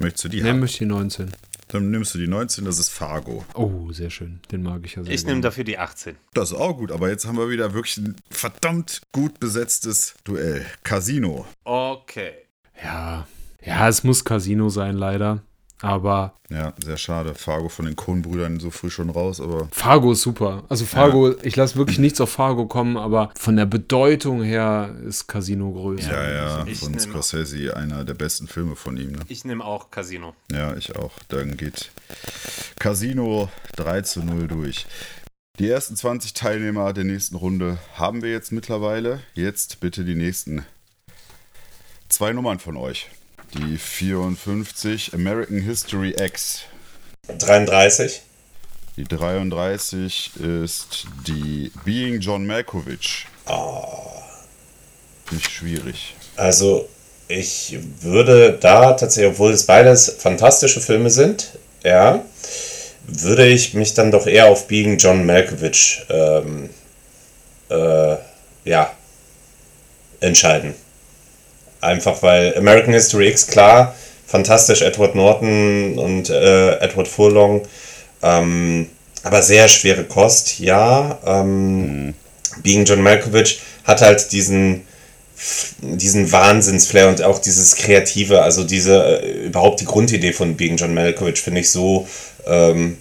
Möchtest 0.00 0.24
du 0.24 0.28
die 0.28 0.38
Nehmen 0.38 0.48
haben? 0.48 0.60
möchte 0.60 0.74
ich 0.74 0.78
die 0.80 0.86
19. 0.86 1.32
Dann 1.68 1.90
nimmst 1.90 2.14
du 2.14 2.18
die 2.18 2.28
19, 2.28 2.64
das 2.64 2.78
ist 2.78 2.90
Fargo. 2.90 3.44
Oh, 3.54 3.90
sehr 3.90 4.10
schön. 4.10 4.40
Den 4.52 4.62
mag 4.62 4.82
ich 4.84 4.94
ja 4.94 5.02
sehr 5.02 5.12
Ich 5.12 5.26
nehme 5.26 5.40
dafür 5.40 5.64
die 5.64 5.78
18. 5.78 6.16
Das 6.32 6.52
ist 6.52 6.56
auch 6.56 6.76
gut, 6.76 6.92
aber 6.92 7.08
jetzt 7.08 7.26
haben 7.26 7.36
wir 7.38 7.50
wieder 7.50 7.74
wirklich 7.74 7.96
ein 7.96 8.14
verdammt 8.30 9.02
gut 9.10 9.40
besetztes 9.40 10.14
Duell. 10.22 10.64
Casino. 10.84 11.44
Okay. 11.64 12.34
Ja. 12.82 13.26
Ja, 13.64 13.88
es 13.88 14.04
muss 14.04 14.24
Casino 14.24 14.68
sein, 14.68 14.96
leider. 14.96 15.42
Aber 15.82 16.32
Ja, 16.48 16.72
sehr 16.82 16.96
schade. 16.96 17.34
Fargo 17.34 17.68
von 17.68 17.84
den 17.84 17.96
Coen-Brüdern 17.96 18.60
so 18.60 18.70
früh 18.70 18.88
schon 18.88 19.10
raus, 19.10 19.40
aber 19.40 19.68
Fargo 19.70 20.12
ist 20.12 20.22
super. 20.22 20.64
Also 20.68 20.86
Fargo, 20.86 21.34
ich 21.42 21.56
lasse 21.56 21.76
wirklich 21.76 21.98
nichts 21.98 22.20
auf 22.20 22.30
Fargo 22.30 22.66
kommen, 22.66 22.96
aber 22.96 23.30
von 23.38 23.56
der 23.56 23.66
Bedeutung 23.66 24.42
her 24.42 24.94
ist 25.06 25.26
Casino 25.26 25.72
größer. 25.72 26.10
ja, 26.10 26.32
ja, 26.60 26.66
ich 26.66 26.78
von 26.78 26.98
Scorsese 26.98 27.76
einer 27.76 28.04
der 28.04 28.14
besten 28.14 28.48
Filme 28.48 28.74
von 28.74 28.96
ihm. 28.96 29.12
Ne? 29.12 29.20
Ich 29.28 29.44
nehme 29.44 29.64
auch 29.64 29.90
Casino. 29.90 30.34
Ja, 30.50 30.74
ich 30.76 30.96
auch. 30.96 31.12
Dann 31.28 31.56
geht 31.56 31.90
Casino 32.78 33.50
3 33.76 34.00
zu 34.02 34.20
0 34.20 34.48
durch. 34.48 34.86
Die 35.58 35.68
ersten 35.68 35.96
20 35.96 36.34
Teilnehmer 36.34 36.92
der 36.92 37.04
nächsten 37.04 37.34
Runde 37.34 37.78
haben 37.94 38.22
wir 38.22 38.30
jetzt 38.30 38.52
mittlerweile. 38.52 39.20
Jetzt 39.34 39.80
bitte 39.80 40.04
die 40.04 40.14
nächsten 40.14 40.64
zwei 42.08 42.32
Nummern 42.32 42.58
von 42.58 42.76
euch. 42.76 43.08
Die 43.54 43.78
54 43.78 45.14
American 45.14 45.60
History 45.60 46.14
X. 46.18 46.62
33. 47.28 48.22
Die 48.96 49.04
33 49.04 50.32
ist 50.36 51.06
die 51.26 51.70
Being 51.84 52.20
John 52.20 52.46
Malkovich. 52.46 53.26
Finde 55.24 55.44
ich 55.44 55.48
schwierig. 55.48 56.14
Also 56.36 56.88
ich 57.28 57.78
würde 58.00 58.58
da 58.60 58.92
tatsächlich, 58.92 59.32
obwohl 59.32 59.52
es 59.52 59.66
beides 59.66 60.16
fantastische 60.18 60.80
Filme 60.80 61.10
sind, 61.10 61.50
ja, 61.82 62.24
würde 63.06 63.46
ich 63.46 63.74
mich 63.74 63.94
dann 63.94 64.10
doch 64.10 64.26
eher 64.26 64.46
auf 64.46 64.66
Being 64.66 64.98
John 64.98 65.26
Malkovich 65.26 66.04
ähm, 66.08 66.70
äh, 67.68 68.16
ja, 68.64 68.92
entscheiden. 70.20 70.74
Einfach 71.86 72.22
weil 72.22 72.56
American 72.58 72.92
History 72.92 73.28
X, 73.28 73.46
klar, 73.46 73.94
fantastisch, 74.26 74.82
Edward 74.82 75.14
Norton 75.14 75.98
und 75.98 76.28
äh, 76.30 76.78
Edward 76.80 77.08
Furlong, 77.08 77.62
ähm, 78.22 78.90
aber 79.22 79.42
sehr 79.42 79.68
schwere 79.68 80.04
Kost, 80.04 80.58
ja. 80.58 81.18
Ähm, 81.24 82.14
Being 82.62 82.84
John 82.84 83.02
Malkovich 83.02 83.60
hat 83.84 84.00
halt 84.00 84.32
diesen, 84.32 84.82
diesen 85.80 86.32
Wahnsinnsflair 86.32 87.08
und 87.08 87.22
auch 87.22 87.38
dieses 87.38 87.76
Kreative, 87.76 88.42
also 88.42 88.64
diese, 88.64 89.22
äh, 89.22 89.46
überhaupt 89.46 89.80
die 89.80 89.84
Grundidee 89.84 90.32
von 90.32 90.56
Being 90.56 90.76
John 90.76 90.94
Malkovich 90.94 91.40
finde 91.40 91.60
ich 91.60 91.70
so 91.70 92.08
ähm, 92.46 92.98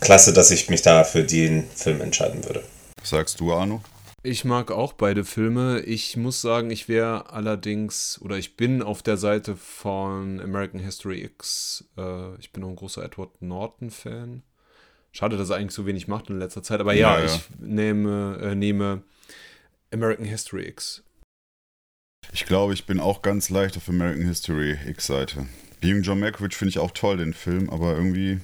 klasse, 0.00 0.32
dass 0.32 0.50
ich 0.50 0.70
mich 0.70 0.82
da 0.82 1.04
für 1.04 1.24
den 1.24 1.64
Film 1.74 2.00
entscheiden 2.00 2.44
würde. 2.44 2.62
Was 3.00 3.10
sagst 3.10 3.40
du, 3.40 3.52
Arno? 3.52 3.82
Ich 4.26 4.46
mag 4.46 4.70
auch 4.70 4.94
beide 4.94 5.22
Filme. 5.22 5.80
Ich 5.80 6.16
muss 6.16 6.40
sagen, 6.40 6.70
ich 6.70 6.88
wäre 6.88 7.30
allerdings, 7.30 8.18
oder 8.22 8.38
ich 8.38 8.56
bin 8.56 8.80
auf 8.80 9.02
der 9.02 9.18
Seite 9.18 9.54
von 9.54 10.40
American 10.40 10.80
History 10.80 11.22
X. 11.22 11.84
Äh, 11.98 12.34
ich 12.36 12.50
bin 12.50 12.64
auch 12.64 12.70
ein 12.70 12.76
großer 12.76 13.04
Edward 13.04 13.42
Norton-Fan. 13.42 14.42
Schade, 15.12 15.36
dass 15.36 15.50
er 15.50 15.56
eigentlich 15.56 15.74
so 15.74 15.84
wenig 15.84 16.08
macht 16.08 16.30
in 16.30 16.38
letzter 16.38 16.62
Zeit. 16.62 16.80
Aber 16.80 16.94
ja, 16.94 17.18
Ja, 17.18 17.26
ja. 17.26 17.34
ich 17.34 17.50
nehme, 17.58 18.38
äh, 18.40 18.54
nehme 18.54 19.02
American 19.92 20.24
History 20.24 20.68
X. 20.68 21.02
Ich 22.32 22.46
glaube, 22.46 22.72
ich 22.72 22.86
bin 22.86 23.00
auch 23.00 23.20
ganz 23.20 23.50
leicht 23.50 23.76
auf 23.76 23.90
American 23.90 24.26
History 24.26 24.78
X-Seite. 24.86 25.46
Being 25.82 26.00
John 26.00 26.18
Malkovich 26.18 26.56
finde 26.56 26.70
ich 26.70 26.78
auch 26.78 26.92
toll, 26.92 27.18
den 27.18 27.34
Film, 27.34 27.68
aber 27.68 27.94
irgendwie 27.94 28.40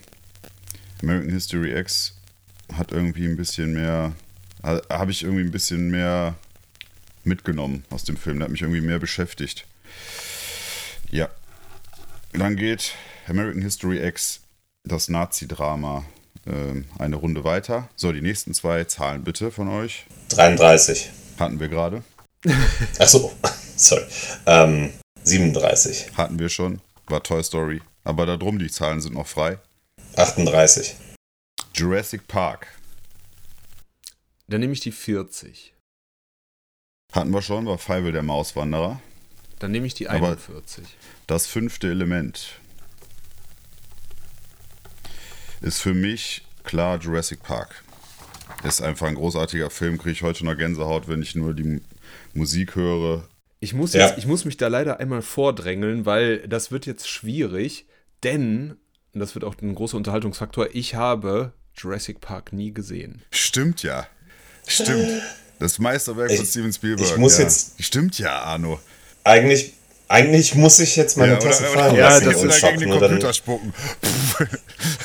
American 1.02 1.30
History 1.30 1.74
X 1.74 2.20
hat 2.70 2.92
irgendwie 2.92 3.24
ein 3.24 3.36
bisschen 3.38 3.72
mehr, 3.72 4.12
habe 4.62 5.10
ich 5.10 5.22
irgendwie 5.22 5.42
ein 5.42 5.50
bisschen 5.50 5.90
mehr 5.90 6.34
mitgenommen 7.24 7.84
aus 7.90 8.04
dem 8.04 8.16
Film. 8.16 8.38
Der 8.38 8.44
hat 8.44 8.52
mich 8.52 8.62
irgendwie 8.62 8.80
mehr 8.80 8.98
beschäftigt. 8.98 9.66
Ja. 11.10 11.28
Dann 12.32 12.56
geht 12.56 12.92
American 13.26 13.62
History 13.62 14.04
X, 14.06 14.40
das 14.84 15.08
Nazi-Drama, 15.08 16.04
ähm, 16.46 16.86
eine 16.98 17.16
Runde 17.16 17.44
weiter. 17.44 17.88
So, 17.96 18.12
die 18.12 18.22
nächsten 18.22 18.54
zwei 18.54 18.84
Zahlen 18.84 19.24
bitte 19.24 19.50
von 19.50 19.68
euch. 19.68 20.06
33. 20.28 21.10
Hatten 21.38 21.58
wir 21.60 21.68
gerade. 21.68 22.02
Achso, 22.98 23.32
sorry. 23.76 24.04
Ähm, 24.46 24.92
37. 25.24 26.16
Hatten 26.16 26.38
wir 26.38 26.48
schon. 26.48 26.80
War 27.06 27.22
Toy 27.22 27.42
Story. 27.42 27.82
Aber 28.04 28.26
da 28.26 28.36
drum, 28.36 28.58
die 28.58 28.70
Zahlen 28.70 29.00
sind 29.00 29.14
noch 29.14 29.26
frei. 29.26 29.58
38. 30.16 30.96
Jurassic 31.74 32.26
Park. 32.26 32.66
Dann 34.50 34.60
nehme 34.60 34.72
ich 34.72 34.80
die 34.80 34.90
40. 34.92 35.74
Hatten 37.12 37.30
wir 37.30 37.40
schon, 37.40 37.66
war 37.66 37.78
Feivel 37.78 38.10
der 38.10 38.24
Mauswanderer. 38.24 39.00
Dann 39.60 39.70
nehme 39.70 39.86
ich 39.86 39.94
die 39.94 40.08
Aber- 40.08 40.26
41. 40.28 40.84
Das 41.28 41.46
fünfte 41.46 41.88
Element 41.88 42.58
ist 45.60 45.80
für 45.80 45.94
mich 45.94 46.42
klar 46.64 46.98
Jurassic 46.98 47.42
Park. 47.42 47.84
Ist 48.64 48.80
einfach 48.82 49.06
ein 49.06 49.14
großartiger 49.14 49.70
Film, 49.70 49.98
kriege 49.98 50.10
ich 50.12 50.22
heute 50.22 50.44
noch 50.44 50.56
Gänsehaut, 50.56 51.06
wenn 51.08 51.22
ich 51.22 51.34
nur 51.36 51.54
die 51.54 51.62
M- 51.62 51.80
Musik 52.34 52.74
höre. 52.74 53.28
Ich 53.60 53.72
muss, 53.74 53.92
Ja. 53.92 54.08
jetzt, 54.08 54.18
ich 54.18 54.26
muss 54.26 54.44
mich 54.44 54.56
da 54.56 54.66
leider 54.68 54.98
einmal 54.98 55.22
vordrängeln, 55.22 56.06
weil 56.06 56.46
das 56.48 56.70
wird 56.72 56.86
jetzt 56.86 57.08
schwierig, 57.08 57.86
denn, 58.24 58.76
und 59.14 59.20
das 59.20 59.34
wird 59.34 59.44
auch 59.44 59.54
ein 59.62 59.74
großer 59.74 59.96
Unterhaltungsfaktor, 59.96 60.68
ich 60.74 60.94
habe 60.96 61.52
Jurassic 61.74 62.20
Park 62.20 62.52
nie 62.52 62.72
gesehen. 62.74 63.22
Stimmt 63.30 63.82
ja. 63.84 64.08
Stimmt. 64.66 65.22
Das 65.58 65.78
Meisterwerk 65.78 66.30
von 66.32 66.42
Ich- 66.42 66.50
Steven 66.50 66.72
Spielberg. 66.72 67.08
ich 67.08 67.16
muss 67.16 67.36
ja. 67.38 67.44
jetzt- 67.44 67.74
Stimmt 67.82 68.18
ja, 68.18 68.40
Arno. 68.40 68.80
Eigentlich, 69.24 69.74
eigentlich 70.08 70.54
muss 70.54 70.78
ich 70.80 70.96
jetzt 70.96 71.16
meine 71.18 71.34
ja, 71.34 71.38
Tasse 71.38 71.64
fallen 71.64 71.94
Ja, 71.96 72.08
lassen 72.08 72.24
das 72.26 72.36
und 72.36 72.48
oder 72.48 72.58
gegen 72.70 72.80
den 72.80 72.88
Nur 72.88 73.00
dann, 73.00 73.10
Computer 73.10 73.32
spucken. 73.34 73.74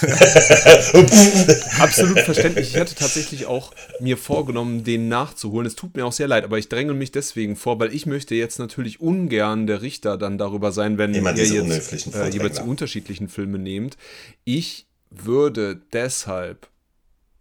absolut 1.80 2.20
verständlich. 2.20 2.74
Ich 2.74 2.80
hatte 2.80 2.96
tatsächlich 2.96 3.46
auch 3.46 3.72
mir 4.00 4.18
vorgenommen, 4.18 4.84
den 4.84 5.08
nachzuholen. 5.08 5.68
Es 5.68 5.76
tut 5.76 5.96
mir 5.96 6.06
auch 6.06 6.12
sehr 6.14 6.28
leid, 6.28 6.44
aber 6.44 6.58
ich 6.58 6.70
dränge 6.70 6.94
mich 6.94 7.12
deswegen 7.12 7.56
vor, 7.56 7.80
weil 7.80 7.94
ich 7.94 8.06
möchte 8.06 8.36
jetzt 8.36 8.60
natürlich 8.60 9.02
ungern 9.02 9.68
der 9.68 9.82
Richter 9.82 10.18
dann 10.18 10.38
darüber 10.38 10.72
sein, 10.72 10.98
wenn 10.98 11.14
Immer 11.14 11.36
ihr 11.36 11.46
jetzt 11.46 12.16
äh, 12.16 12.30
jeweils 12.30 12.58
die 12.58 12.64
unterschiedlichen 12.64 13.30
Filme 13.30 13.60
nehmt. 13.60 13.98
Ich 14.44 14.88
würde 15.10 15.80
deshalb 15.94 16.68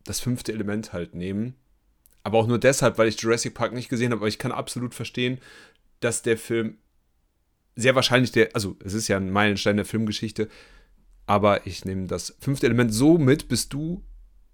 das 0.04 0.20
fünfte 0.20 0.52
Element 0.52 0.92
halt 0.92 1.14
nehmen. 1.14 1.54
Aber 2.24 2.38
auch 2.38 2.46
nur 2.46 2.58
deshalb, 2.58 2.98
weil 2.98 3.06
ich 3.08 3.20
Jurassic 3.20 3.54
Park 3.54 3.72
nicht 3.74 3.88
gesehen 3.88 4.10
habe. 4.10 4.20
Aber 4.20 4.28
ich 4.28 4.38
kann 4.38 4.50
absolut 4.50 4.94
verstehen, 4.94 5.38
dass 6.00 6.22
der 6.22 6.36
Film 6.38 6.78
sehr 7.76 7.94
wahrscheinlich 7.94 8.32
der, 8.32 8.48
also 8.54 8.76
es 8.84 8.94
ist 8.94 9.08
ja 9.08 9.16
ein 9.18 9.30
Meilenstein 9.30 9.76
der 9.76 9.84
Filmgeschichte, 9.84 10.48
aber 11.26 11.66
ich 11.66 11.84
nehme 11.84 12.06
das 12.06 12.34
fünfte 12.40 12.66
Element 12.66 12.92
so 12.94 13.18
mit, 13.18 13.48
bist 13.48 13.72
du, 13.72 14.02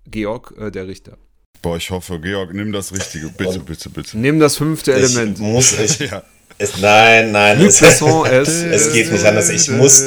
Georg, 0.06 0.54
äh, 0.58 0.70
der 0.70 0.88
Richter. 0.88 1.16
Boah, 1.62 1.76
ich 1.76 1.90
hoffe, 1.90 2.18
Georg, 2.20 2.54
nimm 2.54 2.72
das 2.72 2.92
Richtige. 2.92 3.28
Bitte, 3.28 3.58
Und- 3.58 3.66
bitte, 3.66 3.90
bitte. 3.90 4.18
Nimm 4.18 4.40
das 4.40 4.56
fünfte 4.56 4.92
Ich 4.92 4.98
Element. 5.14 5.38
muss, 5.38 5.72
ich, 5.78 5.98
Ja. 5.98 6.22
es, 6.58 6.78
nein, 6.80 7.30
nein, 7.32 7.60
es, 7.60 7.82
es, 7.82 8.00
es 8.02 8.92
geht 8.92 9.12
nicht 9.12 9.24
anders. 9.24 9.50
Ich 9.50 9.68
muss, 9.70 10.02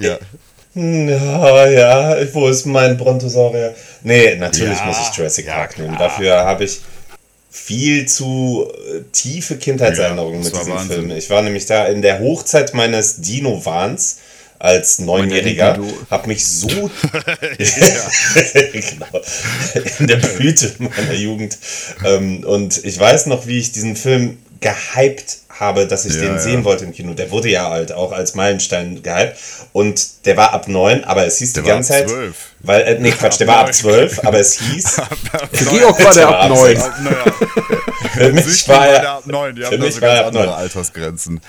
Ja. 0.00 0.18
Ja, 0.74 1.66
ja, 1.68 2.34
wo 2.34 2.46
ist 2.48 2.64
mein 2.66 2.96
Brontosaurier? 2.96 3.74
Nee, 4.04 4.36
natürlich 4.36 4.78
Ja, 4.78 4.84
muss 4.86 4.98
ich 5.10 5.16
Jurassic 5.16 5.46
ja, 5.46 5.54
Park 5.54 5.78
nehmen. 5.78 5.96
Dafür 5.98 6.44
habe 6.44 6.62
ich 6.64 6.80
viel 7.50 8.06
zu 8.06 8.70
äh, 8.70 9.02
tiefe 9.12 9.56
Kindheitserinnerungen 9.56 10.42
Ja, 10.42 10.44
mit 10.44 10.56
diesem 10.56 10.72
Wahnsinn. 10.72 10.96
Film. 10.96 11.10
Ich 11.10 11.28
war 11.30 11.42
nämlich 11.42 11.66
da 11.66 11.86
in 11.86 12.00
der 12.00 12.20
Hochzeit 12.20 12.74
meines 12.74 13.20
Dino-Wahns 13.20 14.18
als 14.60 14.98
Neunjähriger, 14.98 15.78
habe 16.10 16.28
mich 16.28 16.46
so 16.46 16.68
genau, 16.68 16.90
in 19.98 20.06
der 20.06 20.16
Blüte 20.16 20.70
meiner 20.78 21.14
Jugend. 21.14 21.58
Ähm, 22.04 22.44
und 22.44 22.84
ich 22.84 23.00
weiß 23.00 23.26
noch, 23.26 23.46
wie 23.46 23.58
ich 23.58 23.72
diesen 23.72 23.96
Film 23.96 24.36
gehypt 24.60 25.38
habe, 25.60 25.86
dass 25.86 26.04
ich 26.06 26.14
Ja, 26.14 26.20
den 26.22 26.32
ja. 26.34 26.38
sehen 26.38 26.64
wollte 26.64 26.84
im 26.84 26.92
Kino. 26.92 27.14
Der 27.14 27.30
wurde 27.30 27.48
ja 27.48 27.68
halt 27.70 27.92
auch 27.92 28.12
als 28.12 28.34
Meilenstein 28.34 29.02
gehypt. 29.02 29.36
Und 29.72 30.26
der 30.26 30.36
war 30.36 30.52
ab 30.52 30.66
neun, 30.68 31.04
aber 31.04 31.26
es 31.26 31.38
hieß 31.38 31.52
Der 31.52 31.62
die 31.62 31.68
war 31.68 31.74
ganze 31.76 31.92
ab 31.94 31.98
Zeit. 32.00 32.08
12. 32.10 32.34
Weil, 32.60 32.80
äh, 32.82 32.98
nee, 32.98 33.10
Quatsch, 33.18 33.38
der 33.40 33.46
war 33.46 33.58
ab 33.58 33.74
zwölf, 33.74 34.18
aber 34.24 34.38
es 34.40 34.58
hieß. 34.60 35.00
Für 35.52 35.64
Georg 35.66 36.04
war 36.04 36.14
der 36.14 36.28
ab 36.28 36.42
ab 36.44 36.48
neun. 36.50 36.76
Für 38.14 38.32
mich 38.32 38.68
war 38.68 38.76
war 38.78 38.86
er. 38.88 39.00
der 39.00 39.10
ab 39.12 39.26
9. 39.26 39.54
Die 39.54 39.60
für 39.62 39.66
haben 39.66 39.78
da 39.80 39.86
mich 39.86 39.94
war 40.00 40.08
ganz 40.08 40.14
er 40.14 40.20
ab 40.20 40.26
andere 40.28 40.44
neun. 40.46 40.54
Altersgrenzen. 40.54 41.40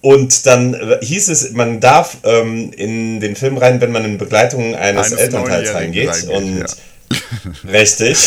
Und 0.00 0.46
dann 0.46 0.74
äh, 0.74 0.98
hieß 1.04 1.28
es, 1.28 1.52
man 1.52 1.78
darf 1.78 2.16
ähm, 2.24 2.72
in 2.76 3.20
den 3.20 3.36
Film 3.36 3.56
rein, 3.56 3.80
wenn 3.80 3.92
man 3.92 4.04
in 4.04 4.18
Begleitung 4.18 4.74
eines, 4.74 5.06
Eines 5.12 5.20
Elternteils 5.20 5.74
reingeht. 5.74 6.24
und 6.28 6.64
richtig, 7.70 8.18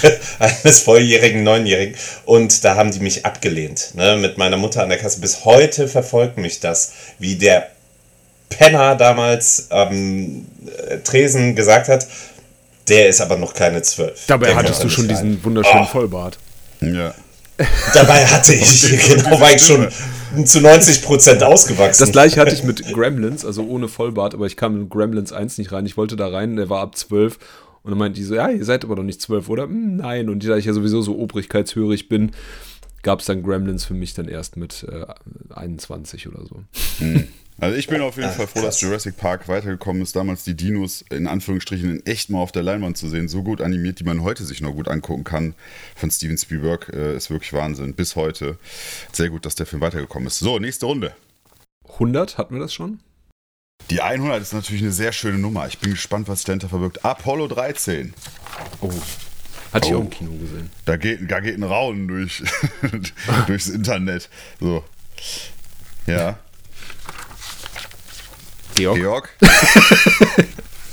eines 0.38 0.80
volljährigen 0.80 1.42
Neunjährigen. 1.42 1.94
Und 2.24 2.64
da 2.64 2.76
haben 2.76 2.90
die 2.90 3.00
mich 3.00 3.24
abgelehnt. 3.26 3.90
Ne? 3.94 4.16
Mit 4.16 4.38
meiner 4.38 4.56
Mutter 4.56 4.82
an 4.82 4.88
der 4.88 4.98
Kasse. 4.98 5.20
Bis 5.20 5.44
heute 5.44 5.88
verfolgt 5.88 6.38
mich 6.38 6.60
das, 6.60 6.92
wie 7.18 7.36
der 7.36 7.68
Penner 8.50 8.94
damals 8.94 9.70
am 9.70 10.46
äh, 10.88 10.98
Tresen 10.98 11.56
gesagt 11.56 11.88
hat, 11.88 12.06
der 12.88 13.08
ist 13.08 13.20
aber 13.20 13.36
noch 13.36 13.54
keine 13.54 13.82
zwölf. 13.82 14.26
Dabei 14.26 14.48
Der 14.48 14.56
hattest 14.56 14.84
du 14.84 14.88
schon 14.88 15.06
rein. 15.06 15.14
diesen 15.14 15.44
wunderschönen 15.44 15.84
Oh. 15.84 15.86
Vollbart. 15.86 16.38
Ja. 16.80 17.14
Dabei 17.94 18.26
hatte 18.26 18.52
ich, 18.54 18.82
genau, 19.08 19.40
war 19.40 19.52
ich 19.54 19.64
schon 19.64 19.88
zu 20.44 20.60
90 20.60 21.02
Prozent 21.02 21.42
ausgewachsen. 21.42 22.02
Das 22.02 22.10
gleiche 22.12 22.40
hatte 22.40 22.52
ich 22.54 22.62
mit 22.64 22.92
Gremlins, 22.92 23.44
also 23.44 23.62
ohne 23.64 23.88
Vollbart, 23.88 24.34
aber 24.34 24.46
ich 24.46 24.56
kam 24.56 24.76
in 24.76 24.88
Gremlins 24.88 25.32
1 25.32 25.58
nicht 25.58 25.72
rein. 25.72 25.86
Ich 25.86 25.96
wollte 25.96 26.16
da 26.16 26.28
rein, 26.28 26.56
der 26.56 26.68
war 26.68 26.80
ab 26.82 26.96
12. 26.96 27.38
Und 27.84 27.90
dann 27.90 27.98
meinte 27.98 28.18
die 28.18 28.24
so, 28.24 28.34
ja, 28.34 28.48
ihr 28.48 28.64
seid 28.64 28.84
aber 28.84 28.96
doch 28.96 29.02
nicht 29.02 29.20
12, 29.20 29.48
oder? 29.48 29.64
Hm, 29.64 29.96
nein. 29.96 30.28
Und 30.30 30.44
da 30.44 30.56
ich 30.56 30.64
ja 30.64 30.72
sowieso 30.72 31.02
so 31.02 31.18
obrigkeitshörig 31.18 32.08
bin, 32.08 32.32
gab 33.02 33.20
es 33.20 33.26
dann 33.26 33.42
Gremlins 33.42 33.84
für 33.84 33.94
mich 33.94 34.14
dann 34.14 34.26
erst 34.26 34.56
mit 34.56 34.86
äh, 34.90 35.06
21 35.54 36.26
oder 36.26 36.44
so. 36.46 36.62
Also 37.60 37.76
ich 37.76 37.86
bin 37.86 38.00
auf 38.00 38.16
jeden 38.16 38.30
Ach, 38.30 38.34
Fall 38.34 38.46
froh, 38.48 38.62
dass. 38.62 38.80
Jurassic 38.80 39.16
Park 39.16 39.46
weitergekommen 39.46 40.02
ist, 40.02 40.16
damals 40.16 40.42
die 40.42 40.56
Dinos 40.56 41.04
in 41.10 41.28
Anführungsstrichen 41.28 41.88
in 41.88 42.06
echt 42.06 42.30
mal 42.30 42.40
auf 42.40 42.50
der 42.50 42.64
Leinwand 42.64 42.96
zu 42.96 43.08
sehen, 43.08 43.28
so 43.28 43.44
gut 43.44 43.60
animiert, 43.60 44.00
die 44.00 44.04
man 44.04 44.22
heute 44.22 44.44
sich 44.44 44.60
noch 44.60 44.72
gut 44.72 44.88
angucken 44.88 45.22
kann 45.22 45.54
von 45.94 46.10
Steven 46.10 46.36
Spielberg, 46.36 46.90
äh, 46.92 47.14
ist 47.14 47.30
wirklich 47.30 47.52
Wahnsinn. 47.52 47.94
Bis 47.94 48.16
heute. 48.16 48.58
Sehr 49.12 49.30
gut, 49.30 49.46
dass 49.46 49.54
der 49.54 49.66
Film 49.66 49.82
weitergekommen 49.82 50.26
ist. 50.26 50.40
So, 50.40 50.58
nächste 50.58 50.86
Runde. 50.86 51.14
100 51.92 52.38
hatten 52.38 52.54
wir 52.54 52.60
das 52.60 52.74
schon? 52.74 52.98
Die 53.90 54.00
100 54.00 54.40
ist 54.40 54.52
natürlich 54.54 54.82
eine 54.82 54.92
sehr 54.92 55.12
schöne 55.12 55.38
Nummer. 55.38 55.66
Ich 55.66 55.78
bin 55.78 55.90
gespannt, 55.90 56.26
was 56.28 56.38
sich 56.40 56.46
dahinter 56.46 56.68
verbirgt. 56.68 57.04
Apollo 57.04 57.48
13. 57.48 58.14
Oh. 58.80 58.90
Hatte 59.72 59.88
ich 59.88 59.94
Oh. 59.94 59.98
auch 59.98 60.00
im 60.02 60.10
Kino 60.10 60.30
gesehen. 60.32 60.70
Da 60.84 60.96
geht, 60.96 61.30
da 61.30 61.40
geht 61.40 61.58
ein 61.58 61.64
Raunen 61.64 62.08
durch, 62.08 62.42
durchs 63.46 63.66
Internet. 63.68 64.30
So. 64.60 64.84
Ja. 66.06 66.38
Georg? 68.74 68.96
Georg? 68.98 69.36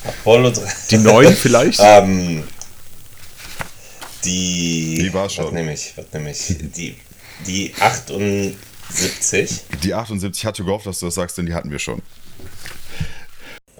Apollo 0.03 0.51
3. 0.51 0.61
Die 0.91 0.97
9 0.97 1.33
vielleicht? 1.35 1.79
Ähm, 1.83 2.43
die. 4.25 4.97
Die 5.01 5.13
war 5.13 5.29
schon. 5.29 5.45
Was 5.45 5.53
nehme 5.53 5.73
ich? 5.73 5.93
Was 5.95 6.05
nehme 6.13 6.31
ich? 6.31 6.45
Die, 6.75 6.95
die 7.47 7.73
78. 7.79 9.61
Die 9.83 9.93
78 9.93 10.45
hatte 10.45 10.63
gehofft, 10.63 10.85
dass 10.85 10.99
du 10.99 11.05
das 11.07 11.15
sagst, 11.15 11.37
denn 11.37 11.45
die 11.45 11.53
hatten 11.53 11.71
wir 11.71 11.79
schon. 11.79 12.01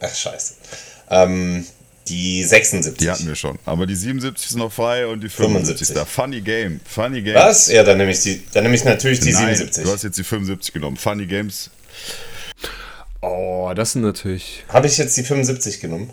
Ach, 0.02 0.14
scheiße. 0.14 0.56
Ähm, 1.10 1.66
die 2.08 2.43
76. 2.43 2.97
Die 2.97 3.10
hatten 3.10 3.28
wir 3.28 3.36
schon. 3.36 3.58
Aber 3.66 3.86
die 3.86 3.95
77 3.95 4.49
ist 4.52 4.56
noch 4.58 4.72
frei 4.72 5.08
und 5.08 5.22
die 5.22 5.30
75 5.30 5.82
ist 5.82 5.95
da. 5.95 6.06
75. 6.06 6.14
Funny 6.14 6.41
Game. 6.41 6.80
Funny 6.86 7.22
Games. 7.22 7.39
Was? 7.39 7.68
Ja, 7.72 7.84
dann 7.84 7.97
nehme 7.97 8.12
ich, 8.12 8.22
die, 8.22 8.43
dann 8.54 8.64
nehme 8.64 8.76
ich 8.76 8.84
natürlich 8.84 9.20
die 9.20 9.32
Nein, 9.32 9.56
77. 9.56 9.84
Du 9.84 9.91
hast 9.91 10.04
jetzt 10.04 10.18
die 10.18 10.24
75 10.24 10.74
genommen. 10.74 10.97
Funny 10.97 11.26
Games. 11.26 11.70
Oh, 13.22 13.72
das 13.76 13.93
sind 13.93 14.02
natürlich. 14.02 14.64
Habe 14.70 14.88
ich 14.88 14.97
jetzt 14.97 15.16
die 15.16 15.24
75 15.24 15.80
genommen? 15.80 16.10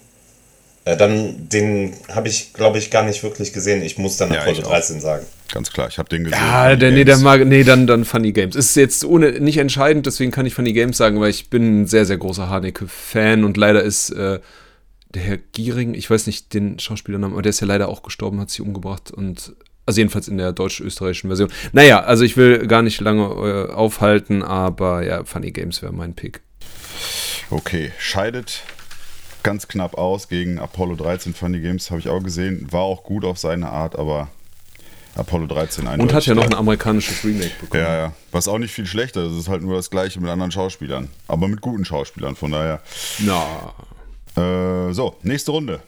Äh, 0.88 0.96
dann, 0.96 1.48
den 1.50 1.92
habe 2.08 2.28
ich, 2.28 2.54
glaube 2.54 2.78
ich, 2.78 2.90
gar 2.90 3.02
nicht 3.02 3.22
wirklich 3.22 3.52
gesehen. 3.52 3.82
Ich 3.82 3.98
muss 3.98 4.16
dann 4.16 4.32
Ja, 4.32 4.40
Apollo 4.40 4.60
ich 4.60 4.64
auch. 4.64 4.70
13 4.70 5.00
sagen. 5.00 5.26
Ganz 5.52 5.70
klar, 5.70 5.88
ich 5.88 5.98
habe 5.98 6.08
den 6.08 6.24
gesehen. 6.24 6.38
Ja, 6.38 6.76
der, 6.76 6.92
nee, 6.92 7.04
der 7.04 7.18
mag, 7.18 7.44
nee, 7.44 7.62
dann, 7.62 7.86
dann 7.86 8.06
Funny 8.06 8.32
Games. 8.32 8.56
Ist 8.56 8.74
jetzt 8.74 9.04
ohne, 9.04 9.32
nicht 9.32 9.58
entscheidend, 9.58 10.06
deswegen 10.06 10.30
kann 10.30 10.46
ich 10.46 10.54
Funny 10.54 10.72
Games 10.72 10.96
sagen, 10.96 11.20
weil 11.20 11.28
ich 11.30 11.50
bin 11.50 11.82
ein 11.82 11.86
sehr, 11.86 12.06
sehr 12.06 12.16
großer 12.16 12.48
Haneke-Fan 12.48 13.44
und 13.44 13.58
leider 13.58 13.82
ist 13.82 14.10
äh, 14.10 14.40
der 15.14 15.22
Herr 15.22 15.36
Giering, 15.52 15.92
ich 15.92 16.08
weiß 16.08 16.26
nicht 16.26 16.54
den 16.54 16.78
Schauspielernamen, 16.78 17.34
aber 17.34 17.42
der 17.42 17.50
ist 17.50 17.60
ja 17.60 17.66
leider 17.66 17.88
auch 17.88 18.02
gestorben, 18.02 18.40
hat 18.40 18.48
sich 18.48 18.62
umgebracht 18.62 19.10
und 19.10 19.54
also 19.84 20.00
jedenfalls 20.00 20.28
in 20.28 20.38
der 20.38 20.52
deutsch-österreichischen 20.52 21.28
Version. 21.28 21.50
Naja, 21.72 22.00
also 22.00 22.24
ich 22.24 22.36
will 22.38 22.66
gar 22.66 22.82
nicht 22.82 23.00
lange 23.00 23.24
äh, 23.24 23.72
aufhalten, 23.72 24.42
aber 24.42 25.02
ja, 25.02 25.24
Funny 25.24 25.50
Games 25.50 25.82
wäre 25.82 25.92
mein 25.92 26.14
Pick. 26.14 26.40
Okay, 27.50 27.92
scheidet 27.98 28.62
ganz 29.48 29.66
knapp 29.66 29.96
aus 29.96 30.28
gegen 30.28 30.58
Apollo 30.58 30.96
13. 30.96 31.32
Funny 31.32 31.60
Games 31.60 31.90
habe 31.90 32.00
ich 32.00 32.08
auch 32.10 32.22
gesehen. 32.22 32.70
War 32.70 32.82
auch 32.82 33.02
gut 33.02 33.24
auf 33.24 33.38
seine 33.38 33.70
Art, 33.70 33.98
aber 33.98 34.28
Apollo 35.14 35.46
13 35.46 35.86
eindeutig. 35.88 36.10
Und 36.10 36.14
hat 36.14 36.26
ja 36.26 36.34
noch 36.34 36.44
ein 36.44 36.54
amerikanisches 36.54 37.24
Remake 37.24 37.52
bekommen. 37.58 37.82
Ja, 37.82 37.96
ja. 37.96 38.12
Was 38.30 38.46
auch 38.46 38.58
nicht 38.58 38.74
viel 38.74 38.84
schlechter 38.84 39.24
ist. 39.24 39.32
Es 39.32 39.38
ist 39.38 39.48
halt 39.48 39.62
nur 39.62 39.74
das 39.74 39.88
gleiche 39.88 40.20
mit 40.20 40.28
anderen 40.28 40.52
Schauspielern. 40.52 41.08
Aber 41.28 41.48
mit 41.48 41.62
guten 41.62 41.86
Schauspielern, 41.86 42.36
von 42.36 42.50
daher. 42.52 42.82
Na, 43.20 43.72
Äh, 44.36 44.92
so, 44.92 45.16
nächste 45.22 45.50
Runde. 45.52 45.80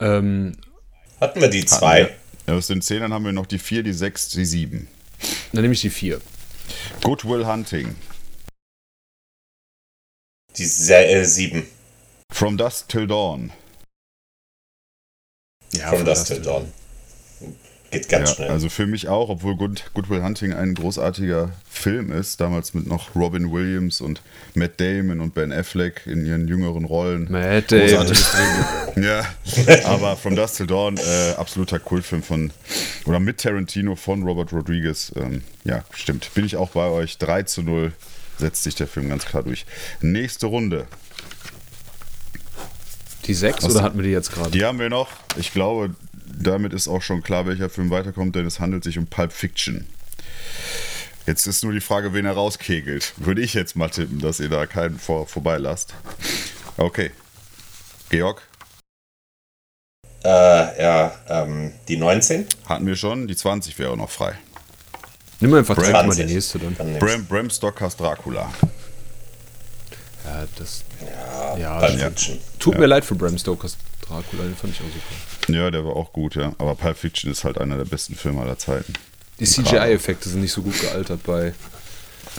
ähm, 0.00 0.56
Hatten 1.20 1.40
wir 1.40 1.48
die 1.50 1.66
zwei? 1.66 1.98
wir. 1.98 2.10
Ja, 2.46 2.54
aus 2.58 2.66
den 2.68 2.80
Zehnern 2.80 3.12
haben 3.12 3.26
wir 3.26 3.32
noch 3.32 3.44
die 3.46 3.58
4, 3.58 3.82
die 3.82 3.92
6, 3.92 4.30
die 4.30 4.46
7. 4.46 4.88
dann 5.52 5.60
nehme 5.62 5.74
ich 5.74 5.82
die 5.82 5.90
4. 5.90 6.18
Good 7.04 7.26
Will 7.26 7.46
Hunting. 7.46 7.94
Die 10.56 10.64
se 10.66 10.94
äh, 11.06 11.24
sieben. 11.24 11.66
From 12.32 12.56
Dusk 12.56 12.88
Till 12.88 13.06
Dawn. 13.06 13.52
Ja, 15.72 15.88
From 15.90 16.04
Dusk 16.04 16.26
Till 16.26 16.40
Dawn. 16.42 16.72
Geht 17.90 18.08
ganz 18.08 18.30
Ja, 18.30 18.34
schnell. 18.36 18.50
also 18.50 18.68
für 18.68 18.86
mich 18.86 19.08
auch, 19.08 19.30
obwohl 19.30 19.56
Good, 19.56 19.90
Good 19.94 20.08
Will 20.10 20.22
Hunting 20.22 20.52
ein 20.52 20.74
großartiger 20.74 21.50
Film 21.68 22.12
ist, 22.12 22.40
damals 22.40 22.72
mit 22.72 22.86
noch 22.86 23.16
Robin 23.16 23.50
Williams 23.50 24.00
und 24.00 24.22
Matt 24.54 24.80
Damon 24.80 25.20
und 25.20 25.34
Ben 25.34 25.52
Affleck 25.52 26.06
in 26.06 26.24
ihren 26.24 26.46
jüngeren 26.46 26.84
Rollen. 26.84 27.26
Matt 27.30 27.72
Damon. 27.72 28.16
Ja, 29.02 29.24
aber 29.84 30.16
From 30.16 30.36
Dusk 30.36 30.56
Till 30.58 30.66
Dawn, 30.68 30.98
äh, 30.98 31.32
absoluter 31.36 31.80
Kultfilm 31.80 32.22
von, 32.22 32.52
oder 33.06 33.18
mit 33.18 33.38
Tarantino 33.38 33.96
von 33.96 34.22
Robert 34.22 34.52
Rodriguez. 34.52 35.12
Ähm, 35.16 35.42
ja, 35.64 35.84
stimmt. 35.92 36.32
Bin 36.34 36.44
ich 36.44 36.56
auch 36.56 36.70
bei 36.70 36.86
euch. 36.86 37.18
3 37.18 37.42
zu 37.44 37.62
0 37.62 37.92
setzt 38.40 38.64
sich 38.64 38.74
der 38.74 38.88
Film 38.88 39.08
ganz 39.08 39.24
klar 39.24 39.42
durch. 39.42 39.66
Nächste 40.00 40.46
Runde. 40.46 40.86
Die 43.26 43.34
6 43.34 43.64
oder 43.64 43.82
hatten 43.82 43.98
wir 43.98 44.04
die 44.04 44.10
jetzt 44.10 44.32
gerade? 44.32 44.50
Die 44.50 44.64
haben 44.64 44.78
wir 44.78 44.88
noch. 44.88 45.08
Ich 45.36 45.52
glaube, 45.52 45.94
damit 46.26 46.72
ist 46.72 46.88
auch 46.88 47.02
schon 47.02 47.22
klar, 47.22 47.46
welcher 47.46 47.70
Film 47.70 47.90
weiterkommt, 47.90 48.34
denn 48.34 48.46
es 48.46 48.58
handelt 48.58 48.82
sich 48.82 48.98
um 48.98 49.06
Pulp 49.06 49.32
Fiction. 49.32 49.86
Jetzt 51.26 51.46
ist 51.46 51.62
nur 51.62 51.72
die 51.72 51.80
Frage, 51.80 52.12
wen 52.12 52.24
er 52.24 52.32
rauskegelt. 52.32 53.12
Würde 53.16 53.42
ich 53.42 53.54
jetzt 53.54 53.76
mal 53.76 53.90
tippen, 53.90 54.18
dass 54.18 54.40
ihr 54.40 54.48
da 54.48 54.66
keinen 54.66 54.98
vor, 54.98 55.26
vorbeilasst. 55.26 55.94
Okay. 56.76 57.10
Georg? 58.08 58.42
Äh, 60.24 60.82
ja, 60.82 61.14
ähm, 61.28 61.72
die 61.88 61.96
19? 61.96 62.46
Hatten 62.66 62.86
wir 62.86 62.96
schon, 62.96 63.28
die 63.28 63.36
20 63.36 63.78
wäre 63.78 63.96
noch 63.96 64.10
frei. 64.10 64.38
Nimm 65.40 65.54
einfach 65.54 65.74
Bram- 65.76 65.86
direkt 65.86 66.06
mal 66.06 66.16
die 66.16 66.24
nächste 66.34 66.58
dann. 66.58 66.74
Bram, 66.98 67.24
Bram 67.26 67.50
Stokers 67.50 67.96
Dracula. 67.96 68.52
Ja, 70.24 70.46
das 70.56 70.84
Ja, 71.00 71.56
Ja, 71.56 71.78
Pulp 71.80 71.98
ja. 71.98 72.08
Fiction. 72.10 72.38
tut 72.58 72.78
mir 72.78 72.86
leid 72.86 73.04
für 73.04 73.14
Bram 73.14 73.38
Stokers 73.38 73.76
Dracula, 74.06 74.42
den 74.44 74.56
fand 74.56 74.74
ich 74.74 74.80
auch 74.80 74.84
super. 74.84 75.52
Ja, 75.56 75.70
der 75.70 75.84
war 75.84 75.96
auch 75.96 76.12
gut, 76.12 76.34
ja. 76.36 76.52
Aber 76.58 76.74
Pulp 76.74 76.96
Fiction 76.98 77.30
ist 77.30 77.44
halt 77.44 77.58
einer 77.58 77.76
der 77.78 77.84
besten 77.86 78.14
Filme 78.14 78.42
aller 78.42 78.58
Zeiten. 78.58 78.92
Die 79.38 79.46
CGI-Effekte 79.46 80.28
sind 80.28 80.42
nicht 80.42 80.52
so 80.52 80.60
gut 80.62 80.78
gealtert 80.80 81.22
bei 81.24 81.54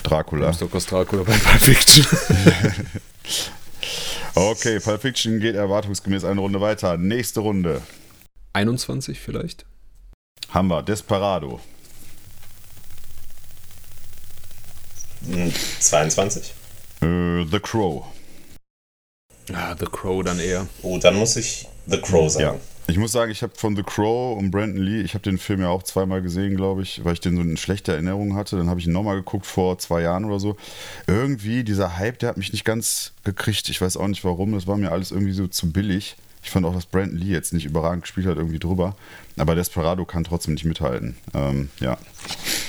Dracula. 0.04 0.46
Bram 0.48 0.54
Stokers 0.54 0.86
Dracula 0.86 1.24
bei 1.24 1.34
Pulp 1.38 1.60
Fiction. 1.62 2.06
Okay, 4.34 4.80
Pulp 4.80 5.02
Fiction 5.02 5.40
geht 5.40 5.56
erwartungsgemäß 5.56 6.24
eine 6.24 6.40
Runde 6.40 6.62
weiter. 6.62 6.98
Nächste 6.98 7.42
Runde 7.42 7.82
21 8.54 9.20
vielleicht? 9.20 9.66
haben 10.50 10.68
wir 10.70 10.84
Desperado. 10.84 11.60
22? 15.80 16.54
Äh, 17.02 17.46
The 17.52 17.60
Crow. 17.60 18.06
Ah, 19.54 19.76
The 19.80 19.86
Crow 19.86 20.24
dann 20.24 20.40
eher. 20.40 20.68
Oh, 20.82 20.98
dann 20.98 21.16
muss 21.16 21.36
ich 21.36 21.68
The 21.88 22.00
Crow 22.00 22.24
Ja. 22.24 22.30
sagen. 22.30 22.60
Ich 22.88 22.98
muss 22.98 23.12
sagen, 23.14 23.32
ich 23.32 23.42
habe 23.42 23.54
von 23.56 23.76
The 23.76 23.84
Crow 23.84 24.38
und 24.38 24.52
Brandon 24.52 24.82
Lee, 24.84 25.02
ich 25.02 25.14
habe 25.14 25.24
den 25.24 25.38
Film 25.38 25.62
ja 25.62 25.70
auch 25.70 25.84
zweimal 25.84 26.22
gesehen, 26.22 26.58
glaube 26.58 26.82
ich, 26.82 27.06
weil 27.06 27.14
ich 27.14 27.22
den 27.22 27.36
so 27.36 27.42
eine 27.42 27.56
schlechte 27.56 27.94
Erinnerung 27.94 28.36
hatte. 28.36 28.58
Dann 28.58 28.70
habe 28.70 28.80
ich 28.80 28.88
ihn 28.88 28.92
nochmal 28.92 29.16
geguckt 29.16 29.46
vor 29.46 29.78
zwei 29.78 30.02
Jahren 30.02 30.26
oder 30.26 30.40
so. 30.40 30.58
Irgendwie, 31.08 31.64
dieser 31.64 31.98
Hype, 31.98 32.20
der 32.20 32.30
hat 32.30 32.38
mich 32.38 32.52
nicht 32.52 32.66
ganz 32.66 33.14
gekriegt. 33.24 33.70
Ich 33.70 33.80
weiß 33.80 33.96
auch 33.98 34.08
nicht 34.08 34.26
warum. 34.26 34.52
Das 34.54 34.68
war 34.68 34.76
mir 34.78 34.92
alles 34.92 35.12
irgendwie 35.12 35.32
so 35.34 35.48
zu 35.48 35.72
billig. 35.72 36.18
Ich 36.44 36.50
fand 36.50 36.66
auch, 36.66 36.74
dass 36.74 36.88
Brandon 36.88 37.18
Lee 37.18 37.32
jetzt 37.32 37.54
nicht 37.54 37.66
überragend 37.66 38.02
gespielt 38.04 38.26
hat, 38.26 38.38
irgendwie 38.38 38.58
drüber. 38.58 38.96
Aber 39.38 39.54
Desperado 39.56 40.06
kann 40.06 40.24
trotzdem 40.24 40.56
nicht 40.56 40.66
mithalten. 40.66 41.16
Ähm, 41.34 41.70
ja. 41.80 41.98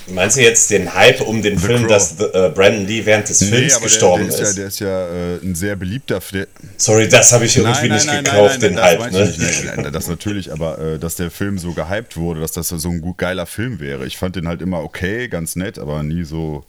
Meinst 0.08 0.36
du 0.36 0.42
jetzt 0.42 0.70
den 0.70 0.94
Hype 0.94 1.20
um 1.22 1.42
den 1.42 1.58
The 1.58 1.66
Film, 1.66 1.80
Crow. 1.80 1.88
dass 1.88 2.18
The, 2.18 2.24
äh, 2.24 2.52
Brandon 2.54 2.86
Lee 2.86 3.04
während 3.06 3.28
des 3.28 3.38
Films 3.38 3.74
aber 3.74 3.80
der, 3.80 3.80
gestorben 3.80 4.28
der 4.28 4.34
ist, 4.34 4.40
ist? 4.40 4.48
ja, 4.48 4.54
der 4.54 4.66
ist 4.66 4.80
ja 4.80 5.08
äh, 5.08 5.36
ein 5.42 5.54
sehr 5.54 5.76
beliebter. 5.76 6.20
Der, 6.32 6.46
Sorry, 6.76 7.08
das 7.08 7.32
habe 7.32 7.46
ich 7.46 7.56
irgendwie 7.56 7.88
nicht 7.88 8.10
gekauft, 8.10 8.62
den 8.62 8.76
das 8.76 8.84
Hype. 8.84 9.12
Ne? 9.12 9.30
ich 9.30 9.38
nicht. 9.38 9.64
Nein, 9.64 9.80
nein, 9.82 9.92
das 9.92 10.06
natürlich, 10.06 10.52
aber 10.52 10.78
äh, 10.78 10.98
dass 10.98 11.16
der 11.16 11.30
Film 11.30 11.58
so 11.58 11.72
gehypt 11.72 12.16
wurde, 12.16 12.40
dass 12.40 12.52
das 12.52 12.68
so 12.68 12.88
ein 12.88 13.00
gut 13.00 13.18
geiler 13.18 13.46
Film 13.46 13.80
wäre. 13.80 14.06
Ich 14.06 14.18
fand 14.18 14.36
den 14.36 14.48
halt 14.48 14.60
immer 14.60 14.82
okay, 14.82 15.28
ganz 15.28 15.56
nett, 15.56 15.78
aber 15.78 16.02
nie 16.02 16.24
so 16.24 16.64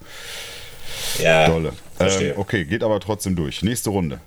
Ja, 1.22 1.48
dolle. 1.48 1.74
Ähm, 2.00 2.34
okay, 2.38 2.66
geht 2.66 2.84
aber 2.84 3.00
trotzdem 3.00 3.36
durch. 3.36 3.62
Nächste 3.62 3.90
Runde. 3.90 4.20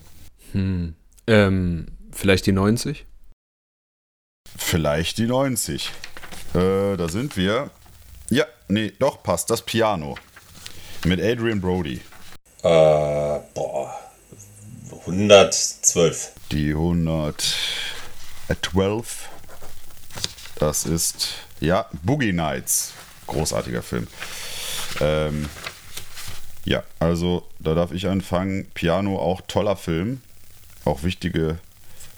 Ähm, 1.26 1.86
vielleicht 2.16 2.46
die 2.46 2.52
90? 2.52 3.06
Vielleicht 4.56 5.18
die 5.18 5.26
90. 5.26 5.92
Äh, 6.54 6.96
da 6.96 7.08
sind 7.08 7.36
wir. 7.36 7.70
Ja, 8.30 8.46
nee, 8.68 8.92
doch, 8.98 9.22
passt. 9.22 9.50
Das 9.50 9.62
Piano. 9.62 10.16
Mit 11.04 11.20
Adrian 11.20 11.60
Brody. 11.60 12.00
Äh, 12.62 13.38
boah. 13.54 13.94
112. 15.06 16.32
Die 16.50 16.70
112. 16.70 19.28
Das 20.58 20.84
ist, 20.84 21.34
ja, 21.60 21.86
Boogie 22.02 22.32
Nights. 22.32 22.94
Großartiger 23.26 23.82
Film. 23.82 24.06
Ähm, 25.00 25.48
ja, 26.64 26.82
also 26.98 27.46
da 27.58 27.74
darf 27.74 27.92
ich 27.92 28.08
anfangen. 28.08 28.70
Piano, 28.74 29.18
auch 29.18 29.42
toller 29.42 29.76
Film. 29.76 30.22
Auch 30.84 31.02
wichtige, 31.02 31.58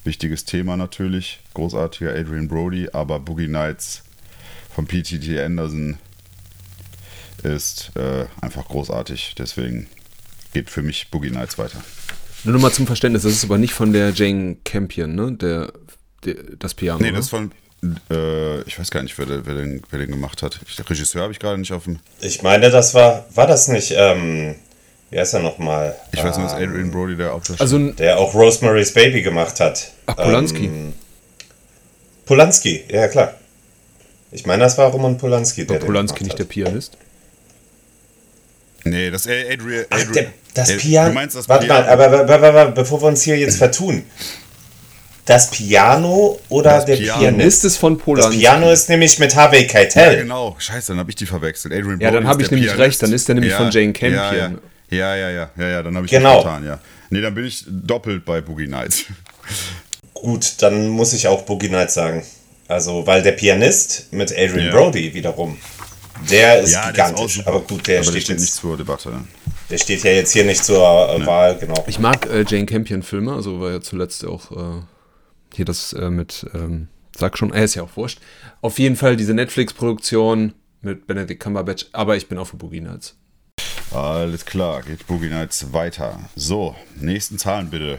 wichtiges 0.09 0.45
Thema 0.45 0.77
natürlich. 0.77 1.39
Großartiger 1.55 2.15
Adrian 2.15 2.49
Brody, 2.49 2.89
aber 2.93 3.21
Boogie 3.21 3.47
Nights 3.47 4.03
von 4.75 4.87
P.T.T. 4.87 5.41
Anderson 5.41 5.99
ist 7.43 7.93
äh, 7.95 8.25
einfach 8.41 8.67
großartig. 8.67 9.35
Deswegen 9.39 9.87
geht 10.53 10.71
für 10.71 10.83
mich 10.83 11.11
Boogie 11.11 11.31
Nights 11.31 11.59
weiter. 11.59 11.85
Nur 12.45 12.55
nochmal 12.55 12.73
zum 12.73 12.87
Verständnis, 12.87 13.23
das 13.23 13.33
ist 13.33 13.45
aber 13.45 13.59
nicht 13.59 13.75
von 13.75 13.93
der 13.93 14.11
Jane 14.11 14.57
Campion, 14.65 15.15
ne? 15.15 15.33
Der, 15.33 15.73
der, 16.25 16.35
das 16.59 16.75
Piano. 16.75 17.01
Nee, 17.01 17.11
ne? 17.11 17.17
das 17.17 17.27
ist 17.27 17.31
von. 17.31 17.53
Äh, 18.11 18.63
ich 18.63 18.79
weiß 18.79 18.91
gar 18.91 19.03
nicht, 19.03 19.17
wer, 19.19 19.27
der, 19.27 19.47
wer, 19.47 19.55
den, 19.55 19.83
wer 19.91 19.99
den 20.01 20.11
gemacht 20.11 20.43
hat. 20.43 20.59
Ich, 20.67 20.77
der 20.77 20.89
Regisseur 20.89 21.23
habe 21.23 21.33
ich 21.33 21.39
gerade 21.39 21.59
nicht 21.59 21.73
auf 21.73 21.85
dem. 21.85 21.99
Ich 22.21 22.43
meine, 22.43 22.71
das 22.71 22.95
war, 22.95 23.27
war 23.35 23.47
das 23.47 23.69
nicht, 23.69 23.93
ähm, 23.97 24.57
wie 25.11 25.19
heißt 25.19 25.35
er 25.35 25.41
nochmal? 25.41 25.95
Ich 26.13 26.23
weiß 26.23 26.37
nur, 26.37 26.47
dass 26.49 26.59
Ähm, 26.61 26.69
Adrian 26.71 26.91
Brody 26.91 27.17
der 27.17 27.31
Hauptdarsteller 27.33 27.61
Also, 27.61 27.93
Der 27.93 28.19
auch 28.19 28.35
Rosemary's 28.35 28.93
Baby 28.93 29.23
gemacht 29.23 29.59
hat. 29.61 29.91
ach, 30.07 30.17
Polanski. 30.17 30.65
Ähm, 30.67 30.93
Polanski, 32.27 32.85
ja 32.91 33.09
klar. 33.09 33.35
Ich 34.31 34.45
meine, 34.45 34.63
das 34.65 34.77
war 34.77 34.91
Roman 34.91 35.17
Polanski, 35.17 35.67
der 35.67 35.81
war 35.81 35.87
Polanski 35.87 36.19
den 36.19 36.25
nicht 36.27 36.39
der 36.39 36.45
gemacht 36.45 36.55
Pianist? 36.73 36.97
Nee, 38.85 39.11
das 39.11 39.27
ist 39.27 39.33
Adrian. 39.33 39.81
hat. 39.81 39.87
Ach, 39.91 39.97
Adrian 39.99 40.13
der, 40.15 40.27
das 40.55 40.77
Piano. 40.77 41.09
Du 41.09 41.15
meinst 41.15 41.37
das 41.37 41.49
Warte 41.49 41.67
mal, 41.67 41.87
aber, 41.89 42.07
aber, 42.07 42.21
aber, 42.35 42.49
aber 42.49 42.71
bevor 42.73 43.01
wir 43.03 43.07
uns 43.09 43.23
hier 43.23 43.37
jetzt 43.39 43.57
vertun. 43.59 44.05
Das 45.25 45.51
Piano 45.51 46.39
oder 46.49 46.71
Das 46.71 46.85
der 46.87 46.97
Piano. 46.97 47.19
Pianist? 47.21 47.39
Pianist 47.39 47.65
ist 47.67 47.77
von 47.77 47.97
Das 47.97 48.05
Polanski. 48.05 48.39
Piano 48.39 48.71
ist 48.71 48.89
nämlich 48.89 49.19
mit 49.19 49.35
Harvey 49.37 49.63
Ja, 49.63 49.67
Keitel. 49.69 50.17
genau. 50.23 50.57
Scheiße, 50.59 50.93
dann 50.93 50.99
habe 51.01 51.11
ich 51.11 51.17
die 51.17 51.27
verwechselt. 51.27 51.75
Adrian 51.75 52.01
Ja, 52.01 52.11
dann 52.11 52.25
Brody 52.25 52.27
hab 52.27 52.37
ist 52.37 52.43
ich 52.45 52.49
der 52.49 52.57
nämlich 52.57 52.73
Pianist. 52.75 52.89
recht, 52.93 53.03
dann 53.03 53.13
ist 53.13 53.29
der 53.29 53.35
nämlich 53.35 53.53
von 53.53 53.71
Jane 53.71 53.93
Campion. 53.93 54.15
Ja, 54.15 54.35
ja, 54.35 54.51
ja, 54.91 55.15
ja, 55.17 55.31
ja, 55.31 55.51
ja 55.57 55.83
dann 55.83 55.95
habe 55.97 56.07
ich 56.07 56.13
Genau. 56.13 56.43
vertan, 56.43 56.65
ja. 56.65 56.79
Nee, 57.11 57.21
dann 57.21 57.35
bin 57.35 57.45
ich 57.45 57.65
doppelt 57.69 58.25
bei 58.25 58.41
Boogie 58.41 58.67
Nights. 58.69 59.05
Gut, 60.15 60.55
dann 60.63 60.89
muss 60.89 61.13
ich 61.13 61.29
auch 61.29 61.43
Boogie 61.43 61.69
Nights 61.69 61.95
sagen. 61.95 62.25
Also, 62.67 63.07
weil 63.07 63.23
der 63.23 63.33
Pianist 63.33 64.13
mit 64.13 64.31
Adrian 64.33 64.67
Ja. 64.67 64.73
Brody 64.73 65.15
wiederum, 65.15 65.57
der 66.31 66.61
ist 66.61 66.73
ja, 66.73 66.81
der 66.83 66.89
ist 66.91 66.95
gigantisch. 66.95 67.21
auch 67.25 67.29
super. 67.31 67.49
aber 67.51 67.61
gut, 67.61 67.87
der, 67.87 67.97
Aber 67.99 68.05
steht, 68.05 68.15
der 68.17 68.21
steht 68.21 68.29
jetzt, 68.35 68.41
nicht 68.43 68.55
zur 68.55 68.77
Debatte. 68.77 69.13
der 69.71 69.79
steht 69.79 70.03
ja 70.03 70.11
jetzt 70.11 70.33
hier 70.33 70.45
nicht 70.45 70.63
zur 70.65 70.77
äh, 70.83 71.25
Wahl, 71.25 71.57
genau. 71.57 71.83
Ich 71.87 71.99
mag 71.99 72.27
äh, 72.27 72.45
Jane 72.47 72.67
Campion-Filme, 72.67 73.33
also 73.33 73.61
war 73.61 73.71
ja 73.71 73.81
zuletzt 73.81 74.25
auch 74.27 74.51
äh, 74.53 74.83
hier 75.55 75.65
das 75.65 75.93
äh, 75.95 76.11
mit, 76.11 76.45
ähm, 76.53 76.89
sag 77.17 77.39
schon, 77.39 77.53
er 77.53 77.65
ist 77.65 77.75
ja 77.75 77.83
auch 77.85 77.97
wurscht. 77.97 78.21
Auf 78.61 78.79
jeden 78.79 78.97
Fall 78.97 79.17
diese 79.17 79.33
Netflix-Produktion 79.33 80.53
mit 80.83 81.07
Benedict 81.07 81.41
Cumberbatch, 81.43 81.87
aber 81.93 82.17
ich 82.17 82.29
bin 82.29 82.37
auch 82.39 82.47
für 82.49 82.57
Boogie 82.57 82.81
Nights. 82.81 83.15
Alles 83.93 84.45
klar, 84.45 84.83
geht 84.83 85.07
Boogie 85.07 85.29
Nights 85.29 85.73
weiter. 85.73 86.19
So, 86.37 86.77
nächsten 86.97 87.39
Zahlen 87.39 87.71
bitte. 87.71 87.99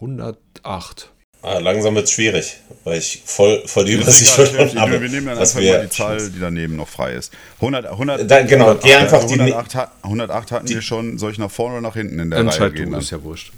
108. 0.00 1.10
Ah, 1.42 1.58
langsam 1.58 1.94
wird 1.94 2.06
es 2.06 2.12
schwierig, 2.12 2.56
weil 2.84 2.98
ich 2.98 3.22
voll, 3.24 3.62
voll 3.66 3.84
die 3.84 3.92
Übersicht 3.92 4.30
verloren 4.32 4.72
wir, 4.74 4.80
habe. 4.80 5.00
wir 5.00 5.08
nehmen 5.10 5.26
dann 5.26 5.38
einfach 5.38 5.60
wir- 5.60 5.72
mal 5.78 5.82
die 5.84 5.90
Zahl, 5.90 6.30
die 6.30 6.40
daneben 6.40 6.76
noch 6.76 6.88
frei 6.88 7.12
ist. 7.12 7.32
100, 7.60 7.86
100, 7.90 8.30
Da- 8.30 8.42
genau, 8.42 8.74
geh 8.76 8.94
einfach 8.94 9.24
die- 9.24 9.34
108, 9.34 9.74
hat- 9.74 9.92
108 10.02 10.52
hatten 10.52 10.68
wir 10.68 10.80
schon. 10.82 11.18
Soll 11.18 11.32
ich 11.32 11.38
nach 11.38 11.50
vorne 11.50 11.74
oder 11.74 11.82
nach 11.82 11.94
hinten 11.94 12.18
in 12.18 12.30
der 12.30 12.46
Reihe 12.46 12.72
gehen? 12.72 12.86
du, 12.86 12.90
Dann? 12.92 13.00
ist 13.00 13.10
ja 13.10 13.22
wurscht. 13.22 13.52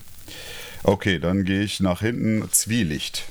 Okay, 0.83 1.19
dann 1.21 1.45
gehe 1.45 1.63
ich 1.63 1.79
nach 1.81 2.01
hinten. 2.01 2.49
Zwielicht. 2.51 3.23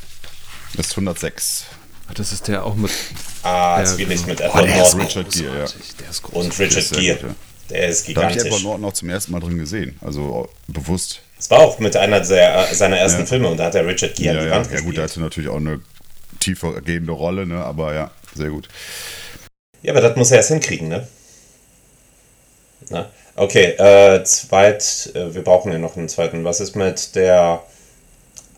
Das 0.76 0.88
ist 0.88 0.96
106. 0.96 1.66
Ach, 2.10 2.14
das 2.14 2.32
ist 2.32 2.48
der 2.48 2.64
auch 2.66 2.76
mit. 2.76 2.92
Ah, 3.44 3.84
ich 3.84 3.98
genau. 3.98 4.22
mit 4.28 4.40
Oh, 4.40 4.44
Edward 4.44 4.68
der 4.68 4.84
ist 4.86 4.96
Norton 4.96 5.02
Richard 5.02 5.32
Gere, 5.34 5.46
ja. 5.46 5.62
großartig, 5.66 5.96
Der 6.00 6.10
ist 6.10 6.22
groß. 6.24 6.46
und 6.46 6.60
Richard 6.60 6.92
Gere. 6.92 7.36
Ja. 7.70 7.76
Der 7.78 7.88
ist 7.90 8.08
Da 8.16 8.22
habe 8.24 8.32
ich 8.32 8.38
Edward 8.38 8.44
gigantisch. 8.44 8.64
Norton 8.64 8.86
auch 8.86 8.94
zum 8.94 9.10
ersten 9.10 9.32
Mal 9.32 9.40
drin 9.40 9.58
gesehen. 9.58 9.98
Also 10.02 10.48
äh, 10.68 10.72
bewusst. 10.72 11.22
Das 11.38 11.50
war 11.52 11.60
auch 11.60 11.80
mit 11.80 11.96
einer 11.98 12.22
der, 12.22 12.74
seiner 12.74 12.98
ersten 12.98 13.22
Ja. 13.22 13.26
Filme 13.26 13.48
und 13.50 13.58
da 13.58 13.66
hat 13.66 13.76
er 13.76 13.86
Richard 13.86 14.16
Gere 14.16 14.36
Ja, 14.36 14.42
die 14.42 14.48
ja, 14.48 14.56
Wand 14.56 14.66
ja, 14.72 14.78
gut, 14.80 14.96
der 14.98 15.04
gespielt. 15.06 15.10
hatte 15.12 15.20
natürlich 15.22 15.50
auch 15.50 15.58
eine 15.58 15.82
tiefer 16.40 16.82
gehende 16.82 17.12
Rolle, 17.12 17.46
ne? 17.46 17.64
aber 17.64 17.94
ja, 17.94 18.12
sehr 18.34 18.50
gut. 18.50 18.68
Ja, 19.82 19.92
aber 19.94 20.02
das 20.02 20.16
muss 20.16 20.32
er 20.32 20.38
erst 20.38 20.50
hinkriegen, 20.50 20.88
ne? 20.88 21.08
Na? 22.90 23.10
Okay, 23.36 23.72
äh, 23.78 24.24
zweit, 24.24 25.12
äh, 25.14 25.34
wir 25.36 25.44
brauchen 25.44 25.72
ja 25.72 25.78
noch 25.78 25.98
einen 25.98 26.08
zweiten. 26.08 26.44
Was 26.46 26.60
ist 26.62 26.76
mit 26.76 27.16
der 27.16 27.64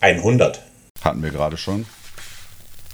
100? 0.02 0.62
Hatten 1.02 1.24
wir 1.24 1.32
gerade 1.32 1.58
schon. 1.58 1.86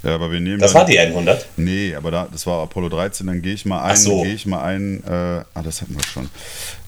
Ja, 0.04 0.16
aber 0.16 0.32
wir 0.32 0.40
nehmen 0.42 0.60
Das 0.60 0.74
dann, 0.74 0.82
war 0.82 0.86
die 0.88 1.00
100? 1.00 1.48
Nee, 1.58 1.96
aber 1.96 2.12
da, 2.12 2.28
das 2.32 2.46
war 2.46 2.62
Apollo 2.64 2.90
13, 2.90 3.26
dann 3.28 3.42
gehe 3.42 3.54
ich 3.54 3.66
mal 3.66 3.82
ein, 3.84 3.92
Ach 3.94 3.96
so. 3.96 4.22
gehe 4.24 4.34
ich 4.34 4.46
mal 4.46 4.62
ein, 4.64 5.02
äh, 5.06 5.10
ah, 5.54 5.62
das 5.64 5.82
hatten 5.82 5.96
wir 5.96 6.04
schon. 6.04 6.30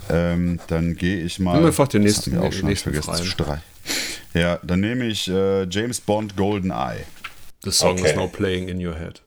Ähm, 0.10 0.60
dann 0.68 0.96
gehe 0.96 1.22
ich 1.24 1.40
mal. 1.40 1.56
Nimm 1.58 1.68
einfach 1.68 1.88
den 1.88 2.04
das 2.04 2.14
nächsten- 2.18 2.34
wir 2.34 2.42
auch 2.44 2.52
schon 2.52 2.68
nächsten 2.68 2.94
vergessen 2.94 3.26
zu. 3.26 4.40
Ja, 4.40 4.60
dann 4.64 4.82
nehme 4.82 5.06
ich 5.06 5.28
äh, 5.30 5.64
James 5.70 6.02
Bond 6.02 6.36
Golden 6.36 6.72
Eye. 6.72 7.06
The 7.64 7.72
song 7.72 7.94
Okay. 8.00 8.10
is 8.12 8.16
now 8.16 8.28
playing 8.28 8.68
in 8.68 8.86
your 8.86 8.96
head. 8.96 9.22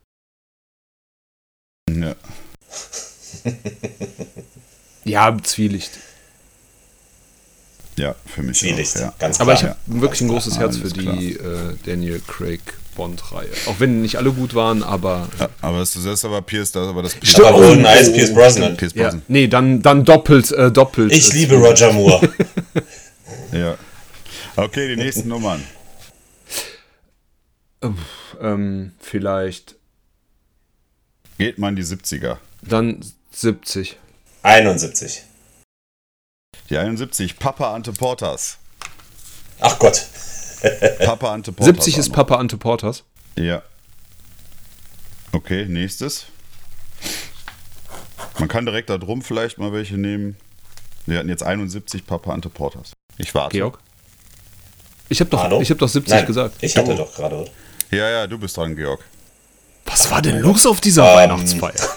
Ja. 1.90 2.15
Ja, 5.05 5.35
Zwielicht. 5.43 5.93
Ja, 7.97 8.15
für 8.27 8.43
mich 8.43 8.59
Zwielicht, 8.59 8.97
auch, 8.98 9.01
ja. 9.01 9.15
ganz 9.19 9.40
Aber 9.40 9.55
klar. 9.55 9.77
ich 9.86 9.90
habe 9.90 10.01
wirklich 10.02 10.20
ein 10.20 10.28
großes 10.28 10.59
Herz 10.59 10.77
für 10.77 10.89
die 10.90 11.32
äh, 11.32 11.74
Daniel 11.86 12.20
Craig 12.27 12.60
Bond-Reihe. 12.99 13.49
Auch 13.66 13.81
wenn 13.81 14.03
nicht 14.03 14.16
alle 14.16 14.31
gut 14.33 14.55
waren, 14.55 14.83
aber. 14.83 15.29
Ja, 15.39 15.49
aber 15.62 15.79
das, 15.79 15.97
ist 15.97 16.25
aber 16.27 16.43
Pierce, 16.43 16.73
das 16.73 16.83
ist 16.85 16.89
aber 16.91 17.03
das 17.03 17.15
Pierce, 17.15 17.31
Stimmt. 17.31 17.47
aber 17.49 17.59
Golden 17.59 17.85
Eyes, 17.87 18.12
Pierce 18.12 18.35
Brosnan. 18.35 18.77
Pierce 18.77 18.93
Ja, 18.95 19.05
Brosnan. 19.05 19.23
nee, 19.29 19.47
dann, 19.49 19.81
dann 19.81 20.05
doppelt, 20.05 20.51
äh, 20.53 20.70
doppelt. 20.70 21.12
Ich 21.12 21.31
äh, 21.33 21.37
liebe 21.39 21.55
Roger 21.57 21.93
Moore. 21.95 22.29
Ja. 23.53 23.77
Okay, 24.57 24.89
die 24.89 24.97
nächsten 25.03 25.27
Nummern. 25.29 25.65
Ähm, 28.41 28.93
vielleicht 29.01 29.77
Geht 31.39 31.59
mal 31.59 31.69
in 31.69 31.77
die 31.77 31.85
70er. 31.85 32.37
dann 32.62 33.03
70. 33.33 33.97
71. 34.43 35.23
Die 36.69 36.77
71, 36.77 37.39
Papa 37.39 37.73
Ante 37.75 37.93
Portas. 37.93 38.59
Ach 39.61 39.79
Gott. 39.79 40.07
Papa 41.05 41.32
Ante 41.32 41.52
Portas. 41.52 41.66
70 41.66 41.94
auch 41.94 41.98
ist. 41.98 42.12
Papa 42.12 42.36
Ante 42.36 42.56
Portas. 42.56 43.05
Ja. 43.36 43.62
Okay, 45.32 45.66
nächstes. 45.66 46.26
Man 48.39 48.48
kann 48.48 48.64
direkt 48.66 48.89
da 48.90 48.98
drum 48.98 49.22
vielleicht 49.22 49.59
mal 49.59 49.72
welche 49.72 49.97
nehmen. 49.98 50.36
Wir 51.06 51.18
hatten 51.18 51.28
jetzt 51.28 51.43
71 51.43 52.06
Papa 52.06 52.32
Ante 52.32 52.48
Portas. 52.51 52.93
Ich 53.16 53.35
warte. 53.35 53.56
Georg? 53.56 53.78
Ich 55.09 55.20
habe 55.20 55.30
doch, 55.30 55.43
Hallo? 55.43 55.60
ich 55.60 55.70
hab 55.70 55.78
doch 55.78 55.89
70 55.89 56.14
Nein, 56.14 56.26
gesagt. 56.26 56.56
Ich 56.60 56.76
hatte 56.76 56.90
Du. 56.90 56.97
doch 56.97 57.14
gerade. 57.14 57.36
oder? 57.36 57.51
Ja, 57.90 58.09
ja, 58.10 58.26
du 58.26 58.39
bist 58.39 58.56
dran, 58.56 58.76
Georg. 58.76 59.05
Was 59.86 60.10
war 60.10 60.20
denn 60.20 60.39
los 60.40 60.66
auf 60.66 60.80
dieser 60.80 61.09
Ähm, 61.10 61.16
Weihnachtsfeier? 61.16 61.72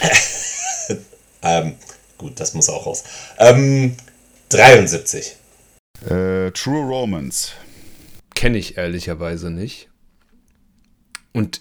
Ähm, 1.46 1.74
gut, 2.16 2.40
das 2.40 2.54
muss 2.54 2.70
auch 2.70 2.86
raus. 2.86 3.04
Ähm, 3.38 3.94
73. 4.48 5.36
Äh, 6.10 6.50
True 6.52 6.84
Romance. 6.86 7.52
Kenne 8.34 8.58
ich 8.58 8.76
ehrlicherweise 8.76 9.50
nicht. 9.50 9.88
Und 11.32 11.60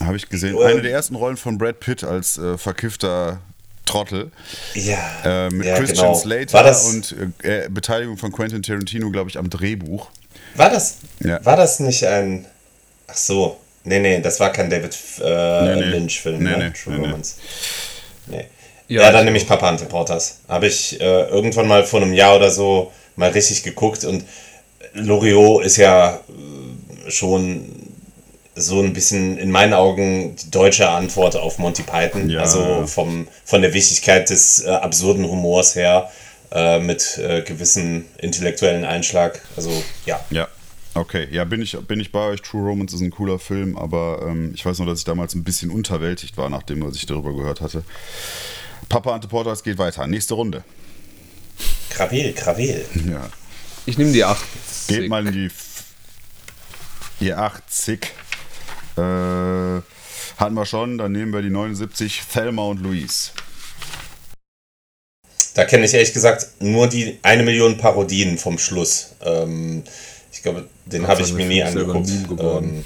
Habe 0.00 0.16
ich 0.16 0.28
gesehen. 0.28 0.56
Ähm. 0.56 0.62
Eine 0.62 0.82
der 0.82 0.92
ersten 0.92 1.14
Rollen 1.14 1.36
von 1.36 1.58
Brad 1.58 1.80
Pitt 1.80 2.04
als 2.04 2.38
äh, 2.38 2.56
verkiffter 2.58 3.40
Trottel. 3.86 4.30
Ja. 4.74 4.98
Äh, 5.24 5.50
mit 5.50 5.66
ja, 5.66 5.76
Christian 5.76 6.08
genau. 6.12 6.18
Slater 6.18 6.84
und 6.86 7.14
äh, 7.42 7.64
äh, 7.64 7.68
Beteiligung 7.68 8.16
von 8.16 8.30
Quentin 8.32 8.62
Tarantino, 8.62 9.10
glaube 9.10 9.30
ich, 9.30 9.36
am 9.38 9.50
Drehbuch. 9.50 10.08
war 10.54 10.70
das, 10.70 10.98
Ja. 11.20 11.44
war 11.44 11.56
das 11.56 11.80
nicht 11.80 12.04
ein. 12.06 12.46
Ach 13.08 13.16
so. 13.16 13.58
Nee, 13.82 13.98
nee, 13.98 14.20
das 14.20 14.38
war 14.40 14.52
kein 14.52 14.68
David 14.70 14.96
äh, 15.22 15.64
Nee, 15.64 15.74
nee. 15.80 15.84
Lynch-Film, 15.86 16.42
Nee, 16.42 16.50
ne? 16.50 16.58
nee, 16.58 16.70
True. 16.70 16.96
Romance. 16.98 17.36
Nee. 18.26 18.44
Ja, 18.88 19.02
Ja, 19.02 19.12
dann 19.12 19.24
nehme 19.24 19.38
ich 19.38 19.46
Papa 19.48 19.68
Ante 19.68 19.86
Portas. 19.86 20.40
Habe 20.48 20.66
ich 20.66 21.00
äh, 21.00 21.28
irgendwann 21.28 21.66
mal 21.66 21.84
vor 21.84 22.02
einem 22.02 22.12
Jahr 22.12 22.36
oder 22.36 22.50
so 22.50 22.92
mal 23.20 23.30
richtig 23.30 23.62
geguckt 23.62 24.04
und 24.04 24.24
Loriot 24.94 25.64
ist 25.64 25.76
ja 25.76 26.16
äh, 26.16 27.10
schon 27.10 27.66
so 28.56 28.80
ein 28.80 28.92
bisschen 28.92 29.38
in 29.38 29.50
meinen 29.50 29.72
Augen 29.72 30.36
die 30.36 30.50
deutsche 30.50 30.88
Antwort 30.88 31.36
auf 31.36 31.58
Monty 31.58 31.82
Python. 31.82 32.28
Ja. 32.28 32.40
Also 32.40 32.86
vom, 32.86 33.28
von 33.44 33.62
der 33.62 33.72
Wichtigkeit 33.72 34.28
des 34.28 34.64
äh, 34.64 34.70
absurden 34.70 35.24
Humors 35.24 35.76
her 35.76 36.10
äh, 36.50 36.80
mit 36.80 37.18
äh, 37.18 37.42
gewissem 37.42 38.06
intellektuellen 38.18 38.84
Einschlag. 38.84 39.40
Also 39.56 39.70
ja. 40.04 40.20
Ja. 40.30 40.48
Okay, 40.92 41.28
ja, 41.30 41.44
bin 41.44 41.62
ich, 41.62 41.78
bin 41.86 42.00
ich 42.00 42.10
bei 42.10 42.26
euch. 42.30 42.42
True 42.42 42.68
Romance 42.68 42.96
ist 42.96 43.00
ein 43.00 43.12
cooler 43.12 43.38
Film, 43.38 43.76
aber 43.78 44.26
ähm, 44.26 44.50
ich 44.54 44.66
weiß 44.66 44.78
nur, 44.78 44.88
dass 44.88 44.98
ich 44.98 45.04
damals 45.04 45.36
ein 45.36 45.44
bisschen 45.44 45.70
unterwältigt 45.70 46.36
war, 46.36 46.50
nachdem 46.50 46.84
was 46.84 46.96
ich 46.96 47.06
darüber 47.06 47.32
gehört 47.32 47.60
hatte. 47.60 47.84
Papa 48.88 49.14
Ante 49.14 49.28
Portas 49.28 49.62
geht 49.62 49.78
weiter. 49.78 50.04
Nächste 50.08 50.34
Runde. 50.34 50.64
Krawel, 52.00 52.32
Krawel. 52.32 52.86
Ja. 53.10 53.28
ich 53.84 53.98
nehme 53.98 54.12
die 54.12 54.24
8. 54.24 54.42
Geht 54.88 55.08
mal 55.10 55.26
in 55.26 55.32
die, 55.34 55.46
F- 55.46 55.84
die 57.20 57.34
80. 57.34 58.06
Äh, 58.96 59.00
hatten 59.00 59.84
wir 60.54 60.64
schon, 60.64 60.96
dann 60.96 61.12
nehmen 61.12 61.32
wir 61.34 61.42
die 61.42 61.50
79. 61.50 62.22
Thelma 62.32 62.62
und 62.62 62.80
Louise. 62.80 63.32
Da 65.54 65.64
kenne 65.66 65.84
ich 65.84 65.92
ehrlich 65.92 66.14
gesagt 66.14 66.46
nur 66.60 66.86
die 66.88 67.18
eine 67.22 67.42
Million 67.42 67.76
Parodien 67.76 68.38
vom 68.38 68.58
Schluss. 68.58 69.10
Ähm, 69.20 69.82
ich 70.32 70.42
glaube, 70.42 70.68
den 70.86 71.06
habe 71.06 71.20
ich 71.20 71.32
mir 71.34 71.44
nie 71.46 71.62
angeguckt. 71.62 72.08
Ähm, 72.38 72.84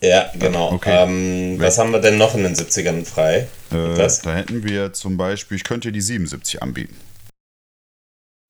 ja, 0.00 0.30
genau. 0.38 0.72
Okay. 0.72 0.90
Ähm, 1.04 1.56
was 1.60 1.78
haben 1.78 1.92
wir 1.92 2.00
denn 2.00 2.18
noch 2.18 2.34
in 2.34 2.42
den 2.42 2.54
70ern 2.54 3.04
frei? 3.04 3.48
Äh, 3.72 4.08
da 4.22 4.34
hätten 4.34 4.64
wir 4.64 4.92
zum 4.92 5.16
Beispiel, 5.16 5.56
ich 5.56 5.64
könnte 5.64 5.88
dir 5.88 5.92
die 5.92 6.00
77 6.00 6.62
anbieten. 6.62 6.96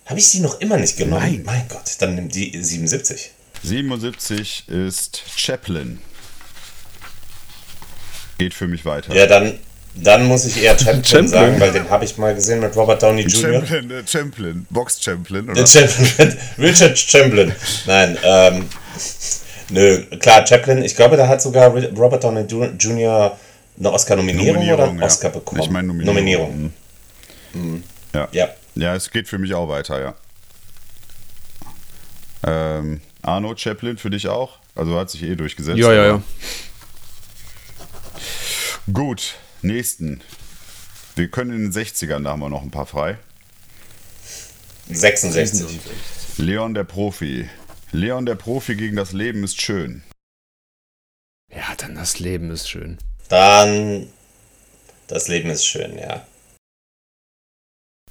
Habe 0.07 0.19
ich 0.21 0.31
die 0.31 0.41
noch 0.41 0.61
immer 0.61 0.77
nicht 0.77 0.97
genommen? 0.97 1.23
Nein. 1.23 1.43
Mein 1.45 1.69
Gott, 1.69 1.97
dann 1.99 2.15
nimm 2.15 2.29
die 2.29 2.63
77. 2.63 3.33
77 3.63 4.69
ist 4.69 5.23
Chaplin. 5.37 5.99
Geht 8.39 8.55
für 8.55 8.69
mich 8.69 8.85
weiter. 8.85 9.15
Ja, 9.15 9.27
dann, 9.27 9.59
dann 9.95 10.27
muss 10.27 10.45
ich 10.45 10.63
eher 10.63 10.79
Champion 10.79 11.05
Champlin. 11.05 11.29
sagen, 11.29 11.61
weil 11.61 11.73
den 11.73 11.89
habe 11.91 12.05
ich 12.05 12.19
mal 12.19 12.35
gesehen 12.35 12.61
mit 12.61 12.77
Robert 12.77 13.03
Downey 13.03 13.23
Jr. 13.23 13.67
Champlin, 13.67 13.91
äh, 13.91 14.03
Champlin, 14.07 14.67
Box 14.71 15.03
Champlin, 15.03 15.49
Äh, 15.49 15.53
oder? 15.53 15.67
Chaplin, 15.67 16.37
Richard 16.59 16.99
Champlin. 16.99 17.53
Nein, 17.87 18.19
ähm, 18.23 18.69
nö, 19.71 20.03
klar, 20.19 20.47
Chaplin, 20.47 20.83
ich 20.83 20.97
glaube, 20.97 21.17
da 21.17 21.29
hat 21.29 21.43
sogar 21.43 21.71
Robert 21.71 22.25
Downey 22.25 22.43
Jr. 22.43 23.37
eine 23.79 23.93
Oscar-Nominierung 23.93 24.69
oder 24.69 24.89
einen 24.89 24.99
ja. 24.99 25.07
Oscar 25.07 25.31
bekommen. 25.31 25.61
Ich 25.63 25.71
meine 25.71 25.89
Nominierung. 25.89 26.15
Nominierung. 26.15 26.73
Mhm. 27.53 27.85
Ja. 28.15 28.29
Ja. 28.33 28.49
ja, 28.75 28.95
es 28.95 29.11
geht 29.11 29.29
für 29.29 29.39
mich 29.39 29.55
auch 29.55 29.69
weiter, 29.69 30.01
ja. 30.01 30.15
Ähm, 32.47 33.01
Arno 33.23 33.57
Chaplin 33.57 33.99
für 33.99 34.11
dich 34.11 34.29
auch? 34.29 34.59
Also 34.75 34.99
hat 34.99 35.11
sich 35.11 35.23
eh 35.23 35.35
durchgesetzt. 35.35 35.79
Ja, 35.79 35.93
ja, 35.93 36.07
ja. 36.07 36.23
Gut, 38.93 39.35
nächsten. 39.63 40.21
Wir 41.17 41.29
können 41.29 41.51
in 41.51 41.71
den 41.71 41.73
60ern, 41.73 42.23
da 42.23 42.31
haben 42.31 42.41
wir 42.41 42.51
noch 42.51 42.63
ein 42.63 42.71
paar 42.71 42.87
frei. 42.87 43.19
66. 44.89 45.81
Leon 46.37 46.75
der 46.75 46.85
Profi. 46.85 47.49
Leon 47.93 48.27
der 48.27 48.35
Profi 48.35 48.75
gegen 48.75 48.97
das 48.97 49.13
Leben 49.13 49.45
ist 49.45 49.61
schön. 49.61 50.03
Ja, 51.55 51.75
dann 51.77 51.95
das 51.95 52.19
Leben 52.19 52.51
ist 52.51 52.69
schön. 52.69 52.99
Dann, 53.29 54.09
das 55.07 55.29
Leben 55.29 55.51
ist 55.51 55.65
schön, 55.65 55.99
ja. 55.99 56.27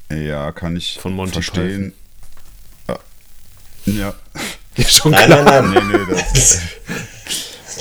Ja, 0.09 0.51
kann 0.51 0.75
ich 0.75 0.97
Von 0.99 1.13
Monty 1.13 1.33
verstehen. 1.33 1.93
Ja. 2.87 2.99
ja. 3.85 4.13
Ja, 4.77 4.83
schon 4.89 5.13
Nein, 5.13 5.27
klar. 5.27 5.43
nein, 5.45 5.73
nein. 5.73 5.87
Nee, 5.87 5.97
nee, 5.99 6.21
das, 6.33 6.59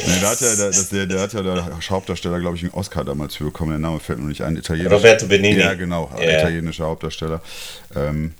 nee, 0.06 0.20
da 0.20 0.30
hat 0.30 0.40
ja, 0.40 0.54
der, 0.54 0.66
das, 0.66 0.88
der, 0.90 1.06
der 1.06 1.20
hat 1.22 1.32
ja 1.32 1.42
der 1.42 1.80
Hauptdarsteller, 1.90 2.38
glaube 2.38 2.56
ich, 2.56 2.62
einen 2.62 2.72
Oscar 2.72 3.02
damals 3.02 3.34
für 3.34 3.42
bekommen. 3.46 3.70
Der 3.70 3.80
Name 3.80 3.98
fällt 3.98 4.20
mir 4.20 4.26
nicht 4.28 4.42
ein. 4.42 4.56
Italienischer. 4.56 4.94
Roberto 4.94 5.26
Benigni. 5.26 5.60
Ja, 5.60 5.74
genau. 5.74 6.12
Ja. 6.16 6.38
Italienischer 6.38 6.84
Hauptdarsteller. 6.84 7.42
Ähm, 7.96 8.34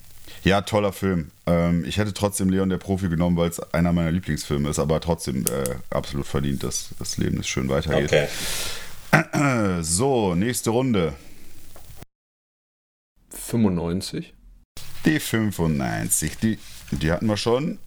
ja, 0.45 0.61
toller 0.63 0.93
Film. 0.93 1.31
Ähm, 1.47 1.85
ich 1.85 1.97
hätte 1.99 2.13
trotzdem 2.15 2.49
Leon 2.51 2.69
der 2.69 2.77
Profi 2.79 3.09
genommen, 3.09 3.37
weil 3.37 3.49
es 3.51 3.61
einer 3.73 3.93
meiner 3.93 4.13
Lieblingsfilme 4.13 4.69
ist, 4.69 4.79
aber 4.79 5.01
trotzdem 5.01 5.45
äh, 5.47 5.77
absolut 5.91 6.27
verdient, 6.27 6.63
dass 6.63 6.91
das 6.99 7.17
Leben 7.19 7.41
ist 7.41 7.49
schön 7.49 7.69
weitergeht. 7.69 8.13
Okay. 8.13 8.29
So, 9.83 10.35
nächste 10.35 10.71
Runde. 10.71 11.13
95. 13.31 14.35
Die 15.05 15.21
95. 15.21 16.37
Die, 16.39 16.59
die 16.91 17.13
hatten 17.13 17.27
wir 17.27 17.37
schon. 17.37 17.79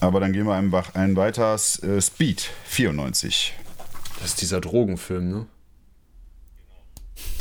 Aber 0.00 0.20
dann 0.20 0.32
gehen 0.34 0.44
wir 0.46 0.54
einen, 0.54 0.72
Wach- 0.72 0.94
einen 0.94 1.16
weiter. 1.16 1.54
Äh, 1.54 2.00
Speed 2.02 2.50
94. 2.66 3.54
Das 4.20 4.28
ist 4.30 4.40
dieser 4.42 4.60
Drogenfilm, 4.60 5.30
ne? 5.30 5.46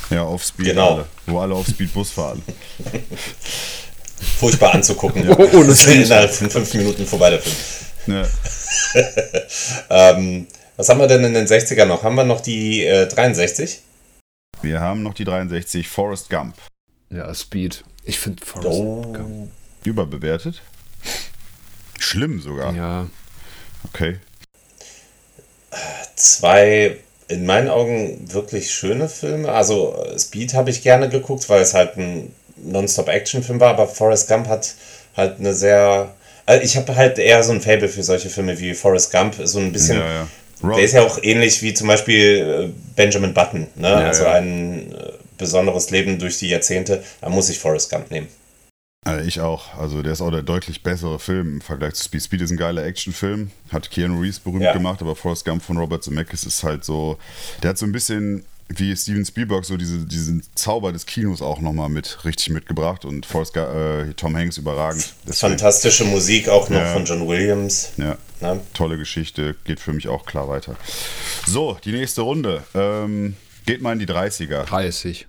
Ja, 0.09 0.23
auf 0.23 0.43
Speed 0.45 0.67
Genau. 0.67 0.93
alle. 0.95 1.07
Wo 1.25 1.39
alle 1.39 1.55
auf 1.55 1.67
Speed 1.67 1.93
Bus 1.93 2.11
fahren. 2.11 2.41
Furchtbar 4.39 4.73
anzugucken. 4.75 5.27
Oh, 5.37 5.43
ohne 5.57 5.67
Das 5.67 5.79
ist 5.79 5.83
Speed. 5.83 6.05
innerhalb 6.05 6.31
von 6.31 6.49
fünf 6.49 6.73
Minuten 6.73 7.05
vorbei 7.05 7.31
der 7.31 7.41
Film. 7.41 7.55
Ja. 8.07 8.27
Ähm, 9.89 10.47
was 10.75 10.89
haben 10.89 10.99
wir 10.99 11.07
denn 11.07 11.23
in 11.23 11.33
den 11.33 11.47
60ern 11.47 11.85
noch? 11.85 12.03
Haben 12.03 12.15
wir 12.15 12.23
noch 12.25 12.41
die 12.41 12.83
äh, 12.85 13.07
63? 13.07 13.79
Wir 14.61 14.81
haben 14.81 15.03
noch 15.03 15.13
die 15.13 15.23
63. 15.23 15.87
Forrest 15.87 16.29
Gump. 16.29 16.55
Ja, 17.09 17.33
Speed. 17.33 17.83
Ich 18.03 18.19
finde 18.19 18.45
Forrest 18.45 18.69
Gump. 18.81 19.17
Oh. 19.17 19.47
Überbewertet. 19.85 20.61
Schlimm 21.99 22.41
sogar. 22.41 22.73
Ja. 22.75 23.07
Okay. 23.85 24.19
Zwei 26.15 26.97
in 27.27 27.45
meinen 27.45 27.69
Augen 27.69 28.31
wirklich 28.33 28.71
schöne 28.73 29.07
Filme. 29.09 29.49
Also 29.51 29.95
äh, 29.95 30.17
Speed 30.19 30.53
habe 30.53 30.69
ich 30.69 30.83
gerne 30.83 31.09
geguckt, 31.09 31.47
weil 31.49 31.61
es 31.61 31.73
halt 31.73 31.97
ein 31.97 32.33
Nonstop-Action-Film 32.57 33.59
war, 33.59 33.69
aber 33.69 33.87
Forrest 33.87 34.27
Gump 34.27 34.47
hat 34.47 34.73
halt 35.15 35.39
eine 35.39 35.53
sehr. 35.53 36.13
Also 36.45 36.63
ich 36.63 36.77
habe 36.77 36.95
halt 36.95 37.17
eher 37.17 37.41
so 37.43 37.51
ein 37.53 37.61
Fable 37.61 37.89
für 37.89 38.03
solche 38.03 38.29
Filme 38.29 38.59
wie 38.59 38.73
Forrest 38.73 39.11
Gump. 39.11 39.35
So 39.43 39.59
ein 39.59 39.71
bisschen. 39.71 39.97
Ja, 39.99 40.05
ja. 40.13 40.27
Der 40.75 40.83
ist 40.83 40.93
ja 40.93 41.01
auch 41.03 41.19
ähnlich 41.21 41.61
wie 41.61 41.73
zum 41.73 41.87
Beispiel 41.87 42.71
äh, 42.71 42.95
Benjamin 42.95 43.33
Button. 43.33 43.67
Ne? 43.75 43.87
also 43.89 44.23
ja. 44.23 44.33
ein 44.33 44.91
äh, 44.93 45.11
besonderes 45.37 45.89
Leben 45.89 46.17
durch 46.17 46.37
die 46.39 46.49
Jahrzehnte. 46.49 47.03
Da 47.21 47.29
muss 47.29 47.49
ich 47.49 47.59
Forrest 47.59 47.91
Gump 47.91 48.09
nehmen. 48.09 48.27
äh, 49.07 49.21
ich 49.27 49.41
auch. 49.41 49.77
Also 49.77 50.01
der 50.01 50.13
ist 50.13 50.21
auch 50.21 50.31
der 50.31 50.43
deutlich 50.43 50.81
bessere 50.81 51.19
Film 51.19 51.55
im 51.55 51.61
Vergleich 51.61 51.95
zu 51.95 52.05
Speed. 52.05 52.23
Speed 52.23 52.41
ist 52.41 52.51
ein 52.51 52.57
geiler 52.57 52.85
Actionfilm. 52.85 53.51
Hat 53.71 53.91
Keanu 53.91 54.21
Reeves 54.21 54.39
berühmt 54.39 54.63
Ja. 54.63 54.73
gemacht, 54.73 55.01
aber 55.01 55.15
Forrest 55.15 55.45
Gump 55.45 55.61
von 55.61 55.77
Robert 55.77 56.03
Zemeckis 56.03 56.43
ist 56.45 56.63
halt 56.63 56.85
so. 56.85 57.17
Der 57.61 57.71
hat 57.71 57.77
so 57.77 57.85
ein 57.85 57.91
bisschen 57.91 58.45
wie 58.67 58.95
Steven 58.95 59.25
Spielberg 59.25 59.63
so 59.65 59.77
diese, 59.77 60.05
diesen 60.05 60.43
Zauber 60.55 60.91
des 60.91 61.05
Kinos 61.05 61.41
auch 61.41 61.59
nochmal 61.59 61.89
mit 61.89 62.25
richtig 62.25 62.49
mitgebracht 62.49 63.05
und 63.05 63.25
Forrest, 63.25 63.55
äh, 63.55 64.13
Tom 64.13 64.35
Hanks 64.35 64.57
überragend. 64.57 65.13
Deswegen, 65.27 65.51
Fantastische 65.51 66.05
Musik 66.05 66.49
auch 66.49 66.69
noch 66.69 66.77
ja. 66.77 66.93
von 66.93 67.05
John 67.05 67.27
Williams. 67.27 67.91
Ja. 67.97 68.17
ja. 68.41 68.59
Tolle 68.73 68.97
Geschichte, 68.97 69.55
geht 69.65 69.79
für 69.79 69.93
mich 69.93 70.07
auch 70.07 70.25
klar 70.25 70.47
weiter. 70.47 70.75
So, 71.45 71.77
die 71.83 71.91
nächste 71.91 72.21
Runde. 72.21 72.63
Ähm, 72.73 73.35
geht 73.65 73.81
mal 73.81 73.93
in 73.93 73.99
die 73.99 74.07
30er. 74.07 74.63
30. 74.63 75.27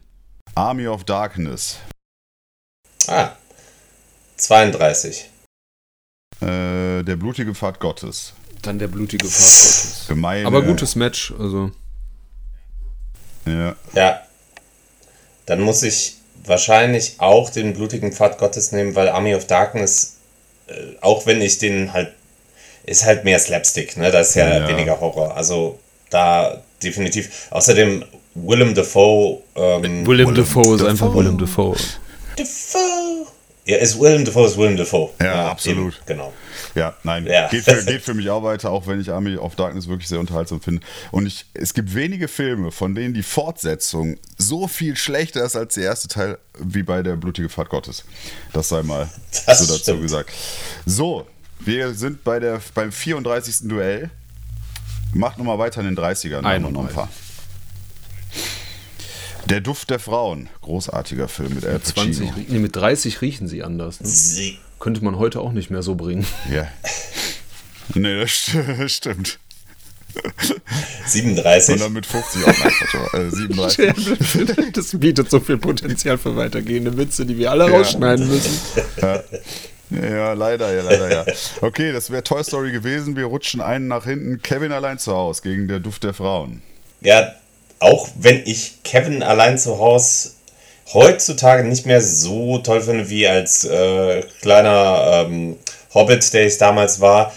Army 0.54 0.88
of 0.88 1.04
Darkness. 1.04 1.78
Ah. 3.06 3.32
32. 4.36 5.30
Äh, 6.40 7.02
der 7.02 7.16
blutige 7.16 7.54
Pfad 7.54 7.80
Gottes. 7.80 8.32
Dann 8.62 8.78
der 8.78 8.88
blutige 8.88 9.26
Pfad 9.26 9.36
Gottes. 9.36 10.04
Gemeine. 10.08 10.46
Aber 10.46 10.62
gutes 10.62 10.96
Match, 10.96 11.32
also. 11.38 11.70
Ja. 13.46 13.74
Ja. 13.94 14.20
Dann 15.46 15.60
muss 15.60 15.82
ich 15.82 16.16
wahrscheinlich 16.44 17.14
auch 17.18 17.50
den 17.50 17.74
blutigen 17.74 18.12
Pfad 18.12 18.38
Gottes 18.38 18.72
nehmen, 18.72 18.94
weil 18.94 19.08
Army 19.08 19.34
of 19.34 19.46
Darkness, 19.46 20.16
äh, 20.66 20.72
auch 21.00 21.26
wenn 21.26 21.40
ich 21.40 21.58
den 21.58 21.92
halt, 21.92 22.12
ist 22.84 23.04
halt 23.04 23.24
mehr 23.24 23.38
Slapstick, 23.38 23.96
ne? 23.96 24.10
Das 24.10 24.30
ist 24.30 24.34
ja, 24.36 24.48
ja. 24.48 24.68
weniger 24.68 25.00
Horror. 25.00 25.36
Also 25.36 25.78
da 26.10 26.62
definitiv. 26.82 27.48
Außerdem 27.50 28.04
Willem 28.34 28.74
Dafoe. 28.74 29.42
Ähm, 29.56 29.82
Willem, 29.82 30.06
Willem 30.06 30.34
Dafoe 30.34 30.76
ist 30.76 30.84
einfach 30.84 31.14
Willem 31.14 31.38
Dafoe. 31.38 31.76
Dafoe. 32.36 33.26
Ja, 33.66 33.78
ist 33.78 33.98
Willem 33.98 34.24
Dafoe 34.24 34.46
ist 34.46 34.56
Willem 34.56 34.76
Dafoe. 34.76 35.10
Ja, 35.18 35.26
ja 35.26 35.50
absolut. 35.50 35.94
Eben, 35.94 36.06
genau. 36.06 36.32
Ja, 36.76 36.94
nein, 37.02 37.26
ja. 37.26 37.48
Geht, 37.48 37.64
für, 37.64 37.84
geht 37.84 38.02
für 38.02 38.14
mich 38.14 38.30
auch 38.30 38.44
weiter, 38.44 38.70
auch 38.70 38.86
wenn 38.86 39.00
ich 39.00 39.10
Army 39.10 39.36
of 39.36 39.56
Darkness 39.56 39.88
wirklich 39.88 40.08
sehr 40.08 40.20
unterhaltsam 40.20 40.60
finde. 40.60 40.86
Und 41.10 41.26
ich, 41.26 41.46
es 41.52 41.74
gibt 41.74 41.92
wenige 41.92 42.28
Filme, 42.28 42.70
von 42.70 42.94
denen 42.94 43.12
die 43.12 43.24
Fortsetzung 43.24 44.18
so 44.38 44.68
viel 44.68 44.96
schlechter 44.96 45.44
ist 45.44 45.56
als 45.56 45.74
der 45.74 45.82
erste 45.82 46.06
Teil, 46.06 46.38
wie 46.60 46.84
bei 46.84 47.02
der 47.02 47.16
Blutige 47.16 47.48
Fahrt 47.48 47.68
Gottes. 47.68 48.04
Das 48.52 48.68
sei 48.68 48.84
mal 48.84 49.10
das 49.46 49.58
so 49.58 49.66
dazu 49.66 49.82
stimmt. 49.82 50.02
gesagt. 50.02 50.30
So, 50.84 51.26
wir 51.58 51.92
sind 51.94 52.22
bei 52.22 52.38
der, 52.38 52.60
beim 52.72 52.92
34. 52.92 53.68
Duell. 53.68 54.10
Macht 55.12 55.38
nochmal 55.38 55.58
weiter 55.58 55.80
in 55.80 55.86
den 55.86 55.98
30ern. 55.98 56.42
Noch 56.60 56.86
ein 56.86 56.94
paar. 56.94 57.08
Der 59.48 59.60
Duft 59.60 59.90
der 59.90 60.00
Frauen, 60.00 60.48
großartiger 60.62 61.28
Film 61.28 61.54
mit 61.54 61.64
Al 61.64 61.78
Pacino. 61.78 62.12
20, 62.12 62.48
nee, 62.48 62.58
mit 62.58 62.74
30 62.74 63.20
riechen 63.22 63.46
sie 63.46 63.62
anders. 63.62 64.00
Ne? 64.00 64.08
Sie. 64.08 64.58
Könnte 64.80 65.04
man 65.04 65.18
heute 65.18 65.40
auch 65.40 65.52
nicht 65.52 65.70
mehr 65.70 65.82
so 65.82 65.94
bringen. 65.94 66.26
Ja. 66.50 66.66
Nee, 67.94 68.18
das 68.18 68.32
stimmt. 68.92 69.38
37. 71.06 71.74
Und 71.74 71.80
dann 71.80 71.92
mit 71.92 72.04
50 72.04 72.42
auch 72.42 72.48
einfach. 72.48 73.14
Äh, 73.14 73.30
37. 73.30 74.72
Das 74.72 74.98
bietet 74.98 75.30
so 75.30 75.38
viel 75.38 75.56
Potenzial 75.56 76.18
für 76.18 76.34
weitergehende 76.34 76.96
Witze, 76.98 77.24
die 77.24 77.38
wir 77.38 77.52
alle 77.52 77.70
ja. 77.70 77.76
rausschneiden 77.76 78.26
müssen. 78.26 78.60
Ja. 79.00 79.22
ja. 79.90 80.32
leider, 80.32 80.74
ja, 80.74 80.82
leider, 80.82 81.12
ja. 81.12 81.24
Okay, 81.60 81.92
das 81.92 82.10
wäre 82.10 82.24
Toy 82.24 82.42
Story 82.42 82.72
gewesen. 82.72 83.14
Wir 83.14 83.26
rutschen 83.26 83.60
einen 83.60 83.86
nach 83.86 84.04
hinten. 84.04 84.42
Kevin 84.42 84.72
allein 84.72 84.98
zu 84.98 85.12
Hause 85.12 85.42
gegen 85.42 85.68
der 85.68 85.78
Duft 85.78 86.02
der 86.02 86.12
Frauen. 86.12 86.60
Ja, 87.02 87.36
auch 87.78 88.08
wenn 88.16 88.42
ich 88.44 88.82
Kevin 88.82 89.22
allein 89.22 89.58
zu 89.58 89.78
Hause 89.78 90.30
heutzutage 90.92 91.64
nicht 91.64 91.86
mehr 91.86 92.00
so 92.00 92.58
toll 92.58 92.80
finde 92.80 93.10
wie 93.10 93.26
als 93.26 93.64
äh, 93.64 94.22
kleiner 94.40 95.26
ähm, 95.26 95.56
Hobbit, 95.94 96.32
der 96.32 96.46
ich 96.46 96.58
damals 96.58 97.00
war, 97.00 97.32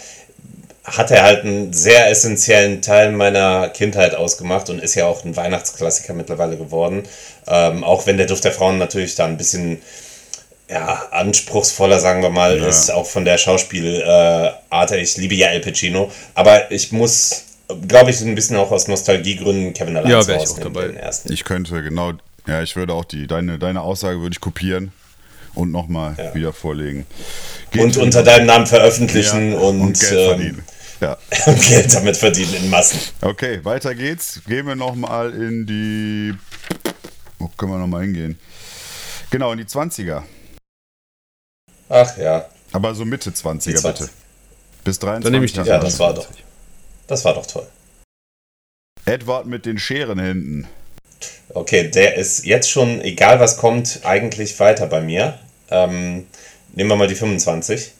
hat 0.84 1.10
er 1.10 1.22
halt 1.22 1.44
einen 1.44 1.72
sehr 1.72 2.08
essentiellen 2.08 2.82
Teil 2.82 3.12
meiner 3.12 3.68
Kindheit 3.68 4.14
ausgemacht 4.14 4.70
und 4.70 4.82
ist 4.82 4.94
ja 4.94 5.06
auch 5.06 5.24
ein 5.24 5.36
Weihnachtsklassiker 5.36 6.14
mittlerweile 6.14 6.56
geworden. 6.56 7.04
Ähm, 7.46 7.84
auch 7.84 8.06
wenn 8.06 8.16
der 8.16 8.26
Duft 8.26 8.44
der 8.44 8.52
Frauen 8.52 8.78
natürlich 8.78 9.14
da 9.14 9.26
ein 9.26 9.36
bisschen 9.36 9.80
ja, 10.68 11.08
anspruchsvoller, 11.10 11.98
sagen 11.98 12.22
wir 12.22 12.30
mal, 12.30 12.58
ja. 12.58 12.66
ist 12.66 12.90
auch 12.90 13.06
von 13.06 13.24
der 13.24 13.38
Schauspielart. 13.38 14.92
Äh, 14.92 15.00
ich 15.00 15.16
liebe 15.16 15.34
ja 15.34 15.48
El 15.48 15.60
Pacino, 15.60 16.10
aber 16.34 16.70
ich 16.70 16.92
muss 16.92 17.44
glaube 17.76 18.10
ich, 18.10 18.20
ein 18.20 18.34
bisschen 18.34 18.56
auch 18.56 18.70
aus 18.70 18.88
Nostalgiegründen 18.88 19.74
Kevin 19.74 19.96
allein 19.96 20.10
ja, 20.10 20.26
wäre 20.26 20.42
ich 20.42 20.50
auch 20.50 20.58
dabei. 20.58 21.10
Ich 21.26 21.44
könnte, 21.44 21.82
genau, 21.82 22.12
ja, 22.46 22.62
ich 22.62 22.76
würde 22.76 22.94
auch 22.94 23.04
die, 23.04 23.26
deine, 23.26 23.58
deine 23.58 23.82
Aussage 23.82 24.20
würde 24.20 24.34
ich 24.34 24.40
kopieren 24.40 24.92
und 25.54 25.70
nochmal 25.70 26.14
ja. 26.18 26.34
wieder 26.34 26.52
vorlegen. 26.52 27.06
Geht 27.70 27.82
und 27.82 27.96
unter 27.96 28.22
deinem 28.22 28.46
Namen 28.46 28.66
veröffentlichen 28.66 29.52
ja, 29.52 29.58
und, 29.58 29.80
und, 29.80 30.00
Geld 30.00 30.12
ähm, 30.12 30.28
verdienen. 30.28 30.62
Ja. 31.00 31.16
Geld 31.68 31.94
damit 31.94 32.16
verdienen 32.16 32.54
in 32.54 32.70
Massen. 32.70 33.00
Okay, 33.20 33.64
weiter 33.64 33.94
geht's. 33.94 34.40
Gehen 34.46 34.66
wir 34.66 34.76
nochmal 34.76 35.32
in 35.32 35.66
die. 35.66 36.34
Wo 37.38 37.48
können 37.56 37.72
wir 37.72 37.78
nochmal 37.78 38.02
hingehen? 38.02 38.38
Genau, 39.30 39.52
in 39.52 39.58
die 39.58 39.64
20er. 39.64 40.22
Ach 41.88 42.16
ja. 42.18 42.46
Aber 42.72 42.94
so 42.94 43.04
Mitte 43.04 43.30
20er, 43.30 43.76
20. 43.76 43.82
bitte. 43.82 44.10
Bis 44.84 44.98
23. 44.98 45.24
Dann 45.24 45.32
nehme 45.32 45.44
ich 45.44 45.52
die. 45.52 45.60
Ja, 45.60 45.78
das 45.78 45.98
war 45.98 46.14
doch. 46.14 46.28
Das 47.10 47.24
war 47.24 47.34
doch 47.34 47.46
toll. 47.46 47.66
Edward 49.04 49.44
mit 49.44 49.66
den 49.66 49.78
Scherenhänden. 49.78 50.68
Okay, 51.48 51.90
der 51.90 52.14
ist 52.14 52.46
jetzt 52.46 52.70
schon, 52.70 53.00
egal 53.00 53.40
was 53.40 53.56
kommt, 53.56 54.02
eigentlich 54.04 54.60
weiter 54.60 54.86
bei 54.86 55.00
mir. 55.00 55.36
Ähm, 55.72 56.28
nehmen 56.72 56.88
wir 56.88 56.94
mal 56.94 57.08
die 57.08 57.16
25. 57.16 57.90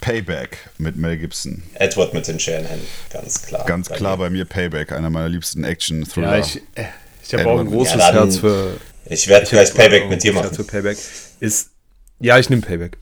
Payback 0.00 0.70
mit 0.78 0.96
Mel 0.96 1.18
Gibson. 1.18 1.64
Edward 1.74 2.14
mit 2.14 2.28
den 2.28 2.38
Scherenhänden, 2.38 2.86
ganz 3.10 3.42
klar. 3.42 3.64
Ganz 3.66 3.88
bei 3.88 3.96
klar 3.96 4.16
mir. 4.16 4.24
bei 4.24 4.30
mir 4.30 4.44
Payback, 4.44 4.92
einer 4.92 5.10
meiner 5.10 5.28
liebsten 5.28 5.64
Action-Thriller. 5.64 6.38
Ja, 6.38 6.44
ich, 6.44 6.58
äh, 6.76 6.84
ich 7.26 7.34
habe 7.34 7.48
auch 7.48 7.58
ein 7.58 7.66
großes 7.66 7.96
ja, 7.96 8.12
Herz 8.12 8.36
für. 8.36 8.76
Ich 9.06 9.26
werde 9.26 9.46
gleich 9.46 9.74
Payback 9.74 10.08
mit 10.08 10.22
dir 10.22 10.32
machen. 10.32 10.44
Herz 10.44 10.56
für 10.56 10.64
Payback 10.64 10.98
ist. 11.40 11.70
Ja, 12.20 12.38
ich 12.38 12.48
nehme 12.48 12.62
Payback. 12.62 12.98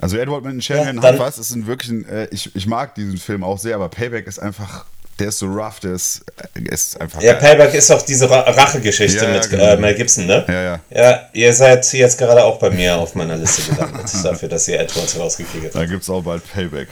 Also 0.00 0.16
Edward 0.16 0.44
mit 0.44 0.52
den 0.52 0.62
Shanahan 0.62 0.96
ja, 0.96 1.02
hat 1.02 1.18
was, 1.18 1.38
ist 1.38 1.54
ein 1.54 1.66
wirklich 1.66 1.90
ein, 1.90 2.08
äh, 2.08 2.28
ich, 2.30 2.54
ich 2.54 2.66
mag 2.66 2.94
diesen 2.94 3.18
Film 3.18 3.42
auch 3.42 3.58
sehr, 3.58 3.74
aber 3.74 3.88
Payback 3.88 4.28
ist 4.28 4.38
einfach, 4.38 4.84
der 5.18 5.28
ist 5.28 5.40
so 5.40 5.46
rough, 5.46 5.80
der 5.80 5.94
ist, 5.94 6.22
äh, 6.54 6.60
ist 6.72 7.00
einfach. 7.00 7.20
Ja, 7.20 7.34
Payback 7.34 7.74
ist 7.74 7.90
auch 7.90 8.02
diese 8.02 8.30
Rachegeschichte 8.30 9.24
ja, 9.24 9.32
mit 9.32 9.50
genau. 9.50 9.64
äh, 9.64 9.76
Mel 9.76 9.94
Gibson, 9.94 10.26
ne? 10.26 10.44
Ja, 10.46 10.62
ja. 10.62 10.80
Ja, 10.90 11.28
ihr 11.32 11.52
seid 11.52 11.92
jetzt 11.92 12.16
gerade 12.16 12.44
auch 12.44 12.60
bei 12.60 12.70
mir 12.70 12.96
auf 12.96 13.16
meiner 13.16 13.36
Liste 13.36 13.72
gelandet, 13.72 14.06
dafür, 14.22 14.48
dass 14.48 14.68
ihr 14.68 14.78
Edwards 14.78 15.18
rausgekriegt 15.18 15.64
habt. 15.66 15.74
Da 15.74 15.84
gibt 15.84 16.02
es 16.02 16.10
auch 16.10 16.22
bald 16.22 16.48
Payback. 16.52 16.88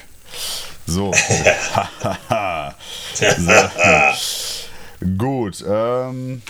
So. 0.87 1.13
so. 3.15 3.43
Gut, 5.17 5.65
ähm, 5.69 6.43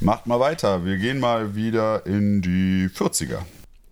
macht 0.00 0.26
mal 0.26 0.40
weiter. 0.40 0.84
Wir 0.84 0.96
gehen 0.96 1.20
mal 1.20 1.54
wieder 1.54 2.04
in 2.04 2.42
die 2.42 2.88
40er. 2.88 3.42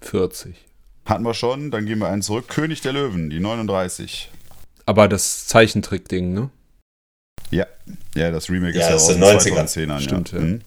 40. 0.00 0.65
Hatten 1.06 1.24
wir 1.24 1.34
schon, 1.34 1.70
dann 1.70 1.86
gehen 1.86 2.00
wir 2.00 2.08
einen 2.08 2.22
zurück. 2.22 2.48
König 2.48 2.80
der 2.80 2.92
Löwen, 2.92 3.30
die 3.30 3.38
39. 3.40 4.30
Aber 4.86 5.08
das 5.08 5.46
Zeichentrick-Ding, 5.46 6.32
ne? 6.32 6.50
Ja, 7.50 7.66
ja, 8.16 8.32
das 8.32 8.50
Remake 8.50 8.76
ja, 8.76 8.88
ist 8.88 8.88
ja 8.88 8.94
aus 8.96 9.06
den 9.06 9.22
2010ern. 9.22 10.00
Stimmt, 10.00 10.32
ja. 10.32 10.38
ja. 10.38 10.44
Mhm. 10.44 10.60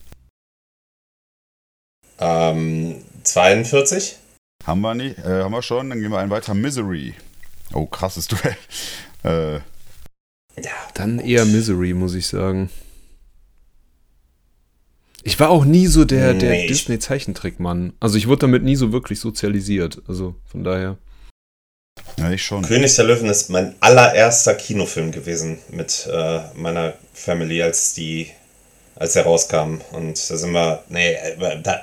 Ähm, 2.20 3.04
42? 3.24 4.18
Haben 4.66 4.82
wir 4.82 4.96
nicht, 4.96 5.20
äh, 5.20 5.44
haben 5.44 5.52
wir 5.52 5.62
schon. 5.62 5.90
Dann 5.90 6.02
gehen 6.02 6.12
wir 6.12 6.20
einen 6.20 6.32
weiter. 6.32 6.54
Misery. 6.54 7.16
Oh, 7.74 7.86
krasses 7.86 8.28
Duell. 8.30 8.58
äh, 9.24 9.56
ja. 10.62 10.72
Dann 10.94 11.20
eher 11.20 11.46
Misery, 11.46 11.94
muss 11.94 12.14
ich 12.14 12.28
sagen. 12.28 12.70
Ich 15.24 15.40
war 15.40 15.50
auch 15.50 15.66
nie 15.66 15.88
so 15.88 16.06
der, 16.06 16.34
der 16.34 16.52
nee, 16.52 16.68
Disney-Zeichentrickmann. 16.68 17.94
Also 18.00 18.18
ich 18.18 18.28
wurde 18.28 18.42
damit 18.42 18.64
nie 18.64 18.76
so 18.76 18.92
wirklich 18.92 19.20
sozialisiert. 19.20 20.02
Also 20.08 20.36
von 20.46 20.64
daher. 20.64 20.98
Ja, 22.18 22.32
ich 22.32 22.44
schon. 22.44 22.64
König 22.64 22.96
der 22.96 23.06
Löwen 23.06 23.30
ist 23.30 23.50
mein 23.50 23.76
allererster 23.80 24.56
Kinofilm 24.56 25.12
gewesen 25.12 25.60
mit 25.70 26.08
äh, 26.12 26.40
meiner 26.56 26.94
Family, 27.14 27.62
als 27.62 27.94
die, 27.94 28.28
als 28.96 29.16
er 29.16 29.24
rauskam. 29.24 29.82
Und 29.92 30.30
da 30.30 30.38
sind 30.38 30.52
wir, 30.52 30.84
nee, 30.90 31.14
äh, 31.14 31.62
da, 31.62 31.82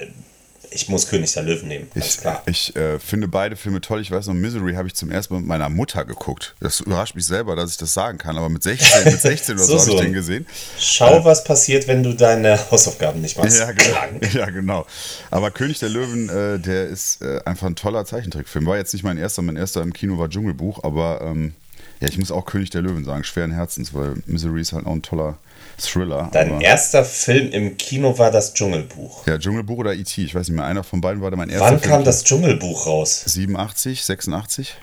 ich 0.77 0.89
muss 0.89 1.09
König 1.09 1.33
der 1.33 1.43
Löwen 1.43 1.69
nehmen, 1.69 1.89
ich, 1.95 2.19
klar. 2.19 2.43
Ich 2.47 2.77
äh, 2.77 2.99
finde 2.99 3.29
beide 3.29 3.57
Filme 3.57 3.81
toll. 3.81 4.01
Ich 4.01 4.11
weiß 4.11 4.27
noch, 4.27 4.35
Misery 4.35 4.75
habe 4.75 4.87
ich 4.87 4.95
zum 4.95 5.11
ersten 5.11 5.35
Mal 5.35 5.41
mit 5.41 5.49
meiner 5.49 5.69
Mutter 5.69 6.05
geguckt. 6.05 6.55
Das 6.61 6.81
überrascht 6.81 7.15
mich 7.15 7.27
selber, 7.27 7.57
dass 7.57 7.71
ich 7.71 7.77
das 7.79 7.95
sagen 7.95 8.19
kann, 8.19 8.37
aber 8.37 8.49
mit 8.49 8.63
16, 8.63 9.05
mit 9.05 9.21
16 9.21 9.55
oder 9.55 9.65
so, 9.65 9.79
so 9.79 9.85
habe 9.85 9.93
ich 9.93 10.01
den 10.01 10.13
gesehen. 10.13 10.47
Schau, 10.79 11.21
äh, 11.21 11.25
was 11.25 11.45
passiert, 11.45 11.89
wenn 11.89 12.03
du 12.03 12.13
deine 12.13 12.59
Hausaufgaben 12.71 13.21
nicht 13.21 13.39
machst. 13.39 13.59
Ja, 13.59 13.73
genau. 13.73 13.97
Ja, 14.33 14.51
genau. 14.51 14.87
Aber 15.31 15.51
König 15.51 15.79
der 15.79 15.89
Löwen, 15.89 16.29
äh, 16.29 16.59
der 16.59 16.87
ist 16.87 17.23
äh, 17.23 17.41
einfach 17.45 17.67
ein 17.67 17.77
toller 17.77 18.05
Zeichentrickfilm. 18.05 18.67
War 18.67 18.77
jetzt 18.77 18.93
nicht 18.93 19.03
mein 19.03 19.17
erster, 19.17 19.41
mein 19.43 19.57
erster 19.57 19.81
im 19.83 19.93
Kino 19.93 20.19
war 20.19 20.29
Dschungelbuch, 20.29 20.85
aber 20.85 21.21
ähm, 21.23 21.55
ja, 22.01 22.09
ich 22.09 22.19
muss 22.19 22.31
auch 22.31 22.45
König 22.45 22.71
der 22.71 22.83
Löwen 22.83 23.05
sagen, 23.05 23.25
schweren 23.25 23.53
Herzens, 23.53 23.95
weil 23.95 24.15
Misery 24.27 24.61
ist 24.61 24.73
halt 24.73 24.87
auch 24.87 24.93
ein 24.93 25.03
toller 25.03 25.39
Thriller. 25.79 26.31
Dein 26.33 26.61
erster 26.61 27.05
Film 27.05 27.51
im 27.53 27.77
Kino 27.77 28.17
war 28.19 28.31
das 28.31 28.55
Dschungelbuch. 28.55 29.27
Ja, 29.27 29.39
Dschungelbuch 29.39 29.79
oder 29.79 29.95
E.T., 29.95 30.23
ich 30.23 30.35
weiß 30.35 30.49
nicht 30.49 30.57
mehr, 30.57 30.65
einer 30.65 30.85
von 30.85 31.01
beiden 31.01 31.21
war 31.23 31.31
mein 31.37 31.51
erster 31.51 31.65
Wann 31.67 31.79
Film. 31.81 31.91
kam 31.93 32.05
das 32.05 32.25
Dschungelbuch 32.25 32.87
raus? 32.87 33.23
87, 33.27 34.05
86? 34.05 34.77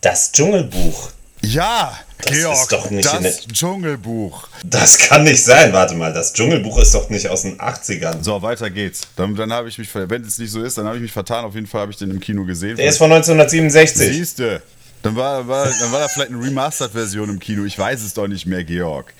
Das 0.00 0.32
Dschungelbuch, 0.32 1.10
Ja, 1.44 1.98
Das 2.18 2.36
Georg, 2.36 2.54
ist 2.54 2.72
doch 2.72 2.90
nicht 2.90 3.12
in 3.14 3.22
das 3.24 3.40
der- 3.44 3.52
Dschungelbuch. 3.52 4.48
Das 4.64 4.96
kann 4.98 5.24
nicht 5.24 5.42
sein. 5.44 5.72
Warte 5.72 5.94
mal, 5.94 6.12
das 6.12 6.32
Dschungelbuch 6.32 6.78
ist 6.78 6.94
doch 6.94 7.08
nicht 7.10 7.28
aus 7.28 7.42
den 7.42 7.58
80ern. 7.60 8.22
So, 8.22 8.40
weiter 8.42 8.70
geht's. 8.70 9.02
Dann, 9.16 9.34
dann 9.34 9.52
habe 9.52 9.68
ich 9.68 9.76
mich, 9.78 9.88
wenn 9.94 10.22
es 10.22 10.38
nicht 10.38 10.50
so 10.52 10.62
ist, 10.62 10.78
dann 10.78 10.86
habe 10.86 10.96
ich 10.96 11.02
mich 11.02 11.12
vertan. 11.12 11.44
Auf 11.44 11.54
jeden 11.54 11.66
Fall 11.66 11.80
habe 11.82 11.90
ich 11.92 11.98
den 11.98 12.10
im 12.12 12.20
Kino 12.20 12.44
gesehen. 12.44 12.76
Der 12.76 12.86
ist 12.86 12.98
von 12.98 13.10
1967. 13.12 14.08
Siehste. 14.14 14.62
Dann 15.02 15.16
war, 15.16 15.46
war, 15.48 15.64
dann 15.68 15.92
war 15.92 16.00
da 16.00 16.08
vielleicht 16.08 16.30
eine 16.30 16.42
Remastered-Version 16.42 17.28
im 17.30 17.38
Kino. 17.40 17.64
Ich 17.64 17.78
weiß 17.78 18.02
es 18.02 18.14
doch 18.14 18.28
nicht 18.28 18.46
mehr, 18.46 18.62
Georg. 18.64 19.12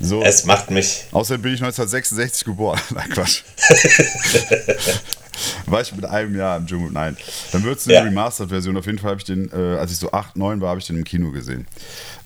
So. 0.00 0.22
Es 0.22 0.44
macht 0.44 0.70
mich. 0.70 1.04
Außerdem 1.12 1.42
bin 1.42 1.54
ich 1.54 1.60
1966 1.62 2.44
geboren. 2.44 2.80
Nein, 2.94 3.10
Quatsch. 3.10 3.42
war 5.66 5.80
ich 5.82 5.94
mit 5.94 6.04
einem 6.04 6.36
Jahr 6.36 6.56
im 6.56 6.66
Dschungel? 6.66 6.90
Nein. 6.92 7.16
Dann 7.52 7.64
wird 7.64 7.78
es 7.80 7.86
eine 7.86 7.94
Ja. 7.96 8.02
Remastered-Version. 8.04 8.76
Auf 8.76 8.86
jeden 8.86 8.98
Fall 8.98 9.10
habe 9.10 9.18
ich 9.20 9.24
den, 9.26 9.50
äh, 9.52 9.78
als 9.78 9.90
ich 9.92 9.98
so 9.98 10.10
8, 10.12 10.36
9 10.36 10.60
war, 10.60 10.70
habe 10.70 10.80
ich 10.80 10.86
den 10.86 10.96
im 10.96 11.04
Kino 11.04 11.30
gesehen. 11.32 11.66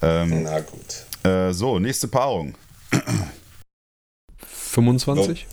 Ähm, 0.02 0.44
Na 0.44 0.60
gut. 0.60 1.04
äh, 1.24 1.52
so, 1.52 1.78
nächste 1.78 2.06
Paarung. 2.08 2.54
25? 4.46 5.46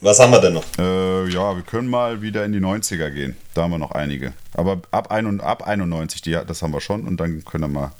Was 0.00 0.20
haben 0.20 0.30
wir 0.30 0.40
denn 0.40 0.54
noch? 0.54 0.64
Äh, 0.78 1.28
ja, 1.28 1.56
wir 1.56 1.62
können 1.62 1.88
mal 1.88 2.22
wieder 2.22 2.44
in 2.44 2.52
die 2.52 2.60
90er 2.60 3.10
gehen. 3.10 3.36
Da 3.54 3.62
haben 3.62 3.72
wir 3.72 3.78
noch 3.78 3.90
einige. 3.90 4.32
Aber 4.54 4.80
ab, 4.92 5.10
ein, 5.10 5.40
ab 5.40 5.66
91, 5.66 6.22
die, 6.22 6.38
das 6.46 6.62
haben 6.62 6.72
wir 6.72 6.80
schon. 6.80 7.06
Und 7.06 7.18
dann 7.18 7.44
können 7.44 7.64
wir 7.72 7.80
mal. 7.80 7.92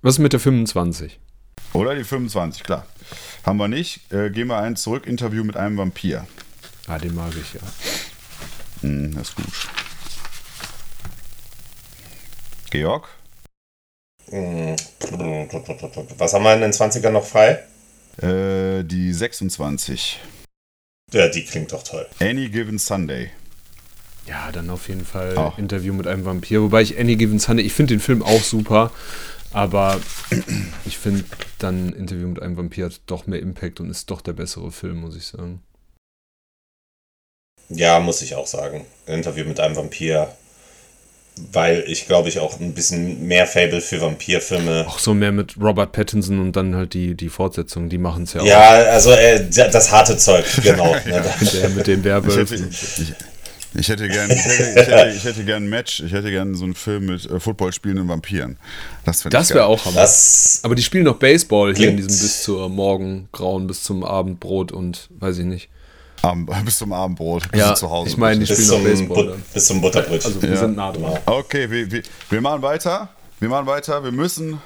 Was 0.00 0.14
ist 0.14 0.18
mit 0.20 0.32
der 0.32 0.40
25? 0.40 1.18
Oder 1.74 1.94
die 1.94 2.04
25, 2.04 2.62
klar. 2.62 2.86
Haben 3.44 3.58
wir 3.58 3.68
nicht. 3.68 4.10
Äh, 4.10 4.30
gehen 4.30 4.48
wir 4.48 4.58
ein 4.58 4.76
zurück. 4.76 5.06
Interview 5.06 5.44
mit 5.44 5.56
einem 5.56 5.76
Vampir. 5.76 6.26
Ah, 6.86 6.98
den 6.98 7.14
mag 7.14 7.32
ich 7.40 7.54
ja. 7.54 7.60
Hm, 8.80 9.14
das 9.14 9.28
ist 9.28 9.36
gut. 9.36 9.68
Georg? 12.70 13.08
Hm, 14.30 14.76
Was 16.16 16.32
haben 16.32 16.42
wir 16.44 16.54
in 16.54 16.62
den 16.62 16.72
20ern 16.72 17.10
noch 17.10 17.26
frei? 17.26 17.62
Äh, 18.16 18.82
die 18.84 19.12
26. 19.12 20.18
Ja, 21.12 21.28
die 21.28 21.44
klingt 21.44 21.72
doch 21.72 21.82
toll. 21.82 22.06
Any 22.20 22.48
Given 22.48 22.78
Sunday. 22.78 23.30
Ja, 24.26 24.52
dann 24.52 24.70
auf 24.70 24.88
jeden 24.88 25.04
Fall 25.04 25.36
Auch. 25.36 25.58
Interview 25.58 25.92
mit 25.92 26.06
einem 26.06 26.24
Vampir. 26.24 26.62
Wobei 26.62 26.82
ich 26.82 26.98
Any 26.98 27.16
Given 27.16 27.38
Sunday, 27.38 27.64
ich 27.64 27.72
finde 27.72 27.94
den 27.94 28.00
Film 28.00 28.22
auch 28.22 28.42
super, 28.42 28.92
aber 29.52 30.00
ich 30.84 30.96
finde 30.96 31.24
dann 31.58 31.92
Interview 31.92 32.28
mit 32.28 32.40
einem 32.40 32.56
Vampir 32.56 32.86
hat 32.86 33.00
doch 33.06 33.26
mehr 33.26 33.40
Impact 33.40 33.80
und 33.80 33.90
ist 33.90 34.10
doch 34.10 34.20
der 34.20 34.32
bessere 34.32 34.70
Film, 34.72 35.00
muss 35.00 35.16
ich 35.16 35.26
sagen. 35.26 35.62
Ja, 37.68 38.00
muss 38.00 38.22
ich 38.22 38.34
auch 38.34 38.46
sagen. 38.46 38.86
Interview 39.06 39.44
mit 39.44 39.60
einem 39.60 39.76
Vampir. 39.76 40.34
Weil 41.50 41.84
ich 41.86 42.06
glaube 42.06 42.28
ich 42.28 42.38
auch 42.38 42.60
ein 42.60 42.74
bisschen 42.74 43.26
mehr 43.26 43.46
Fable 43.46 43.80
für 43.80 44.00
Vampirfilme. 44.00 44.86
Auch 44.86 44.98
so 44.98 45.14
mehr 45.14 45.32
mit 45.32 45.58
Robert 45.58 45.92
Pattinson 45.92 46.38
und 46.38 46.56
dann 46.56 46.74
halt 46.74 46.92
die, 46.92 47.14
die 47.14 47.30
Fortsetzung, 47.30 47.88
die 47.88 47.98
machen 47.98 48.24
es 48.24 48.34
ja, 48.34 48.44
Ja, 48.44 48.68
also 48.90 49.12
äh, 49.12 49.48
das 49.48 49.90
harte 49.90 50.16
Zeug, 50.18 50.44
genau. 50.62 50.94
ne, 51.06 51.24
auch. 51.24 51.50
Der 51.52 51.68
mit 51.70 51.88
hätte, 51.88 52.04
Werwölfen. 52.04 52.68
ich, 52.70 53.14
ich 53.74 53.88
hätte 53.88 54.08
gern, 54.08 54.30
ich 54.30 54.44
hätte, 54.44 54.80
ich 54.80 54.86
hätte, 54.86 55.12
ich 55.16 55.24
hätte 55.24 55.44
gern 55.44 55.64
ein 55.64 55.70
Match. 55.70 56.00
Ich 56.00 56.12
hätte 56.12 56.30
gern 56.30 56.54
so 56.54 56.64
einen 56.64 56.74
Film 56.74 57.06
mit 57.06 57.24
äh, 57.24 57.40
Football 57.40 57.72
spielenden 57.72 58.08
Vampiren. 58.08 58.58
Das, 59.06 59.22
Das 59.22 59.50
wäre 59.54 59.64
auch 59.66 59.84
Hammer. 59.86 60.00
das, 60.02 60.60
Aber 60.62 60.74
die 60.74 60.82
spielen 60.82 61.04
noch 61.04 61.16
Baseball 61.16 61.74
hier 61.74 61.88
in 61.88 61.96
diesem 61.96 62.10
bis 62.10 62.42
zur 62.42 62.68
Morgengrauen, 62.68 63.66
bis 63.66 63.82
zum 63.82 64.04
Abendbrot 64.04 64.72
und 64.72 65.08
weiß 65.18 65.38
ich 65.38 65.46
nicht. 65.46 65.70
Abend, 66.22 66.50
bis 66.64 66.78
zum 66.78 66.92
Abendbrot. 66.92 67.50
Bis 67.50 67.60
Ja, 67.60 67.74
zu 67.74 67.90
Hause. 67.90 68.10
ich 68.10 68.16
meine, 68.16 68.40
die 68.44 68.46
bis, 68.46 68.64
spielen 68.64 68.68
noch 68.68 68.76
zum 68.76 68.84
Baseball. 68.84 69.24
But, 69.24 69.32
Dann. 69.34 69.44
bis 69.54 69.66
zum 69.66 69.80
Butterbrötchen. 69.80 70.26
Also 70.32 70.42
wir 70.42 70.50
Ja. 70.50 70.56
sind 70.56 70.76
nah 70.76 70.92
dran. 70.92 71.18
Okay, 71.26 71.70
wir, 71.70 71.90
wir, 71.90 72.02
wir 72.30 72.40
machen 72.40 72.62
weiter. 72.62 73.08
Wir 73.40 73.48
machen 73.48 73.66
weiter. 73.66 74.04
Wir 74.04 74.12
müssen 74.12 74.60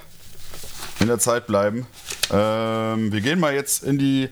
in 1.00 1.06
der 1.08 1.18
Zeit 1.18 1.46
bleiben. 1.46 1.86
Ähm, 2.30 3.12
wir 3.12 3.20
gehen 3.20 3.40
mal 3.40 3.54
jetzt 3.54 3.82
in 3.84 3.98
die. 3.98 4.28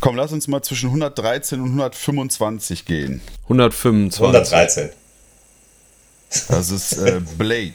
Komm, 0.00 0.16
lass 0.16 0.32
uns 0.32 0.48
mal 0.48 0.60
zwischen 0.62 0.86
113 0.90 1.60
und 1.60 1.68
125 1.68 2.84
gehen. 2.84 3.22
125. 3.44 4.20
113. 4.22 4.90
Das 6.48 6.70
ist 6.70 6.92
äh, 6.98 7.20
Blade. 7.38 7.72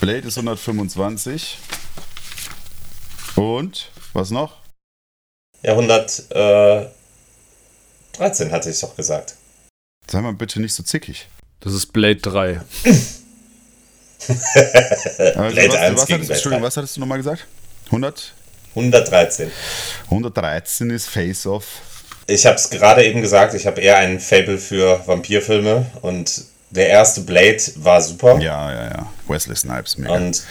Blade 0.00 0.26
ist 0.28 0.36
125. 0.36 1.58
Und 3.36 3.90
was 4.12 4.30
noch? 4.30 4.56
Ja, 5.62 5.72
113 8.18 8.50
hatte 8.52 8.70
ich 8.70 8.80
doch 8.80 8.96
gesagt. 8.96 9.34
Sei 10.10 10.20
mal 10.20 10.32
bitte 10.32 10.60
nicht 10.60 10.74
so 10.74 10.82
zickig. 10.82 11.28
Das 11.60 11.72
ist 11.74 11.92
Blade 11.92 12.16
3. 12.16 12.60
Also, 14.28 14.34
Blade 15.54 15.68
was, 15.68 15.76
1 15.76 15.96
was, 15.96 16.06
gegen 16.06 16.18
hattest, 16.18 16.26
Blade 16.28 16.32
Entschuldigung, 16.34 16.60
3. 16.62 16.66
was 16.66 16.76
hattest 16.76 16.96
du 16.96 17.00
nochmal 17.00 17.18
gesagt? 17.18 17.46
100? 17.86 18.34
113. 18.74 19.50
113 20.06 20.90
ist 20.90 21.06
Face 21.08 21.46
Off. 21.46 21.66
Ich 22.26 22.44
habe 22.44 22.56
es 22.56 22.68
gerade 22.68 23.04
eben 23.04 23.22
gesagt, 23.22 23.54
ich 23.54 23.66
habe 23.66 23.80
eher 23.80 23.96
ein 23.98 24.20
Fable 24.20 24.58
für 24.58 25.00
Vampirfilme 25.06 25.86
und 26.02 26.44
der 26.70 26.88
erste 26.88 27.22
Blade 27.22 27.62
war 27.76 28.02
super. 28.02 28.38
Ja, 28.38 28.70
ja, 28.72 28.84
ja. 28.88 29.12
Wesley 29.26 29.56
Snipes, 29.56 29.96
mega. 29.96 30.12
Und 30.14 30.42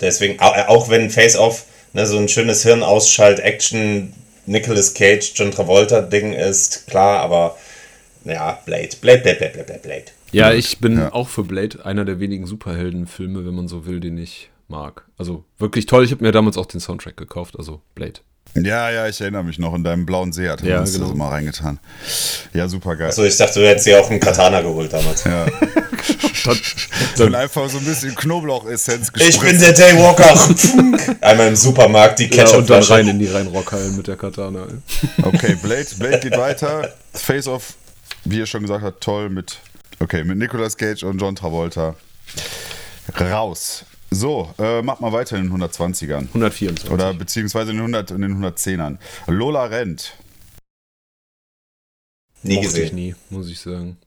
deswegen, 0.00 0.40
au- 0.40 0.54
auch 0.68 0.88
wenn 0.88 1.10
Face 1.10 1.36
Off 1.36 1.64
ne, 1.92 2.06
so 2.06 2.16
ein 2.18 2.28
schönes 2.28 2.62
Hirnausschalt-Action 2.62 4.14
Nicolas 4.48 4.94
Cage, 4.94 5.32
John 5.34 5.50
Travolta-Ding 5.50 6.32
ist, 6.32 6.86
klar, 6.86 7.20
aber 7.20 7.56
ja, 8.24 8.58
Blade, 8.64 8.88
Blade, 9.00 9.20
Blade, 9.20 9.36
Blade, 9.38 9.52
Blade, 9.52 9.64
Blade, 9.64 9.80
Blade. 9.82 10.04
Ja, 10.32 10.52
ich 10.52 10.78
bin 10.78 10.98
Ja. 10.98 11.12
auch 11.12 11.28
für 11.28 11.44
Blade 11.44 11.84
einer 11.84 12.04
der 12.04 12.20
wenigen 12.20 12.46
Superheldenfilme, 12.46 13.46
wenn 13.46 13.54
man 13.54 13.68
so 13.68 13.86
will, 13.86 14.00
den 14.00 14.18
ich 14.18 14.50
mag. 14.68 15.04
Also 15.16 15.44
wirklich 15.58 15.86
toll. 15.86 16.04
Ich 16.04 16.10
habe 16.10 16.22
mir 16.24 16.32
damals 16.32 16.58
auch 16.58 16.66
den 16.66 16.80
Soundtrack 16.80 17.16
gekauft, 17.16 17.56
also 17.58 17.80
Blade. 17.94 18.20
Ja, 18.54 18.90
ja, 18.90 19.06
ich 19.06 19.20
erinnere 19.20 19.44
mich 19.44 19.58
noch. 19.58 19.74
In 19.74 19.84
deinem 19.84 20.04
blauen 20.06 20.32
See 20.32 20.48
hat 20.48 20.62
Ja, 20.62 20.80
das 20.80 20.92
genau. 20.92 21.08
so 21.08 21.14
mal 21.14 21.28
reingetan. 21.28 21.78
Ja, 22.52 22.68
super 22.68 22.96
geil. 22.96 23.08
Achso, 23.08 23.22
ich 23.24 23.36
dachte, 23.36 23.60
du 23.60 23.68
hättest 23.68 23.86
dir 23.86 24.00
auch 24.00 24.10
einen 24.10 24.20
Katana 24.20 24.60
geholt 24.62 24.92
damals. 24.92 25.24
Ja. 25.24 25.46
Und 27.18 27.34
einfach 27.34 27.68
so 27.68 27.78
ein 27.78 27.84
bisschen 27.84 28.14
Knoblauchessenz 28.14 29.12
Ich 29.16 29.38
bin 29.40 29.60
der 29.60 29.72
Daywalker. 29.72 30.34
Einmal 31.20 31.48
im 31.48 31.56
Supermarkt 31.56 32.18
die 32.20 32.28
Ja, 32.34 32.48
und 32.50 32.70
dann 32.70 32.82
rein 32.82 33.08
in 33.08 33.18
die 33.18 33.26
Rheinrockhallen 33.26 33.96
mit 33.96 34.06
der 34.06 34.16
Katana. 34.16 34.66
Okay, 35.22 35.56
Blade, 35.62 35.86
Blade 35.98 36.20
geht 36.20 36.36
weiter. 36.36 36.94
Face 37.12 37.48
Off, 37.48 37.74
wie 38.24 38.38
ihr 38.38 38.46
schon 38.46 38.62
gesagt 38.62 38.82
habt, 38.82 39.02
toll 39.02 39.28
mit, 39.28 39.58
okay, 40.00 40.24
mit 40.24 40.38
Nicolas 40.38 40.76
Cage 40.76 41.02
und 41.02 41.18
John 41.20 41.36
Travolta. 41.36 41.94
Raus. 43.18 43.84
So, 44.10 44.52
äh, 44.58 44.80
macht 44.82 45.00
mal 45.00 45.12
weiter 45.12 45.36
in 45.36 45.44
den 45.50 45.52
120ern. 45.62 46.28
124. 46.28 46.90
Oder 46.90 47.12
beziehungsweise 47.14 47.70
in 47.72 47.76
den, 47.76 47.94
100, 47.94 48.10
in 48.12 48.22
den 48.22 48.42
110ern. 48.42 48.98
Lola 49.26 49.64
Rent. 49.66 50.16
Nie 52.42 52.54
Mochte 52.54 52.68
ich 52.68 52.74
gesehen. 52.74 52.94
nie, 52.94 53.14
muss 53.30 53.50
ich 53.50 53.60
sagen. 53.60 53.98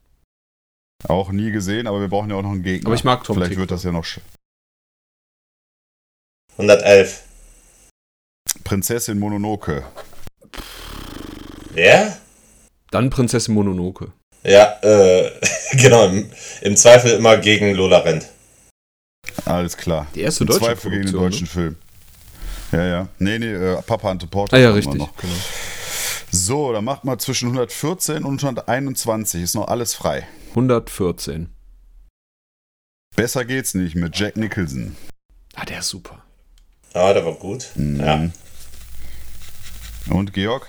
Auch 1.06 1.30
nie 1.30 1.50
gesehen, 1.52 1.86
aber 1.86 2.00
wir 2.00 2.08
brauchen 2.08 2.30
ja 2.30 2.36
auch 2.36 2.42
noch 2.42 2.50
einen 2.52 2.62
Gegner. 2.62 2.86
Aber 2.88 2.94
ich 2.94 3.04
mag 3.04 3.22
Tom 3.24 3.36
Vielleicht 3.36 3.50
Tick. 3.52 3.58
wird 3.58 3.70
das 3.70 3.82
ja 3.84 3.92
noch. 3.92 4.04
sch- 4.04 4.20
111. 6.56 7.24
Prinzessin 8.64 9.18
Mononoke. 9.18 9.84
Ja? 11.74 12.16
Dann 12.90 13.10
Prinzessin 13.10 13.54
Mononoke. 13.54 14.12
Ja, 14.44 14.78
äh, 14.82 15.30
genau. 15.72 16.06
Im, 16.08 16.30
Im 16.62 16.76
Zweifel 16.76 17.12
immer 17.12 17.36
gegen 17.38 17.74
Lola 17.74 17.98
Rent. 17.98 18.28
Alles 19.44 19.76
klar. 19.76 20.06
Die 20.14 20.20
erste 20.20 20.44
Im 20.44 20.48
deutsche 20.48 20.60
Zweifel 20.64 20.90
gegen 20.90 21.02
den 21.06 21.12
Produktion, 21.12 21.30
deutschen 21.30 21.46
Film. 21.46 21.76
Ja, 22.72 22.86
ja. 22.86 23.08
Nee, 23.18 23.38
nee, 23.38 23.52
äh, 23.52 23.82
Papa 23.82 24.10
Ante 24.10 24.26
Porter. 24.26 24.56
Ah 24.56 24.60
ja, 24.60 24.68
haben 24.68 24.74
wir 24.74 24.78
richtig. 24.78 24.94
noch. 24.98 25.16
Genau. 25.16 25.34
So, 26.30 26.72
dann 26.72 26.84
macht 26.84 27.04
mal 27.04 27.18
zwischen 27.18 27.48
114 27.48 28.24
und 28.24 28.42
121. 28.42 29.42
Ist 29.42 29.54
noch 29.54 29.68
alles 29.68 29.94
frei. 29.94 30.26
114. 30.50 31.50
Besser 33.14 33.44
geht's 33.44 33.74
nicht 33.74 33.94
mit 33.94 34.16
Jack 34.18 34.36
Nicholson. 34.36 34.96
Ah, 35.54 35.66
der 35.66 35.80
ist 35.80 35.88
super. 35.88 36.22
Ah, 36.94 37.12
der 37.12 37.24
war 37.24 37.34
gut. 37.34 37.66
Mhm. 37.74 38.00
Ja. 38.00 38.28
Und 40.08 40.32
Georg? 40.32 40.66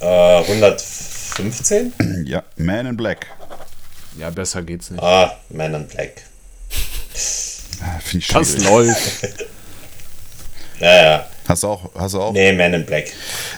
Äh, 0.00 0.38
115? 0.40 1.92
Ja, 2.26 2.42
Man 2.56 2.86
in 2.86 2.96
Black. 2.96 3.26
Ja, 4.18 4.30
besser 4.30 4.62
geht's 4.62 4.90
nicht. 4.90 5.02
Ah, 5.02 5.36
Man 5.50 5.74
in 5.74 5.86
Black. 5.86 6.22
Ah, 7.82 7.98
Finde 8.00 8.18
ich 8.24 8.28
Das 8.28 8.52
schwierig. 8.52 8.68
läuft. 8.68 9.28
Ja, 10.78 10.94
ja. 10.94 11.26
Hast 11.48 11.62
du 11.62 11.68
auch? 11.68 11.90
Hast 11.94 12.12
du 12.14 12.20
auch? 12.20 12.32
Nee, 12.34 12.52
Man 12.52 12.74
in 12.74 12.84
Black. 12.84 13.06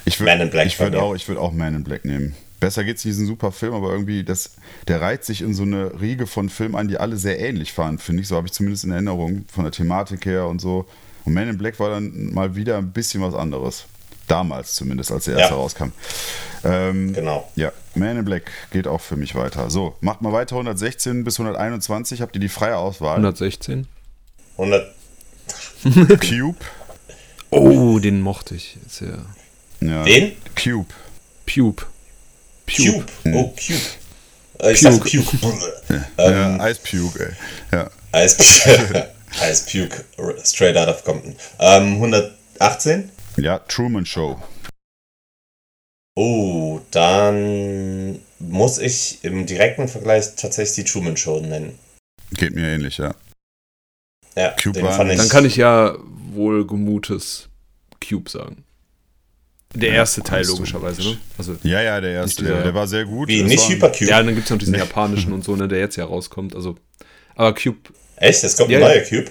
ich 0.04 0.20
würd, 0.20 0.28
Man 0.28 0.40
in 0.40 0.50
Black 0.50 0.66
Ich 0.68 0.78
würde 0.78 1.02
auch, 1.02 1.16
ich 1.16 1.26
würd 1.26 1.36
auch 1.38 1.50
Man 1.52 1.74
in 1.74 1.82
Black 1.82 2.04
nehmen. 2.04 2.36
Besser 2.60 2.84
geht's 2.84 3.04
nicht, 3.04 3.14
ist 3.14 3.18
ein 3.20 3.26
super 3.26 3.50
Film, 3.50 3.74
aber 3.74 3.90
irgendwie, 3.90 4.22
das, 4.22 4.52
der 4.86 5.00
reiht 5.00 5.24
sich 5.24 5.42
in 5.42 5.52
so 5.52 5.64
eine 5.64 6.00
Riege 6.00 6.28
von 6.28 6.48
Filmen 6.48 6.76
ein, 6.76 6.86
die 6.86 6.98
alle 6.98 7.16
sehr 7.16 7.40
ähnlich 7.40 7.76
waren, 7.76 7.98
finde 7.98 8.22
ich. 8.22 8.28
So 8.28 8.36
habe 8.36 8.46
ich 8.46 8.52
zumindest 8.52 8.84
in 8.84 8.92
Erinnerung, 8.92 9.46
von 9.52 9.64
der 9.64 9.72
Thematik 9.72 10.26
her 10.26 10.46
und 10.46 10.60
so. 10.60 10.86
Und 11.24 11.34
Man 11.34 11.48
in 11.48 11.58
Black 11.58 11.80
war 11.80 11.90
dann 11.90 12.32
mal 12.32 12.54
wieder 12.54 12.78
ein 12.78 12.92
bisschen 12.92 13.20
was 13.20 13.34
anderes. 13.34 13.84
Damals 14.28 14.74
zumindest, 14.74 15.10
als 15.10 15.24
der 15.24 15.36
erste 15.38 15.54
Ja. 15.54 15.60
rauskam. 15.60 15.92
Ähm, 16.64 17.12
Genau. 17.14 17.50
Ja, 17.56 17.72
Man 17.94 18.16
in 18.18 18.24
Black 18.24 18.50
geht 18.70 18.86
auch 18.86 19.00
für 19.00 19.16
mich 19.16 19.34
weiter. 19.34 19.70
So, 19.70 19.96
macht 20.00 20.22
mal 20.22 20.32
weiter 20.32 20.56
116 20.56 21.24
bis 21.24 21.38
121. 21.38 22.20
Habt 22.20 22.34
ihr 22.36 22.40
die 22.40 22.48
freie 22.48 22.76
Auswahl? 22.76 23.16
116. 23.16 23.86
100. 24.56 24.94
Cube. 26.20 26.56
Oh, 27.50 27.98
den 27.98 28.20
mochte 28.20 28.54
ich. 28.54 28.76
Ist 28.86 29.00
ja 29.00 29.18
Ja. 29.80 30.02
Den? 30.04 30.32
Cube. 30.60 30.92
Pube. 31.46 31.84
Cube. 32.66 33.06
Oh, 33.32 33.54
Cube. 33.56 33.80
Äh, 34.60 34.72
Ich 34.72 34.80
sag 34.80 35.00
Puke. 35.00 35.38
ja, 36.18 36.68
Ice 36.68 36.80
Puke, 36.82 37.34
ey. 37.72 37.78
Ja. 38.12 38.24
Ice 38.24 38.36
Puke. 38.36 39.08
Ice 39.50 39.64
Puke. 39.70 40.04
Straight 40.44 40.76
out 40.76 40.88
of 40.88 41.04
Compton. 41.04 41.34
Ähm, 41.60 41.94
118? 41.94 43.10
Ja, 43.38 43.58
Truman 43.60 44.06
Show. 44.06 44.40
Oh, 46.16 46.80
dann 46.90 48.18
muss 48.40 48.78
ich 48.78 49.22
im 49.22 49.46
direkten 49.46 49.86
Vergleich 49.88 50.34
tatsächlich 50.36 50.74
die 50.86 50.90
Truman 50.92 51.16
Show 51.16 51.40
nennen. 51.40 51.78
Geht 52.32 52.54
mir 52.54 52.66
ähnlich, 52.68 52.98
ja. 52.98 53.14
Ja, 54.36 54.50
Cube 54.60 54.80
den 54.80 54.86
fand 54.86 55.10
ich. 55.12 55.18
Dann 55.18 55.28
kann 55.28 55.44
ich 55.44 55.56
ja 55.56 55.96
wohl 56.32 56.66
gemutes 56.66 57.48
Cube 58.06 58.28
sagen. 58.28 58.64
Der 59.74 59.90
Ja, 59.90 59.94
erste 59.96 60.22
Teil 60.22 60.46
logischerweise, 60.46 61.02
ne? 61.02 61.18
Also, 61.36 61.56
Ja, 61.62 61.82
ja, 61.82 62.00
der 62.00 62.12
erste, 62.12 62.42
Nicht 62.42 62.52
dieser- 62.52 62.62
der 62.62 62.74
war 62.74 62.86
sehr 62.88 63.04
gut. 63.04 63.28
Wie, 63.28 63.40
Das 63.40 63.48
nicht 63.48 63.62
war- 63.64 63.68
Hypercube? 63.70 64.10
ja, 64.10 64.22
dann 64.22 64.34
gibt 64.34 64.44
es 64.46 64.50
noch 64.50 64.58
diesen 64.58 64.72
Nee. 64.72 64.78
japanischen 64.78 65.32
und 65.32 65.44
so, 65.44 65.54
ne, 65.56 65.68
der 65.68 65.78
jetzt 65.78 65.96
ja 65.96 66.04
rauskommt. 66.04 66.54
Also, 66.56 66.76
aber 67.34 67.54
Cube 67.54 67.78
Echt? 68.16 68.42
Es 68.42 68.56
kommt 68.56 68.70
Ja, 68.70 68.78
ein 68.78 68.84
neuer 68.84 69.02
Cube? 69.02 69.30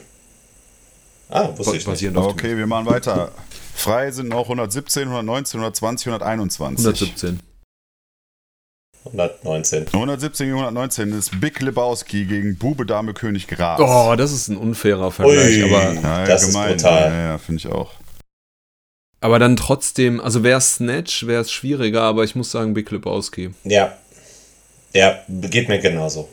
Ah, 1.30 1.50
wusste 1.58 1.76
ich 1.76 1.86
nicht. 1.88 2.16
Okay, 2.16 2.56
wir 2.56 2.68
machen 2.68 2.86
weiter. 2.86 3.32
Frei 3.78 4.12
sind 4.12 4.30
noch 4.30 4.44
117, 4.44 5.04
119, 5.04 5.60
120, 5.60 6.08
121. 6.08 6.86
117. 6.86 7.40
119. 9.06 9.88
117 9.94 10.48
gegen 10.48 10.58
119 10.58 11.18
ist 11.18 11.40
Big 11.40 11.62
Lebowski 11.62 12.26
gegen 12.26 12.58
Bube, 12.58 12.86
Dame, 12.86 13.14
König, 13.14 13.48
Gras. 13.48 13.80
Oh, 13.80 14.16
das 14.16 14.32
ist 14.32 14.48
ein 14.49 14.58
unfairer 14.58 15.12
Vergleich, 15.12 15.64
Ui. 15.64 15.74
aber, 15.74 15.94
ja, 15.94 16.26
das 16.26 16.44
ist 16.44 16.54
gemein. 16.54 16.76
brutal. 16.76 17.12
Ja, 17.12 17.18
ja 17.18 17.38
finde 17.38 17.60
ich 17.60 17.68
auch. 17.68 17.91
aber 19.22 19.40
dann 19.40 19.56
trotzdem, 19.56 20.20
also 20.20 20.44
wäre 20.44 20.60
Snatch, 20.60 21.28
wäre 21.28 21.41
es 21.41 21.52
schwieriger, 21.52 22.02
aber 22.02 22.24
ich 22.24 22.36
muss 22.36 22.52
sagen, 22.52 22.74
Big 22.74 22.90
Lebowski. 22.91 23.52
Ja. 23.64 23.95
Ja, 24.94 25.20
geht 25.28 25.70
mir 25.70 25.80
genauso. 25.80 26.28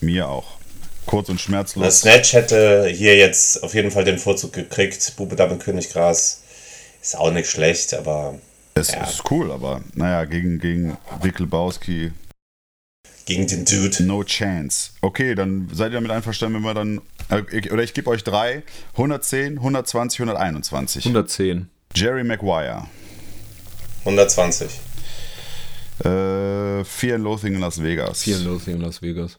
Mir 0.00 0.28
auch. 0.28 0.58
Kurz 1.06 1.28
und 1.28 1.40
schmerzlos. 1.40 1.84
Das 1.84 2.00
Snatch 2.00 2.32
hätte 2.32 2.88
hier 2.88 3.16
jetzt 3.16 3.62
auf 3.62 3.74
jeden 3.74 3.90
Fall 3.90 4.04
den 4.04 4.18
Vorzug 4.18 4.52
gekriegt. 4.52 5.14
Bube, 5.16 5.36
Dame, 5.36 5.56
König, 5.56 5.90
Gras. 5.90 6.39
Ist 7.02 7.16
auch 7.16 7.30
nicht 7.32 7.48
schlecht, 7.50 7.94
aber 7.94 8.38
Es 8.74 8.92
Ja. 8.92 9.04
ist 9.04 9.30
cool, 9.30 9.50
aber 9.50 9.82
naja, 9.94 10.24
gegen, 10.24 10.58
gegen 10.58 10.96
Big 11.22 11.38
Lebowski, 11.38 12.12
gegen 13.26 13.46
den 13.46 13.64
Dude. 13.64 14.02
no 14.04 14.22
chance. 14.24 14.90
Okay, 15.00 15.34
dann 15.34 15.68
seid 15.72 15.92
ihr 15.92 15.96
damit 15.96 16.10
einverstanden, 16.10 16.56
wenn 16.56 16.62
wir 16.64 16.74
dann. 16.74 17.00
Äh, 17.28 17.70
oder 17.70 17.82
ich 17.82 17.94
gebe 17.94 18.08
euch 18.10 18.22
drei: 18.24 18.62
110, 18.92 19.58
120, 19.58 20.20
121. 20.20 21.04
110. 21.04 21.68
Jerry 21.94 22.24
Maguire. 22.24 22.86
120. 24.04 24.68
Äh, 26.00 26.84
Fear 26.84 27.16
and 27.16 27.24
Loathing 27.24 27.54
in 27.54 27.60
Las 27.60 27.82
Vegas. 27.82 28.22
Vielen 28.22 28.44
Loathing 28.44 28.76
in 28.76 28.80
Las 28.82 29.02
Vegas. 29.02 29.38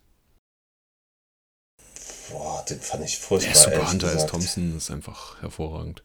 Boah, 2.30 2.64
den 2.70 2.80
fand 2.80 3.04
ich 3.06 3.18
furchtbar. 3.18 3.54
Der 3.54 3.62
Super 3.62 3.92
Hunter 3.92 4.14
S. 4.14 4.26
Thompson 4.28 4.78
ist 4.78 4.92
einfach 4.92 5.42
hervorragend. 5.42 6.04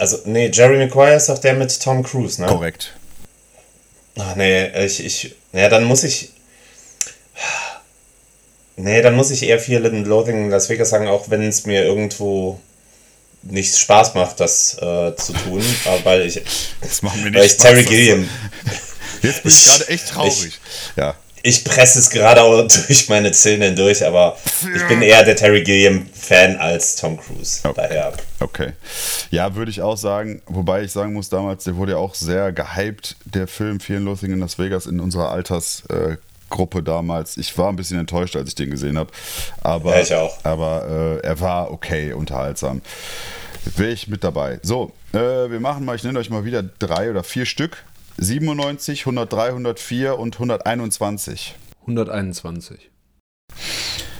Also, 0.00 0.18
nee, 0.24 0.48
Jerry 0.52 0.78
Maguire 0.78 1.14
ist 1.16 1.28
doch 1.28 1.38
der 1.38 1.52
mit 1.54 1.78
Tom 1.80 2.02
Cruise, 2.02 2.40
ne? 2.40 2.46
Korrekt. 2.48 2.94
Ach 4.18 4.34
nee, 4.34 4.66
ich, 4.86 5.04
ich, 5.04 5.34
ja, 5.52 5.68
dann 5.68 5.84
muss 5.84 6.04
ich, 6.04 6.30
nee, 8.76 9.02
dann 9.02 9.14
muss 9.14 9.30
ich 9.30 9.42
eher 9.42 9.58
Fear 9.60 9.84
and 9.84 10.06
Loathing 10.06 10.44
in 10.44 10.50
Las 10.50 10.68
Vegas 10.68 10.90
sagen, 10.90 11.06
auch 11.08 11.28
wenn 11.30 11.42
es 11.42 11.66
mir 11.66 11.84
irgendwo 11.84 12.58
nicht 13.42 13.76
Spaß 13.76 14.14
macht, 14.14 14.40
das 14.40 14.74
äh, 14.80 15.14
zu 15.16 15.32
tun, 15.32 15.64
aber 15.84 16.04
weil 16.04 16.22
ich, 16.26 16.40
Das 16.80 17.02
macht 17.02 17.16
mir 17.16 17.32
weil 17.34 17.44
ich 17.44 17.52
Spaß, 17.52 17.62
Terry 17.62 17.84
Gilliam, 17.84 18.28
Jetzt 19.22 19.42
bin 19.42 19.52
ich 19.52 19.58
Ich- 19.58 19.64
gerade 19.66 19.88
echt 19.88 20.08
traurig. 20.08 20.58
ja. 20.96 21.14
Ich 21.42 21.64
presse 21.64 21.98
es 21.98 22.10
gerade 22.10 22.42
auch 22.42 22.66
durch 22.86 23.08
meine 23.08 23.32
Zähne 23.32 23.66
hindurch, 23.66 24.04
aber 24.04 24.36
ich 24.74 24.86
bin 24.88 25.02
eher 25.02 25.24
der 25.24 25.36
Terry 25.36 25.62
Gilliam-Fan 25.62 26.56
als 26.56 26.96
Tom 26.96 27.18
Cruise, 27.18 27.60
Okay. 27.64 27.74
daher, 27.88 28.12
Okay. 28.40 28.72
Ja, 29.30 29.54
würde 29.54 29.70
ich 29.70 29.82
auch 29.82 29.96
sagen. 29.96 30.42
Wobei 30.46 30.82
ich 30.82 30.92
sagen 30.92 31.12
muss, 31.12 31.28
damals, 31.28 31.64
der 31.64 31.76
wurde 31.76 31.92
ja 31.92 31.98
auch 31.98 32.14
sehr 32.14 32.52
gehypt, 32.52 33.16
der 33.24 33.46
Film 33.46 33.80
Fear 33.80 33.98
and 34.00 34.22
in 34.22 34.40
Las 34.40 34.58
Vegas 34.58 34.86
in 34.86 34.98
unserer 35.00 35.30
Altersgruppe 35.30 36.78
äh, 36.78 36.82
damals. 36.82 37.36
Ich 37.36 37.56
war 37.58 37.68
ein 37.68 37.76
bisschen 37.76 37.98
enttäuscht, 37.98 38.36
als 38.36 38.48
ich 38.48 38.54
den 38.54 38.70
gesehen 38.70 38.96
habe. 38.98 39.10
Aber, 39.62 39.94
Ja, 39.96 40.00
ich 40.02 40.14
auch. 40.14 40.36
aber 40.44 41.18
äh, 41.22 41.26
er 41.26 41.40
war 41.40 41.70
okay, 41.70 42.12
unterhaltsam. 42.12 42.80
Wäre 43.76 43.90
ich 43.92 44.08
mit 44.08 44.24
dabei. 44.24 44.58
So, 44.62 44.92
äh, 45.12 45.18
wir 45.18 45.60
machen 45.60 45.84
mal, 45.84 45.94
ich 45.96 46.02
nenne 46.02 46.18
euch 46.18 46.30
mal 46.30 46.44
wieder 46.44 46.62
drei 46.62 47.10
oder 47.10 47.22
vier 47.22 47.44
Stück. 47.44 47.82
97, 48.20 49.00
103, 49.06 49.46
104 49.48 50.18
und 50.18 50.34
121. 50.34 51.54
121. 51.82 52.90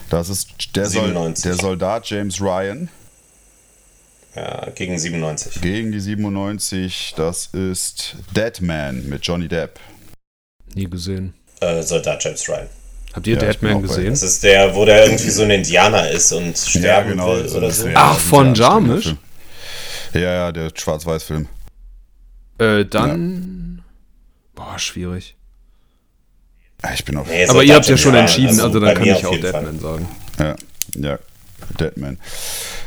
Das 0.08 0.28
ist 0.30 0.74
der, 0.74 0.86
Sol 0.86 1.08
97. 1.08 1.42
der 1.44 1.54
Soldat 1.54 2.08
James 2.08 2.40
Ryan. 2.40 2.88
ja, 4.34 4.68
gegen 4.74 4.98
97. 4.98 5.60
Gegen 5.60 5.92
die 5.92 6.00
97, 6.00 7.14
das 7.16 7.46
ist 7.52 8.16
Deadman 8.34 9.06
mit 9.08 9.24
Johnny 9.26 9.48
Depp. 9.48 9.78
Nie 10.74 10.88
gesehen. 10.88 11.34
Äh, 11.60 11.82
Soldat 11.82 12.24
James 12.24 12.48
Ryan. 12.48 12.68
Habt 13.12 13.26
ihr 13.26 13.34
Ja, 13.34 13.40
Deadman 13.40 13.82
gesehen? 13.82 14.10
Das 14.10 14.22
ist 14.22 14.42
der, 14.42 14.74
wo 14.74 14.84
der 14.86 15.04
irgendwie 15.04 15.30
so 15.30 15.42
ein 15.42 15.50
Indianer 15.50 16.10
ist 16.10 16.32
und 16.32 16.56
sterben 16.56 17.18
will 17.18 17.48
so 17.48 17.58
oder 17.58 17.66
eine 17.66 17.74
so. 17.74 17.88
Ach, 17.94 18.18
von 18.18 18.54
Jarmusch? 18.54 19.04
Film. 19.04 19.18
Ja, 20.14 20.20
ja, 20.20 20.52
der 20.52 20.70
Schwarz-Weiß-Film. 20.74 21.48
Äh, 22.58 22.84
dann. 22.86 23.59
Boah, 24.60 24.78
schwierig. 24.78 25.36
Ich 26.92 27.04
bin 27.06 27.16
auf. 27.16 27.28
Nee, 27.28 27.46
Aber 27.46 27.62
ihr 27.64 27.74
habt 27.74 27.86
ja 27.86 27.96
schon 27.96 28.14
entschieden, 28.14 28.60
also, 28.60 28.78
bei 28.78 28.86
dann 28.86 28.94
kann 28.94 29.04
ich 29.06 29.24
auch 29.24 29.32
jeden 29.32 29.50
Fall. 29.50 29.62
Deadman 29.64 29.80
sagen. 29.80 30.08
Ja, 30.38 30.56
ja, 30.96 31.18
Deadman. 31.78 32.18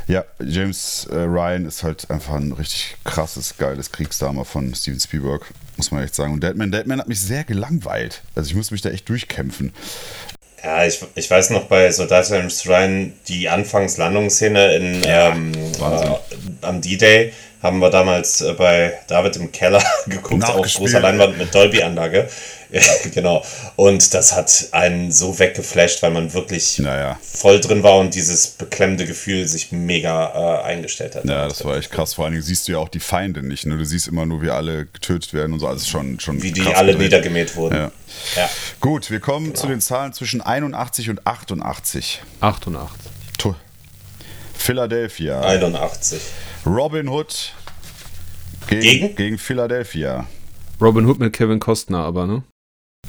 Ja, 0.08 0.24
James 0.40 1.08
äh, 1.12 1.16
Ryan 1.16 1.66
ist 1.66 1.82
halt 1.82 2.10
einfach 2.12 2.36
ein 2.36 2.52
richtig 2.52 2.96
krasses, 3.06 3.58
geiles 3.58 3.92
Kriegsdrama 3.92 4.44
von 4.44 4.76
Steven 4.76 5.00
Spielberg, 5.00 5.46
muss 5.78 5.90
man 5.92 6.04
echt 6.04 6.14
sagen. 6.14 6.34
Und 6.34 6.44
Deadman, 6.44 6.72
Deadman 6.72 7.00
hat 7.00 7.08
mich 7.08 7.22
sehr 7.22 7.44
gelangweilt. 7.44 8.22
Also 8.36 8.50
ich 8.50 8.56
musste 8.56 8.76
mich 8.76 8.82
da 8.82 8.90
echt 8.90 9.10
durchkämpfen. 9.10 9.74
Ja, 10.64 10.86
ich, 10.86 11.04
ich 11.16 11.30
weiß 11.30 11.50
noch 11.50 11.66
bei 11.66 11.92
Soldat 11.92 12.30
James 12.30 12.68
Ryan 12.68 13.14
die 13.28 13.50
Anfangslandungsszene 13.50 14.76
in 14.76 15.02
ähm, 15.06 15.52
Wahnsinn. 15.80 16.12
äh, 16.12 16.66
am 16.66 16.82
D-Day 16.82 17.34
haben 17.64 17.80
wir 17.80 17.90
damals 17.90 18.42
äh, 18.42 18.54
bei 18.54 18.94
David 19.08 19.38
im 19.38 19.52
Keller 19.52 19.82
geguckt 20.06 20.44
auf 20.44 20.68
großer 20.76 21.00
Leinwand 21.00 21.38
mit 21.38 21.54
Dolby-Anlage. 21.56 22.30
Ja, 22.74 22.82
genau. 23.14 23.46
Und 23.76 24.16
das 24.16 24.36
hat 24.36 24.70
einen 24.72 25.12
so 25.12 25.38
weggeflasht, 25.38 26.02
weil 26.02 26.10
man 26.10 26.34
wirklich 26.34 26.80
Naja, 26.80 27.20
voll 27.22 27.62
drin 27.62 27.84
war 27.84 27.98
und 28.00 28.16
dieses 28.16 28.48
beklemmende 28.48 29.06
Gefühl 29.06 29.48
sich 29.48 29.72
mega 29.72 30.62
äh, 30.64 30.64
eingestellt 30.64 31.14
hat. 31.16 31.24
ja, 31.26 31.48
das 31.48 31.64
war 31.64 31.78
echt 31.78 31.92
krass. 31.92 32.16
Vor 32.16 32.26
allen 32.26 32.34
Dingen 32.34 32.44
siehst 32.44 32.68
du 32.68 32.72
ja 32.72 32.80
auch 32.80 32.90
die 32.90 33.00
Feinde 33.00 33.44
nicht. 33.44 33.68
Ne? 33.68 33.78
Du 33.78 33.86
siehst 33.86 34.08
immer 34.08 34.26
nur, 34.26 34.42
wie 34.42 34.50
alle 34.50 34.88
getötet 34.88 35.36
werden 35.36 35.54
und 35.54 35.60
so. 35.60 35.68
Also 35.68 35.86
schon, 35.86 36.20
schon 36.20 36.42
Wie 36.42 36.52
die 36.52 36.62
alle 36.62 36.94
gedreht. 36.94 36.98
niedergemäht 36.98 37.56
wurden. 37.56 37.76
Ja. 37.76 37.92
Ja. 38.38 38.50
Gut, 38.80 39.12
wir 39.12 39.20
kommen 39.20 39.54
zu 39.54 39.68
den 39.68 39.80
Zahlen 39.80 40.12
zwischen 40.14 40.42
81 40.42 41.12
und 41.12 41.28
88. 41.28 42.24
88. 42.42 42.98
Tu- 43.38 43.54
Philadelphia. 44.58 45.42
81. 45.42 46.20
Robin 46.66 47.10
Hood 47.10 47.52
gegen, 48.68 48.82
Gegen? 48.82 49.16
gegen 49.16 49.38
Philadelphia. 49.38 50.26
Robin 50.82 51.06
Hood 51.06 51.20
mit 51.20 51.34
Kevin 51.34 51.60
Costner, 51.60 52.00
aber, 52.00 52.26
ne? 52.26 52.44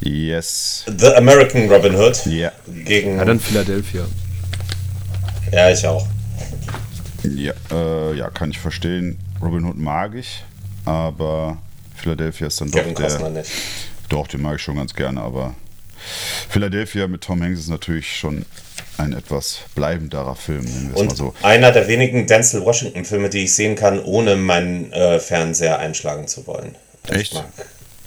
Yes. 0.01 0.85
The 0.87 1.15
American 1.15 1.71
Robin 1.71 1.95
Hood 1.95 2.27
Ja. 2.27 2.53
gegen. 2.85 3.17
Ja, 3.17 3.25
dann 3.25 3.39
Philadelphia. 3.41 4.07
ja, 5.53 5.71
ich 5.71 5.87
auch. 5.87 6.07
Ja, 7.23 7.53
äh, 7.71 8.15
ja, 8.17 8.29
kann 8.31 8.51
ich 8.51 8.59
verstehen. 8.59 9.19
Robin 9.41 9.65
Hood 9.65 9.77
mag 9.79 10.15
ich, 10.15 10.45
aber 10.85 11.59
Philadelphia 11.95 12.49
ist 12.49 12.61
dann 12.61 12.71
doch 12.71 12.81
Kevin 12.81 12.95
Costner 12.95 13.31
der. 13.31 13.43
nicht. 13.43 13.53
Doch, 14.09 14.27
den 14.27 14.43
mag 14.43 14.57
ich 14.57 14.63
schon 14.63 14.77
ganz 14.77 14.93
gerne, 14.95 15.21
aber 15.23 15.55
Philadelphia 16.49 17.07
mit 17.09 17.23
Tom 17.23 17.43
Hanks 17.43 17.61
ist 17.61 17.69
natürlich 17.69 18.17
schon 18.17 18.45
ein 18.97 19.13
etwas 19.13 19.59
bleibenderer 19.75 20.37
Film, 20.37 20.65
nennen 20.65 20.91
wir 20.95 20.97
es 20.97 21.03
mal 21.03 21.09
Und 21.11 21.17
so. 21.17 21.35
einer 21.43 21.73
der 21.73 21.89
wenigen 21.89 22.27
Denzel 22.27 22.65
Washington-Filme, 22.65 23.29
die 23.29 23.45
ich 23.45 23.55
sehen 23.55 23.75
kann, 23.75 23.99
ohne 24.01 24.37
meinen 24.37 24.93
äh, 24.93 25.19
Fernseher 25.19 25.79
einschlagen 25.79 26.29
zu 26.29 26.47
wollen. 26.47 26.77
Ich 27.09 27.13
Echt? 27.13 27.35
mag 27.35 27.47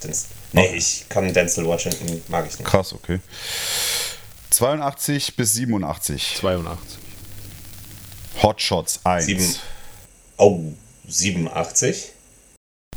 Denzel, 0.03 0.27
nee, 0.53 0.75
ich 0.75 1.05
kann 1.09 1.33
Denzel 1.33 1.65
Washington, 1.65 2.21
mag 2.29 2.45
ich 2.47 2.57
nicht. 2.57 2.67
Krass, 2.69 2.93
okay. 2.93 3.19
82 4.51 5.35
bis 5.35 5.53
87. 5.53 6.37
82. 6.39 6.99
Hot 8.43 8.61
Shots 8.61 9.01
1. 9.03 9.25
Sieben. 9.25 9.55
Oh, 10.37 10.61
87? 11.07 12.11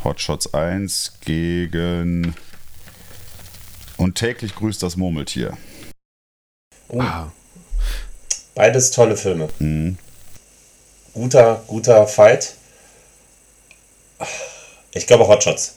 Hot 0.04 0.20
Shots 0.20 0.54
1 0.54 1.14
gegen 1.24 2.34
und 4.00 4.14
täglich 4.16 4.54
grüßt 4.54 4.82
das 4.82 4.96
Murmeltier. 4.96 5.56
Ah, 6.98 7.28
Beides 8.54 8.90
tolle 8.90 9.16
Filme. 9.16 9.48
Mhm. 9.58 9.96
guter, 11.14 11.62
guter 11.66 12.06
Fight. 12.06 12.54
Ich 14.92 15.06
glaube 15.06 15.28
Hotshots. 15.28 15.76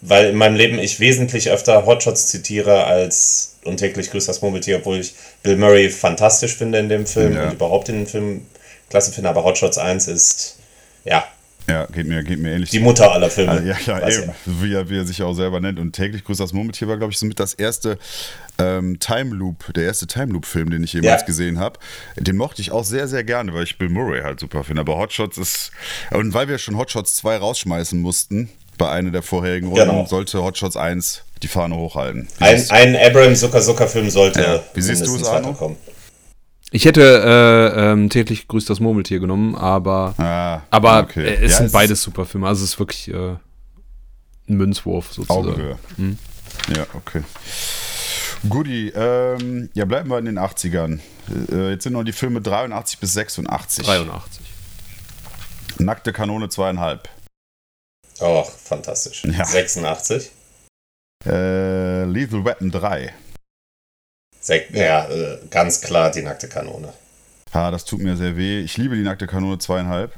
Weil 0.00 0.26
in 0.30 0.36
meinem 0.36 0.56
Leben 0.56 0.78
ich 0.78 1.00
wesentlich 1.00 1.50
öfter 1.50 1.86
Hotshots 1.86 2.26
zitiere 2.28 2.84
als 2.84 3.56
und 3.64 3.78
täglich 3.78 4.10
grüßt 4.10 4.28
das 4.28 4.42
Murmeltier, 4.42 4.78
obwohl 4.78 4.98
ich 4.98 5.14
Bill 5.42 5.56
Murray 5.56 5.88
fantastisch 5.90 6.56
finde 6.56 6.78
in 6.78 6.88
dem 6.88 7.06
Film 7.06 7.34
Ja. 7.34 7.44
und 7.46 7.54
überhaupt 7.54 7.88
in 7.88 7.96
dem 7.96 8.06
Film 8.06 8.46
klasse 8.90 9.12
finde, 9.12 9.30
aber 9.30 9.44
Hotshots 9.44 9.78
1 9.78 10.08
ist, 10.08 10.58
ja, 11.04 11.24
Ja, 11.66 11.86
geht 11.86 12.06
mir, 12.06 12.22
geht 12.22 12.38
mir 12.40 12.52
ähnlich. 12.52 12.70
die 12.70 12.78
Mutter 12.80 13.10
aller 13.10 13.30
Filme. 13.30 13.52
Also, 13.52 13.64
ja, 13.66 13.76
ja, 13.86 14.02
Weiß 14.02 14.18
eben. 14.18 14.32
Wie, 14.44 14.74
er, 14.74 14.90
wie 14.90 14.98
er 14.98 15.06
sich 15.06 15.22
auch 15.22 15.32
selber 15.32 15.60
nennt. 15.60 15.78
Und 15.78 15.92
täglich 15.92 16.22
grüßt 16.24 16.38
das 16.40 16.52
Murmeltier 16.52 16.88
war, 16.88 16.98
glaube 16.98 17.12
ich, 17.12 17.18
somit 17.18 17.40
das 17.40 17.54
erste 17.54 17.98
ähm, 18.58 18.98
Time 19.00 19.34
Loop, 19.34 19.72
der 19.74 19.84
erste 19.84 20.06
Time 20.06 20.32
Loop-Film, 20.32 20.70
den 20.70 20.84
ich 20.84 20.92
jemals 20.92 21.22
Ja. 21.22 21.26
gesehen 21.26 21.58
habe. 21.58 21.78
Den 22.16 22.36
mochte 22.36 22.60
ich 22.60 22.70
auch 22.70 22.84
sehr, 22.84 23.08
sehr 23.08 23.24
gerne, 23.24 23.54
weil 23.54 23.62
ich 23.64 23.78
Bill 23.78 23.88
Murray 23.88 24.20
halt 24.22 24.40
super 24.40 24.62
finde. 24.62 24.80
Aber 24.80 24.98
Hotshots 24.98 25.38
ist. 25.38 25.70
Und 26.10 26.34
weil 26.34 26.48
wir 26.48 26.58
schon 26.58 26.76
Hotshots 26.76 27.16
2 27.16 27.38
rausschmeißen 27.38 27.98
mussten, 27.98 28.50
bei 28.76 28.90
einer 28.90 29.10
der 29.10 29.22
vorherigen 29.22 29.68
Runden, 29.68 29.86
Genau. 29.88 30.04
sollte 30.06 30.42
Hotshots 30.42 30.76
1 30.76 31.22
die 31.42 31.48
Fahne 31.48 31.76
hochhalten. 31.76 32.28
Wie 32.38 32.44
Ein, 32.44 32.70
ein 32.70 32.96
Abrams 32.96 33.40
Zucker 33.40 33.60
Zucker 33.62 33.88
Film 33.88 34.10
sollte 34.10 34.40
Ja. 34.42 34.62
Wie 34.74 34.80
siehst 34.82 35.06
du 35.06 35.16
es, 35.16 35.24
Arno? 35.24 35.48
weiterkommen. 35.48 35.76
Ich 36.70 36.84
hätte 36.86 37.02
äh, 37.74 37.92
ähm, 37.92 38.10
täglich 38.10 38.48
grüßt 38.48 38.68
das 38.68 38.80
Murmeltier 38.80 39.20
genommen, 39.20 39.54
aber 39.54 40.14
Ah, 40.18 40.62
aber 40.70 41.00
okay. 41.02 41.24
äh, 41.24 41.34
es 41.44 41.52
Ja, 41.52 41.56
sind 41.58 41.66
ist 41.66 41.72
beides 41.72 42.02
super 42.02 42.24
Filme. 42.26 42.48
Also 42.48 42.64
es 42.64 42.70
ist 42.72 42.78
wirklich 42.78 43.08
äh, 43.08 43.36
ein 44.48 44.56
Münzwurf 44.56 45.12
sozusagen. 45.12 45.48
Augenhöhe. 45.48 45.78
Ja, 46.74 46.86
okay. 46.94 47.22
Guti, 48.48 48.88
ähm, 48.94 49.70
ja, 49.74 49.84
bleiben 49.84 50.10
wir 50.10 50.18
in 50.18 50.26
den 50.26 50.38
80ern. 50.38 50.98
Äh, 51.50 51.70
jetzt 51.70 51.84
sind 51.84 51.92
noch 51.94 52.04
die 52.04 52.12
Filme 52.12 52.40
83 52.42 52.98
bis 52.98 53.12
86. 53.14 53.86
83. 53.86 54.42
Nackte 55.78 56.12
Kanone 56.12 56.48
zweieinhalb. 56.48 57.08
Oh, 58.20 58.42
fantastisch. 58.44 59.24
Ja. 59.24 59.44
86. 59.44 60.30
Äh, 61.26 62.04
Lethal 62.04 62.44
Weapon 62.44 62.70
3. 62.70 63.12
Ja, 64.48 65.08
äh, 65.08 65.38
ganz 65.50 65.80
klar 65.80 66.10
die 66.10 66.22
nackte 66.22 66.48
Kanone. 66.48 66.92
Ah, 67.52 67.70
das 67.70 67.84
tut 67.84 68.00
mir 68.00 68.16
sehr 68.16 68.36
weh. 68.36 68.60
Ich 68.60 68.76
liebe 68.76 68.96
die 68.96 69.02
nackte 69.02 69.26
Kanone 69.26 69.58
zweieinhalb. 69.58 70.12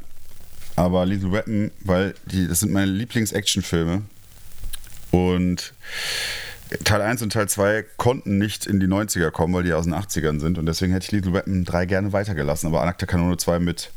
Aber 0.75 1.07
Lethal 1.07 1.33
Weapon, 1.33 1.71
weil 1.81 2.15
die, 2.27 2.49
das 2.49 2.61
sind 2.61 2.73
meine 2.73 2.91
Lieblings-Action-Filme. 2.91 4.03
Und 5.11 5.73
Teil 6.85 7.01
1 7.01 7.23
und 7.23 7.33
Teil 7.33 7.49
2 7.49 7.85
konnten 7.97 8.39
nicht 8.39 8.67
in 8.67 8.81
die 8.81 8.87
90er 8.87 9.31
kommen, 9.31 9.55
weil 9.55 9.63
die 9.63 9.73
aus 9.73 9.85
den 9.85 9.95
80ern 9.95 10.41
sind. 10.41 10.59
Und 10.59 10.67
deswegen 10.67 10.93
hätte 10.93 11.05
ich 11.05 11.13
Lethal 11.13 11.33
Weapon 11.33 11.65
3 11.65 11.87
gerne 11.87 12.13
weitergelassen. 12.13 12.67
Aber 12.67 12.85
nackte 12.85 13.07
Kanone 13.07 13.37
2 13.37 13.59
mit 13.61 13.91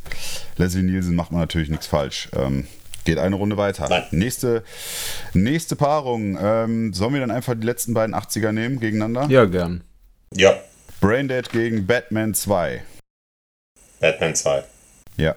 Leslie 0.58 0.84
Nielsen 0.84 1.16
macht 1.16 1.32
man 1.32 1.42
natürlich 1.42 1.70
nichts 1.70 1.88
falsch. 1.88 2.30
Ähm, 2.34 2.68
geht 3.06 3.18
eine 3.18 3.36
Runde 3.36 3.58
weiter. 3.58 3.88
Nein. 3.90 4.04
Nächste, 4.12 4.64
nächste 5.34 5.76
Paarung. 5.76 6.38
Ähm, 6.42 6.94
sollen 6.94 7.14
wir 7.14 7.22
dann 7.22 7.32
einfach 7.32 7.56
die 7.56 7.66
letzten 7.66 7.94
beiden 7.94 8.14
80er 8.14 8.52
nehmen 8.52 8.80
gegeneinander? 8.80 9.28
Ja, 9.30 9.46
gern. 9.46 9.84
Ja, 10.36 10.58
Braindead 11.02 11.50
gegen 11.52 11.86
Batman 11.88 12.34
2. 12.34 12.84
Batman 14.00 14.36
2. 14.36 14.64
Ja, 15.18 15.36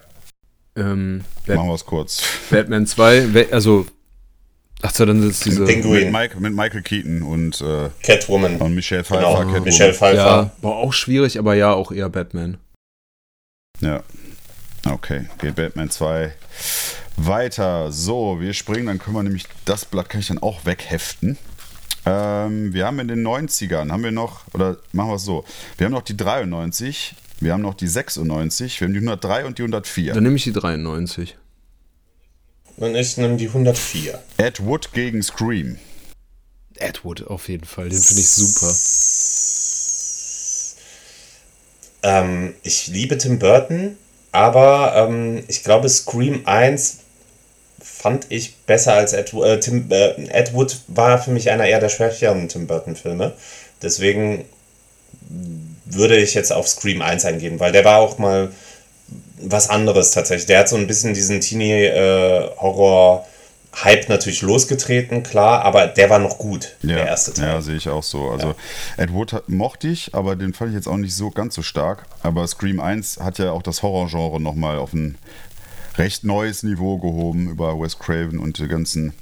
Ähm, 0.76 1.24
Bat 1.46 1.56
machen 1.56 1.68
wir 1.68 1.74
es 1.74 1.84
kurz. 1.84 2.22
Batman 2.50 2.86
2, 2.86 3.34
we- 3.34 3.48
also 3.52 3.86
ach 4.80 4.94
so, 4.94 5.04
dann 5.04 5.28
ist 5.28 5.44
diese 5.44 5.64
Pinguin. 5.64 6.04
Mit, 6.04 6.12
Mike, 6.12 6.40
mit 6.40 6.54
Michael 6.54 6.82
Keaton 6.82 7.22
und, 7.22 7.60
äh, 7.60 7.90
Catwoman. 8.02 8.56
und 8.56 8.74
Michelle 8.74 9.04
Pfeiffer. 9.04 9.20
Genau, 9.20 9.36
Catwoman. 9.38 9.64
Michelle 9.64 9.94
Pfeiffer. 9.94 10.16
ja, 10.16 10.50
boah, 10.60 10.76
auch 10.76 10.92
schwierig, 10.92 11.38
aber 11.38 11.54
ja, 11.54 11.72
auch 11.72 11.92
eher 11.92 12.08
Batman. 12.08 12.58
Ja. 13.80 14.02
Okay, 14.88 15.26
geht 15.38 15.54
Batman 15.56 15.90
2 15.90 16.32
weiter. 17.16 17.92
So, 17.92 18.40
wir 18.40 18.52
springen, 18.54 18.86
dann 18.86 18.98
können 18.98 19.16
wir 19.16 19.22
nämlich, 19.22 19.44
das 19.64 19.84
Blatt 19.84 20.08
kann 20.08 20.20
ich 20.20 20.28
dann 20.28 20.38
auch 20.38 20.64
wegheften. 20.64 21.36
Ähm, 22.04 22.74
wir 22.74 22.86
haben 22.86 22.98
in 22.98 23.08
den 23.08 23.26
90ern, 23.26 23.90
haben 23.90 24.02
wir 24.02 24.10
noch, 24.10 24.42
oder 24.54 24.78
machen 24.92 25.10
wir 25.10 25.16
es 25.16 25.24
so, 25.24 25.44
wir 25.78 25.86
haben 25.86 25.92
noch 25.92 26.02
die 26.02 26.16
93, 26.16 27.14
wir 27.40 27.52
haben 27.52 27.62
noch 27.62 27.74
die 27.74 27.86
96, 27.86 28.80
wir 28.80 28.86
haben 28.86 28.94
die 28.94 28.98
103 28.98 29.44
und 29.46 29.58
die 29.58 29.62
104. 29.62 30.14
Dann 30.14 30.22
nehme 30.24 30.36
ich 30.36 30.44
die 30.44 30.52
93. 30.52 31.36
Und 32.76 32.94
ich 32.96 33.16
nehme 33.16 33.36
die 33.36 33.48
104. 33.48 34.20
Ed 34.38 34.64
Wood 34.64 34.92
gegen 34.92 35.22
Scream. 35.22 35.78
Ed 36.76 37.04
Wood 37.04 37.26
auf 37.26 37.48
jeden 37.48 37.64
Fall, 37.64 37.88
den 37.88 38.00
finde 38.00 38.22
ich 38.22 38.28
super. 38.28 38.74
Ähm, 42.02 42.54
ich 42.62 42.88
liebe 42.88 43.16
Tim 43.18 43.38
Burton, 43.38 43.96
aber 44.32 44.94
ähm, 44.96 45.44
ich 45.46 45.62
glaube, 45.62 45.88
Scream 45.88 46.42
1 46.46 47.01
fand 48.02 48.26
ich 48.30 48.56
besser 48.66 48.94
als 48.94 49.12
Ed, 49.12 49.32
äh, 49.32 49.60
Tim, 49.60 49.86
äh, 49.90 50.26
Ed 50.30 50.52
Wood 50.54 50.76
war 50.88 51.22
für 51.22 51.30
mich 51.30 51.50
einer 51.50 51.66
eher 51.66 51.78
der 51.78 51.88
schwächeren 51.88 52.48
Tim 52.48 52.66
Burton-Filme. 52.66 53.32
Deswegen 53.80 54.44
würde 55.84 56.16
ich 56.16 56.34
jetzt 56.34 56.52
auf 56.52 56.66
Scream 56.66 57.00
1 57.00 57.24
eingehen, 57.24 57.60
weil 57.60 57.70
der 57.70 57.84
war 57.84 57.98
auch 57.98 58.18
mal 58.18 58.50
was 59.40 59.70
anderes 59.70 60.10
tatsächlich. 60.10 60.46
Der 60.46 60.60
hat 60.60 60.68
so 60.68 60.76
ein 60.76 60.86
bisschen 60.88 61.14
diesen 61.14 61.40
Teenie-Horror- 61.40 63.24
Hype 63.74 64.10
natürlich 64.10 64.42
losgetreten, 64.42 65.22
klar, 65.22 65.64
aber 65.64 65.86
der 65.86 66.10
war 66.10 66.18
noch 66.18 66.36
gut, 66.36 66.76
Ja, 66.82 66.96
der 66.96 67.06
erste 67.06 67.32
Teil. 67.32 67.48
ja 67.48 67.62
sehe 67.62 67.76
ich 67.76 67.88
auch 67.88 68.02
so. 68.02 68.28
Also 68.28 68.54
Ed 68.98 69.14
Wood 69.14 69.32
hat, 69.32 69.48
mochte 69.48 69.88
ich, 69.88 70.14
aber 70.14 70.36
den 70.36 70.52
fand 70.52 70.72
ich 70.72 70.76
jetzt 70.76 70.86
auch 70.86 70.98
nicht 70.98 71.16
so 71.16 71.30
ganz 71.30 71.54
so 71.54 71.62
stark. 71.62 72.04
Aber 72.22 72.46
Scream 72.46 72.80
1 72.80 73.20
hat 73.20 73.38
ja 73.38 73.50
auch 73.50 73.62
das 73.62 73.82
Horrorgenre 73.82 74.38
nochmal 74.42 74.76
auf 74.76 74.92
ein 74.92 75.16
recht 75.96 76.24
neues 76.24 76.62
Niveau 76.62 76.98
gehoben 76.98 77.48
über 77.48 77.78
Wes 77.78 77.98
Craven 77.98 78.38
und 78.38 78.58
die 78.58 78.68
ganzen 78.68 79.12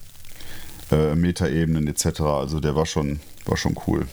äh, 0.91 1.15
Metaebenen 1.15 1.87
etc. 1.87 2.21
Also 2.21 2.61
der 2.61 2.75
war 2.75 2.87
schon, 2.87 3.21
war 3.45 3.57
schon 3.57 3.77
cool. 3.87 4.07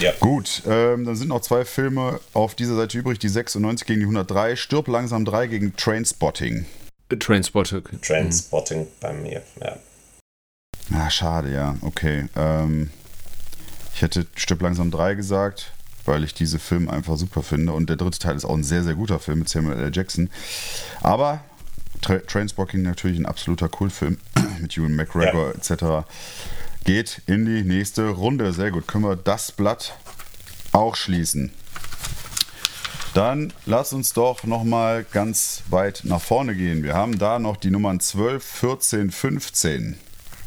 Ja. 0.00 0.12
Gut, 0.20 0.62
ähm, 0.66 1.04
dann 1.04 1.16
sind 1.16 1.28
noch 1.28 1.40
zwei 1.40 1.64
Filme 1.64 2.20
auf 2.32 2.54
dieser 2.54 2.76
Seite 2.76 2.98
übrig, 2.98 3.18
die 3.18 3.28
96 3.28 3.86
gegen 3.86 4.00
die 4.00 4.06
103, 4.06 4.54
Stirb 4.54 4.86
langsam 4.86 5.24
3 5.24 5.48
gegen 5.48 5.76
Trainspotting. 5.76 6.66
Trainspotting. 7.18 7.82
Trainspotting 8.02 8.86
bei 9.00 9.12
mir, 9.12 9.42
ja. 9.60 9.76
Ah, 10.92 11.10
schade, 11.10 11.52
ja. 11.52 11.76
Okay. 11.80 12.26
Ähm, 12.36 12.90
ich 13.94 14.02
hätte 14.02 14.26
Stirb 14.36 14.62
langsam 14.62 14.90
3 14.90 15.14
gesagt, 15.14 15.72
weil 16.04 16.22
ich 16.22 16.32
diese 16.32 16.58
Filme 16.58 16.92
einfach 16.92 17.16
super 17.16 17.42
finde. 17.42 17.72
Und 17.72 17.88
der 17.88 17.96
dritte 17.96 18.18
Teil 18.18 18.36
ist 18.36 18.44
auch 18.44 18.54
ein 18.54 18.64
sehr, 18.64 18.84
sehr 18.84 18.94
guter 18.94 19.18
Film 19.18 19.40
mit 19.40 19.48
Samuel 19.48 19.78
L. 19.78 19.90
Jackson. 19.92 20.30
Aber 21.00 21.40
Tra 22.00 22.18
Trainspotting 22.18 22.82
natürlich 22.82 23.18
ein 23.18 23.26
absoluter 23.26 23.68
Kultfilm 23.68 24.18
mit 24.60 24.76
Ewan 24.76 24.94
McGregor 24.94 25.54
etc. 25.54 26.06
Geht 26.84 27.22
in 27.26 27.44
die 27.44 27.62
nächste 27.62 28.08
Runde. 28.08 28.52
Sehr 28.52 28.70
gut. 28.70 28.86
Können 28.86 29.04
wir 29.04 29.16
das 29.16 29.52
Blatt 29.52 29.94
auch 30.72 30.96
schließen. 30.96 31.52
Dann 33.14 33.52
lass 33.66 33.92
uns 33.92 34.12
doch 34.12 34.44
noch 34.44 34.64
mal 34.64 35.04
ganz 35.12 35.62
weit 35.70 36.02
nach 36.04 36.20
vorne 36.20 36.54
gehen. 36.54 36.82
Wir 36.82 36.94
haben 36.94 37.18
da 37.18 37.38
noch 37.38 37.56
die 37.56 37.70
Nummern 37.70 38.00
12, 38.00 38.44
14, 38.44 39.10
15. 39.10 39.98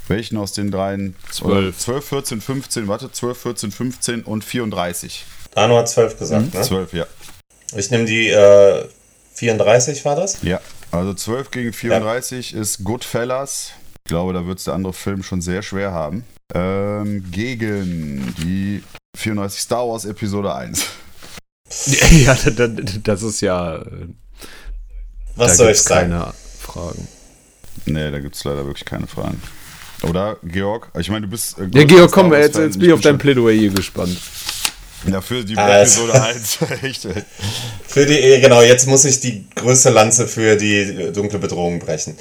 Welchen 0.08 0.38
aus 0.38 0.54
den 0.54 0.72
dreien? 0.72 1.16
12. 1.32 1.78
12, 1.78 2.06
14, 2.06 2.42
15, 2.42 2.88
warte, 2.88 3.12
12, 3.12 3.42
14, 3.42 3.72
15 3.72 4.24
und 4.24 4.44
34. 4.44 5.26
Arno 5.56 5.78
hat 5.78 5.90
12 5.90 6.20
gesagt, 6.20 6.54
ne? 6.54 6.62
12, 6.62 6.94
ja. 6.94 7.06
Ich 7.76 7.90
nehme 7.92 8.06
die 8.06 8.30
äh, 8.30 8.86
34, 9.36 10.06
war 10.06 10.16
das? 10.16 10.38
Ja, 10.42 10.60
also 10.92 11.14
12 11.14 11.52
gegen 11.52 11.74
34 11.74 12.54
ist 12.54 12.84
Goodfellas. 12.84 13.72
Ich 14.06 14.10
glaube, 14.10 14.34
da 14.34 14.46
wird 14.46 14.60
es 14.60 14.66
der 14.66 14.74
andere 14.74 14.94
Film 14.94 15.24
schon 15.24 15.42
sehr 15.42 15.62
schwer 15.62 15.92
haben. 15.92 16.26
Ähm, 16.54 17.24
gegen 17.32 18.34
die 18.40 18.84
34 19.18 19.60
Star 19.62 19.88
Wars 19.88 20.06
Episode 20.06 20.54
1. 20.54 20.86
Ja, 22.12 22.34
da- 22.36 22.68
da- 22.68 22.82
das 23.02 23.24
ist 23.24 23.40
ja. 23.40 23.78
äh, 23.78 23.86
Was 25.38 25.52
da 25.52 25.56
soll 25.56 25.68
ich 25.68 25.78
gibt's 25.78 25.84
sagen? 25.86 26.10
keine 26.12 26.34
Fragen. 26.60 27.08
Nee, 27.86 28.12
da 28.12 28.20
gibt 28.20 28.36
es 28.36 28.44
leider 28.44 28.66
wirklich 28.66 28.84
keine 28.84 29.08
Fragen. 29.08 29.42
Oder, 30.04 30.36
Georg? 30.44 30.92
Ich 31.00 31.10
meine, 31.10 31.28
du 31.28 31.32
bist. 31.32 31.58
äh, 31.60 31.70
Ja, 31.74 31.86
Georg, 31.86 32.12
komm, 32.12 32.34
jetzt, 32.34 32.58
jetzt 32.58 32.78
bin 32.78 32.90
ich 32.90 32.94
auf 32.94 33.00
dein 33.00 33.18
Plädoyer 33.18 33.70
gespannt. 33.70 34.18
Ja, 35.10 35.22
für 35.22 35.44
die 35.44 35.58
Also- 35.58 36.08
Episode 36.08 36.24
1. 36.28 36.58
Echt. 36.84 37.08
Für 37.88 38.06
die, 38.06 38.40
genau, 38.42 38.62
jetzt 38.62 38.88
muss 38.88 39.06
ich 39.06 39.20
die 39.20 39.46
größte 39.56 39.90
Lanze 39.90 40.28
für 40.28 40.56
die 40.56 41.12
dunkle 41.14 41.40
Bedrohung 41.40 41.80
brechen. 41.80 42.18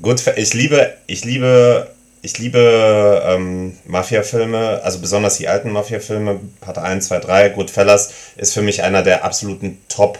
Gut, 0.00 0.22
ich 0.36 0.54
liebe, 0.54 0.94
ich 1.06 1.24
liebe, 1.24 1.88
ich 2.22 2.38
liebe 2.38 3.22
ähm, 3.26 3.76
Mafia-Filme, 3.86 4.80
also 4.84 4.98
besonders 5.00 5.38
die 5.38 5.48
alten 5.48 5.70
Mafia-Filme, 5.72 6.38
Part 6.60 6.78
1, 6.78 7.08
2, 7.08 7.18
3, 7.20 7.48
Goodfellas 7.50 8.10
ist 8.36 8.52
für 8.54 8.62
mich 8.62 8.82
einer 8.82 9.02
der 9.02 9.24
absoluten 9.24 9.78
Top 9.88 10.18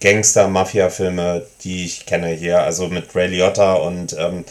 Gangster-Mafia-Filme, 0.00 1.46
die 1.64 1.84
ich 1.84 2.06
kenne 2.06 2.28
hier, 2.28 2.60
also 2.62 2.88
mit 2.88 3.14
Ray 3.14 3.28
Liotta 3.28 3.74
und 3.74 4.14
ähm, 4.18 4.44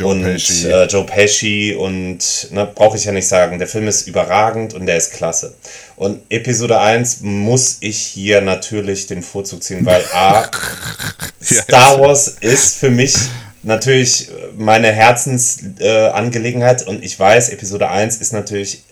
Joe 0.00 0.12
und 0.12 0.22
Pesci. 0.22 0.66
Äh, 0.66 0.86
Joe 0.86 1.04
Pesci 1.04 1.76
und 1.78 2.48
ne, 2.50 2.66
brauche 2.74 2.96
ich 2.96 3.04
ja 3.04 3.12
nicht 3.12 3.28
sagen, 3.28 3.58
der 3.58 3.68
Film 3.68 3.86
ist 3.86 4.08
überragend 4.08 4.72
und 4.72 4.86
der 4.86 4.96
ist 4.96 5.12
klasse. 5.12 5.54
Und 5.96 6.22
Episode 6.30 6.80
1 6.80 7.18
muss 7.20 7.76
ich 7.80 7.98
hier 7.98 8.40
natürlich 8.40 9.06
den 9.06 9.22
Vorzug 9.22 9.62
ziehen, 9.62 9.84
weil 9.84 10.02
A, 10.14 10.50
Star 11.42 12.00
Wars 12.00 12.28
ist 12.40 12.78
für 12.78 12.90
mich 12.90 13.14
natürlich 13.62 14.30
meine 14.56 14.90
Herzensangelegenheit 14.90 16.82
äh, 16.82 16.86
und 16.86 17.04
ich 17.04 17.18
weiß, 17.18 17.50
Episode 17.50 17.90
1 17.90 18.16
ist 18.16 18.32
natürlich 18.32 18.84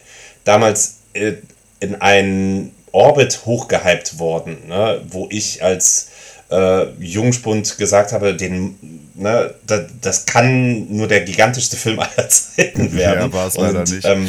damals 0.45 0.97
äh, 1.15 1.37
in 1.81 2.01
einen 2.01 2.75
Orbit 2.93 3.47
hochgehypt 3.47 4.19
worden, 4.19 4.69
ne, 4.69 5.01
wo 5.09 5.27
ich 5.31 5.63
als 5.63 6.09
äh, 6.51 6.87
Jungspund 6.99 7.79
gesagt 7.79 8.13
habe, 8.13 8.35
den, 8.35 8.77
ne, 9.15 9.55
das, 9.67 9.83
das 10.01 10.27
kann 10.27 10.87
nur 10.95 11.09
der 11.09 11.23
gigantischste 11.23 11.77
Film 11.77 11.99
aller 12.01 12.29
Zeiten 12.29 12.97
werden. 12.97 13.31
Ja, 13.31 13.33
war 13.33 13.49
es 13.49 13.57
leider 13.57 13.81
nicht. 13.81 14.05
Ähm, 14.05 14.29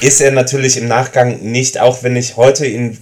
ist 0.00 0.20
er 0.20 0.32
natürlich 0.32 0.76
im 0.76 0.88
Nachgang 0.88 1.40
nicht, 1.40 1.80
auch 1.80 2.02
wenn 2.02 2.16
ich 2.16 2.36
heute 2.36 2.66
ihn 2.66 2.98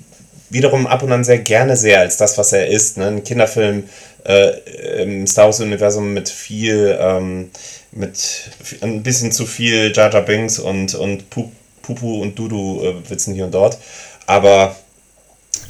wiederum 0.50 0.86
ab 0.86 1.02
und 1.02 1.12
an 1.12 1.24
sehr 1.24 1.38
gerne 1.38 1.76
sehe 1.76 1.98
als 1.98 2.16
das, 2.16 2.36
was 2.36 2.52
er 2.52 2.66
ist. 2.68 2.98
Ne? 2.98 3.06
Ein 3.06 3.24
Kinderfilm 3.24 3.84
äh, 4.24 5.02
im 5.02 5.26
Star 5.26 5.46
Wars-Universum 5.46 6.12
mit 6.12 6.28
viel, 6.28 6.96
ähm, 7.00 7.50
mit 7.92 8.50
ein 8.82 9.02
bisschen 9.02 9.32
zu 9.32 9.46
viel 9.46 9.92
Jar 9.94 10.12
Jar 10.12 10.22
Binks 10.22 10.58
und, 10.58 10.94
und 10.94 11.30
Pup, 11.30 11.50
Pupu 11.82 12.22
und 12.22 12.38
Dudu 12.38 12.82
äh, 12.84 13.10
Witzen 13.10 13.34
hier 13.34 13.46
und 13.46 13.54
dort. 13.54 13.78
Aber 14.26 14.76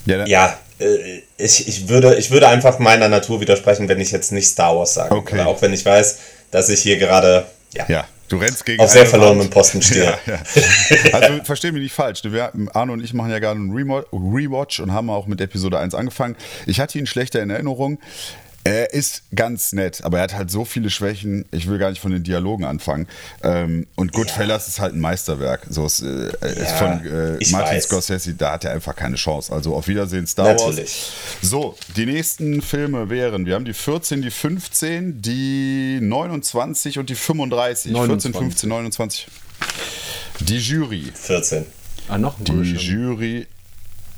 Ja, 0.05 0.27
ja, 0.27 0.59
ich, 1.37 1.69
ich, 1.69 1.89
würde, 1.89 2.17
ich 2.17 2.31
würde 2.31 2.49
einfach 2.49 2.79
meiner 2.79 3.09
Natur 3.09 3.41
widersprechen, 3.41 3.89
wenn 3.89 4.01
ich 4.01 4.11
jetzt 4.11 4.33
nicht 4.33 4.49
Star 4.49 4.77
Wars 4.77 4.95
sage. 4.95 5.15
Okay. 5.15 5.35
Oder 5.35 5.47
auch 5.49 5.63
wenn 5.63 5.73
ich 5.73 5.85
weiß, 5.85 6.19
dass 6.51 6.69
ich 6.69 6.81
hier 6.81 6.99
gerade 6.99 7.47
ja, 7.75 7.85
Ja, 7.89 8.05
du 8.29 8.37
rennst 8.37 8.65
gegen 8.65 8.81
auf 8.83 8.91
sehr 8.91 9.11
Wand. 9.13 9.51
Posten 9.51 9.83
stehe. 9.83 10.05
Ja, 10.05 10.19
ja. 10.27 10.39
Also 11.13 11.43
versteh 11.45 11.73
mich 11.73 11.83
nicht 11.83 11.95
falsch. 11.95 12.23
Wir, 12.25 12.53
Arno 12.73 12.93
und 12.93 13.03
ich 13.03 13.15
machen 13.15 13.31
ja 13.31 13.39
gerade 13.39 13.59
einen 13.59 13.73
Rewatch 13.73 14.81
und 14.81 14.93
haben 14.93 15.11
auch 15.11 15.27
mit 15.27 15.41
Episode 15.41 15.79
1 15.79 15.95
angefangen. 15.95 16.37
Ich 16.67 16.81
hatte 16.81 16.99
ihn 16.99 17.07
schlechter 17.07 17.43
in 17.43 17.51
Erinnerung. 17.51 17.99
Er 18.65 18.95
ist 18.95 19.25
ganz 19.35 19.73
nett, 19.73 20.05
aber 20.05 20.19
er 20.19 20.25
hat 20.25 20.35
halt 20.35 20.51
so 20.51 20.65
viele 20.65 20.89
Schwächen. 20.89 21.45
Ich 21.51 21.69
will 21.69 21.79
gar 21.79 21.91
nicht 21.91 22.01
von 22.01 22.13
den 22.13 22.23
Dialogen 22.23 22.65
anfangen. 22.65 23.09
Ähm, 23.43 23.89
und 23.97 24.13
Goodfellas 24.13 24.69
ist 24.69 24.79
halt 24.79 24.95
ein 24.95 25.01
Meisterwerk. 25.01 25.67
So 25.69 25.85
ist, 25.85 26.01
äh, 26.03 26.29
ist 26.29 26.59
Ja, 26.59 26.65
von 26.77 26.89
äh, 27.07 27.39
Martin 27.51 27.77
weiß. 27.77 27.85
Scorsese, 27.85 28.35
da 28.35 28.53
hat 28.53 28.65
er 28.65 28.71
einfach 28.73 28.95
keine 28.95 29.17
Chance. 29.17 29.53
Also 29.53 29.75
auf 29.75 29.89
Wiedersehen 29.89 30.29
Star 30.29 30.47
Wars. 30.47 30.63
Natürlich. 30.63 31.11
So, 31.43 31.77
die 31.97 32.07
nächsten 32.07 32.63
Filme 32.63 33.11
wären, 33.11 33.47
wir 33.47 33.55
haben 33.57 33.65
die 33.65 33.75
14, 33.75 34.23
die 34.23 34.31
15, 34.31 35.21
die 35.21 35.99
29 36.01 36.99
und 37.01 37.11
die 37.11 37.17
35. 37.17 37.91
29. 37.93 38.33
14, 38.33 38.49
15, 38.49 38.69
29. 38.69 39.27
Die 40.41 40.59
Jury. 40.59 41.13
14. 41.15 41.67
Ah, 42.09 42.19
noch 42.19 42.39
ein 42.39 42.45
Die. 42.45 42.53
Jury. 42.75 43.47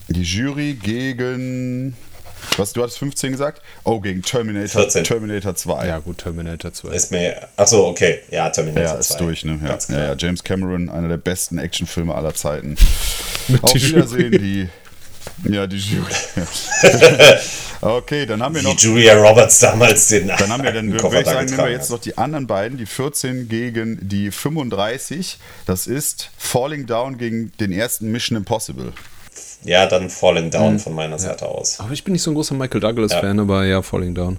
Die 0.08 0.22
Jury 0.22 0.74
gegen. 0.74 1.96
Was, 2.56 2.72
du 2.72 2.82
hattest 2.82 2.98
15 2.98 3.32
gesagt? 3.32 3.62
Oh, 3.84 4.00
gegen 4.00 4.22
Terminator, 4.22 4.82
14. 4.82 5.04
Terminator 5.04 5.54
2. 5.54 5.86
Ja, 5.86 5.98
gut, 5.98 6.18
Terminator 6.18 6.72
2. 6.72 6.88
Ist 6.94 7.10
mir. 7.10 7.48
Achso, 7.56 7.88
okay. 7.88 8.20
Ja, 8.30 8.48
Terminator 8.50 8.84
Ja, 8.84 8.92
2. 8.94 8.98
ist 9.00 9.16
durch, 9.20 9.44
ne? 9.44 9.58
Ja. 9.62 9.68
Ganz 9.68 9.88
ja, 9.88 9.94
klar. 9.94 10.06
ja, 10.08 10.14
James 10.18 10.44
Cameron, 10.44 10.88
einer 10.88 11.08
der 11.08 11.16
besten 11.16 11.58
Actionfilme 11.58 12.14
aller 12.14 12.34
Zeiten. 12.34 12.76
Mit 13.48 13.62
Auf 13.62 13.72
die 13.72 13.82
Wiedersehen, 13.82 14.32
die. 14.32 14.68
Ja, 15.50 15.66
die 15.66 15.78
Jury. 15.78 16.12
Ja. 17.82 17.90
okay, 17.96 18.24
dann 18.26 18.42
haben 18.42 18.54
wir 18.54 18.62
Wie 18.62 18.66
noch. 18.66 18.78
Julia 18.78 19.14
Roberts 19.14 19.58
damals 19.58 20.08
den 20.08 20.28
Dann 20.28 20.48
haben 20.50 20.62
wir 20.62 20.72
dann, 20.72 20.92
würde 20.92 21.20
ich 21.20 21.26
sagen, 21.26 21.46
nehmen 21.46 21.58
wir 21.58 21.70
jetzt 21.70 21.90
noch 21.90 22.00
die 22.00 22.16
anderen 22.16 22.46
beiden, 22.46 22.78
die 22.78 22.86
14 22.86 23.48
gegen 23.48 23.98
die 24.08 24.30
35. 24.30 25.38
Das 25.66 25.86
ist 25.86 26.30
Falling 26.38 26.86
Down 26.86 27.18
gegen 27.18 27.52
den 27.58 27.72
ersten 27.72 28.10
Mission 28.12 28.36
Impossible. 28.38 28.92
Ja, 29.64 29.86
dann 29.86 30.10
Falling 30.10 30.46
Mhm. 30.46 30.50
Down 30.50 30.78
von 30.78 30.94
meiner 30.94 31.18
Seite 31.18 31.46
aus. 31.48 31.80
Aber 31.80 31.92
ich 31.92 32.04
bin 32.04 32.12
nicht 32.12 32.22
so 32.22 32.30
ein 32.30 32.34
großer 32.34 32.54
Michael 32.54 32.80
Douglas-Fan, 32.80 33.40
aber 33.40 33.64
ja, 33.64 33.82
Falling 33.82 34.14
Down. 34.14 34.38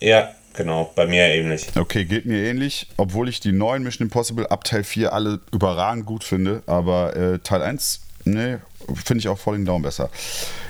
Ja, 0.00 0.30
genau. 0.54 0.92
Bei 0.94 1.06
mir 1.06 1.24
ähnlich. 1.24 1.66
Okay, 1.76 2.04
geht 2.04 2.26
mir 2.26 2.44
ähnlich, 2.48 2.88
obwohl 2.96 3.28
ich 3.28 3.40
die 3.40 3.52
neuen 3.52 3.82
Mission 3.82 4.06
Impossible 4.06 4.46
ab 4.46 4.64
Teil 4.64 4.84
4 4.84 5.12
alle 5.12 5.40
überragend 5.52 6.06
gut 6.06 6.22
finde, 6.24 6.62
aber 6.66 7.16
äh, 7.16 7.38
Teil 7.40 7.62
1, 7.62 8.00
ne, 8.24 8.60
finde 9.04 9.20
ich 9.20 9.28
auch 9.28 9.38
Falling 9.38 9.64
Down 9.64 9.82
besser. 9.82 10.10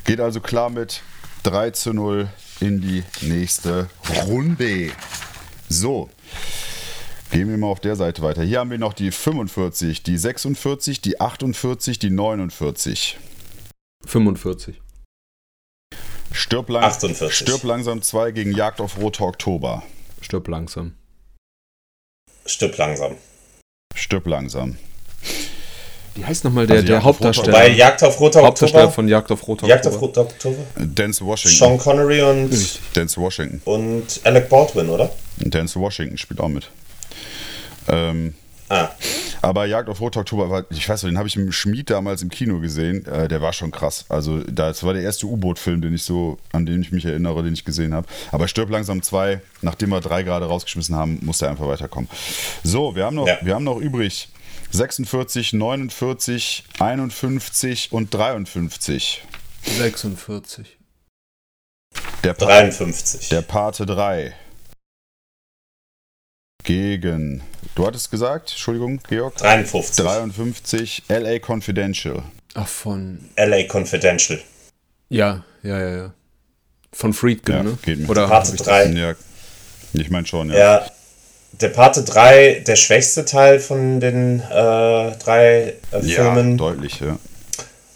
Geht 0.04 0.20
also 0.20 0.40
klar 0.40 0.70
mit 0.70 1.02
3 1.42 1.70
zu 1.70 1.92
0 1.92 2.28
in 2.60 2.80
die 2.80 3.02
nächste 3.20 3.88
Runde. 4.26 4.90
So. 5.68 6.08
Gehen 7.30 7.48
wir 7.50 7.56
mal 7.58 7.66
auf 7.66 7.80
der 7.80 7.96
Seite 7.96 8.22
weiter. 8.22 8.42
Hier 8.42 8.60
haben 8.60 8.70
wir 8.70 8.78
noch 8.78 8.92
die 8.94 9.10
45, 9.10 10.02
die 10.02 10.16
46, 10.16 11.00
die 11.00 11.20
48, 11.20 11.98
die 11.98 12.10
49. 12.10 13.18
45. 14.04 14.80
Stirb, 16.32 16.68
lang 16.68 16.84
48. 16.84 17.36
Stirb 17.36 17.64
langsam 17.64 18.02
2 18.02 18.30
gegen 18.30 18.52
Jagd 18.54 18.80
auf 18.80 18.98
Rote 18.98 19.22
Oktober. 19.24 19.82
Stirb 20.20 20.48
langsam. 20.48 20.94
Stirb 22.44 22.76
langsam. 22.78 23.16
Stirb 23.94 24.26
langsam. 24.26 24.76
Wie 26.14 26.24
heißt 26.24 26.44
nochmal 26.44 26.66
der, 26.66 26.76
Also 26.76 26.86
der 26.86 27.02
Hauptdarsteller? 27.02 27.52
Wobei 27.52 27.68
Jagd 27.70 28.02
auf 28.04 28.20
Roter 28.20 28.42
Hauptdarsteller 28.42 28.84
Oktober. 28.84 28.94
von 28.94 29.08
Jagd 29.08 29.30
auf 29.32 29.46
Roter 29.48 29.66
Jagd 29.66 29.86
auf 29.86 29.94
Oktober. 30.00 30.06
Roter 30.22 30.34
Oktober. 30.34 30.56
Denzel 30.76 31.26
Washington. 31.26 31.58
Sean 31.58 31.78
Connery 31.78 32.22
und, 32.22 32.80
Denzel 32.94 33.22
Washington. 33.22 33.60
und 33.64 34.20
Alec 34.24 34.48
Baldwin, 34.48 34.88
oder? 34.88 35.10
Denzel 35.38 35.82
Washington 35.82 36.16
spielt 36.16 36.40
auch 36.40 36.48
mit. 36.48 36.70
Ähm, 37.88 38.34
Ah, 38.68 38.90
aber 39.42 39.66
Jagd 39.66 39.88
auf 39.88 40.00
Roter 40.00 40.18
Oktober, 40.20 40.50
war, 40.50 40.64
ich 40.70 40.88
weiß 40.88 41.04
nicht, 41.04 41.12
den 41.12 41.18
habe 41.18 41.28
ich 41.28 41.36
im 41.36 41.52
Schmied 41.52 41.88
damals 41.88 42.22
im 42.22 42.30
Kino 42.30 42.58
gesehen. 42.58 43.06
Äh, 43.06 43.28
der 43.28 43.40
war 43.40 43.52
schon 43.52 43.70
krass. 43.70 44.04
Also 44.08 44.40
das 44.42 44.82
war 44.82 44.92
der 44.92 45.02
erste 45.04 45.26
U-Boot-Film, 45.26 45.82
den 45.82 45.94
ich 45.94 46.02
so, 46.02 46.36
an 46.50 46.66
den 46.66 46.82
ich 46.82 46.90
mich 46.90 47.04
erinnere, 47.04 47.44
den 47.44 47.54
ich 47.54 47.64
gesehen 47.64 47.94
habe. 47.94 48.08
Aber 48.32 48.48
Stirb 48.48 48.68
langsam 48.70 49.02
2, 49.02 49.40
nachdem 49.62 49.90
wir 49.90 50.00
drei 50.00 50.24
gerade 50.24 50.46
rausgeschmissen 50.46 50.96
haben, 50.96 51.20
musste 51.22 51.44
er 51.44 51.52
einfach 51.52 51.68
weiterkommen. 51.68 52.10
So, 52.64 52.96
wir 52.96 53.04
haben 53.04 53.14
noch, 53.14 53.28
Ja. 53.28 53.38
wir 53.40 53.54
haben 53.54 53.62
noch 53.62 53.78
übrig 53.78 54.30
46, 54.72 55.52
49, 55.52 56.64
51 56.80 57.92
und 57.92 58.12
53. 58.12 59.22
46. 59.62 60.76
Der, 62.24 62.32
pa 62.34 62.46
53. 62.46 63.28
der 63.28 63.42
Pate 63.42 63.86
3. 63.86 64.34
Gegen, 66.66 67.42
du 67.76 67.86
hattest 67.86 68.10
gesagt, 68.10 68.50
Entschuldigung, 68.50 68.98
Georg? 69.08 69.36
53. 69.36 70.04
53, 70.04 71.02
LA 71.08 71.38
Confidential. 71.38 72.24
Ach, 72.54 72.66
von. 72.66 73.20
LA 73.36 73.68
Confidential. 73.72 74.40
Ja, 75.08 75.44
ja, 75.62 75.78
ja, 75.80 75.96
ja. 75.96 76.14
Von 76.92 77.12
Friedkin, 77.12 77.54
Ja, 77.54 77.62
ne? 77.62 77.78
geht 77.84 78.00
mir. 78.00 78.08
Oder 78.10 78.26
Part 78.26 78.48
hab 78.48 78.54
ich 78.54 78.58
das- 78.58 78.66
3. 78.66 78.86
Ja, 78.86 79.14
ich 79.92 80.10
meine 80.10 80.26
schon, 80.26 80.50
ja. 80.50 80.56
Ja, 80.58 80.86
der 81.60 81.68
Pate 81.68 82.02
3, 82.02 82.64
der 82.66 82.74
schwächste 82.74 83.24
Teil 83.24 83.60
von 83.60 84.00
den 84.00 84.40
äh, 84.40 85.12
drei 85.18 85.74
äh, 85.92 86.00
Ja, 86.02 86.16
Filmen. 86.34 86.58
deutlich, 86.58 86.98
ja. 86.98 87.16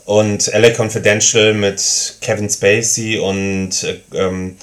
Und 0.05 0.47
LA 0.47 0.71
Confidential 0.77 1.55
mit 1.55 2.19
Kevin 2.21 2.49
Spacey 2.49 3.19
und 3.19 3.83
äh, 3.83 4.01
ähm, 4.15 4.57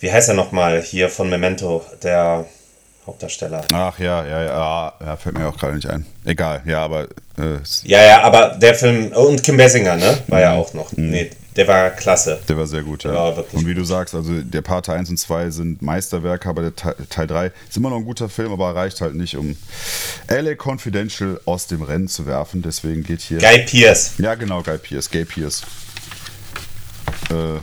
wie 0.00 0.10
heißt 0.10 0.28
er 0.28 0.34
nochmal 0.34 0.82
hier 0.82 1.08
von 1.08 1.30
Memento, 1.30 1.84
der 2.02 2.46
Hauptdarsteller. 3.06 3.62
Ach 3.72 3.98
ja, 3.98 4.24
ja, 4.24 4.42
ja, 4.44 4.92
ja, 5.00 5.16
fällt 5.16 5.36
mir 5.38 5.46
auch 5.48 5.56
gerade 5.58 5.74
nicht 5.76 5.88
ein. 5.88 6.06
Egal, 6.24 6.62
ja, 6.64 6.82
aber 6.84 7.04
äh, 7.38 7.58
Ja, 7.82 8.02
ja, 8.02 8.22
aber 8.22 8.56
der 8.60 8.74
Film, 8.74 9.12
und 9.12 9.42
Kim 9.42 9.56
Basinger, 9.56 9.96
ne? 9.96 10.18
War 10.28 10.38
Mhm. 10.38 10.42
ja 10.44 10.52
auch 10.54 10.72
noch. 10.74 10.90
Nee, 10.92 11.30
der 11.54 11.68
war 11.68 11.90
klasse. 11.90 12.40
der 12.48 12.56
war 12.56 12.66
sehr 12.66 12.82
gut, 12.82 13.04
ja. 13.04 13.12
Ja, 13.12 13.36
wirklich 13.36 13.54
und 13.54 13.66
wie 13.68 13.74
du 13.74 13.84
sagst, 13.84 14.14
also 14.14 14.40
der 14.40 14.62
Part 14.62 14.88
1 14.88 15.10
und 15.10 15.18
2 15.18 15.50
sind 15.50 15.82
Meisterwerke, 15.82 16.48
aber 16.48 16.62
der 16.62 16.74
Teil, 16.76 16.96
Teil 17.10 17.26
3 17.26 17.52
ist 17.68 17.76
immer 17.76 17.90
noch 17.90 17.98
ein 17.98 18.04
guter 18.06 18.28
Film, 18.28 18.52
aber 18.52 18.74
reicht 18.74 19.00
halt 19.02 19.14
nicht, 19.14 19.36
um 19.36 19.56
LA 20.28 20.54
Confidential 20.56 21.40
aus 21.44 21.66
dem 21.66 21.82
Rennen 21.82 22.08
zu 22.08 22.26
werfen. 22.26 22.62
Deswegen 22.62 23.02
geht 23.04 23.20
hier. 23.20 23.38
Guy 23.38 23.58
Pearce. 23.70 24.12
Ja, 24.18 24.34
genau, 24.34 24.62
Guy 24.62 24.78
Pierce, 24.78 25.10
Gay 25.10 25.24
Pierce. 25.26 25.62
Äh, 27.30 27.58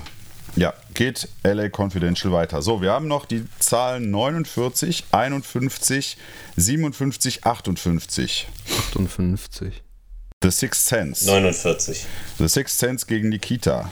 ja, 0.60 0.74
geht 0.94 1.28
LA 1.44 1.70
Confidential 1.70 2.32
weiter. 2.32 2.62
So, 2.62 2.82
wir 2.82 2.92
haben 2.92 3.08
noch 3.08 3.26
die 3.26 3.46
Zahlen 3.60 4.12
49, 4.12 5.06
51, 5.12 6.18
57, 6.56 7.46
58. 7.46 8.48
58. 8.96 9.82
The 10.44 10.52
Sixth 10.52 10.88
Sense. 10.88 11.26
49. 11.26 12.06
The 12.38 12.48
Sixth 12.48 12.80
Sense 12.80 13.06
gegen 13.06 13.30
Nikita. 13.30 13.92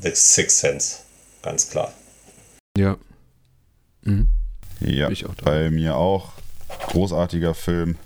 The 0.00 0.14
Sixth 0.14 0.58
Sense. 0.58 0.98
Ganz 1.42 1.70
klar. 1.70 1.92
Ja. 2.76 2.96
Mhm. 4.02 4.28
Ja, 4.80 5.08
bei 5.42 5.70
mir 5.70 5.96
auch. 5.96 6.32
Großartiger 6.88 7.54
Film. 7.54 7.96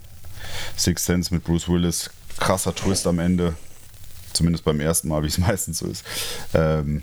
Sixth 0.76 1.06
Sense 1.06 1.32
mit 1.34 1.44
Bruce 1.44 1.68
Willis. 1.68 2.10
Krasser 2.38 2.74
Twist 2.74 3.06
am 3.06 3.18
Ende. 3.18 3.56
Zumindest 4.32 4.64
beim 4.64 4.80
ersten 4.80 5.08
Mal, 5.08 5.22
wie 5.22 5.28
es 5.28 5.38
meistens 5.38 5.78
so 5.78 5.86
ist. 5.86 6.04
Ähm, 6.54 7.02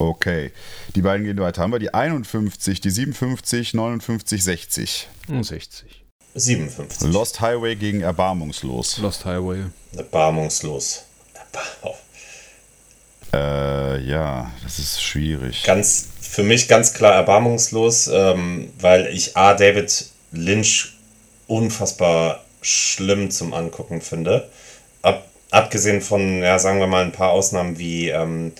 Okay. 0.00 0.50
Die 0.94 1.02
beiden 1.02 1.26
gehen 1.26 1.38
weiter. 1.38 1.62
Haben 1.62 1.72
wir 1.72 1.78
die 1.78 1.92
51, 1.92 2.80
die 2.80 2.90
57, 2.90 3.74
59, 3.74 4.42
60. 4.42 5.08
60. 5.42 6.04
57. 6.34 7.12
Lost 7.12 7.40
Highway 7.42 7.76
gegen 7.76 8.00
Erbarmungslos. 8.00 8.96
Lost 8.98 9.26
Highway. 9.26 9.66
Erbarmungslos. 9.94 11.04
Erbar 11.34 11.94
äh, 13.32 14.00
ja, 14.00 14.50
das 14.64 14.78
ist 14.78 15.02
schwierig. 15.02 15.64
Ganz, 15.64 16.08
für 16.20 16.42
mich 16.42 16.66
ganz 16.66 16.94
klar 16.94 17.12
erbarmungslos, 17.12 18.08
ähm, 18.08 18.72
weil 18.80 19.06
ich 19.08 19.36
A. 19.36 19.54
David 19.54 20.06
Lynch 20.32 20.94
unfassbar 21.46 22.42
schlimm 22.62 23.30
zum 23.30 23.52
Angucken 23.52 24.00
finde. 24.00 24.48
Ab, 25.02 25.28
abgesehen 25.50 26.00
von, 26.00 26.42
ja, 26.42 26.58
sagen 26.58 26.80
wir 26.80 26.86
mal, 26.86 27.04
ein 27.04 27.12
paar 27.12 27.30
Ausnahmen 27.30 27.78
wie 27.78 28.08
ähm, 28.08 28.52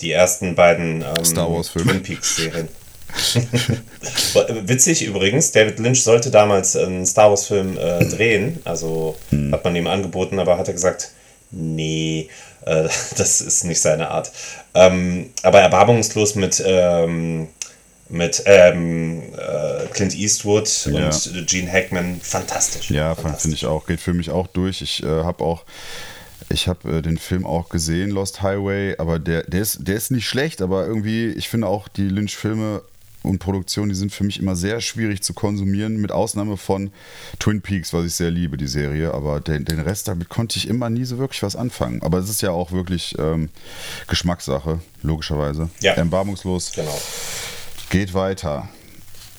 die 0.00 0.12
ersten 0.12 0.54
beiden 0.54 1.02
ähm, 1.02 1.24
Star 1.24 1.52
Wars 1.52 1.68
Filme. 1.68 1.92
Twin 1.92 2.02
Peaks 2.02 2.36
Serien. 2.36 2.68
Witzig 4.66 5.04
übrigens, 5.04 5.50
David 5.52 5.78
Lynch 5.78 6.02
sollte 6.02 6.30
damals 6.30 6.76
einen 6.76 7.06
Star 7.06 7.30
Wars 7.30 7.46
Film 7.46 7.78
äh, 7.78 8.04
drehen, 8.04 8.60
also 8.64 9.16
hm. 9.30 9.52
hat 9.52 9.64
man 9.64 9.74
ihm 9.76 9.86
angeboten, 9.86 10.38
aber 10.38 10.58
hat 10.58 10.68
er 10.68 10.74
gesagt, 10.74 11.12
nee, 11.50 12.28
äh, 12.66 12.88
das 13.16 13.40
ist 13.40 13.64
nicht 13.64 13.80
seine 13.80 14.10
Art. 14.10 14.30
Ähm, 14.74 15.30
aber 15.42 15.60
erbarmungslos 15.60 16.34
mit, 16.34 16.62
ähm, 16.64 17.48
mit 18.08 18.42
ähm, 18.46 19.22
äh, 19.34 19.86
Clint 19.92 20.14
Eastwood 20.14 20.86
ja. 20.86 21.06
und 21.06 21.46
Gene 21.46 21.70
Hackman, 21.70 22.20
fantastisch. 22.22 22.90
Ja, 22.90 23.14
finde 23.14 23.56
ich 23.56 23.66
auch, 23.66 23.86
geht 23.86 24.00
für 24.00 24.14
mich 24.14 24.30
auch 24.30 24.46
durch. 24.46 24.82
Ich 24.82 25.02
äh, 25.02 25.06
habe 25.06 25.44
auch 25.44 25.64
ich 26.48 26.68
habe 26.68 26.98
äh, 26.98 27.02
den 27.02 27.18
Film 27.18 27.44
auch 27.44 27.68
gesehen, 27.68 28.10
Lost 28.10 28.42
Highway, 28.42 28.96
aber 28.98 29.18
der, 29.18 29.44
der, 29.44 29.60
ist, 29.60 29.86
der 29.86 29.96
ist 29.96 30.10
nicht 30.10 30.28
schlecht, 30.28 30.62
aber 30.62 30.86
irgendwie, 30.86 31.26
ich 31.26 31.48
finde 31.48 31.66
auch 31.66 31.88
die 31.88 32.08
Lynch-Filme 32.08 32.82
und 33.22 33.40
Produktionen, 33.40 33.88
die 33.88 33.94
sind 33.94 34.12
für 34.12 34.24
mich 34.24 34.38
immer 34.38 34.56
sehr 34.56 34.80
schwierig 34.80 35.22
zu 35.22 35.34
konsumieren, 35.34 35.96
mit 36.00 36.12
Ausnahme 36.12 36.56
von 36.56 36.92
Twin 37.38 37.60
Peaks, 37.60 37.92
was 37.92 38.06
ich 38.06 38.14
sehr 38.14 38.30
liebe, 38.30 38.56
die 38.56 38.68
Serie. 38.68 39.12
Aber 39.12 39.40
den, 39.40 39.64
den 39.64 39.80
Rest 39.80 40.08
damit 40.08 40.28
konnte 40.28 40.56
ich 40.56 40.68
immer 40.68 40.88
nie 40.88 41.04
so 41.04 41.18
wirklich 41.18 41.42
was 41.42 41.56
anfangen. 41.56 42.02
Aber 42.02 42.18
es 42.18 42.30
ist 42.30 42.42
ja 42.42 42.50
auch 42.52 42.72
wirklich 42.72 43.16
ähm, 43.18 43.50
Geschmackssache, 44.06 44.80
logischerweise. 45.02 45.68
Ja. 45.80 45.94
Erbarmungslos. 45.94 46.72
Genau. 46.74 46.98
Geht 47.90 48.14
weiter 48.14 48.68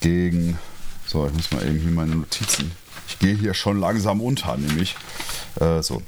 gegen. 0.02 0.60
So, 1.08 1.26
ich 1.26 1.34
muss 1.34 1.52
mal 1.52 1.66
eben 1.66 1.80
hier 1.80 1.92
meine 1.92 2.16
Notizen. 2.16 2.72
Ich 3.08 3.18
gehe 3.18 3.36
hier 3.36 3.54
schon 3.54 3.80
langsam 3.80 4.22
unter, 4.22 4.58
nämlich. 4.58 4.96
Äh, 5.60 5.82
so. 5.82 6.02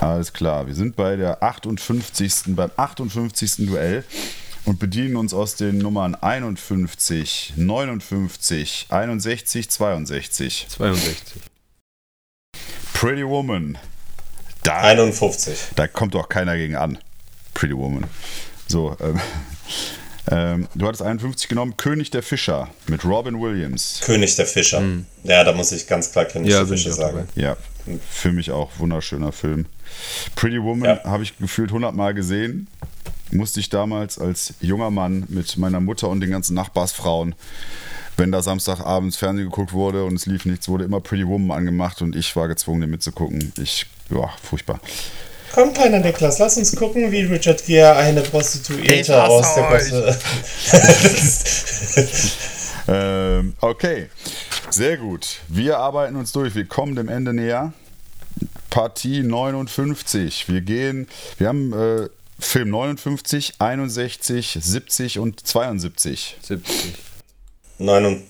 Alles 0.00 0.32
klar, 0.32 0.66
wir 0.66 0.74
sind 0.74 0.96
bei 0.96 1.16
der 1.16 1.42
58. 1.42 2.54
beim 2.56 2.70
58. 2.76 3.66
Duell 3.66 4.04
und 4.64 4.78
bedienen 4.78 5.16
uns 5.16 5.34
aus 5.34 5.56
den 5.56 5.78
Nummern 5.78 6.14
51, 6.14 7.54
59, 7.56 8.86
61, 8.88 9.70
62. 9.70 10.66
62. 10.68 11.42
Pretty 12.92 13.26
Woman. 13.26 13.78
Da, 14.62 14.80
51. 14.80 15.68
Da 15.74 15.86
kommt 15.86 16.14
doch 16.14 16.28
keiner 16.28 16.56
gegen 16.56 16.76
an. 16.76 16.98
Pretty 17.54 17.76
Woman. 17.76 18.04
So, 18.68 18.96
ähm, 19.00 19.18
ähm, 20.30 20.68
du 20.74 20.86
hattest 20.86 21.02
51 21.02 21.48
genommen, 21.48 21.76
König 21.76 22.10
der 22.10 22.22
Fischer 22.22 22.68
mit 22.86 23.04
Robin 23.04 23.40
Williams. 23.40 24.00
König 24.04 24.36
der 24.36 24.46
Fischer. 24.46 24.80
Mhm. 24.80 25.06
Ja, 25.24 25.44
da 25.44 25.52
muss 25.52 25.72
ich 25.72 25.86
ganz 25.86 26.12
klar 26.12 26.24
König 26.26 26.50
ja, 26.50 26.58
der 26.58 26.68
Fischer 26.68 26.92
sagen. 26.92 27.28
Ja, 27.34 27.56
für 28.10 28.32
mich 28.32 28.50
auch 28.50 28.70
wunderschöner 28.78 29.32
Film. 29.32 29.66
Pretty 30.36 30.62
Woman 30.62 30.84
ja. 30.84 31.04
habe 31.04 31.22
ich 31.22 31.36
gefühlt 31.38 31.70
100 31.70 31.94
Mal 31.94 32.14
gesehen 32.14 32.68
musste 33.32 33.60
ich 33.60 33.68
damals 33.68 34.18
als 34.18 34.54
junger 34.60 34.90
Mann 34.90 35.24
mit 35.28 35.56
meiner 35.56 35.80
Mutter 35.80 36.08
und 36.08 36.20
den 36.20 36.30
ganzen 36.30 36.54
Nachbarsfrauen, 36.54 37.34
wenn 38.16 38.32
da 38.32 38.42
Samstagabends 38.42 39.16
Fernsehen 39.16 39.48
geguckt 39.48 39.72
wurde 39.72 40.04
und 40.04 40.14
es 40.14 40.26
lief 40.26 40.44
nichts, 40.44 40.68
wurde 40.68 40.84
immer 40.84 41.00
Pretty 41.00 41.26
Woman 41.26 41.56
angemacht 41.56 42.02
und 42.02 42.16
ich 42.16 42.34
war 42.36 42.48
gezwungen, 42.48 42.82
den 42.82 42.90
mitzugucken. 42.90 43.52
Ich, 43.58 43.86
ja, 44.10 44.28
furchtbar. 44.42 44.80
Kommt 45.52 45.76
keiner, 45.76 45.98
Niklas, 45.98 46.38
lass 46.38 46.56
uns 46.56 46.76
gucken, 46.76 47.10
wie 47.10 47.22
Richard 47.22 47.64
Gere 47.66 47.96
eine 47.96 48.20
Prostituierte 48.22 49.24
aus 49.24 49.54
der 49.54 49.68
Gosse. 49.68 50.18
ähm, 52.88 53.54
okay, 53.60 54.08
sehr 54.70 54.96
gut. 54.96 55.40
Wir 55.48 55.78
arbeiten 55.78 56.16
uns 56.16 56.32
durch. 56.32 56.54
Wir 56.54 56.66
kommen 56.66 56.94
dem 56.94 57.08
Ende 57.08 57.32
näher. 57.32 57.72
Partie 58.70 59.22
59. 59.22 60.48
Wir 60.48 60.60
gehen, 60.60 61.08
wir 61.38 61.48
haben 61.48 61.72
äh, 61.72 62.08
Film 62.38 62.70
59, 62.70 63.54
61, 63.58 64.58
70 64.60 65.18
und 65.18 65.46
72. 65.46 66.36
70. 66.42 66.94
9, 67.78 68.22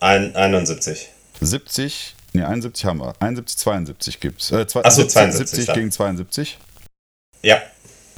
71. 0.00 1.08
70, 1.40 2.15
ne, 2.36 2.48
71 2.48 2.84
haben 2.84 3.00
wir. 3.00 3.14
71, 3.20 3.58
72 3.58 4.20
gibt 4.20 4.42
es. 4.42 4.50
Äh, 4.50 4.66
Achso, 4.82 5.06
72. 5.06 5.48
70 5.66 5.74
gegen 5.74 5.90
72? 5.90 6.58
Ja. 7.42 7.60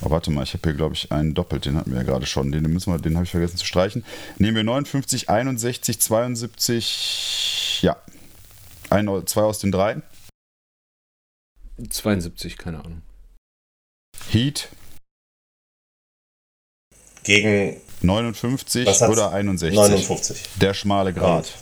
Oh, 0.02 0.10
warte 0.10 0.30
mal, 0.30 0.44
ich 0.44 0.52
habe 0.54 0.68
hier, 0.68 0.74
glaube 0.74 0.94
ich, 0.94 1.10
einen 1.10 1.34
doppelt, 1.34 1.64
den 1.64 1.76
hatten 1.76 1.90
wir 1.90 1.98
ja 1.98 2.04
gerade 2.04 2.26
schon. 2.26 2.52
Den, 2.52 2.62
müssen 2.64 2.92
wir, 2.92 2.98
den 2.98 3.16
habe 3.16 3.24
ich 3.24 3.30
vergessen 3.30 3.56
zu 3.56 3.66
streichen. 3.66 4.04
Nehmen 4.38 4.56
wir 4.56 4.64
59, 4.64 5.28
61, 5.28 6.00
72, 6.00 7.80
ja. 7.82 7.96
Ein, 8.90 9.08
zwei 9.26 9.42
aus 9.42 9.58
den 9.58 9.72
dreien. 9.72 10.02
72, 11.90 12.58
keine 12.58 12.78
Ahnung. 12.84 13.02
Heat 14.30 14.68
gegen 17.22 17.80
59 18.02 18.88
oder 19.02 19.32
61. 19.32 19.76
59. 19.76 20.42
Der 20.60 20.74
schmale 20.74 21.12
Grat. 21.12 21.52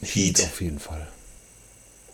Heat. 0.00 0.38
Heat 0.38 0.42
auf 0.44 0.60
jeden 0.60 0.78
Fall. 0.78 1.08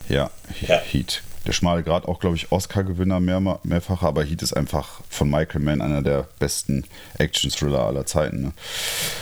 Ja, 0.09 0.31
ja. 0.61 0.79
Heat. 0.79 1.23
Der 1.47 1.53
schmale 1.53 1.83
Grat 1.83 2.07
auch, 2.07 2.21
glaube 2.21 2.37
ich, 2.37 2.53
Oscar-Gewinner 2.53 3.21
mehr, 3.21 3.41
mehrfach, 3.63 4.03
aber 4.03 4.23
Heat 4.23 4.43
ist 4.43 4.53
einfach 4.53 5.01
von 5.09 5.31
Michael 5.31 5.63
Mann 5.63 5.81
einer 5.81 6.03
der 6.03 6.29
besten 6.39 6.85
Action-Thriller 7.17 7.81
aller 7.81 8.05
Zeiten. 8.05 8.43
Ne? 8.43 8.53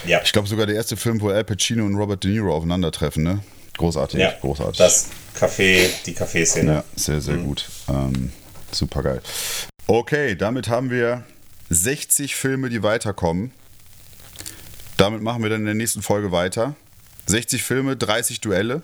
Ja. 0.07 0.21
Ich 0.25 0.33
glaube 0.33 0.49
sogar 0.49 0.67
der 0.67 0.75
erste 0.75 0.97
Film, 0.97 1.21
wo 1.21 1.29
Al 1.29 1.45
Pacino 1.45 1.85
und 1.85 1.95
Robert 1.95 2.25
De 2.25 2.31
Niro 2.31 2.55
aufeinandertreffen. 2.55 3.23
Ne? 3.23 3.41
Großartig, 3.77 4.19
ja, 4.19 4.33
großartig. 4.41 4.79
Das 4.79 5.11
Café, 5.39 5.89
die 6.07 6.15
Café-Szene. 6.15 6.73
Ja, 6.73 6.85
sehr, 6.97 7.21
sehr 7.21 7.37
mhm. 7.37 7.45
gut. 7.45 7.69
Ähm, 7.89 8.33
Super 8.73 9.03
geil. 9.03 9.23
Okay, 9.87 10.37
damit 10.37 10.69
haben 10.69 10.91
wir 10.91 11.25
60 11.71 12.35
Filme, 12.37 12.69
die 12.69 12.83
weiterkommen. 12.83 13.53
Damit 14.97 15.23
machen 15.23 15.43
wir 15.43 15.51
dann 15.51 15.61
in 15.61 15.67
der 15.67 15.75
nächsten 15.75 16.03
Folge 16.03 16.33
weiter. 16.33 16.75
60 17.27 17.63
Filme, 17.63 17.97
30 17.97 18.41
Duelle. 18.41 18.83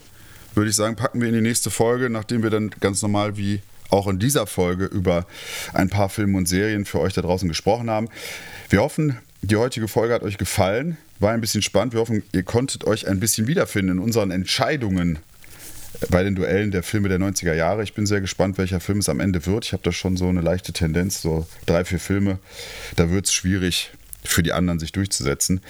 Würde 0.54 0.70
ich 0.70 0.76
sagen, 0.76 0.96
packen 0.96 1.20
wir 1.20 1.28
in 1.28 1.34
die 1.34 1.40
nächste 1.40 1.70
Folge, 1.70 2.10
nachdem 2.10 2.42
wir 2.42 2.50
dann 2.50 2.70
ganz 2.80 3.02
normal 3.02 3.36
wie 3.36 3.60
auch 3.90 4.06
in 4.08 4.18
dieser 4.18 4.46
Folge 4.46 4.86
über 4.86 5.26
ein 5.74 5.88
paar 5.88 6.08
Filme 6.08 6.38
und 6.38 6.48
Serien 6.48 6.84
für 6.84 7.00
euch 7.00 7.12
da 7.12 7.22
draußen 7.22 7.48
gesprochen 7.48 7.90
haben. 7.90 8.08
Wir 8.70 8.80
hoffen, 8.80 9.18
die 9.42 9.56
heutige 9.56 9.88
Folge 9.88 10.14
hat 10.14 10.22
euch 10.22 10.38
gefallen. 10.38 10.96
War 11.18 11.32
ein 11.32 11.40
bisschen 11.40 11.62
spannend. 11.62 11.92
Wir 11.92 12.00
hoffen, 12.00 12.22
ihr 12.32 12.42
konntet 12.42 12.84
euch 12.84 13.06
ein 13.06 13.20
bisschen 13.20 13.46
wiederfinden 13.46 13.98
in 13.98 13.98
unseren 13.98 14.30
Entscheidungen 14.30 15.18
bei 16.08 16.22
den 16.22 16.34
Duellen 16.34 16.70
der 16.70 16.82
Filme 16.82 17.08
der 17.08 17.18
90er 17.18 17.54
Jahre. 17.54 17.82
Ich 17.82 17.94
bin 17.94 18.06
sehr 18.06 18.20
gespannt, 18.20 18.58
welcher 18.58 18.80
Film 18.80 18.98
es 18.98 19.08
am 19.08 19.20
Ende 19.20 19.44
wird. 19.46 19.66
Ich 19.66 19.72
habe 19.72 19.82
da 19.82 19.92
schon 19.92 20.16
so 20.16 20.28
eine 20.28 20.40
leichte 20.40 20.72
Tendenz, 20.72 21.20
so 21.20 21.46
drei, 21.66 21.84
vier 21.84 22.00
Filme. 22.00 22.38
Da 22.96 23.10
wird 23.10 23.26
es 23.26 23.34
schwierig 23.34 23.92
für 24.24 24.42
die 24.42 24.52
anderen 24.52 24.78
sich 24.78 24.92
durchzusetzen. 24.92 25.60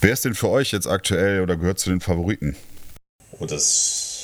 Wer 0.00 0.12
ist 0.12 0.24
denn 0.24 0.34
für 0.34 0.48
euch 0.48 0.72
jetzt 0.72 0.86
aktuell 0.86 1.40
oder 1.40 1.56
gehört 1.56 1.78
zu 1.78 1.90
den 1.90 2.00
Favoriten? 2.00 2.56
Oh, 3.32 3.46
das 3.46 4.15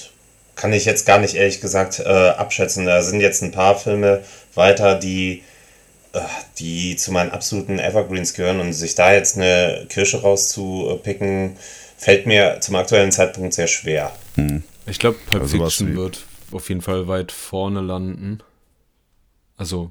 kann 0.63 0.73
ich 0.73 0.85
jetzt 0.85 1.07
gar 1.07 1.19
nicht 1.19 1.35
ehrlich 1.35 1.61
gesagt 1.61 1.99
äh, 1.99 2.05
abschätzen. 2.05 2.87
Da 2.87 3.03
sind 3.03 3.21
jetzt 3.21 3.43
ein 3.43 3.51
paar 3.51 3.77
Filme 3.77 4.23
weiter, 4.55 4.95
die, 4.95 5.43
äh, 6.13 6.21
die 6.61 6.95
zu 6.95 7.11
meinen 7.11 7.33
absoluten 7.33 7.81
Evergreens 7.81 8.33
gehören 8.33 8.61
und 8.61 8.73
sich 8.73 8.95
da 8.95 9.13
jetzt 9.13 9.37
eine 9.37 9.87
Kirsche 9.89 10.23
rauszupicken, 10.23 11.57
fällt 11.97 12.29
mir 12.29 12.59
zum 12.61 12.77
aktuellen 12.77 13.11
Zeitpunkt 13.11 13.55
sehr 13.55 13.67
schwer. 13.67 14.13
Hm. 14.37 14.63
Ich 14.87 15.01
glaube, 15.01 15.19
Pulp 15.29 15.43
also 15.43 15.59
Fiction 15.59 15.97
wird 15.97 16.25
auf 16.53 16.69
jeden 16.69 16.81
Fall 16.81 17.09
weit 17.09 17.33
vorne 17.33 17.81
landen. 17.81 18.39
Also, 19.57 19.91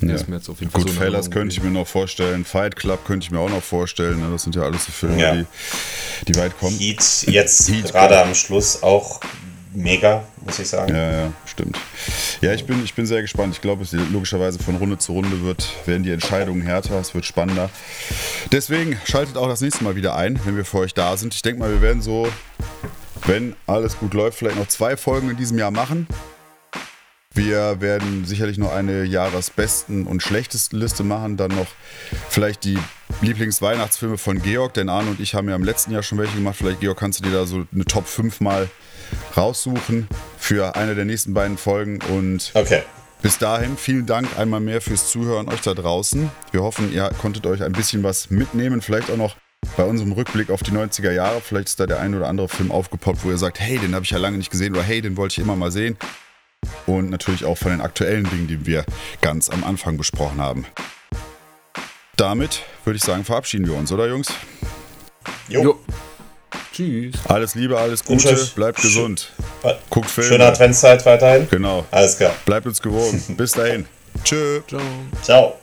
ja. 0.00 0.14
ist 0.14 0.26
mir 0.26 0.36
jetzt 0.36 0.48
auf 0.48 0.60
jeden 0.60 0.72
Fall 0.72 0.84
Goodfellas 0.84 1.26
so 1.26 1.32
könnte 1.32 1.54
ich 1.54 1.62
mir 1.62 1.70
noch 1.70 1.86
vorstellen. 1.86 2.46
Fight 2.46 2.76
Club 2.76 3.04
könnte 3.04 3.24
ich 3.24 3.30
mir 3.30 3.40
auch 3.40 3.50
noch 3.50 3.62
vorstellen. 3.62 4.20
Ne? 4.20 4.30
Das 4.32 4.44
sind 4.44 4.56
ja 4.56 4.62
alles 4.62 4.86
so 4.86 4.90
Filme, 4.90 5.20
ja. 5.20 5.34
die, 5.34 5.46
die 6.28 6.36
weit 6.36 6.58
kommen. 6.58 6.78
Heat 6.78 7.26
jetzt 7.26 7.70
gerade 7.84 8.22
am 8.22 8.34
Schluss 8.34 8.82
auch 8.82 9.20
mega, 9.78 10.24
muss 10.44 10.58
ich 10.58 10.68
sagen. 10.68 10.94
Ja, 10.94 11.10
ja, 11.10 11.32
stimmt. 11.46 11.78
Ja, 12.40 12.52
ich 12.52 12.64
bin, 12.66 12.82
ich 12.84 12.94
bin 12.94 13.06
sehr 13.06 13.22
gespannt. 13.22 13.54
Ich 13.54 13.60
glaube, 13.60 13.84
logischerweise 14.12 14.58
von 14.58 14.76
Runde 14.76 14.98
zu 14.98 15.12
Runde 15.12 15.42
wird, 15.42 15.68
werden 15.86 16.02
die 16.02 16.12
Entscheidungen 16.12 16.62
härter, 16.62 16.98
es 17.00 17.14
wird 17.14 17.24
spannender. 17.24 17.70
Deswegen 18.52 18.98
schaltet 19.04 19.36
auch 19.36 19.48
das 19.48 19.60
nächste 19.60 19.84
Mal 19.84 19.96
wieder 19.96 20.16
ein, 20.16 20.38
wenn 20.44 20.56
wir 20.56 20.64
für 20.64 20.78
euch 20.78 20.94
da 20.94 21.16
sind. 21.16 21.34
Ich 21.34 21.42
denke 21.42 21.60
mal, 21.60 21.70
wir 21.70 21.82
werden 21.82 22.02
so 22.02 22.28
wenn 23.26 23.54
alles 23.66 23.98
gut 23.98 24.14
läuft, 24.14 24.38
vielleicht 24.38 24.56
noch 24.56 24.68
zwei 24.68 24.96
Folgen 24.96 25.30
in 25.30 25.36
diesem 25.36 25.58
Jahr 25.58 25.70
machen. 25.70 26.06
Wir 27.34 27.80
werden 27.80 28.24
sicherlich 28.24 28.58
noch 28.58 28.72
eine 28.72 29.04
Jahresbesten 29.04 30.06
und 30.06 30.22
schlechtesten 30.22 30.78
Liste 30.78 31.04
machen, 31.04 31.36
dann 31.36 31.50
noch 31.50 31.66
vielleicht 32.30 32.64
die 32.64 32.78
Lieblingsweihnachtsfilme 33.20 34.18
von 34.18 34.42
Georg, 34.42 34.74
denn 34.74 34.88
Arne 34.88 35.10
und 35.10 35.20
ich 35.20 35.34
haben 35.34 35.48
ja 35.48 35.54
im 35.54 35.62
letzten 35.62 35.92
Jahr 35.92 36.02
schon 36.02 36.18
welche 36.18 36.34
gemacht. 36.34 36.56
Vielleicht, 36.56 36.80
Georg, 36.80 36.98
kannst 36.98 37.20
du 37.20 37.24
dir 37.24 37.32
da 37.32 37.46
so 37.46 37.66
eine 37.72 37.84
Top 37.84 38.06
5 38.06 38.40
mal 38.40 38.68
raussuchen 39.36 40.08
für 40.38 40.76
eine 40.76 40.94
der 40.94 41.04
nächsten 41.04 41.34
beiden 41.34 41.58
Folgen. 41.58 42.00
Und 42.10 42.50
okay. 42.54 42.82
bis 43.22 43.38
dahin, 43.38 43.76
vielen 43.76 44.06
Dank 44.06 44.38
einmal 44.38 44.60
mehr 44.60 44.80
fürs 44.80 45.10
Zuhören 45.10 45.48
euch 45.48 45.60
da 45.60 45.74
draußen. 45.74 46.30
Wir 46.52 46.62
hoffen, 46.62 46.92
ihr 46.92 47.10
konntet 47.20 47.46
euch 47.46 47.62
ein 47.62 47.72
bisschen 47.72 48.02
was 48.02 48.30
mitnehmen, 48.30 48.82
vielleicht 48.82 49.10
auch 49.10 49.16
noch 49.16 49.36
bei 49.76 49.84
unserem 49.84 50.12
Rückblick 50.12 50.50
auf 50.50 50.62
die 50.62 50.70
90er 50.70 51.12
Jahre. 51.12 51.40
Vielleicht 51.40 51.68
ist 51.68 51.80
da 51.80 51.86
der 51.86 52.00
ein 52.00 52.14
oder 52.14 52.28
andere 52.28 52.48
Film 52.48 52.70
aufgepoppt, 52.70 53.24
wo 53.24 53.30
ihr 53.30 53.38
sagt, 53.38 53.60
hey, 53.60 53.78
den 53.78 53.94
habe 53.94 54.04
ich 54.04 54.10
ja 54.10 54.18
lange 54.18 54.38
nicht 54.38 54.50
gesehen 54.50 54.74
oder 54.74 54.82
hey, 54.82 55.00
den 55.00 55.16
wollte 55.16 55.32
ich 55.32 55.38
immer 55.38 55.56
mal 55.56 55.70
sehen. 55.70 55.96
Und 56.86 57.10
natürlich 57.10 57.44
auch 57.44 57.56
von 57.56 57.70
den 57.70 57.80
aktuellen 57.80 58.28
Dingen, 58.28 58.46
die 58.48 58.66
wir 58.66 58.84
ganz 59.20 59.48
am 59.48 59.64
Anfang 59.64 59.96
besprochen 59.96 60.40
haben. 60.40 60.66
Damit 62.16 62.62
würde 62.84 62.96
ich 62.96 63.04
sagen, 63.04 63.24
verabschieden 63.24 63.66
wir 63.66 63.74
uns, 63.74 63.92
oder 63.92 64.08
Jungs? 64.08 64.32
Jo. 65.48 65.62
jo. 65.62 65.80
Tschüss. 66.78 67.16
Alles 67.26 67.56
Liebe, 67.56 67.76
alles 67.76 68.04
Gute, 68.04 68.36
bleibt 68.54 68.80
gesund. 68.80 69.32
Guckt 69.90 70.08
Filme. 70.08 70.28
Schöne 70.28 70.44
Adventszeit 70.44 71.04
weiterhin. 71.04 71.48
Genau. 71.50 71.84
Alles 71.90 72.16
klar. 72.16 72.32
Bleibt 72.46 72.66
uns 72.66 72.80
gewogen. 72.80 73.20
Bis 73.36 73.50
dahin. 73.50 73.84
Tschö. 74.22 74.60
Ciao. 74.68 74.80
Ciao. 75.20 75.58